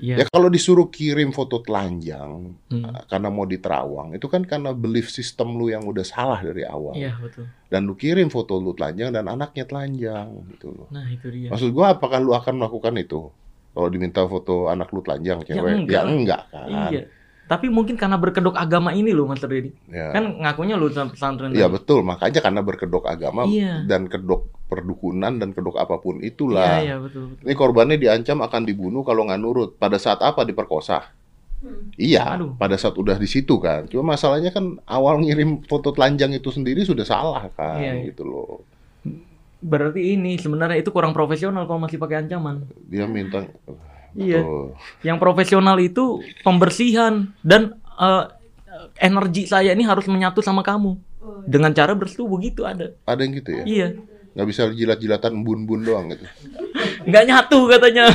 Iya. 0.00 0.16
Ya 0.16 0.24
kalau 0.26 0.48
disuruh 0.48 0.88
kirim 0.88 1.30
foto 1.30 1.60
telanjang 1.60 2.56
Hmm. 2.66 2.88
karena 3.04 3.28
mau 3.28 3.44
diterawang, 3.44 4.16
itu 4.16 4.26
kan 4.26 4.42
karena 4.42 4.72
belief 4.72 5.06
system 5.06 5.54
lu 5.54 5.68
yang 5.68 5.84
udah 5.84 6.02
salah 6.02 6.40
dari 6.40 6.64
awal. 6.64 6.96
Iya, 6.96 7.20
betul. 7.20 7.44
Dan 7.68 7.84
lu 7.84 7.94
kirim 7.94 8.26
foto 8.26 8.56
lu 8.56 8.72
telanjang 8.72 9.12
dan 9.12 9.28
anaknya 9.28 9.64
telanjang 9.64 10.32
gitu 10.50 10.72
loh. 10.72 10.88
Nah, 10.88 11.04
itu 11.06 11.28
dia. 11.28 11.52
Maksud 11.52 11.70
gua 11.70 11.92
apakah 11.94 12.16
lu 12.16 12.32
akan 12.32 12.56
melakukan 12.56 12.96
itu? 12.96 13.28
Kalau 13.70 13.86
diminta 13.86 14.24
foto 14.24 14.66
anak 14.66 14.88
lu 14.90 14.98
telanjang 14.98 15.44
cewek, 15.44 15.84
enggak 15.84 15.92
ya 15.94 16.02
enggak 16.02 16.42
kan? 16.48 16.90
Iya. 16.90 17.02
Tapi 17.46 17.66
mungkin 17.66 17.98
karena 17.98 18.14
berkedok 18.14 18.54
agama 18.54 18.94
ini 18.94 19.10
loh 19.10 19.26
Mas 19.26 19.42
Redi. 19.42 19.74
Ya. 19.86 20.14
Kan 20.14 20.38
ngakunya 20.38 20.78
lulusan 20.78 21.10
pesantren. 21.10 21.50
Iya 21.50 21.66
betul, 21.66 22.00
makanya 22.00 22.40
karena 22.40 22.62
berkedok 22.62 23.04
agama 23.04 23.42
Iya. 23.44 23.82
dan 23.84 24.06
kedok 24.06 24.46
perdukunan 24.70 25.34
dan 25.34 25.50
kedok 25.50 25.74
apa 25.76 25.98
pun 25.98 26.22
itulah. 26.22 26.78
Iya, 26.78 26.94
iya, 26.94 26.96
betul, 27.02 27.34
betul. 27.34 27.44
Ini 27.44 27.54
korbannya 27.58 27.98
diancam 27.98 28.38
akan 28.46 28.62
dibunuh 28.62 29.02
kalau 29.02 29.26
nggak 29.26 29.40
nurut. 29.42 29.70
Pada 29.74 29.98
saat 29.98 30.22
apa 30.22 30.46
diperkosa? 30.46 31.10
Hmm. 31.60 31.90
Iya, 31.98 32.38
Aduh. 32.38 32.54
pada 32.54 32.78
saat 32.78 32.94
udah 32.94 33.18
di 33.18 33.26
situ 33.26 33.58
kan. 33.58 33.90
Cuma 33.90 34.14
masalahnya 34.14 34.54
kan 34.54 34.78
awal 34.86 35.20
ngirim 35.20 35.60
foto 35.66 35.90
telanjang 35.90 36.32
itu 36.32 36.48
sendiri 36.48 36.86
sudah 36.86 37.04
salah 37.04 37.50
kan, 37.52 37.82
Iya, 37.82 37.92
iya. 37.98 38.14
gitu 38.14 38.22
loh. 38.24 38.62
Berarti 39.60 40.16
ini 40.16 40.40
sebenarnya 40.40 40.80
itu 40.80 40.88
kurang 40.88 41.12
profesional 41.12 41.68
kalau 41.68 41.82
masih 41.82 42.00
pakai 42.00 42.24
ancaman. 42.24 42.64
Dia 42.88 43.04
minta. 43.04 43.44
Iya. 44.16 44.40
Yang 45.04 45.18
profesional 45.20 45.76
itu 45.82 46.24
pembersihan 46.40 47.28
dan 47.44 47.76
eh, 48.00 48.24
energi 49.02 49.44
saya 49.44 49.76
ini 49.76 49.84
harus 49.84 50.06
menyatu 50.08 50.40
sama 50.40 50.64
kamu 50.64 50.96
Oh, 51.20 51.44
dengan 51.44 51.68
cara 51.76 51.92
bersetubuh 51.92 52.40
gitu 52.40 52.64
ada. 52.64 52.96
Ada 53.04 53.20
yang 53.20 53.32
gitu 53.36 53.50
ya? 53.52 53.64
Iya. 53.68 53.88
Nggak 54.40 54.48
bisa 54.56 54.72
jilat-jilatan 54.72 55.36
embun-embun 55.36 55.84
doang 55.84 56.16
gitu. 56.16 56.24
Nggak 57.04 57.24
nyatu 57.28 57.68
katanya. 57.68 58.08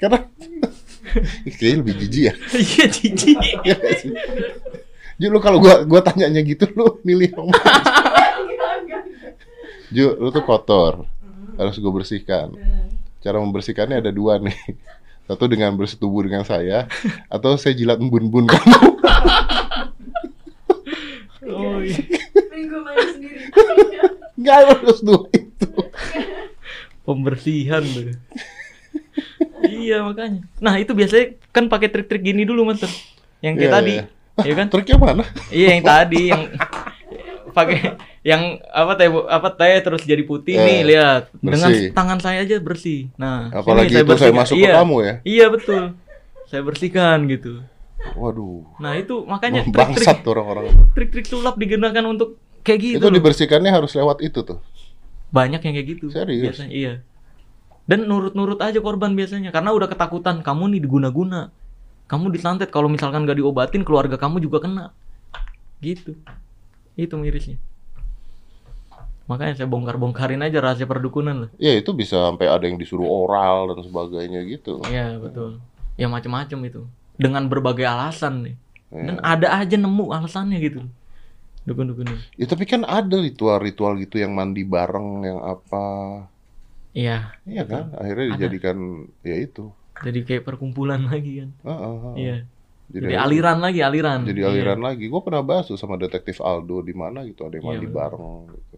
Karena 0.00 0.18
kayaknya 1.54 1.78
lebih 1.86 1.94
jijik 2.02 2.22
ya. 2.26 2.34
iya 2.58 2.84
jijik. 2.90 3.38
Iya? 3.62 3.76
Ju, 5.22 5.30
lu 5.30 5.38
kalau 5.38 5.62
gua 5.62 5.86
gua 5.86 6.02
tanyanya 6.02 6.42
gitu 6.42 6.66
lu 6.74 6.98
milih 7.06 7.30
yang 7.30 7.46
mana? 7.46 7.78
Ju, 9.94 10.18
lu 10.18 10.34
tuh 10.34 10.42
kotor. 10.42 11.06
Harus 11.54 11.78
gue 11.78 11.92
bersihkan. 11.94 12.58
Cara 13.22 13.36
membersihkannya 13.38 14.02
ada 14.02 14.10
dua 14.10 14.42
nih. 14.42 14.56
Satu 15.30 15.46
dengan 15.46 15.70
bersetubuh 15.78 16.26
dengan 16.26 16.42
saya, 16.42 16.90
atau 17.30 17.54
saya 17.54 17.70
jilat 17.70 18.02
embun-embun 18.02 18.50
kamu. 18.50 18.78
Oh, 21.50 21.78
iya. 21.78 21.98
Mending 22.34 22.64
gue 22.66 22.80
mandi 22.82 23.06
sendiri. 23.14 23.38
Nggak 24.34 24.56
harus 24.74 24.98
dua 25.02 25.22
itu. 25.30 25.68
Pembersihan 27.06 27.82
tuh. 27.86 28.14
iya 29.70 30.02
makanya. 30.02 30.42
Nah 30.58 30.78
itu 30.78 30.92
biasanya 30.94 31.38
kan 31.50 31.70
pakai 31.70 31.88
trik-trik 31.90 32.22
gini 32.22 32.42
dulu 32.42 32.66
mas. 32.66 32.82
Yang 33.40 33.54
kayak 33.54 33.70
Iya, 33.70 33.70
tadi, 33.70 33.94
iya. 33.94 34.04
ya 34.50 34.54
kan? 34.58 34.66
Triknya 34.66 34.96
mana? 34.98 35.24
Iya 35.54 35.68
yang 35.78 35.84
tadi 35.84 36.22
yang 36.30 36.42
pakai 37.50 37.78
yang 38.20 38.42
apa 38.68 38.92
teh 38.94 39.08
apa 39.08 39.48
teh 39.50 39.80
terus 39.80 40.04
jadi 40.04 40.20
putih 40.22 40.52
Eh, 40.54 40.60
nih 40.60 40.78
lihat 40.92 41.32
dengan 41.40 41.72
bersih. 41.72 41.88
tangan 41.90 42.18
saya 42.20 42.44
aja 42.44 42.56
bersih. 42.60 43.08
Nah 43.16 43.48
Apalagi 43.50 43.90
sini 43.90 44.04
itu 44.04 44.12
saya 44.14 44.28
bersihkan. 44.28 44.40
masuk 44.44 44.56
iya, 44.56 44.68
ke 44.68 44.76
kamu 44.76 44.96
ya. 45.00 45.14
Iya 45.24 45.46
betul. 45.48 45.82
Saya 46.44 46.62
bersihkan 46.62 47.18
gitu. 47.26 47.52
Waduh. 48.12 48.64
Nah 48.76 48.92
itu 48.94 49.24
makanya 49.24 49.64
Bangsat 49.64 50.20
trik-trik 50.20 50.20
tuh 50.20 50.30
orang-orang. 50.32 50.64
trik-trik 50.92 51.26
sulap 51.26 51.56
digunakan 51.56 52.04
untuk 52.04 52.36
kayak 52.60 52.80
gitu. 52.80 52.96
Itu 53.00 53.08
loh. 53.08 53.14
dibersihkannya 53.16 53.72
harus 53.72 53.92
lewat 53.94 54.20
itu 54.20 54.40
tuh. 54.40 54.60
Banyak 55.30 55.60
yang 55.62 55.74
kayak 55.76 55.88
gitu. 55.88 56.12
Serius? 56.12 56.44
Biasanya 56.52 56.72
iya. 56.72 56.92
Dan 57.84 58.04
nurut-nurut 58.04 58.60
aja 58.60 58.78
korban 58.78 59.12
biasanya 59.12 59.48
karena 59.48 59.72
udah 59.72 59.88
ketakutan 59.88 60.44
kamu 60.44 60.76
nih 60.76 60.80
diguna-guna. 60.80 61.48
Kamu 62.04 62.28
disantet 62.28 62.68
kalau 62.68 62.90
misalkan 62.90 63.22
gak 63.22 63.38
diobatin 63.38 63.80
keluarga 63.80 64.18
kamu 64.18 64.42
juga 64.42 64.60
kena. 64.60 64.90
Gitu. 65.78 66.18
Itu 66.94 67.16
mirisnya. 67.16 67.56
Makanya 69.30 69.54
saya 69.54 69.70
bongkar-bongkarin 69.70 70.42
aja 70.42 70.58
rahasia 70.58 70.90
perdukunan 70.90 71.46
lah. 71.46 71.50
Ya 71.54 71.78
itu 71.78 71.94
bisa 71.94 72.18
sampai 72.26 72.50
ada 72.50 72.66
yang 72.66 72.74
disuruh 72.74 73.06
oral 73.06 73.70
dan 73.70 73.86
sebagainya 73.86 74.42
gitu. 74.42 74.82
Iya, 74.90 75.22
betul. 75.22 75.62
Ya 75.94 76.10
macam-macam 76.10 76.58
itu. 76.66 76.82
Dengan 77.14 77.46
berbagai 77.46 77.86
alasan 77.86 78.42
nih. 78.42 78.54
Ya. 78.90 79.02
Dan 79.06 79.16
ada 79.22 79.48
aja 79.54 79.76
nemu 79.78 80.10
alasannya 80.10 80.58
gitu. 80.58 80.82
Dukun-dukun. 81.62 82.10
Ya 82.34 82.46
tapi 82.50 82.66
kan 82.66 82.82
ada 82.82 83.22
ritual-ritual 83.22 84.02
gitu 84.02 84.18
yang 84.18 84.34
mandi 84.34 84.66
bareng, 84.66 85.22
yang 85.22 85.38
apa. 85.38 85.84
Iya, 86.90 87.30
Iya 87.46 87.62
kan? 87.70 87.94
Akhirnya 87.94 88.26
Ada. 88.26 88.34
dijadikan 88.34 88.76
ya 89.22 89.36
itu. 89.38 89.70
jadi 90.00 90.24
kayak 90.24 90.42
perkumpulan 90.42 91.06
lagi 91.12 91.44
kan. 91.44 91.50
Ah, 91.62 91.70
ah, 91.70 91.94
ah. 92.10 92.14
Iya. 92.18 92.36
Jadi, 92.90 93.06
Jadi 93.06 93.14
aliran 93.14 93.58
lagi, 93.62 93.78
aliran. 93.78 94.26
Jadi 94.26 94.40
Iya. 94.42 94.48
aliran 94.50 94.80
lagi. 94.82 95.06
Gue 95.06 95.22
pernah 95.22 95.46
bahas 95.46 95.70
tuh 95.70 95.78
sama 95.78 95.94
detektif 95.94 96.42
Aldo 96.42 96.82
di 96.82 96.90
mana 96.90 97.22
gitu 97.22 97.46
ada 97.46 97.54
yang 97.54 97.62
Iya, 97.62 97.70
mandi 97.78 97.86
betul. 97.86 97.98
bareng 98.02 98.26
gitu. 98.50 98.76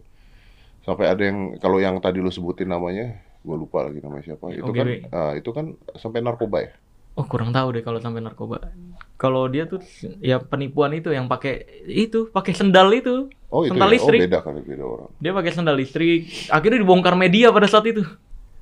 Sampai 0.83 1.07
ada 1.07 1.23
yang 1.23 1.55
kalau 1.57 1.79
yang 1.79 1.95
tadi 1.99 2.19
lu 2.19 2.27
sebutin 2.27 2.67
namanya, 2.67 3.15
gue 3.39 3.55
lupa 3.55 3.87
lagi 3.87 4.03
namanya 4.03 4.23
siapa. 4.35 4.51
Itu 4.51 4.71
kan 4.71 4.87
ah, 5.09 5.31
itu 5.33 5.49
kan 5.55 5.65
sampai 5.95 6.19
narkoba 6.19 6.59
ya. 6.59 6.71
Oh 7.13 7.23
kurang 7.29 7.53
tahu 7.53 7.77
deh 7.77 7.83
kalau 7.85 8.01
sampai 8.01 8.25
narkoba. 8.25 8.73
Kalau 9.15 9.45
dia 9.45 9.69
tuh 9.69 9.79
ya 10.19 10.41
penipuan 10.41 10.91
itu 10.97 11.13
yang 11.13 11.29
pakai 11.29 11.85
itu 11.85 12.27
pakai 12.27 12.51
sendal 12.57 12.89
itu. 12.91 13.29
Oh 13.53 13.63
itu 13.63 13.71
Sendal 13.77 13.85
ya. 13.85 13.91
Oh 13.91 13.95
listrik. 13.95 14.19
beda 14.27 14.39
kali 14.41 14.59
beda 14.65 14.83
orang. 14.83 15.11
Dia 15.21 15.31
pakai 15.31 15.51
sendal 15.53 15.77
listrik. 15.77 16.21
Akhirnya 16.49 16.81
dibongkar 16.81 17.13
media 17.13 17.53
pada 17.53 17.69
saat 17.69 17.85
itu. 17.85 18.01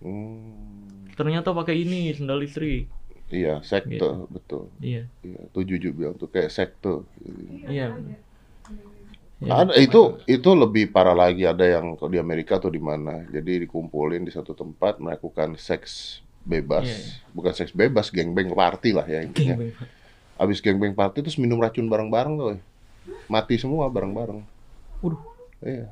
Hmm. 0.03 1.07
Ternyata 1.15 1.55
pakai 1.55 1.80
ini 1.80 2.11
sendal 2.11 2.43
listrik. 2.43 2.91
Iya, 3.32 3.63
sekte, 3.63 3.95
Gitu. 3.95 4.28
betul. 4.28 4.67
Iya. 4.84 5.07
Iya, 5.24 5.39
tuh 5.55 5.63
jujur 5.63 5.95
bilang 5.95 6.19
tuh 6.19 6.28
kayak 6.28 6.51
sekte. 6.51 7.07
Iya. 7.72 7.95
Ya. 9.41 9.65
Ada 9.65 9.73
itu 9.81 10.21
itu 10.29 10.49
lebih 10.53 10.93
parah 10.93 11.17
lagi 11.17 11.49
ada 11.49 11.65
yang 11.65 11.97
di 11.97 12.21
Amerika 12.21 12.61
atau 12.61 12.69
di 12.69 12.77
mana. 12.77 13.25
Jadi 13.33 13.65
dikumpulin 13.65 14.21
di 14.21 14.29
satu 14.29 14.53
tempat 14.53 15.01
melakukan 15.01 15.57
seks 15.57 16.21
bebas. 16.45 16.85
Iya, 16.85 16.93
iya. 16.93 17.13
Bukan 17.33 17.53
seks 17.57 17.73
bebas, 17.73 18.13
gangbang 18.13 18.53
party 18.53 18.93
lah 18.93 19.09
ya 19.09 19.25
intinya. 19.25 19.57
Gangbang. 19.57 19.89
Habis 20.37 20.61
gangbang 20.61 20.93
party 20.93 21.25
terus 21.25 21.41
minum 21.41 21.57
racun 21.57 21.89
bareng-bareng 21.89 22.33
tuh. 22.37 22.61
Mati 23.25 23.57
semua 23.57 23.89
bareng-bareng. 23.89 24.45
Waduh. 25.01 25.21
Iya. 25.65 25.89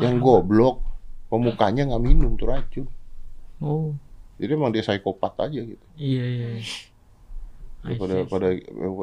Yang 0.00 0.16
goblok 0.24 0.80
pemukanya 1.28 1.92
nggak 1.92 2.00
minum 2.00 2.32
tuh 2.40 2.48
racun. 2.48 2.88
Oh. 3.60 3.92
Jadi 4.40 4.50
emang 4.56 4.72
dia 4.72 4.80
psikopat 4.80 5.36
aja 5.36 5.60
gitu. 5.60 5.84
Iya 6.00 6.24
iya. 6.24 6.48
iya. 6.56 7.96
Pada 8.00 8.24
pada 8.24 8.48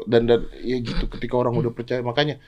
dan 0.09 0.26
dan 0.26 0.49
ya 0.66 0.82
gitu 0.82 1.05
ketika 1.14 1.38
orang 1.38 1.53
udah 1.53 1.70
percaya 1.70 2.01
makanya 2.01 2.41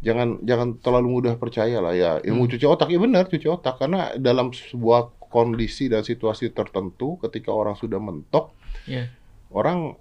jangan 0.00 0.40
jangan 0.40 0.80
terlalu 0.80 1.20
mudah 1.20 1.34
percaya 1.36 1.76
lah 1.78 1.92
ya 1.92 2.10
ilmu 2.24 2.48
Hmm. 2.48 2.52
cuci 2.56 2.64
otak 2.64 2.88
ya 2.88 2.96
benar 2.96 3.28
cuci 3.28 3.46
otak 3.46 3.76
karena 3.76 4.16
dalam 4.16 4.48
sebuah 4.48 5.12
kondisi 5.28 5.86
dan 5.86 6.00
situasi 6.00 6.50
tertentu 6.50 7.20
ketika 7.20 7.52
orang 7.52 7.76
sudah 7.76 8.00
mentok 8.00 8.50
Iya. 8.84 9.12
orang 9.52 9.94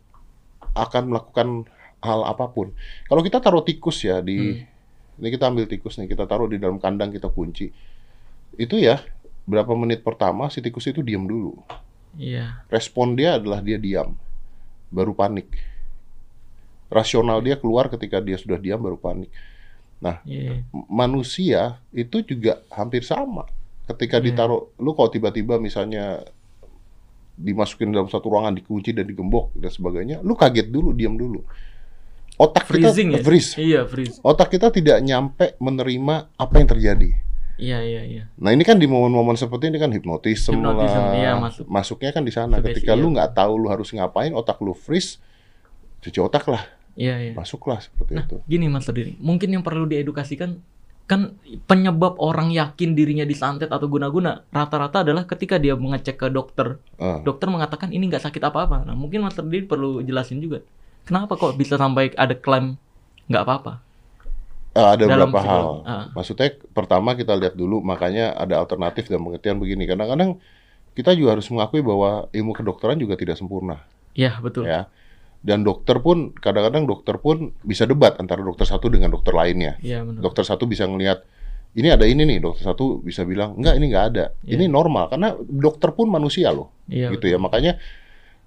akan 0.71 1.03
melakukan 1.05 1.47
hal 1.99 2.23
apa 2.23 2.47
pun 2.47 2.71
kalau 3.05 3.19
kita 3.19 3.37
taruh 3.37 3.59
tikus 3.59 3.99
ya 4.01 4.23
di 4.23 4.63
Hmm. 4.63 5.19
ini 5.19 5.27
kita 5.29 5.51
ambil 5.51 5.67
tikus 5.67 5.99
nih 5.99 6.07
kita 6.07 6.23
taruh 6.23 6.47
di 6.47 6.55
dalam 6.55 6.79
kandang 6.79 7.11
kita 7.11 7.27
kunci 7.27 7.67
itu 8.55 8.75
ya 8.75 9.03
berapa 9.43 9.75
menit 9.75 9.99
pertama 9.99 10.47
si 10.47 10.59
tikus 10.59 10.87
itu 10.87 11.03
diam 11.03 11.27
dulu 11.27 11.59
Iya. 12.15 12.63
respon 12.71 13.13
dia 13.13 13.35
adalah 13.35 13.61
dia 13.61 13.77
diam, 13.77 14.17
baru 14.89 15.13
panik. 15.13 15.45
Rasional 16.89 17.37
dia 17.39 17.53
keluar 17.53 17.85
ketika 17.85 18.17
dia 18.17 18.33
sudah 18.33 18.57
diam 18.57 18.81
baru 18.81 18.97
panik. 18.97 19.29
Iya. 20.23 20.63
M- 20.71 20.87
Manusia 20.87 21.61
itu 21.91 22.23
juga 22.23 22.63
hampir 22.71 23.03
sama. 23.03 23.43
Ketika 23.85 24.17
Iya. 24.17 24.31
ditaruh, 24.31 24.71
lu 24.77 24.93
kalau 24.93 25.09
tiba-tiba 25.09 25.57
misalnya 25.57 26.23
dimasukin 27.35 27.89
dalam 27.89 28.07
satu 28.07 28.27
ruangan, 28.27 28.51
dikunci 28.53 28.91
dan 28.91 29.03
digembok 29.03 29.55
dan 29.55 29.71
sebagainya, 29.71 30.19
lu 30.21 30.35
kaget 30.35 30.67
dulu, 30.67 30.91
diam 30.91 31.15
dulu. 31.15 31.39
Otak 32.35 32.67
Freezing 32.67 33.11
kita 33.11 33.19
ya? 33.19 33.23
freeze. 33.23 33.51
Iya, 33.55 33.81
freeze. 33.83 34.15
Otak 34.23 34.47
kita 34.49 34.71
tidak 34.71 35.03
nyampe 35.03 35.59
menerima 35.59 36.31
apa 36.33 36.55
yang 36.55 36.69
terjadi. 36.69 37.11
Iya, 37.59 37.83
iya, 37.83 38.01
iya. 38.07 38.23
Nah 38.39 38.55
ini 38.55 38.63
kan 38.63 38.79
di 38.79 38.87
momen-momen 38.87 39.35
seperti 39.35 39.67
ini 39.67 39.75
kan 39.75 39.91
hipnotisme, 39.91 40.55
Hipnotisme, 40.55 40.95
lah. 40.95 41.15
iya, 41.19 41.31
masuk. 41.35 41.67
Masuknya 41.67 42.15
kan 42.15 42.23
di 42.23 42.31
sana. 42.31 42.63
Ketika 42.63 42.95
iya. 42.95 42.99
lu 42.99 43.11
nggak 43.11 43.35
tahu 43.35 43.59
lu 43.59 43.67
harus 43.67 43.91
ngapain, 43.91 44.31
otak 44.31 44.63
lu 44.63 44.71
freeze, 44.71 45.19
cuci 45.99 46.23
otak 46.23 46.47
lah, 46.47 46.63
Iya, 46.95 47.15
iya. 47.19 47.31
masuklah 47.35 47.79
seperti 47.81 48.17
Nah, 48.17 48.25
itu. 48.25 48.37
gini 48.45 48.65
Mas 48.69 48.87
Diri, 48.89 49.15
mungkin 49.19 49.49
yang 49.53 49.63
perlu 49.65 49.85
diedukasikan 49.85 50.57
kan 51.09 51.33
penyebab 51.65 52.21
orang 52.21 52.53
yakin 52.53 52.93
dirinya 52.93 53.25
disantet 53.25 53.73
atau 53.73 53.89
guna-guna 53.89 54.45
rata-rata 54.53 55.01
adalah 55.01 55.25
ketika 55.25 55.57
dia 55.57 55.73
mengecek 55.73 56.21
ke 56.21 56.27
dokter, 56.29 56.77
Ah, 57.01 57.17
dokter 57.25 57.49
mengatakan 57.49 57.89
ini 57.89 58.05
nggak 58.07 58.29
sakit 58.29 58.41
apa-apa. 58.45 58.85
Nah, 58.85 58.93
mungkin 58.93 59.25
Mas 59.25 59.33
Diri 59.33 59.65
perlu 59.65 60.05
jelasin 60.05 60.37
juga. 60.37 60.61
Kenapa 61.09 61.33
kok 61.33 61.57
bisa 61.57 61.81
sampai 61.81 62.13
ada 62.13 62.37
klaim 62.37 62.77
nggak 63.25 63.43
apa-apa? 63.45 63.73
ah, 64.77 64.93
ada 64.93 65.09
dalam 65.09 65.33
beberapa 65.33 65.41
hal. 65.41 65.67
Ah. 65.83 66.05
Maksudnya 66.13 66.53
pertama 66.71 67.17
kita 67.17 67.33
lihat 67.33 67.57
dulu, 67.57 67.81
makanya 67.81 68.37
ada 68.37 68.61
alternatif 68.61 69.09
dan 69.09 69.19
pengertian 69.25 69.57
begini. 69.57 69.89
Kadang-kadang 69.89 70.37
kita 70.93 71.17
juga 71.17 71.35
harus 71.35 71.49
mengakui 71.49 71.81
bahwa 71.81 72.29
ilmu 72.29 72.53
kedokteran 72.53 72.99
juga 73.01 73.17
tidak 73.17 73.39
sempurna, 73.39 73.81
Iya, 74.13 74.37
betul. 74.43 74.67
ya. 74.69 74.85
Dan 75.39 75.63
dokter 75.63 76.03
pun 76.03 76.35
kadang-kadang 76.35 76.83
dokter 76.83 77.15
pun 77.15 77.55
bisa 77.63 77.87
debat 77.87 78.19
antara 78.19 78.43
dokter 78.43 78.67
satu 78.67 78.91
dengan 78.91 79.07
dokter 79.07 79.31
lainnya. 79.31 79.79
Iya, 79.79 80.03
benar. 80.03 80.19
dokter 80.19 80.43
satu 80.43 80.67
bisa 80.67 80.83
ngelihat 80.83 81.23
ini 81.77 81.87
ada 81.87 82.03
ini 82.03 82.25
nih 82.25 82.41
dokter 82.41 82.65
satu 82.65 82.97
bisa 82.99 83.21
bilang 83.23 83.53
enggak 83.55 83.77
ini 83.77 83.85
enggak 83.87 84.05
ada 84.09 84.25
Iya. 84.41 84.57
ini 84.57 84.65
normal 84.65 85.05
karena 85.07 85.37
dokter 85.39 85.93
pun 85.93 86.09
manusia 86.09 86.49
loh 86.49 86.73
Iya. 86.89 87.13
gitu 87.13 87.29
ya 87.29 87.37
makanya 87.37 87.77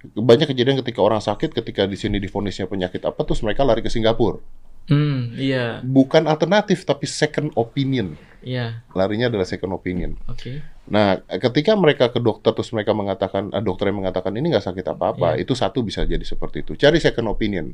banyak 0.03 0.51
kejadian 0.51 0.83
ketika 0.83 0.99
orang 0.99 1.23
sakit 1.23 1.55
ketika 1.55 1.87
di 1.87 1.95
sini 1.95 2.19
difonisnya 2.19 2.67
penyakit 2.67 2.99
apa 3.07 3.23
terus 3.23 3.39
mereka 3.41 3.63
lari 3.63 3.79
ke 3.79 3.87
Singapura 3.87 4.43
Hmm, 4.91 5.31
iya. 5.39 5.79
bukan 5.81 6.27
alternatif 6.27 6.83
tapi 6.83 7.07
second 7.07 7.55
opinion 7.55 8.19
Iya. 8.43 8.83
larinya 8.93 9.31
adalah 9.31 9.47
second 9.47 9.71
opinion 9.73 10.19
Oke. 10.27 10.59
nah 10.85 11.15
ketika 11.31 11.79
mereka 11.79 12.11
ke 12.11 12.19
dokter 12.19 12.51
terus 12.51 12.75
mereka 12.75 12.91
mengatakan 12.91 13.55
ah, 13.55 13.63
dokter 13.63 13.89
yang 13.89 14.03
mengatakan 14.03 14.35
ini 14.35 14.51
nggak 14.51 14.67
sakit 14.67 14.83
apa-apa 14.89 15.39
Iya. 15.39 15.47
itu 15.47 15.55
satu 15.55 15.87
bisa 15.87 16.03
jadi 16.03 16.23
seperti 16.23 16.67
itu 16.67 16.75
cari 16.75 16.99
second 16.99 17.31
opinion 17.31 17.71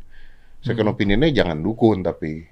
second 0.61 0.85
Hmm. 0.85 0.95
opinionnya 0.95 1.33
jangan 1.33 1.57
dukun 1.57 2.05
tapi 2.05 2.45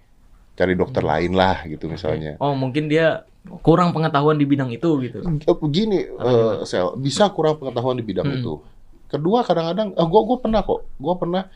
cari 0.56 0.72
dokter 0.72 1.04
lain 1.04 1.36
lah 1.36 1.68
gitu 1.68 1.84
misalnya 1.86 2.40
Oh, 2.40 2.56
mungkin 2.56 2.88
dia 2.88 3.28
kurang 3.60 3.92
pengetahuan 3.92 4.34
di 4.34 4.42
bidang 4.42 4.72
itu 4.72 4.88
gitu. 5.06 5.22
Eh, 5.22 5.56
Begini, 5.62 6.02
Atau 6.02 6.26
eh, 6.26 6.66
Sel, 6.66 6.96
bisa 6.98 7.30
kurang 7.30 7.60
pengetahuan 7.60 7.94
di 7.94 8.02
bidang 8.02 8.26
Hmm. 8.26 8.38
itu. 8.40 8.54
Kedua, 9.06 9.46
kadang-kadang, 9.46 9.94
ah, 9.94 10.02
gua 10.02 10.20
gua 10.26 10.38
pernah 10.42 10.66
kok, 10.66 10.82
gua 10.98 11.14
pernah 11.14 11.46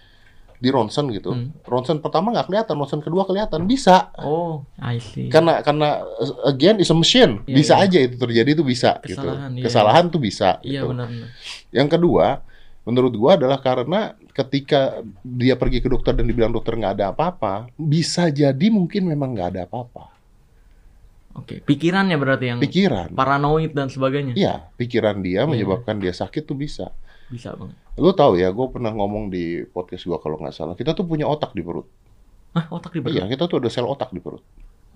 di 0.60 0.68
ronsen 0.68 1.08
gitu. 1.08 1.32
Hmm. 1.32 1.56
Ronsen 1.64 1.98
pertama 1.98 2.30
nggak 2.30 2.46
kelihatan, 2.46 2.76
ronsen 2.76 3.00
kedua 3.00 3.24
kelihatan, 3.24 3.64
bisa. 3.64 4.12
Oh, 4.20 4.68
I 4.76 5.00
see. 5.00 5.32
Karena 5.32 5.64
karena 5.64 6.04
uh, 6.04 6.44
again 6.46 6.76
is 6.78 6.92
a 6.92 6.96
machine, 6.96 7.40
Iya, 7.48 7.56
bisa 7.56 7.74
iya. 7.80 7.84
aja 7.88 7.98
itu 8.04 8.16
terjadi 8.20 8.50
itu 8.52 8.60
bisa 8.60 9.00
Kesalahan, 9.00 9.56
gitu. 9.56 9.64
Kesalahan 9.64 10.04
tuh 10.06 10.20
bisa. 10.20 10.60
Iya, 10.60 10.84
gitu. 10.84 10.92
benar-benar. 10.92 11.28
Yang 11.72 11.88
kedua, 11.96 12.26
menurut 12.84 13.12
gua 13.16 13.30
adalah 13.34 13.58
karena 13.58 14.00
ketika 14.30 15.00
dia 15.20 15.56
pergi 15.56 15.80
ke 15.80 15.88
dokter 15.88 16.12
dan 16.12 16.28
dibilang 16.28 16.52
dokter 16.52 16.76
nggak 16.76 16.94
ada 16.94 17.06
apa-apa, 17.10 17.72
bisa 17.74 18.28
jadi 18.28 18.66
mungkin 18.68 19.08
memang 19.08 19.32
nggak 19.32 19.48
ada 19.56 19.62
apa-apa. 19.64 20.12
Oke, 21.30 21.62
pikirannya 21.62 22.18
berarti 22.18 22.46
yang 22.50 22.58
Pikiran, 22.58 23.14
paranoid 23.14 23.70
dan 23.70 23.86
sebagainya. 23.86 24.34
iya, 24.34 24.66
pikiran 24.74 25.22
dia 25.22 25.46
Iya. 25.46 25.48
menyebabkan 25.48 25.96
dia 25.96 26.10
sakit 26.10 26.42
tuh 26.42 26.58
bisa. 26.58 26.90
Bisa 27.30 27.54
banget. 27.54 27.78
Lu 28.00 28.16
tahu 28.16 28.40
ya, 28.40 28.48
gue 28.48 28.66
pernah 28.72 28.90
ngomong 28.90 29.28
di 29.28 29.60
podcast 29.68 30.08
gua 30.08 30.16
kalau 30.16 30.40
nggak 30.40 30.56
salah, 30.56 30.72
kita 30.72 30.96
tuh 30.96 31.04
punya 31.04 31.28
otak 31.28 31.52
di 31.52 31.60
perut. 31.60 31.84
Ah, 32.50 32.64
otak 32.72 32.96
di 32.96 33.04
Iya, 33.04 33.28
kita 33.28 33.44
tuh 33.44 33.60
ada 33.60 33.68
sel 33.68 33.84
otak 33.84 34.10
di 34.10 34.18
perut. 34.18 34.40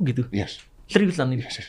Gitu. 0.00 0.24
Yes, 0.32 0.64
Seriusan 0.88 1.30
ini. 1.30 1.44
yes, 1.44 1.60
yes. 1.60 1.68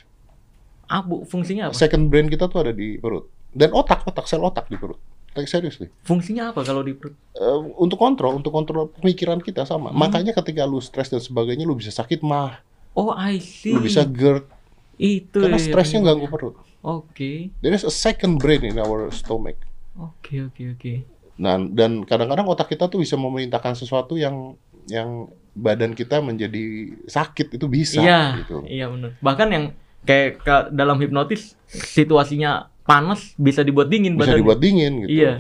Abu 0.87 1.27
fungsinya 1.27 1.69
apa? 1.69 1.75
Second 1.75 2.07
brain 2.07 2.25
kita 2.25 2.47
tuh 2.47 2.63
ada 2.63 2.71
di 2.71 2.95
perut. 2.97 3.27
Dan 3.51 3.75
otak, 3.75 4.07
otak 4.07 4.25
sel 4.25 4.41
otak 4.41 4.65
di 4.65 4.79
perut. 4.79 4.97
Like, 5.35 5.51
serius 5.51 5.83
nih. 5.83 5.91
Fungsinya 6.07 6.55
apa 6.55 6.63
kalau 6.63 6.79
di 6.79 6.95
perut? 6.95 7.11
Eh, 7.35 7.59
untuk 7.75 7.99
kontrol, 7.99 8.39
untuk 8.39 8.55
kontrol 8.55 8.87
pemikiran 8.95 9.43
kita 9.43 9.67
sama. 9.67 9.91
Hmm. 9.91 9.99
Makanya 9.99 10.31
ketika 10.31 10.63
lu 10.63 10.79
stres 10.79 11.11
dan 11.11 11.19
sebagainya, 11.19 11.67
lu 11.67 11.75
bisa 11.75 11.91
sakit 11.91 12.23
mah, 12.23 12.63
Oh, 12.95 13.11
I 13.11 13.43
see. 13.43 13.75
lu 13.75 13.83
bisa 13.83 14.07
GERD, 14.07 14.47
itu 14.95 15.35
karena 15.35 15.59
ya 15.59 15.67
stresnya 15.67 15.99
penyebabnya. 15.99 16.23
ganggu 16.23 16.25
perut. 16.31 16.55
Oke. 16.79 17.51
There 17.59 17.75
is 17.75 17.83
a 17.83 17.91
second 17.91 18.39
brain 18.39 18.63
in 18.63 18.79
our 18.79 19.11
stomach. 19.11 19.59
Oke, 19.99 20.39
oke, 20.47 20.79
oke. 20.79 20.93
Nah, 21.35 21.59
dan 21.59 22.03
kadang-kadang 22.03 22.47
otak 22.47 22.71
kita 22.71 22.87
tuh 22.87 22.99
bisa 22.99 23.15
memerintahkan 23.15 23.75
sesuatu 23.75 24.15
yang 24.15 24.55
yang 24.87 25.27
badan 25.51 25.91
kita 25.91 26.19
menjadi 26.19 26.93
sakit 27.05 27.55
itu 27.55 27.65
bisa 27.65 27.99
Iya, 27.99 28.43
gitu. 28.43 28.63
iya 28.65 28.85
benar. 28.87 29.15
Bahkan 29.19 29.47
yang 29.49 29.65
kayak 30.03 30.29
ke- 30.39 30.69
dalam 30.71 30.95
hipnotis 30.99 31.55
situasinya 31.65 32.69
panas 32.85 33.33
bisa 33.35 33.65
dibuat 33.65 33.89
dingin 33.89 34.13
Bisa 34.13 34.31
badannya. 34.31 34.39
dibuat 34.39 34.59
dingin 34.61 34.93
gitu. 35.03 35.11
Iya. 35.11 35.33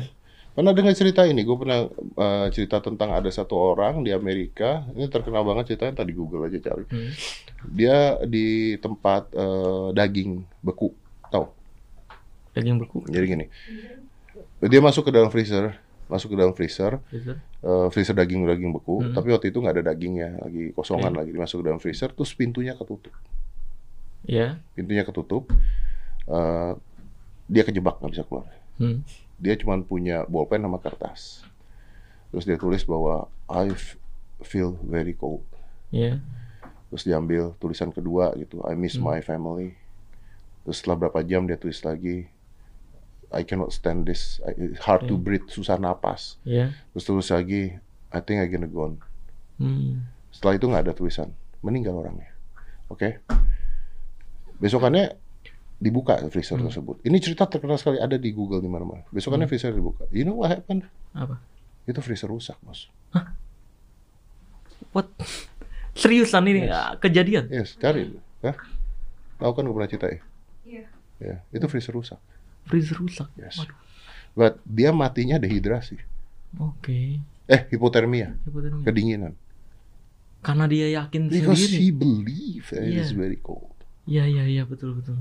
Pernah 0.55 0.71
dengar 0.71 0.95
cerita 0.95 1.27
ini? 1.27 1.43
Gue 1.43 1.59
pernah 1.59 1.83
uh, 2.15 2.47
cerita 2.47 2.79
tentang 2.79 3.11
ada 3.11 3.27
satu 3.27 3.53
orang 3.53 4.01
di 4.01 4.15
Amerika. 4.15 4.87
Ini 4.95 5.11
terkenal 5.11 5.43
banget 5.43 5.75
ceritanya. 5.75 5.99
Tadi 5.99 6.15
Google 6.15 6.47
aja 6.47 6.55
cari. 6.63 6.87
Hmm. 6.87 7.11
Dia 7.75 7.97
di 8.23 8.79
tempat 8.79 9.35
uh, 9.35 9.91
daging 9.91 10.47
beku, 10.63 10.95
tahu? 11.27 11.51
Daging 12.55 12.79
beku. 12.79 13.03
Jadi 13.03 13.25
gini, 13.27 13.45
dia 14.63 14.79
masuk 14.79 15.03
ke 15.03 15.11
dalam 15.11 15.27
freezer, 15.27 15.75
masuk 16.05 16.33
ke 16.33 16.37
dalam 16.37 16.53
freezer, 16.53 17.01
Freezer. 17.09 17.37
uh, 17.65 17.87
freezer 17.89 18.13
daging 18.13 18.45
daging 18.45 18.71
beku. 18.71 19.01
Hmm. 19.01 19.13
Tapi 19.13 19.33
waktu 19.33 19.49
itu 19.49 19.57
nggak 19.57 19.75
ada 19.81 19.83
dagingnya, 19.89 20.37
lagi 20.41 20.69
kosongan 20.71 21.13
lagi. 21.13 21.33
Dimasuk 21.33 21.61
ke 21.61 21.65
dalam 21.65 21.81
freezer, 21.81 22.13
terus 22.13 22.31
pintunya 22.31 22.77
ketutup. 22.77 23.13
Ya. 24.25 24.57
Pintunya 24.73 25.01
ketutup. 25.01 25.49
Uh, 26.25 26.77
dia 27.45 27.61
kejebak 27.61 28.01
nggak 28.01 28.11
bisa 28.13 28.25
keluar. 28.25 28.49
Hmm. 28.77 29.05
Dia 29.37 29.53
cuma 29.57 29.77
punya 29.81 30.25
bolpen 30.25 30.61
sama 30.61 30.81
kertas. 30.81 31.45
Terus 32.33 32.43
dia 32.43 32.57
tulis 32.57 32.81
bahwa 32.83 33.29
I 33.45 33.73
feel 34.41 34.75
very 34.81 35.13
cold. 35.13 35.45
Ya. 35.93 36.19
Terus 36.89 37.03
diambil 37.03 37.53
tulisan 37.57 37.89
kedua 37.89 38.33
gitu, 38.35 38.61
I 38.65 38.73
miss 38.73 38.97
Hmm. 38.97 39.09
my 39.09 39.19
family. 39.21 39.73
Terus 40.65 40.81
setelah 40.81 41.07
berapa 41.07 41.21
jam 41.21 41.45
dia 41.45 41.55
tulis 41.55 41.77
lagi, 41.81 42.25
I 43.35 43.43
cannot 43.43 43.69
stand 43.69 44.07
this, 44.07 44.39
I- 44.41 44.55
it's 44.71 44.81
hard 44.81 45.05
to 45.05 45.15
Hmm. 45.15 45.21
breathe, 45.21 45.47
susah 45.47 45.75
napas. 45.75 46.39
Ya. 46.41 46.71
Terus 46.91 47.03
tulis 47.03 47.27
lagi, 47.27 47.75
I 48.09 48.19
think 48.19 48.39
I 48.39 48.47
gonna 48.47 48.65
gone. 48.65 49.03
Hmm. 49.59 50.07
Setelah 50.31 50.55
itu 50.55 50.65
nggak 50.65 50.83
ada 50.87 50.93
tulisan, 50.93 51.29
meninggal 51.59 51.95
orangnya. 51.95 52.31
Oke. 52.87 53.19
Besokannya 54.55 55.19
dibuka 55.75 56.15
freezer 56.29 56.55
Hmm. 56.55 56.67
tersebut. 56.67 57.03
Ini 57.03 57.17
cerita 57.19 57.43
terkenal 57.45 57.75
sekali 57.75 57.99
ada 57.99 58.15
di 58.15 58.31
Google 58.31 58.59
di 58.59 58.71
mana-mana. 58.71 59.03
Besokannya 59.09 59.45
freezer 59.45 59.71
dibuka. 59.71 60.07
You 60.09 60.23
know 60.23 60.39
what 60.39 60.55
happened? 60.55 60.87
Apa? 61.11 61.35
Itu 61.83 61.99
freezer 61.99 62.31
rusak, 62.31 62.55
Bos. 62.61 62.87
What? 64.91 65.11
Seriusan 65.95 66.43
ini 66.45 66.67
Yes. 66.67 66.75
ah, 66.75 66.91
kejadian? 66.95 67.45
Yes, 67.47 67.75
cari. 67.75 68.11
Hah? 68.43 68.55
Tahu 69.35 69.51
kan 69.51 69.63
gue 69.63 69.75
pernah 69.75 69.87
cerita 69.87 70.07
ya? 70.07 70.19
Iya. 70.63 70.83
Ya, 71.15 71.35
itu 71.49 71.65
freezer 71.67 71.91
rusak. 71.91 72.19
Freezer 72.65 72.97
rusak. 72.97 73.29
Yes. 73.37 73.57
Waduh. 73.57 73.77
But 74.35 74.53
dia 74.65 74.91
matinya 74.91 75.37
dehidrasi. 75.37 75.95
Oke. 76.57 77.21
Eh, 77.45 77.61
hipotermia, 77.69 78.33
Hipotermia. 78.43 78.83
kedinginan. 78.83 79.33
Karena 80.41 80.65
dia 80.65 80.87
yakin 80.97 81.29
Because 81.29 81.57
sendiri. 81.57 81.77
he 81.77 81.87
believe 81.89 82.65
that 82.69 82.83
it 82.83 82.97
is 82.99 83.13
very 83.13 83.37
cold. 83.37 83.73
Iya 84.05 84.25
iya 84.25 84.43
iya 84.45 84.63
betul 84.65 84.93
betul. 84.97 85.17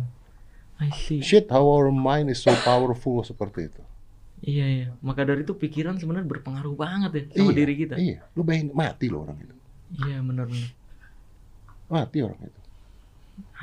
I 0.76 0.90
see. 0.92 1.22
Shit, 1.22 1.48
how 1.48 1.64
our 1.64 1.88
mind 1.88 2.28
is 2.28 2.40
so 2.40 2.52
powerful 2.60 3.22
seperti 3.22 3.72
itu. 3.72 3.82
Iya 4.44 4.66
iya. 4.68 4.88
Maka 5.00 5.24
dari 5.24 5.40
itu 5.40 5.56
pikiran 5.56 5.96
sebenarnya 5.96 6.28
berpengaruh 6.28 6.76
banget 6.76 7.10
ya 7.12 7.22
sama 7.32 7.52
Iya, 7.52 7.56
diri 7.56 7.74
kita. 7.78 7.94
Iya, 7.96 8.18
lu 8.34 8.44
bayangin 8.44 8.72
mati 8.76 9.06
loh 9.08 9.24
orang 9.24 9.38
itu. 9.40 9.54
Iya 10.04 10.20
benar 10.20 10.44
benar. 10.48 10.70
Mati 11.88 12.18
orang 12.20 12.40
itu. 12.42 12.60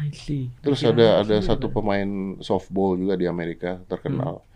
I 0.01 0.09
see. 0.11 0.51
Terus 0.59 0.81
ada 0.83 1.23
ada 1.23 1.37
satu 1.39 1.71
pemain 1.71 2.39
softball 2.43 2.97
juga 2.99 3.15
di 3.15 3.29
Amerika 3.29 3.79
terkenal. 3.87 4.41
Hmm. 4.41 4.49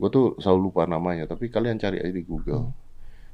Gue 0.00 0.08
tuh 0.08 0.26
selalu 0.40 0.70
lupa 0.70 0.86
namanya, 0.86 1.28
tapi 1.28 1.50
kalian 1.52 1.76
cari 1.76 2.00
aja 2.00 2.12
di 2.12 2.24
Google. 2.24 2.70
Hmm. 2.70 2.76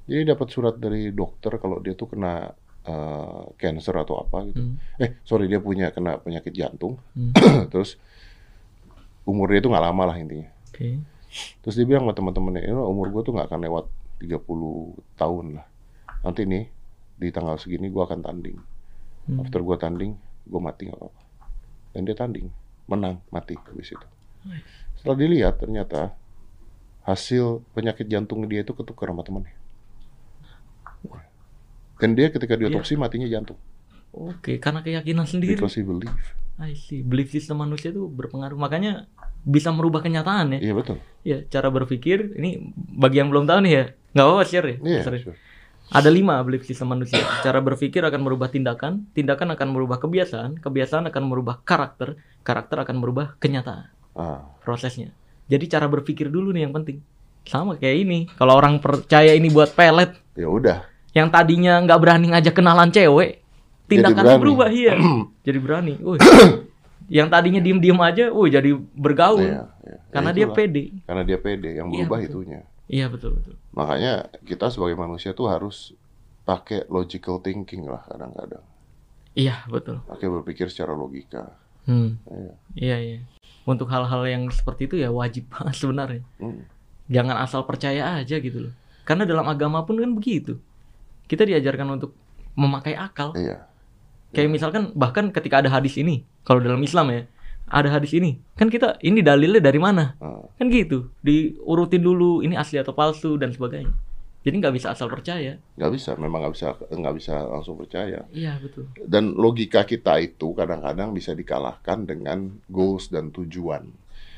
Jadi 0.07 0.23
dapat 0.23 0.49
surat 0.49 0.75
dari 0.79 1.11
dokter 1.11 1.59
kalau 1.59 1.83
dia 1.83 1.99
tuh 1.99 2.09
kena 2.11 2.51
eh, 2.87 3.43
cancer 3.59 3.95
atau 3.99 4.23
apa 4.23 4.47
gitu. 4.49 4.63
Hmm. 4.63 4.79
Eh, 5.03 5.19
sorry 5.27 5.51
dia 5.51 5.59
punya 5.59 5.91
kena 5.91 6.23
penyakit 6.23 6.55
jantung. 6.55 6.97
Hmm. 7.13 7.35
Terus 7.73 7.99
umur 9.27 9.51
dia 9.51 9.61
tuh 9.61 9.75
nggak 9.75 9.85
lama 9.85 10.03
lah 10.15 10.17
intinya. 10.17 10.49
Oke. 10.71 11.03
Terus 11.61 11.75
dia 11.77 11.85
bilang 11.85 12.07
sama 12.07 12.15
teman-temannya, 12.17 12.63
"You 12.65 12.79
know, 12.79 12.89
umur 12.89 13.13
gue 13.13 13.23
tuh 13.27 13.35
nggak 13.35 13.51
akan 13.51 13.61
lewat 13.67 13.87
30 14.23 14.97
tahun 15.21 15.61
lah. 15.61 15.67
Nanti 16.25 16.49
nih 16.49 16.65
di 17.17 17.29
tanggal 17.33 17.61
segini 17.61 17.93
gue 17.93 18.03
akan 18.03 18.21
tanding. 18.25 18.59
Hmm. 19.27 19.43
After 19.43 19.61
gue 19.61 19.77
tanding, 19.77 20.17
gue 20.47 20.61
mati 20.63 20.89
nggak 20.89 20.97
apa-apa. 20.97 21.26
Dan 21.97 22.05
dia 22.05 22.13
tanding, 22.13 22.53
menang, 22.85 23.25
mati 23.33 23.57
habis 23.57 23.89
itu. 23.89 24.07
Setelah 25.01 25.17
dilihat 25.17 25.57
ternyata 25.57 26.13
hasil 27.09 27.65
penyakit 27.73 28.05
jantung 28.05 28.45
dia 28.45 28.61
itu 28.61 28.77
ketukar 28.77 29.09
sama 29.09 29.25
temannya. 29.25 29.57
Dan 31.97 32.13
dia 32.13 32.29
ketika 32.29 32.53
diotopsi 32.53 33.01
matinya 33.01 33.25
jantung. 33.25 33.57
Oke, 34.13 34.61
karena 34.61 34.85
keyakinan 34.85 35.25
sendiri. 35.25 35.57
Because 35.57 35.81
he 35.81 35.85
believe. 35.85 36.13
I 36.61 36.77
see. 36.77 37.01
Belief 37.01 37.33
system 37.33 37.61
manusia 37.61 37.93
itu 37.93 38.09
berpengaruh. 38.09 38.57
Makanya 38.57 39.09
bisa 39.45 39.73
merubah 39.73 40.01
kenyataan 40.01 40.57
ya. 40.57 40.73
Iya 40.73 40.75
betul. 40.77 40.97
Ya, 41.25 41.45
cara 41.49 41.69
berpikir 41.69 42.37
ini 42.37 42.73
bagi 42.77 43.21
yang 43.21 43.29
belum 43.33 43.49
tahu 43.49 43.65
nih 43.65 43.73
ya. 43.73 43.85
nggak 44.17 44.25
apa-apa 44.25 44.45
share 44.49 44.67
ya. 44.69 44.77
Iya. 44.81 45.01
Share. 45.05 45.21
sure. 45.21 45.37
Ada 45.87 46.11
lima 46.11 46.43
belief 46.43 46.67
system 46.67 46.91
manusia. 46.91 47.23
Cara 47.47 47.63
berpikir 47.63 48.03
akan 48.03 48.19
merubah 48.19 48.51
tindakan, 48.51 49.07
tindakan 49.15 49.55
akan 49.55 49.69
merubah 49.71 50.03
kebiasaan, 50.03 50.59
kebiasaan 50.59 51.07
akan 51.15 51.23
merubah 51.23 51.63
karakter, 51.63 52.19
karakter 52.43 52.83
akan 52.83 52.97
merubah 52.99 53.39
kenyataan. 53.39 53.87
Ah, 54.19 54.43
Prosesnya. 54.67 55.15
Jadi 55.47 55.71
cara 55.71 55.87
berpikir 55.87 56.27
dulu 56.27 56.51
nih 56.51 56.67
yang 56.67 56.75
penting. 56.75 56.99
Sama 57.47 57.79
kayak 57.79 57.97
ini. 58.03 58.19
Kalau 58.35 58.59
orang 58.59 58.83
percaya 58.83 59.31
ini 59.31 59.47
buat 59.47 59.71
pelet, 59.71 60.11
ya 60.35 60.51
udah. 60.51 60.83
yang 61.15 61.31
tadinya 61.31 61.79
nggak 61.79 61.99
berani 62.03 62.35
ngajak 62.35 62.55
kenalan 62.59 62.91
cewek, 62.91 63.47
tindakannya 63.87 64.37
berubah 64.43 64.69
iya. 64.75 64.99
jadi 65.47 65.59
berani. 65.63 65.95
Wih. 66.03 66.19
yang 67.07 67.31
tadinya 67.31 67.63
diem-diem 67.63 68.01
aja, 68.03 68.35
wih 68.35 68.51
jadi 68.51 68.75
bergaul. 68.75 69.39
Iya, 69.39 69.71
iya. 69.87 69.97
Karena 70.11 70.31
Ya 70.35 70.37
dia 70.43 70.47
pede. 70.51 70.85
Karena 71.07 71.23
dia 71.23 71.39
pede, 71.39 71.71
yang 71.79 71.87
Iya, 71.95 72.03
berubah 72.03 72.19
betul. 72.19 72.31
itunya. 72.43 72.61
Iya 72.87 73.11
betul 73.11 73.39
betul. 73.39 73.55
Makanya 73.75 74.31
kita 74.47 74.71
sebagai 74.71 74.95
manusia 74.95 75.35
tuh 75.35 75.51
harus 75.51 75.95
pakai 76.47 76.87
logical 76.87 77.43
thinking 77.43 77.91
lah 77.91 78.07
kadang-kadang. 78.07 78.63
Iya 79.35 79.67
betul. 79.67 80.01
Pakai 80.07 80.29
berpikir 80.31 80.71
secara 80.71 80.95
logika. 80.95 81.51
Hmm. 81.85 82.19
Iya. 82.31 82.53
Iya 82.79 82.97
iya. 83.03 83.19
Untuk 83.67 83.91
hal-hal 83.91 84.23
yang 84.31 84.47
seperti 84.55 84.87
itu 84.87 84.97
ya 85.03 85.11
wajib 85.11 85.51
banget 85.55 85.75
sebenarnya. 85.77 86.23
Hmm. 86.39 86.63
Jangan 87.11 87.37
asal 87.43 87.67
percaya 87.67 88.19
aja 88.19 88.39
gitu 88.39 88.71
loh. 88.71 88.75
Karena 89.07 89.27
dalam 89.27 89.47
agama 89.47 89.83
pun 89.83 89.99
kan 89.99 90.11
begitu. 90.15 90.59
Kita 91.27 91.43
diajarkan 91.43 91.99
untuk 91.99 92.15
memakai 92.55 92.95
akal. 92.95 93.35
Iya. 93.35 93.67
Kayak 94.35 94.51
misalkan 94.51 94.83
bahkan 94.95 95.31
ketika 95.31 95.63
ada 95.63 95.71
hadis 95.71 95.95
ini, 95.99 96.27
kalau 96.43 96.59
dalam 96.59 96.83
Islam 96.83 97.15
ya, 97.15 97.23
ada 97.67 97.91
hadis 97.91 98.13
ini, 98.13 98.39
kan 98.55 98.67
kita 98.67 98.97
ini 99.01 99.21
dalilnya 99.21 99.59
dari 99.59 99.77
mana? 99.77 100.15
Ah, 100.17 100.39
Kan 100.55 100.71
gitu, 100.71 101.11
diurutin 101.21 102.01
dulu 102.01 102.41
ini 102.41 102.55
asli 102.55 102.79
atau 102.79 102.93
palsu 102.93 103.35
dan 103.35 103.51
sebagainya. 103.51 103.91
Jadi 104.41 104.63
nggak 104.63 104.75
bisa 104.75 104.95
asal 104.95 105.11
percaya. 105.11 105.59
nggak 105.75 105.91
bisa, 105.91 106.15
memang 106.15 106.39
nggak 106.41 106.55
bisa, 106.55 106.69
nggak 106.87 107.15
bisa 107.15 107.35
langsung 107.43 107.75
percaya. 107.75 108.23
Iya 108.31 108.55
betul. 108.57 108.87
Dan 108.97 109.35
logika 109.35 109.83
kita 109.83 110.17
itu 110.17 110.55
kadang-kadang 110.55 111.11
bisa 111.11 111.35
dikalahkan 111.35 112.07
dengan 112.07 112.55
goals 112.65 113.11
dan 113.11 113.29
tujuan. 113.29 113.91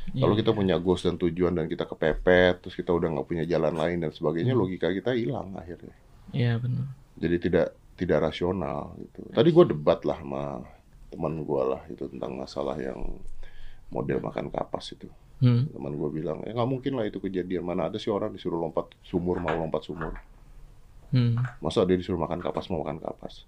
Kalau 0.08 0.32
Iya. 0.32 0.40
kita 0.40 0.56
punya 0.56 0.80
goals 0.80 1.04
dan 1.04 1.20
tujuan 1.20 1.52
dan 1.52 1.68
kita 1.68 1.84
kepepet, 1.84 2.64
terus 2.64 2.72
kita 2.72 2.88
udah 2.88 3.12
nggak 3.12 3.28
punya 3.28 3.44
jalan 3.44 3.76
lain 3.76 4.00
dan 4.00 4.08
sebagainya, 4.08 4.56
Hmm. 4.56 4.64
logika 4.64 4.88
kita 4.88 5.12
hilang 5.12 5.52
akhirnya. 5.52 5.92
Iya 6.32 6.56
benar. 6.56 6.88
Jadi 7.14 7.36
tidak 7.38 7.66
tidak 7.92 8.18
rasional 8.24 8.96
gitu. 8.96 9.20
Tadi 9.28 9.48
gue 9.50 9.64
debat 9.68 10.00
lah 10.02 10.16
sama 10.16 10.64
teman 11.08 11.40
gue 11.40 11.62
lah 11.64 11.82
itu 11.88 12.04
tentang 12.08 12.36
masalah 12.36 12.76
yang 12.76 13.00
model 13.88 14.20
makan 14.20 14.48
kapas 14.48 14.92
itu. 14.92 15.08
Hmm. 15.38 15.70
Teman 15.70 15.94
gue 15.94 16.08
bilang, 16.12 16.42
ya 16.42 16.52
nggak 16.52 16.68
mungkin 16.68 16.92
lah 16.98 17.06
itu 17.06 17.18
kejadian. 17.18 17.62
Mana 17.62 17.86
ada 17.86 17.96
sih 17.96 18.10
orang 18.10 18.34
disuruh 18.34 18.58
lompat 18.58 18.90
sumur 19.00 19.38
mau 19.38 19.54
lompat 19.54 19.86
sumur. 19.86 20.12
Hmm. 21.08 21.38
Masa 21.60 21.86
dia 21.88 21.96
disuruh 21.96 22.18
makan 22.18 22.38
kapas 22.38 22.68
mau 22.68 22.82
makan 22.82 22.98
kapas. 22.98 23.46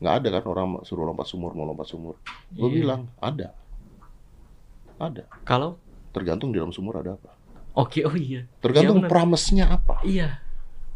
Nggak 0.00 0.14
ada 0.24 0.28
kan 0.30 0.44
orang 0.46 0.68
suruh 0.82 1.04
lompat 1.04 1.26
sumur 1.26 1.52
mau 1.52 1.64
lompat 1.64 1.86
sumur. 1.86 2.16
Gue 2.50 2.70
Iya. 2.70 2.76
bilang 2.80 3.00
ada, 3.18 3.52
ada. 4.96 5.24
Kalau 5.44 5.76
Tergantung 6.14 6.54
di 6.54 6.62
dalam 6.62 6.70
sumur 6.70 6.94
ada 6.94 7.18
apa. 7.18 7.34
oke 7.74 8.06
oh 8.06 8.14
iya. 8.14 8.46
Tergantung 8.62 9.02
benar. 9.02 9.10
promise-nya 9.10 9.66
apa. 9.66 9.98
Iya. 10.06 10.38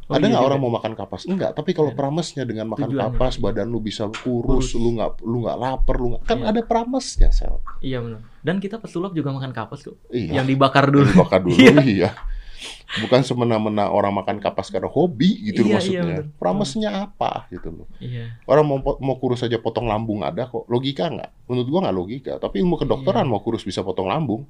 Oh, 0.08 0.16
ada 0.16 0.24
iya 0.24 0.28
nggak 0.30 0.40
juga. 0.40 0.48
orang 0.48 0.60
mau 0.60 0.72
makan 0.72 0.92
kapas? 0.94 1.22
Enggak. 1.24 1.52
Tapi 1.52 1.70
kalau 1.72 1.92
Iya. 1.92 1.98
promise-nya 2.00 2.44
dengan 2.44 2.66
makan 2.66 2.88
Tujuannya. 2.88 3.12
kapas, 3.12 3.34
badan 3.36 3.68
lu 3.68 3.76
bisa 3.78 4.08
kurus, 4.08 4.24
Kurus. 4.66 4.68
lu 4.74 4.96
nggak 4.96 5.10
lu 5.20 5.44
nggak 5.44 5.58
lapar, 5.58 5.96
lu 5.96 6.06
nggak 6.10 6.22
kan 6.24 6.38
Iya. 6.38 6.48
ada 6.48 6.60
promise-nya 6.62 7.28
sel. 7.28 7.60
Iya 7.78 8.00
benar. 8.00 8.20
Dan 8.40 8.56
kita 8.56 8.76
pesulap 8.76 9.12
juga 9.12 9.30
makan 9.30 9.52
kapas 9.52 9.84
kok. 9.84 10.00
Iya. 10.08 10.40
Yang 10.40 10.46
dibakar 10.48 10.88
dulu. 10.88 11.04
Yang 11.04 11.12
dibakar 11.14 11.40
dulu, 11.40 11.56
Iya. 11.60 11.72
iya. 11.84 12.10
Bukan 12.98 13.20
semena-mena 13.20 13.86
orang 13.86 14.16
makan 14.16 14.40
kapas 14.40 14.72
karena 14.72 14.88
hobi 14.88 15.44
gitu 15.44 15.60
loh 15.60 15.68
Iya, 15.68 15.68
iya, 15.68 15.76
maksudnya. 15.76 16.02
bener. 16.02 16.24
Promise-nya 16.34 16.90
apa 17.04 17.30
gitu 17.48 17.68
loh. 17.68 17.86
Iya. 17.98 18.40
Orang 18.44 18.64
mau 18.64 18.78
mau 18.96 19.16
kurus 19.16 19.44
aja 19.44 19.56
potong 19.56 19.84
lambung 19.84 20.24
ada 20.24 20.42
kok. 20.42 20.64
Logika 20.66 21.04
nggak? 21.06 21.30
Menurut 21.46 21.68
gua 21.68 21.80
nggak 21.84 21.94
logika. 21.94 22.32
Tapi 22.38 22.58
ilmu 22.58 22.74
kedokteran 22.76 23.22
Iya. 23.22 23.30
mau 23.30 23.38
kurus 23.38 23.60
bisa 23.60 23.84
potong 23.84 24.08
lambung. 24.08 24.48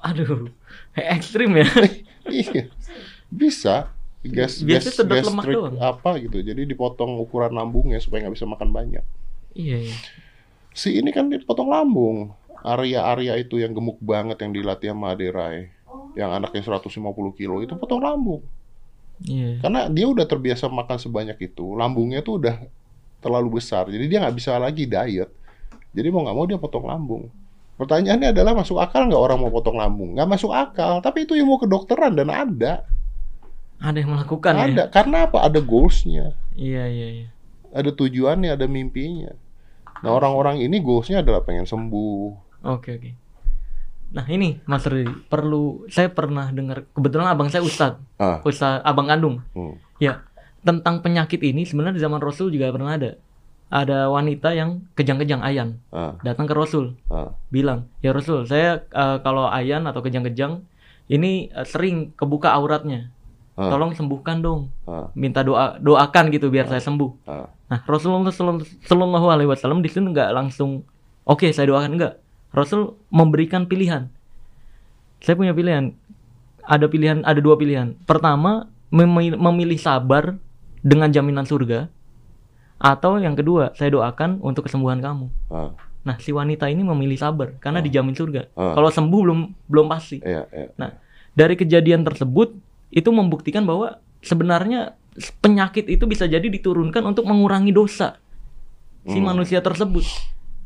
Aduh. 0.00 0.46
Ekstrim 0.94 1.56
ya. 1.56 1.66
iya. 2.30 2.70
Bisa. 3.34 3.90
Gas, 4.24 4.64
Biasanya 4.64 4.88
gas, 4.88 4.96
sedot 4.96 5.20
lemak 5.20 5.44
doang. 5.52 5.76
apa 5.76 6.16
gitu. 6.16 6.40
Jadi 6.40 6.64
dipotong 6.64 7.20
ukuran 7.20 7.52
lambungnya 7.52 8.00
supaya 8.00 8.24
nggak 8.24 8.34
bisa 8.38 8.48
makan 8.48 8.70
banyak. 8.72 9.04
iya 9.52 9.76
iya. 9.84 9.96
Si 10.72 10.96
ini 10.96 11.12
kan 11.12 11.28
dipotong 11.28 11.68
lambung. 11.68 12.32
Area-area 12.64 13.36
itu 13.36 13.60
yang 13.60 13.76
gemuk 13.76 14.00
banget 14.00 14.40
yang 14.40 14.56
dilatih 14.56 14.96
sama 14.96 15.12
Aderai. 15.12 15.68
Oh, 15.84 16.08
Yang 16.16 16.30
anaknya 16.40 16.62
150 16.64 17.36
kilo 17.36 17.60
itu 17.60 17.76
potong 17.76 18.00
lambung. 18.00 18.40
Iya. 19.20 19.60
Karena 19.60 19.92
dia 19.92 20.08
udah 20.08 20.24
terbiasa 20.24 20.72
makan 20.72 20.96
sebanyak 20.96 21.36
itu. 21.44 21.76
Lambungnya 21.76 22.24
tuh 22.24 22.40
udah 22.40 22.64
terlalu 23.20 23.60
besar. 23.60 23.92
Jadi 23.92 24.08
dia 24.08 24.24
nggak 24.24 24.36
bisa 24.40 24.56
lagi 24.56 24.88
diet. 24.88 25.28
Jadi 25.92 26.08
mau 26.08 26.24
nggak 26.24 26.34
mau 26.34 26.48
dia 26.48 26.56
potong 26.56 26.88
lambung. 26.88 27.28
Pertanyaannya 27.76 28.32
adalah 28.32 28.56
masuk 28.56 28.80
akal 28.80 29.04
nggak 29.04 29.20
orang 29.20 29.38
mau 29.38 29.52
potong 29.52 29.76
lambung? 29.76 30.16
Nggak 30.16 30.28
masuk 30.32 30.50
akal. 30.50 31.04
Tapi 31.04 31.28
itu 31.28 31.36
ilmu 31.36 31.60
kedokteran 31.60 32.16
dan 32.16 32.32
ada. 32.32 32.88
Ada 33.84 34.00
yang 34.00 34.16
melakukan 34.16 34.52
ya. 34.56 34.64
Ada. 34.64 34.82
Karena 34.88 35.28
apa? 35.28 35.44
Ada 35.44 35.60
goalsnya. 35.60 36.32
Iya 36.56 36.88
iya 36.88 37.08
iya. 37.20 37.28
Ada 37.74 37.92
tujuannya, 37.92 38.56
ada 38.56 38.64
mimpinya. 38.64 39.36
Nah 40.00 40.10
orang-orang 40.10 40.64
ini 40.64 40.80
goalsnya 40.80 41.20
adalah 41.20 41.44
pengen 41.44 41.68
sembuh. 41.68 42.24
Oke 42.64 42.96
oke. 42.96 43.10
Nah 44.14 44.24
ini 44.30 44.62
Mas 44.64 44.86
Rudi 44.86 45.04
perlu 45.26 45.84
saya 45.90 46.08
pernah 46.08 46.48
dengar 46.48 46.86
kebetulan 46.92 47.28
abang 47.28 47.50
saya 47.50 47.60
ustad, 47.60 47.98
Ah. 48.16 48.38
ustad 48.42 48.80
abang 48.80 49.04
kandung. 49.04 49.42
Hmm. 49.52 49.76
Ya 50.00 50.24
tentang 50.64 51.04
penyakit 51.04 51.44
ini 51.44 51.68
sebenarnya 51.68 51.98
di 51.98 52.02
zaman 52.02 52.22
Rasul 52.24 52.48
juga 52.48 52.72
pernah 52.72 52.96
ada. 52.96 53.20
Ada 53.74 54.06
wanita 54.06 54.54
yang 54.54 54.86
kejang-kejang 54.94 55.42
ayan 55.42 55.82
Ah. 55.90 56.14
datang 56.22 56.46
ke 56.46 56.54
Rasul 56.54 56.94
Ah. 57.10 57.34
bilang 57.50 57.90
ya 58.00 58.14
Rasul 58.14 58.46
saya 58.46 58.86
eh, 58.86 59.16
kalau 59.20 59.50
ayan 59.50 59.84
atau 59.84 59.98
kejang-kejang 60.00 60.62
ini 61.10 61.50
eh, 61.50 61.66
sering 61.66 62.14
kebuka 62.14 62.54
auratnya. 62.54 63.10
Ah. 63.54 63.70
Tolong 63.70 63.94
sembuhkan 63.94 64.42
dong. 64.42 64.74
Ah. 64.82 65.06
Minta 65.14 65.40
doa 65.40 65.78
doakan 65.78 66.30
gitu 66.30 66.50
biar 66.50 66.66
saya 66.66 66.82
sembuh. 66.82 67.10
Ah. 67.24 67.46
Nah, 67.70 67.80
Rasulullah 67.86 68.28
Shallallahu 68.30 69.26
Alaihi 69.26 69.48
Wasallam 69.48 69.78
di 69.78 69.88
sini 69.88 70.10
nggak 70.10 70.30
langsung, 70.30 70.82
oke 71.22 71.46
saya 71.50 71.70
doakan 71.70 71.94
enggak. 71.94 72.14
Rasul 72.50 72.94
memberikan 73.08 73.64
pilihan. 73.64 74.10
Saya 75.18 75.34
punya 75.34 75.50
pilihan. 75.50 75.94
Ada 76.60 76.86
pilihan, 76.86 77.22
ada 77.22 77.38
dua 77.38 77.54
pilihan. 77.54 77.94
Pertama, 78.04 78.66
memi- 78.88 79.34
memilih 79.34 79.76
sabar 79.76 80.34
dengan 80.80 81.10
jaminan 81.10 81.44
surga 81.44 81.88
atau 82.76 83.16
yang 83.16 83.32
kedua 83.32 83.72
saya 83.72 83.88
doakan 83.88 84.38
untuk 84.40 84.66
kesembuhan 84.66 84.98
kamu. 84.98 85.26
Ah, 85.48 85.72
Nah, 86.04 86.20
si 86.20 86.36
wanita 86.36 86.68
ini 86.68 86.84
memilih 86.84 87.16
sabar 87.16 87.56
karena 87.56 87.80
dijamin 87.80 88.12
surga. 88.12 88.52
Ah. 88.52 88.76
Kalau 88.76 88.92
sembuh 88.92 89.20
belum 89.24 89.40
belum 89.64 89.86
pasti. 89.88 90.20
iya, 90.20 90.44
iya. 90.52 90.68
Nah, 90.76 91.00
dari 91.32 91.56
kejadian 91.56 92.04
tersebut 92.04 92.52
itu 92.94 93.10
membuktikan 93.10 93.66
bahwa 93.66 93.98
sebenarnya 94.22 94.94
penyakit 95.42 95.90
itu 95.90 96.06
bisa 96.06 96.30
jadi 96.30 96.46
diturunkan 96.46 97.02
untuk 97.02 97.26
mengurangi 97.26 97.74
dosa 97.74 98.18
si 99.04 99.18
Hmm. 99.18 99.34
manusia 99.34 99.58
tersebut. 99.60 100.06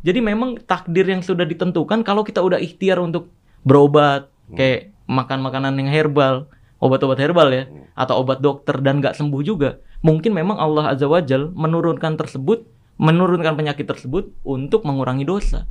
Jadi 0.04 0.22
memang 0.22 0.60
takdir 0.62 1.08
yang 1.08 1.24
sudah 1.24 1.42
ditentukan 1.42 2.06
kalau 2.06 2.22
kita 2.22 2.38
udah 2.38 2.60
ikhtiar 2.62 3.02
untuk 3.02 3.32
berobat 3.66 4.30
kayak 4.54 4.94
makan 5.10 5.42
makanan 5.42 5.74
yang 5.80 5.90
herbal, 5.90 6.46
obat-obat 6.78 7.18
herbal 7.18 7.48
ya, 7.50 7.66
atau 7.98 8.22
obat 8.22 8.38
dokter 8.38 8.78
dan 8.78 9.02
nggak 9.02 9.18
sembuh 9.18 9.42
juga, 9.42 9.82
mungkin 10.00 10.32
memang 10.32 10.56
Allah 10.56 10.94
Azza 10.94 11.10
wa 11.10 11.18
Jal 11.18 11.50
menurunkan 11.50 12.14
tersebut, 12.14 12.62
menurunkan 12.96 13.58
penyakit 13.58 13.84
tersebut 13.90 14.30
untuk 14.46 14.86
mengurangi 14.86 15.26
dosa. 15.26 15.66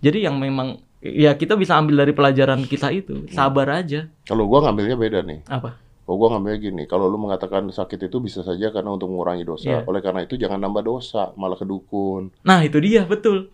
Jadi 0.00 0.28
yang 0.28 0.36
memang 0.36 0.80
ya 1.00 1.36
kita 1.36 1.54
bisa 1.56 1.76
ambil 1.78 2.04
dari 2.04 2.12
pelajaran 2.12 2.64
kisah 2.66 2.92
itu, 2.92 3.24
sabar 3.32 3.80
aja. 3.80 4.10
Kalau 4.28 4.44
gua 4.48 4.66
ngambilnya 4.68 4.96
beda 4.98 5.20
nih. 5.24 5.46
Apa? 5.48 5.78
Kalau 6.06 6.16
gua 6.22 6.28
ngambilnya 6.36 6.58
gini, 6.62 6.82
kalau 6.86 7.10
lu 7.10 7.18
mengatakan 7.18 7.66
sakit 7.66 8.06
itu 8.06 8.16
bisa 8.22 8.46
saja 8.46 8.70
karena 8.70 8.94
untuk 8.94 9.10
mengurangi 9.10 9.42
dosa. 9.42 9.66
Iya. 9.66 9.80
Oleh 9.86 10.00
karena 10.04 10.22
itu 10.22 10.38
jangan 10.38 10.62
nambah 10.62 10.82
dosa, 10.86 11.34
malah 11.34 11.58
kedukun. 11.58 12.30
Nah, 12.46 12.62
itu 12.62 12.78
dia, 12.78 13.02
betul. 13.02 13.50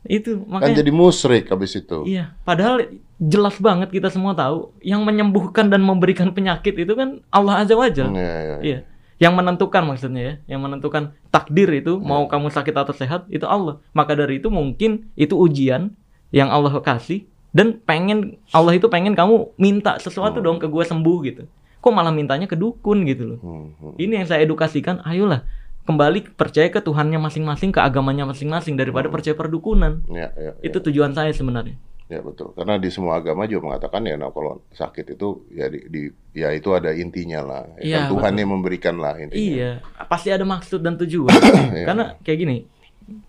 Itu 0.00 0.48
Kan 0.48 0.64
makanya 0.64 0.80
jadi 0.80 0.92
musyrik 0.96 1.52
habis 1.52 1.76
itu. 1.76 2.08
Iya, 2.08 2.32
padahal 2.42 2.88
jelas 3.20 3.60
banget 3.60 3.92
kita 3.92 4.08
semua 4.08 4.32
tahu 4.32 4.72
yang 4.80 5.04
menyembuhkan 5.04 5.68
dan 5.68 5.84
memberikan 5.84 6.32
penyakit 6.32 6.72
itu 6.72 6.92
kan 6.96 7.20
Allah 7.28 7.60
Azza 7.60 7.76
wa 7.76 7.84
Jalla. 7.86 8.16
Iya, 8.16 8.16
iya, 8.16 8.40
iya. 8.40 8.58
Iya. 8.64 8.78
Yang 9.20 9.34
menentukan 9.36 9.82
maksudnya 9.84 10.22
ya, 10.24 10.34
yang 10.56 10.64
menentukan 10.64 11.12
takdir 11.28 11.68
itu 11.76 12.00
Iya. 12.00 12.04
mau 12.08 12.24
kamu 12.24 12.48
sakit 12.48 12.72
atau 12.72 12.96
sehat 12.96 13.28
itu 13.28 13.44
Allah. 13.44 13.78
Maka 13.92 14.16
dari 14.16 14.40
itu 14.40 14.48
mungkin 14.48 15.12
itu 15.12 15.36
ujian 15.36 15.92
yang 16.32 16.48
Allah 16.48 16.72
kasih 16.80 17.28
dan 17.52 17.76
pengen 17.84 18.40
Allah 18.56 18.80
itu 18.80 18.88
pengen 18.88 19.12
kamu 19.12 19.52
minta 19.60 20.00
sesuatu 20.00 20.40
dong 20.40 20.56
ke 20.56 20.66
gue 20.66 20.84
sembuh 20.88 21.18
gitu. 21.28 21.42
Kok 21.84 21.92
malah 21.92 22.12
mintanya 22.12 22.48
ke 22.48 22.56
dukun 22.56 23.04
gitu 23.04 23.36
loh. 23.36 23.38
Hmm, 23.44 23.68
hmm. 23.76 23.92
Ini 24.00 24.12
yang 24.24 24.26
saya 24.28 24.40
edukasikan, 24.44 25.04
ayolah 25.04 25.44
kembali 25.84 26.36
percaya 26.36 26.68
ke 26.68 26.78
Tuhannya 26.78 27.18
masing-masing, 27.18 27.72
ke 27.72 27.80
agamanya 27.80 28.28
masing-masing 28.28 28.76
daripada 28.76 29.08
percaya 29.08 29.34
perdukunan. 29.34 30.04
Iya, 30.06 30.28
iya, 30.36 30.52
iya. 30.56 30.62
Itu 30.64 30.80
tujuan 30.84 31.16
saya 31.16 31.32
sebenarnya. 31.32 31.76
Ya 32.10 32.18
betul. 32.20 32.50
Karena 32.58 32.74
di 32.74 32.90
semua 32.90 33.22
agama 33.22 33.46
juga 33.46 33.70
mengatakan 33.70 34.02
ya, 34.02 34.18
nah 34.18 34.34
kalau 34.34 34.66
sakit 34.74 35.14
itu 35.14 35.46
ya 35.54 35.70
di, 35.70 35.86
di- 35.86 36.10
ya 36.34 36.50
itu 36.50 36.74
ada 36.74 36.90
intinya 36.90 37.38
lah. 37.38 37.62
Ya, 37.78 37.86
Iya, 37.86 37.96
kan 37.96 38.10
Tuhan 38.10 38.32
yang 38.34 38.50
memberikan 38.50 38.94
lah 38.98 39.14
intinya. 39.14 39.38
Iya, 39.38 39.70
pasti 40.10 40.34
ada 40.34 40.42
maksud 40.42 40.82
dan 40.82 40.98
tujuan. 40.98 41.30
Iya. 41.70 41.86
Karena 41.88 42.04
kayak 42.26 42.38
gini, 42.42 42.56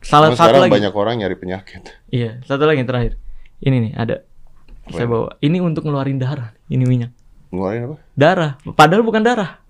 salah 0.02 0.34
Cuma 0.34 0.50
satu 0.50 0.58
lagi. 0.66 0.74
banyak 0.74 0.94
orang 0.98 1.22
nyari 1.22 1.38
penyakit. 1.38 1.94
Iya, 2.10 2.42
satu 2.42 2.66
lagi 2.66 2.82
yang 2.82 2.90
terakhir. 2.90 3.22
Ini 3.62 3.78
nih 3.78 3.94
ada. 3.94 4.26
Apa 4.90 4.98
saya 4.98 5.06
ini? 5.06 5.14
bawa. 5.14 5.30
Ini 5.38 5.58
untuk 5.62 5.84
ngeluarin 5.86 6.18
darah. 6.18 6.50
Ini 6.66 6.82
minyak. 6.82 7.14
Ngeluarin 7.54 7.82
apa? 7.86 7.96
Darah. 8.18 8.52
Padahal 8.74 9.06
bukan 9.06 9.22
darah. 9.22 9.62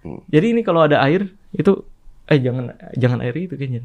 Hmm. 0.00 0.24
Jadi 0.32 0.56
ini 0.56 0.64
kalau 0.64 0.88
ada 0.88 1.04
air 1.04 1.36
itu, 1.52 1.84
eh 2.32 2.40
jangan 2.40 2.72
jangan 2.96 3.20
air 3.20 3.36
itu 3.36 3.60
kayaknya. 3.60 3.84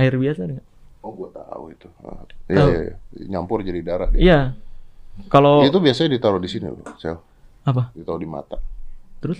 Air 0.00 0.16
biasa 0.16 0.48
enggak? 0.48 0.64
Oh, 1.06 1.14
gua 1.14 1.30
tahu 1.30 1.70
itu. 1.70 1.86
Ah, 2.02 2.26
Iya, 2.50 2.64
iya, 2.66 2.80
iya. 2.82 2.94
Nyampur 3.30 3.62
jadi 3.62 3.78
darah 3.78 4.10
dia. 4.10 4.18
Iya. 4.18 4.40
Kalau 5.30 5.62
Itu 5.62 5.78
biasanya 5.78 6.18
ditaruh 6.18 6.42
di 6.42 6.50
sini 6.50 6.66
loh, 6.66 6.82
sel. 6.98 7.22
apa? 7.62 7.94
Ditaruh 7.94 8.18
di 8.18 8.26
mata. 8.26 8.58
Terus? 9.22 9.38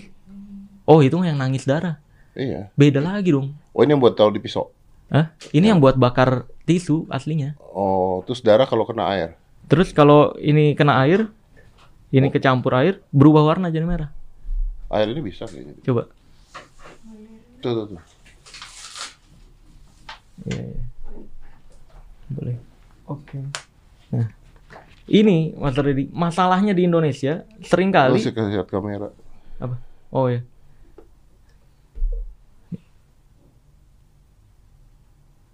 Oh 0.87 1.03
itu 1.03 1.19
yang 1.19 1.35
nangis 1.35 1.67
darah. 1.67 1.99
Iya. 2.31 2.71
Beda 2.79 3.03
lagi 3.03 3.35
dong. 3.35 3.51
Oh, 3.75 3.83
ini 3.83 3.91
yang 3.91 3.99
buat 3.99 4.15
taruh 4.15 4.31
di 4.31 4.39
pisau. 4.39 4.71
Hah? 5.11 5.35
Ini 5.51 5.75
yang 5.75 5.79
buat 5.83 5.99
bakar 5.99 6.47
tisu 6.63 7.03
aslinya. 7.11 7.59
Oh, 7.59 8.23
terus 8.23 8.39
darah 8.39 8.63
kalau 8.63 8.87
kena 8.87 9.11
air. 9.11 9.35
Terus 9.67 9.91
kalau 9.91 10.31
ini 10.39 10.71
kena 10.71 11.03
air, 11.03 11.27
ini 12.15 12.31
kecampur 12.31 12.71
air, 12.79 13.03
berubah 13.11 13.43
warna 13.43 13.67
jadi 13.67 13.83
merah. 13.83 14.09
Air 14.87 15.11
ini 15.11 15.19
bisa 15.19 15.43
kayaknya. 15.43 15.75
Coba. 15.83 16.07
Tuh, 17.59 17.71
tuh, 17.75 17.85
tuh. 17.91 18.01
Iya, 20.47 20.63
iya. 20.63 20.81
Boleh. 22.27 22.57
Oke. 23.07 23.39
Nah, 24.11 24.27
ini 25.07 25.55
Mas 25.55 25.75
Reddy, 25.75 26.11
masalahnya 26.11 26.71
di 26.71 26.83
Indonesia 26.83 27.47
Lu 27.47 27.63
sering 27.63 27.89
kali 27.89 28.19
sih 28.19 28.31
kasih 28.31 28.59
lihat 28.59 28.67
kamera. 28.67 29.09
apa? 29.57 29.75
Oh 30.11 30.27
ya. 30.27 30.43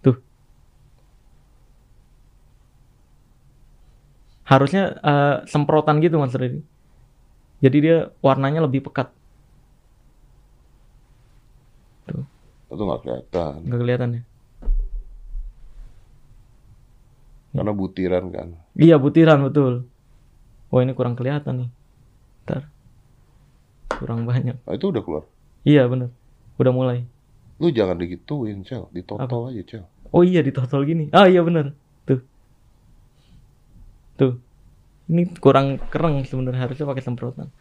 Tuh. 0.01 0.17
Harusnya 4.43 4.83
eh, 4.99 5.35
semprotan 5.47 6.03
gitu 6.03 6.19
Mas 6.19 6.35
Reddy. 6.35 6.59
Jadi 7.63 7.77
dia 7.79 7.97
warnanya 8.19 8.59
lebih 8.59 8.83
pekat. 8.83 9.07
Tuh, 12.03 12.27
Itu 12.67 12.83
nggak 12.83 12.99
kelihatan. 13.01 13.53
nggak 13.63 13.79
kelihatan 13.79 14.09
ya. 14.19 14.21
Karena 17.53 17.71
butiran 17.71 18.34
kan. 18.34 18.57
Iya 18.73 18.97
butiran 18.97 19.45
betul. 19.45 19.85
Oh 20.73 20.81
ini 20.81 20.97
kurang 20.97 21.13
kelihatan 21.13 21.65
nih. 21.65 21.69
Ntar. 22.49 22.63
Kurang 23.93 24.25
banyak. 24.25 24.57
Nah, 24.65 24.73
itu 24.73 24.89
udah 24.89 25.05
keluar. 25.05 25.23
Iya 25.61 25.85
bener. 25.85 26.09
Udah 26.57 26.73
mulai. 26.73 27.05
Lu 27.61 27.69
jangan 27.69 28.01
digituin, 28.01 28.65
Cel. 28.65 28.89
Ditotol 28.89 29.53
aja, 29.53 29.61
Cel. 29.63 29.85
Oh 30.09 30.25
iya 30.25 30.41
ditotol 30.41 30.81
gini. 30.84 31.13
Ah 31.13 31.30
iya 31.30 31.45
bener. 31.45 31.77
Tuh. 32.09 32.25
Tuh. 34.17 34.41
Ini 35.13 35.30
kurang 35.38 35.77
kereng 35.93 36.25
sebenarnya 36.25 36.65
harusnya 36.65 36.89
pakai 36.89 37.05
semprotan. 37.05 37.53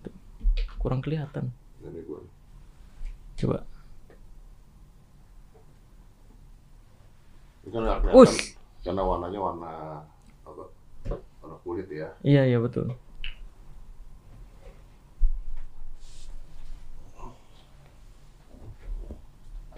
Tuh. 0.00 0.12
Kurang 0.82 0.98
kelihatan. 0.98 1.54
Ini 1.78 2.02
gua. 2.10 2.26
Coba. 3.38 3.62
Ini 7.62 7.70
kan 7.70 7.80
nggak 7.86 7.98
kelihatan. 8.02 8.18
Us. 8.18 8.58
Karena 8.82 9.02
warnanya 9.06 9.38
warna 9.38 9.70
apa? 10.42 10.64
Warna 11.38 11.56
kulit 11.62 11.86
ya. 11.86 12.10
Iya 12.26 12.50
iya 12.50 12.58
betul. 12.58 12.98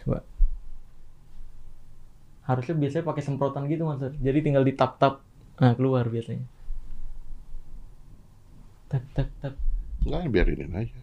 Coba. 0.01 0.25
Harusnya 2.49 2.81
biasanya 2.81 3.05
pakai 3.05 3.21
semprotan 3.21 3.69
gitu 3.69 3.85
mas. 3.85 4.01
Jadi 4.01 4.39
tinggal 4.41 4.65
ditap-tap, 4.65 5.21
nah 5.61 5.77
keluar 5.77 6.09
biasanya. 6.09 6.49
Tap 8.89 9.05
tap 9.13 9.29
tap. 9.45 9.53
Enggak, 10.05 10.21
biarinin 10.31 10.73
aja. 10.77 10.97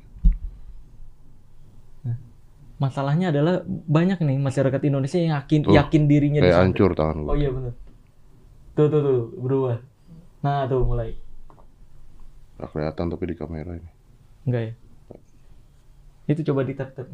Masalahnya 2.81 3.29
adalah 3.29 3.61
banyak 3.67 4.17
nih 4.25 4.41
masyarakat 4.41 4.81
Indonesia 4.89 5.21
yang 5.21 5.37
yakin 5.37 5.69
Tuh, 5.69 5.73
yakin 5.77 6.01
dirinya 6.09 6.41
Kayak 6.41 6.65
hancur 6.65 6.97
tangan 6.97 7.21
Oh 7.21 7.25
gua. 7.29 7.37
iya 7.37 7.53
benar. 7.53 7.73
Tuh 8.73 8.85
tuh 8.89 9.01
tuh 9.05 9.19
berubah. 9.37 9.77
Nah 10.41 10.65
tuh 10.65 10.81
mulai. 10.81 11.13
Nggak 12.57 12.69
kelihatan 12.73 13.05
tapi 13.13 13.23
di 13.29 13.35
kamera 13.37 13.71
ini. 13.77 13.89
Enggak 14.49 14.61
ya? 14.65 14.73
Itu 16.33 16.41
coba 16.49 16.65
ditap-tap. 16.65 17.05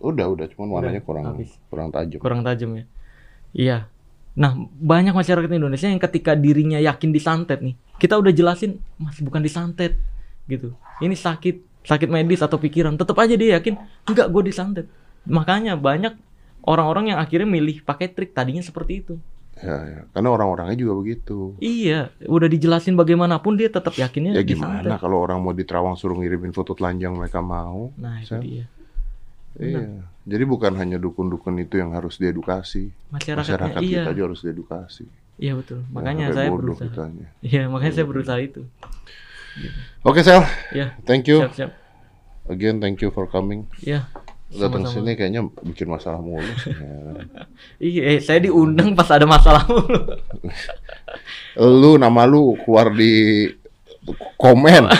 Udah, 0.00 0.26
udah, 0.38 0.46
cuman 0.54 0.68
warnanya 0.70 1.02
Udah, 1.02 1.08
kurang 1.10 1.24
habis. 1.34 1.50
kurang 1.66 1.90
tajam. 1.90 2.22
kurang 2.22 2.40
tajam 2.46 2.70
ya. 2.78 2.84
Iya. 3.50 3.78
Nah, 4.38 4.54
banyak 4.78 5.12
masyarakat 5.12 5.50
Indonesia 5.50 5.90
yang 5.90 5.98
ketika 5.98 6.38
dirinya 6.38 6.78
yakin 6.78 7.10
disantet 7.10 7.58
nih, 7.58 7.74
kita 8.00 8.16
udah 8.16 8.32
jelasin, 8.32 8.80
Mas 8.96 9.20
bukan 9.20 9.44
disantet 9.44 10.00
gitu. 10.48 10.72
Ini 11.04 11.12
sakit, 11.12 11.84
sakit 11.84 12.08
medis 12.08 12.40
atau 12.40 12.56
pikiran. 12.56 12.96
Tetap 12.96 13.14
aja 13.20 13.36
dia 13.36 13.60
yakin, 13.60 13.76
enggak 14.08 14.32
gue 14.32 14.42
disantet. 14.48 14.86
Makanya 15.28 15.76
banyak 15.76 16.16
orang-orang 16.64 17.12
yang 17.14 17.18
akhirnya 17.20 17.46
milih 17.46 17.84
pakai 17.84 18.08
trik 18.08 18.32
tadinya 18.32 18.64
seperti 18.64 19.04
itu. 19.04 19.14
Ya, 19.60 19.76
ya. 19.84 20.00
Karena 20.16 20.32
orang-orangnya 20.32 20.76
juga 20.80 21.04
begitu. 21.04 21.52
Iya, 21.60 22.08
udah 22.24 22.48
dijelasin 22.48 22.96
bagaimanapun 22.96 23.60
dia 23.60 23.68
tetap 23.68 23.92
yakinnya 23.92 24.32
Ya 24.32 24.40
gimana 24.40 24.80
disantet. 24.80 25.04
kalau 25.04 25.20
orang 25.20 25.36
mau 25.44 25.52
di 25.52 25.68
Terawang 25.68 26.00
suruh 26.00 26.16
ngirimin 26.16 26.56
foto 26.56 26.72
telanjang 26.72 27.12
mereka 27.12 27.44
mau? 27.44 27.92
Nah, 28.00 28.24
itu 28.24 28.32
Sam. 28.32 28.40
dia. 28.40 28.64
Iya. 29.60 30.08
Jadi 30.24 30.44
bukan 30.48 30.72
hanya 30.80 30.96
dukun-dukun 30.96 31.60
itu 31.60 31.76
yang 31.76 31.92
harus 31.92 32.16
diedukasi. 32.16 32.88
Masyarakat 33.12 33.82
iya. 33.84 34.06
kita 34.06 34.10
juga 34.16 34.26
harus 34.32 34.40
diedukasi. 34.40 35.04
Iya 35.40 35.56
betul. 35.56 35.80
Makanya 35.88 36.36
saya 36.36 36.52
berusaha. 36.52 37.08
Iya, 37.40 37.72
makanya 37.72 37.94
saya 37.96 38.06
berusaha 38.06 38.38
itu. 38.38 38.68
Oke, 40.04 40.20
Sel. 40.20 40.44
Ya, 40.76 40.94
Thank 41.08 41.32
you. 41.32 41.40
siap-siap. 41.40 41.72
Again, 42.46 42.76
thank 42.78 43.00
you 43.00 43.08
for 43.08 43.24
coming. 43.24 43.64
Ya, 43.80 44.10
Datang 44.50 44.82
sini 44.84 45.14
kayaknya 45.14 45.46
bikin 45.62 45.86
masalah 45.86 46.18
mulu. 46.18 46.42
sih, 46.58 46.74
ya. 46.82 46.90
Iya, 47.78 48.02
eh, 48.14 48.18
saya 48.20 48.42
diundang 48.42 48.92
pas 48.92 49.06
ada 49.08 49.24
masalah 49.24 49.64
mulu. 49.64 50.18
Lu 51.80 51.96
nama 51.96 52.26
lu 52.26 52.58
keluar 52.62 52.90
di 52.92 53.46
komen. 54.36 54.90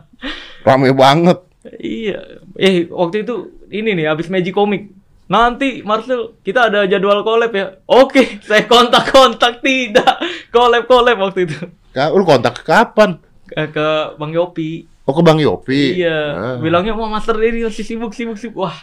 Rame 0.66 0.94
banget. 0.94 1.38
iya. 1.78 2.38
Eh, 2.54 2.86
waktu 2.88 3.26
itu 3.26 3.50
ini 3.68 3.92
nih 3.98 4.06
habis 4.08 4.30
Magic 4.30 4.54
Comic. 4.54 5.01
Nanti 5.32 5.80
Marcel, 5.80 6.36
kita 6.44 6.68
ada 6.68 6.84
jadwal 6.84 7.24
collab 7.24 7.48
ya. 7.50 7.80
Oke, 7.88 8.36
saya 8.46 8.68
kontak-kontak 8.68 9.64
tidak. 9.64 10.20
Collab-collab 10.52 11.16
waktu 11.16 11.48
itu. 11.48 11.56
Ka- 11.88 12.12
Lu 12.12 12.20
kontak 12.22 12.60
kapan? 12.60 13.16
Ke, 13.48 13.72
ke 13.72 13.86
Bang 14.20 14.36
Yopi. 14.36 14.84
Oh 15.02 15.16
ke 15.16 15.22
Bang 15.24 15.40
Yopi. 15.40 15.98
Iya, 15.98 16.18
Ah, 16.30 16.56
bilangnya 16.60 16.92
mau 16.92 17.08
master 17.08 17.40
ini 17.40 17.64
masih 17.64 17.80
sibuk 17.80 18.12
sibuk 18.12 18.36
sibuk. 18.36 18.60
Wah, 18.62 18.76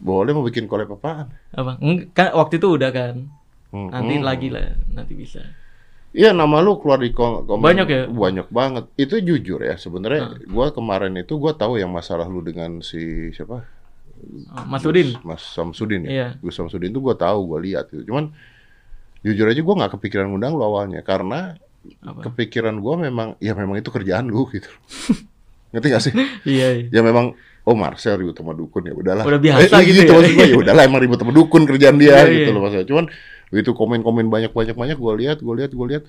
boleh 0.00 0.32
mau 0.32 0.42
bikin 0.42 0.64
collab 0.64 0.96
apaan? 0.96 1.28
apa? 1.52 1.76
Kan 2.10 2.28
waktu 2.32 2.56
itu 2.56 2.68
udah 2.72 2.90
kan. 2.90 3.28
Hmm, 3.68 3.92
Nanti 3.92 4.16
hmm. 4.16 4.24
lagi 4.24 4.48
lah, 4.48 4.72
nanti 4.88 5.12
bisa. 5.12 5.44
Iya 6.08 6.32
nama 6.32 6.64
lu 6.64 6.80
keluar 6.80 6.96
di 6.98 7.12
kom 7.12 7.44
komen 7.44 7.60
Banyak 7.60 7.86
ya? 7.86 8.02
Banyak 8.08 8.48
banget. 8.48 8.88
Itu 8.96 9.20
jujur 9.20 9.60
ya 9.60 9.76
sebenarnya. 9.76 10.40
Gua 10.48 10.72
kemarin 10.72 11.12
itu 11.14 11.36
gua 11.36 11.52
tahu 11.52 11.76
yang 11.76 11.92
masalah 11.92 12.24
lu 12.24 12.40
dengan 12.40 12.80
si 12.80 13.28
siapa? 13.30 13.68
Mas 14.66 14.82
Udin. 14.82 15.14
Mas 15.22 15.42
Samsudin 15.42 16.04
ya. 16.04 16.10
Iya. 16.10 16.28
Gus 16.38 16.54
Samsudin 16.54 16.90
itu 16.90 17.00
gua 17.00 17.14
tahu, 17.14 17.54
gua 17.54 17.58
lihat 17.60 17.88
gitu. 17.88 18.02
Cuman 18.08 18.32
jujur 19.20 19.46
aja 19.46 19.60
gua 19.60 19.74
nggak 19.78 19.92
kepikiran 19.98 20.26
ngundang 20.28 20.54
lu 20.54 20.62
awalnya 20.62 21.02
karena 21.02 21.58
Apa? 22.00 22.30
kepikiran 22.30 22.78
gua 22.78 22.98
memang 22.98 23.34
ya 23.38 23.54
memang 23.54 23.78
itu 23.78 23.88
kerjaan 23.90 24.26
lu 24.26 24.46
gitu. 24.50 24.68
Ngerti 25.72 25.86
gak 25.92 26.00
sih? 26.00 26.12
Iya, 26.48 26.68
iya. 26.80 26.86
Ya 26.88 27.00
memang 27.04 27.36
oh 27.62 27.76
Marcel 27.76 28.16
ribut 28.16 28.32
sama 28.32 28.56
dukun 28.56 28.88
ya 28.88 28.96
udahlah. 28.96 29.28
Udah 29.28 29.36
biasa 29.36 29.84
Eh, 29.84 29.84
gitu 29.84 30.00
ya. 30.08 30.16
maksud 30.16 30.48
ya 30.48 30.56
udahlah 30.56 30.82
emang 30.88 31.00
ribut 31.04 31.20
sama 31.20 31.32
dukun 31.36 31.68
kerjaan 31.68 32.00
dia 32.00 32.24
Iya, 32.24 32.32
gitu 32.32 32.48
iya. 32.48 32.54
loh 32.56 32.60
maksudnya. 32.64 32.86
Cuman 32.88 33.04
begitu 33.52 33.70
komen-komen 33.76 34.26
banyak-banyak 34.32 34.72
banyak 34.72 34.96
gua 34.96 35.12
lihat, 35.20 35.44
gua 35.44 35.54
lihat, 35.60 35.72
gua 35.76 35.86
lihat 35.92 36.04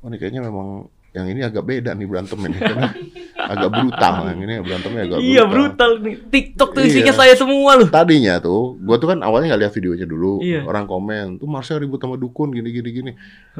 oh 0.00 0.08
ini 0.08 0.16
kayaknya 0.16 0.44
memang 0.44 0.88
yang 1.12 1.26
ini 1.28 1.40
agak 1.40 1.64
beda 1.64 1.92
nih 1.92 2.04
berantem 2.08 2.36
ini 2.44 2.56
karena 2.56 2.88
agak 3.44 3.70
brutal 3.70 4.12
ini 4.32 4.54
berantemnya 4.60 5.02
agak 5.04 5.18
Iya, 5.20 5.42
brutal 5.44 5.90
nih. 6.00 6.14
TikTok 6.28 6.70
tuh 6.72 6.82
isinya 6.82 7.12
Iya. 7.12 7.18
saya 7.18 7.34
semua 7.34 7.76
loh. 7.76 7.88
Tadinya 7.88 8.38
tuh, 8.38 8.76
gua 8.78 8.96
tuh 8.96 9.12
kan 9.12 9.20
awalnya 9.20 9.52
nggak 9.52 9.62
lihat 9.64 9.72
videonya 9.72 10.06
dulu. 10.06 10.40
Iya. 10.40 10.64
Orang 10.64 10.84
komen, 10.84 11.36
tuh 11.36 11.46
Marcel 11.46 11.78
ribut 11.78 11.98
sama 11.98 12.16
dukun 12.16 12.50
gini 12.50 12.68
gini 12.70 12.88
gini. 12.90 13.12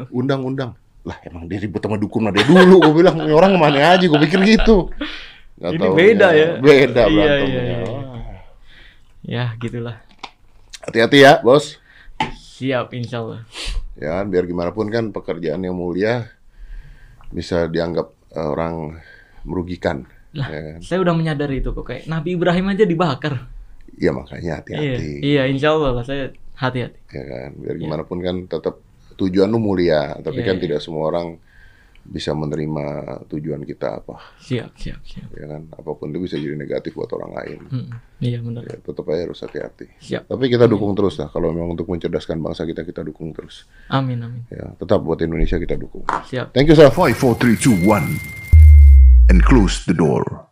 Undang-undang. 0.08 0.72
Lah 1.04 1.20
emang 1.22 1.44
dia 1.44 1.58
ribut 1.58 1.78
sama 1.78 1.94
dukun 1.94 2.24
mah 2.24 2.32
dia 2.32 2.42
dulu. 2.42 2.80
Gua 2.80 2.94
bilang 2.94 3.16
orang 3.20 3.52
ke 3.52 3.58
mana 3.60 3.78
aja. 3.92 4.04
Gua 4.04 4.18
pikir 4.18 4.40
gitu. 4.42 4.88
Nggak 5.54 5.70
Ini 5.70 5.78
taunya 5.78 5.94
beda 5.94 6.28
ya. 6.30 6.48
Beda 6.58 7.02
Iya, 7.04 7.14
berantemnya. 7.14 7.46
iya, 7.46 7.62
iya. 7.62 7.76
Wah. 7.84 8.38
Ya, 9.22 9.44
gitulah. 9.56 9.96
Hati-hati 10.80 11.18
ya, 11.20 11.40
bos. 11.40 11.78
Siap, 12.54 12.92
insya 12.92 13.20
Allah. 13.20 13.40
Ya, 13.94 14.20
biar 14.22 14.44
gimana 14.44 14.70
pun 14.70 14.88
kan 14.88 15.10
pekerjaan 15.10 15.58
yang 15.58 15.72
mulia 15.72 16.28
bisa 17.30 17.66
dianggap 17.66 18.10
eh, 18.30 18.42
orang 18.42 18.98
merugikan. 19.44 20.04
Lah, 20.34 20.48
Ya 20.48 20.60
kan? 20.66 20.78
saya 20.80 20.98
udah 21.00 21.14
menyadari 21.14 21.62
itu 21.62 21.70
kok. 21.70 21.84
Kayak 21.84 22.04
Nabi 22.06 22.34
Ibrahim 22.34 22.66
aja 22.68 22.82
dibakar. 22.82 23.46
Iya 23.94 24.10
makanya 24.10 24.42
Iya, 24.42 24.54
hati-hati. 24.58 25.10
iya, 25.22 25.42
insya 25.46 25.70
Allah 25.70 25.90
lah 25.94 26.02
saya 26.02 26.34
hati-hati. 26.54 26.98
Ya 27.08 27.22
kan, 27.22 27.50
biar 27.56 27.76
gimana 27.78 28.02
pun 28.02 28.18
kan 28.18 28.36
tetap 28.44 28.82
tujuan 29.14 29.46
lu 29.46 29.62
mulia, 29.62 30.18
tapi 30.18 30.42
Iya, 30.42 30.48
kan 30.50 30.56
iya. 30.58 30.62
tidak 30.64 30.80
semua 30.80 31.06
orang 31.06 31.38
bisa 32.04 32.34
menerima 32.34 32.84
tujuan 33.24 33.62
kita 33.62 33.96
apa, 33.96 34.20
Siap, 34.36 34.76
siap, 34.76 35.00
siap. 35.00 35.24
ya 35.32 35.46
kan? 35.46 35.72
Apa 35.72 35.94
pun 35.94 36.10
itu 36.10 36.20
bisa 36.20 36.36
jadi 36.36 36.52
negatif 36.52 36.92
buat 36.92 37.08
orang 37.08 37.32
lain. 37.32 37.58
Hmm, 37.64 37.88
iya 38.18 38.42
benar. 38.42 38.60
Ya, 38.62 38.76
tetap 38.76 39.08
aja 39.08 39.24
harus 39.24 39.40
hati-hati. 39.40 39.88
Siap. 40.02 40.26
Tapi 40.26 40.44
kita 40.46 40.66
dukung 40.66 40.92
terus 40.92 41.16
lah. 41.16 41.30
Kalau 41.30 41.48
memang 41.48 41.72
untuk 41.72 41.86
mencerdaskan 41.86 42.42
bangsa 42.42 42.66
kita, 42.66 42.82
kita 42.82 43.00
dukung 43.00 43.32
terus. 43.32 43.64
Amin, 43.88 44.20
amin. 44.20 44.44
Ya, 44.50 44.74
tetap 44.74 45.00
buat 45.00 45.16
Indonesia 45.16 45.56
kita 45.56 45.78
dukung. 45.78 46.04
Siap. 46.28 46.52
Thank 46.52 46.68
you, 46.68 46.76
sir. 46.76 46.90
5, 46.90 47.14
4, 47.14 47.40
3, 47.40 47.56
2, 47.56 47.72
1. 47.72 48.43
And 49.34 49.44
closed 49.44 49.88
the 49.88 49.94
door. 49.94 50.46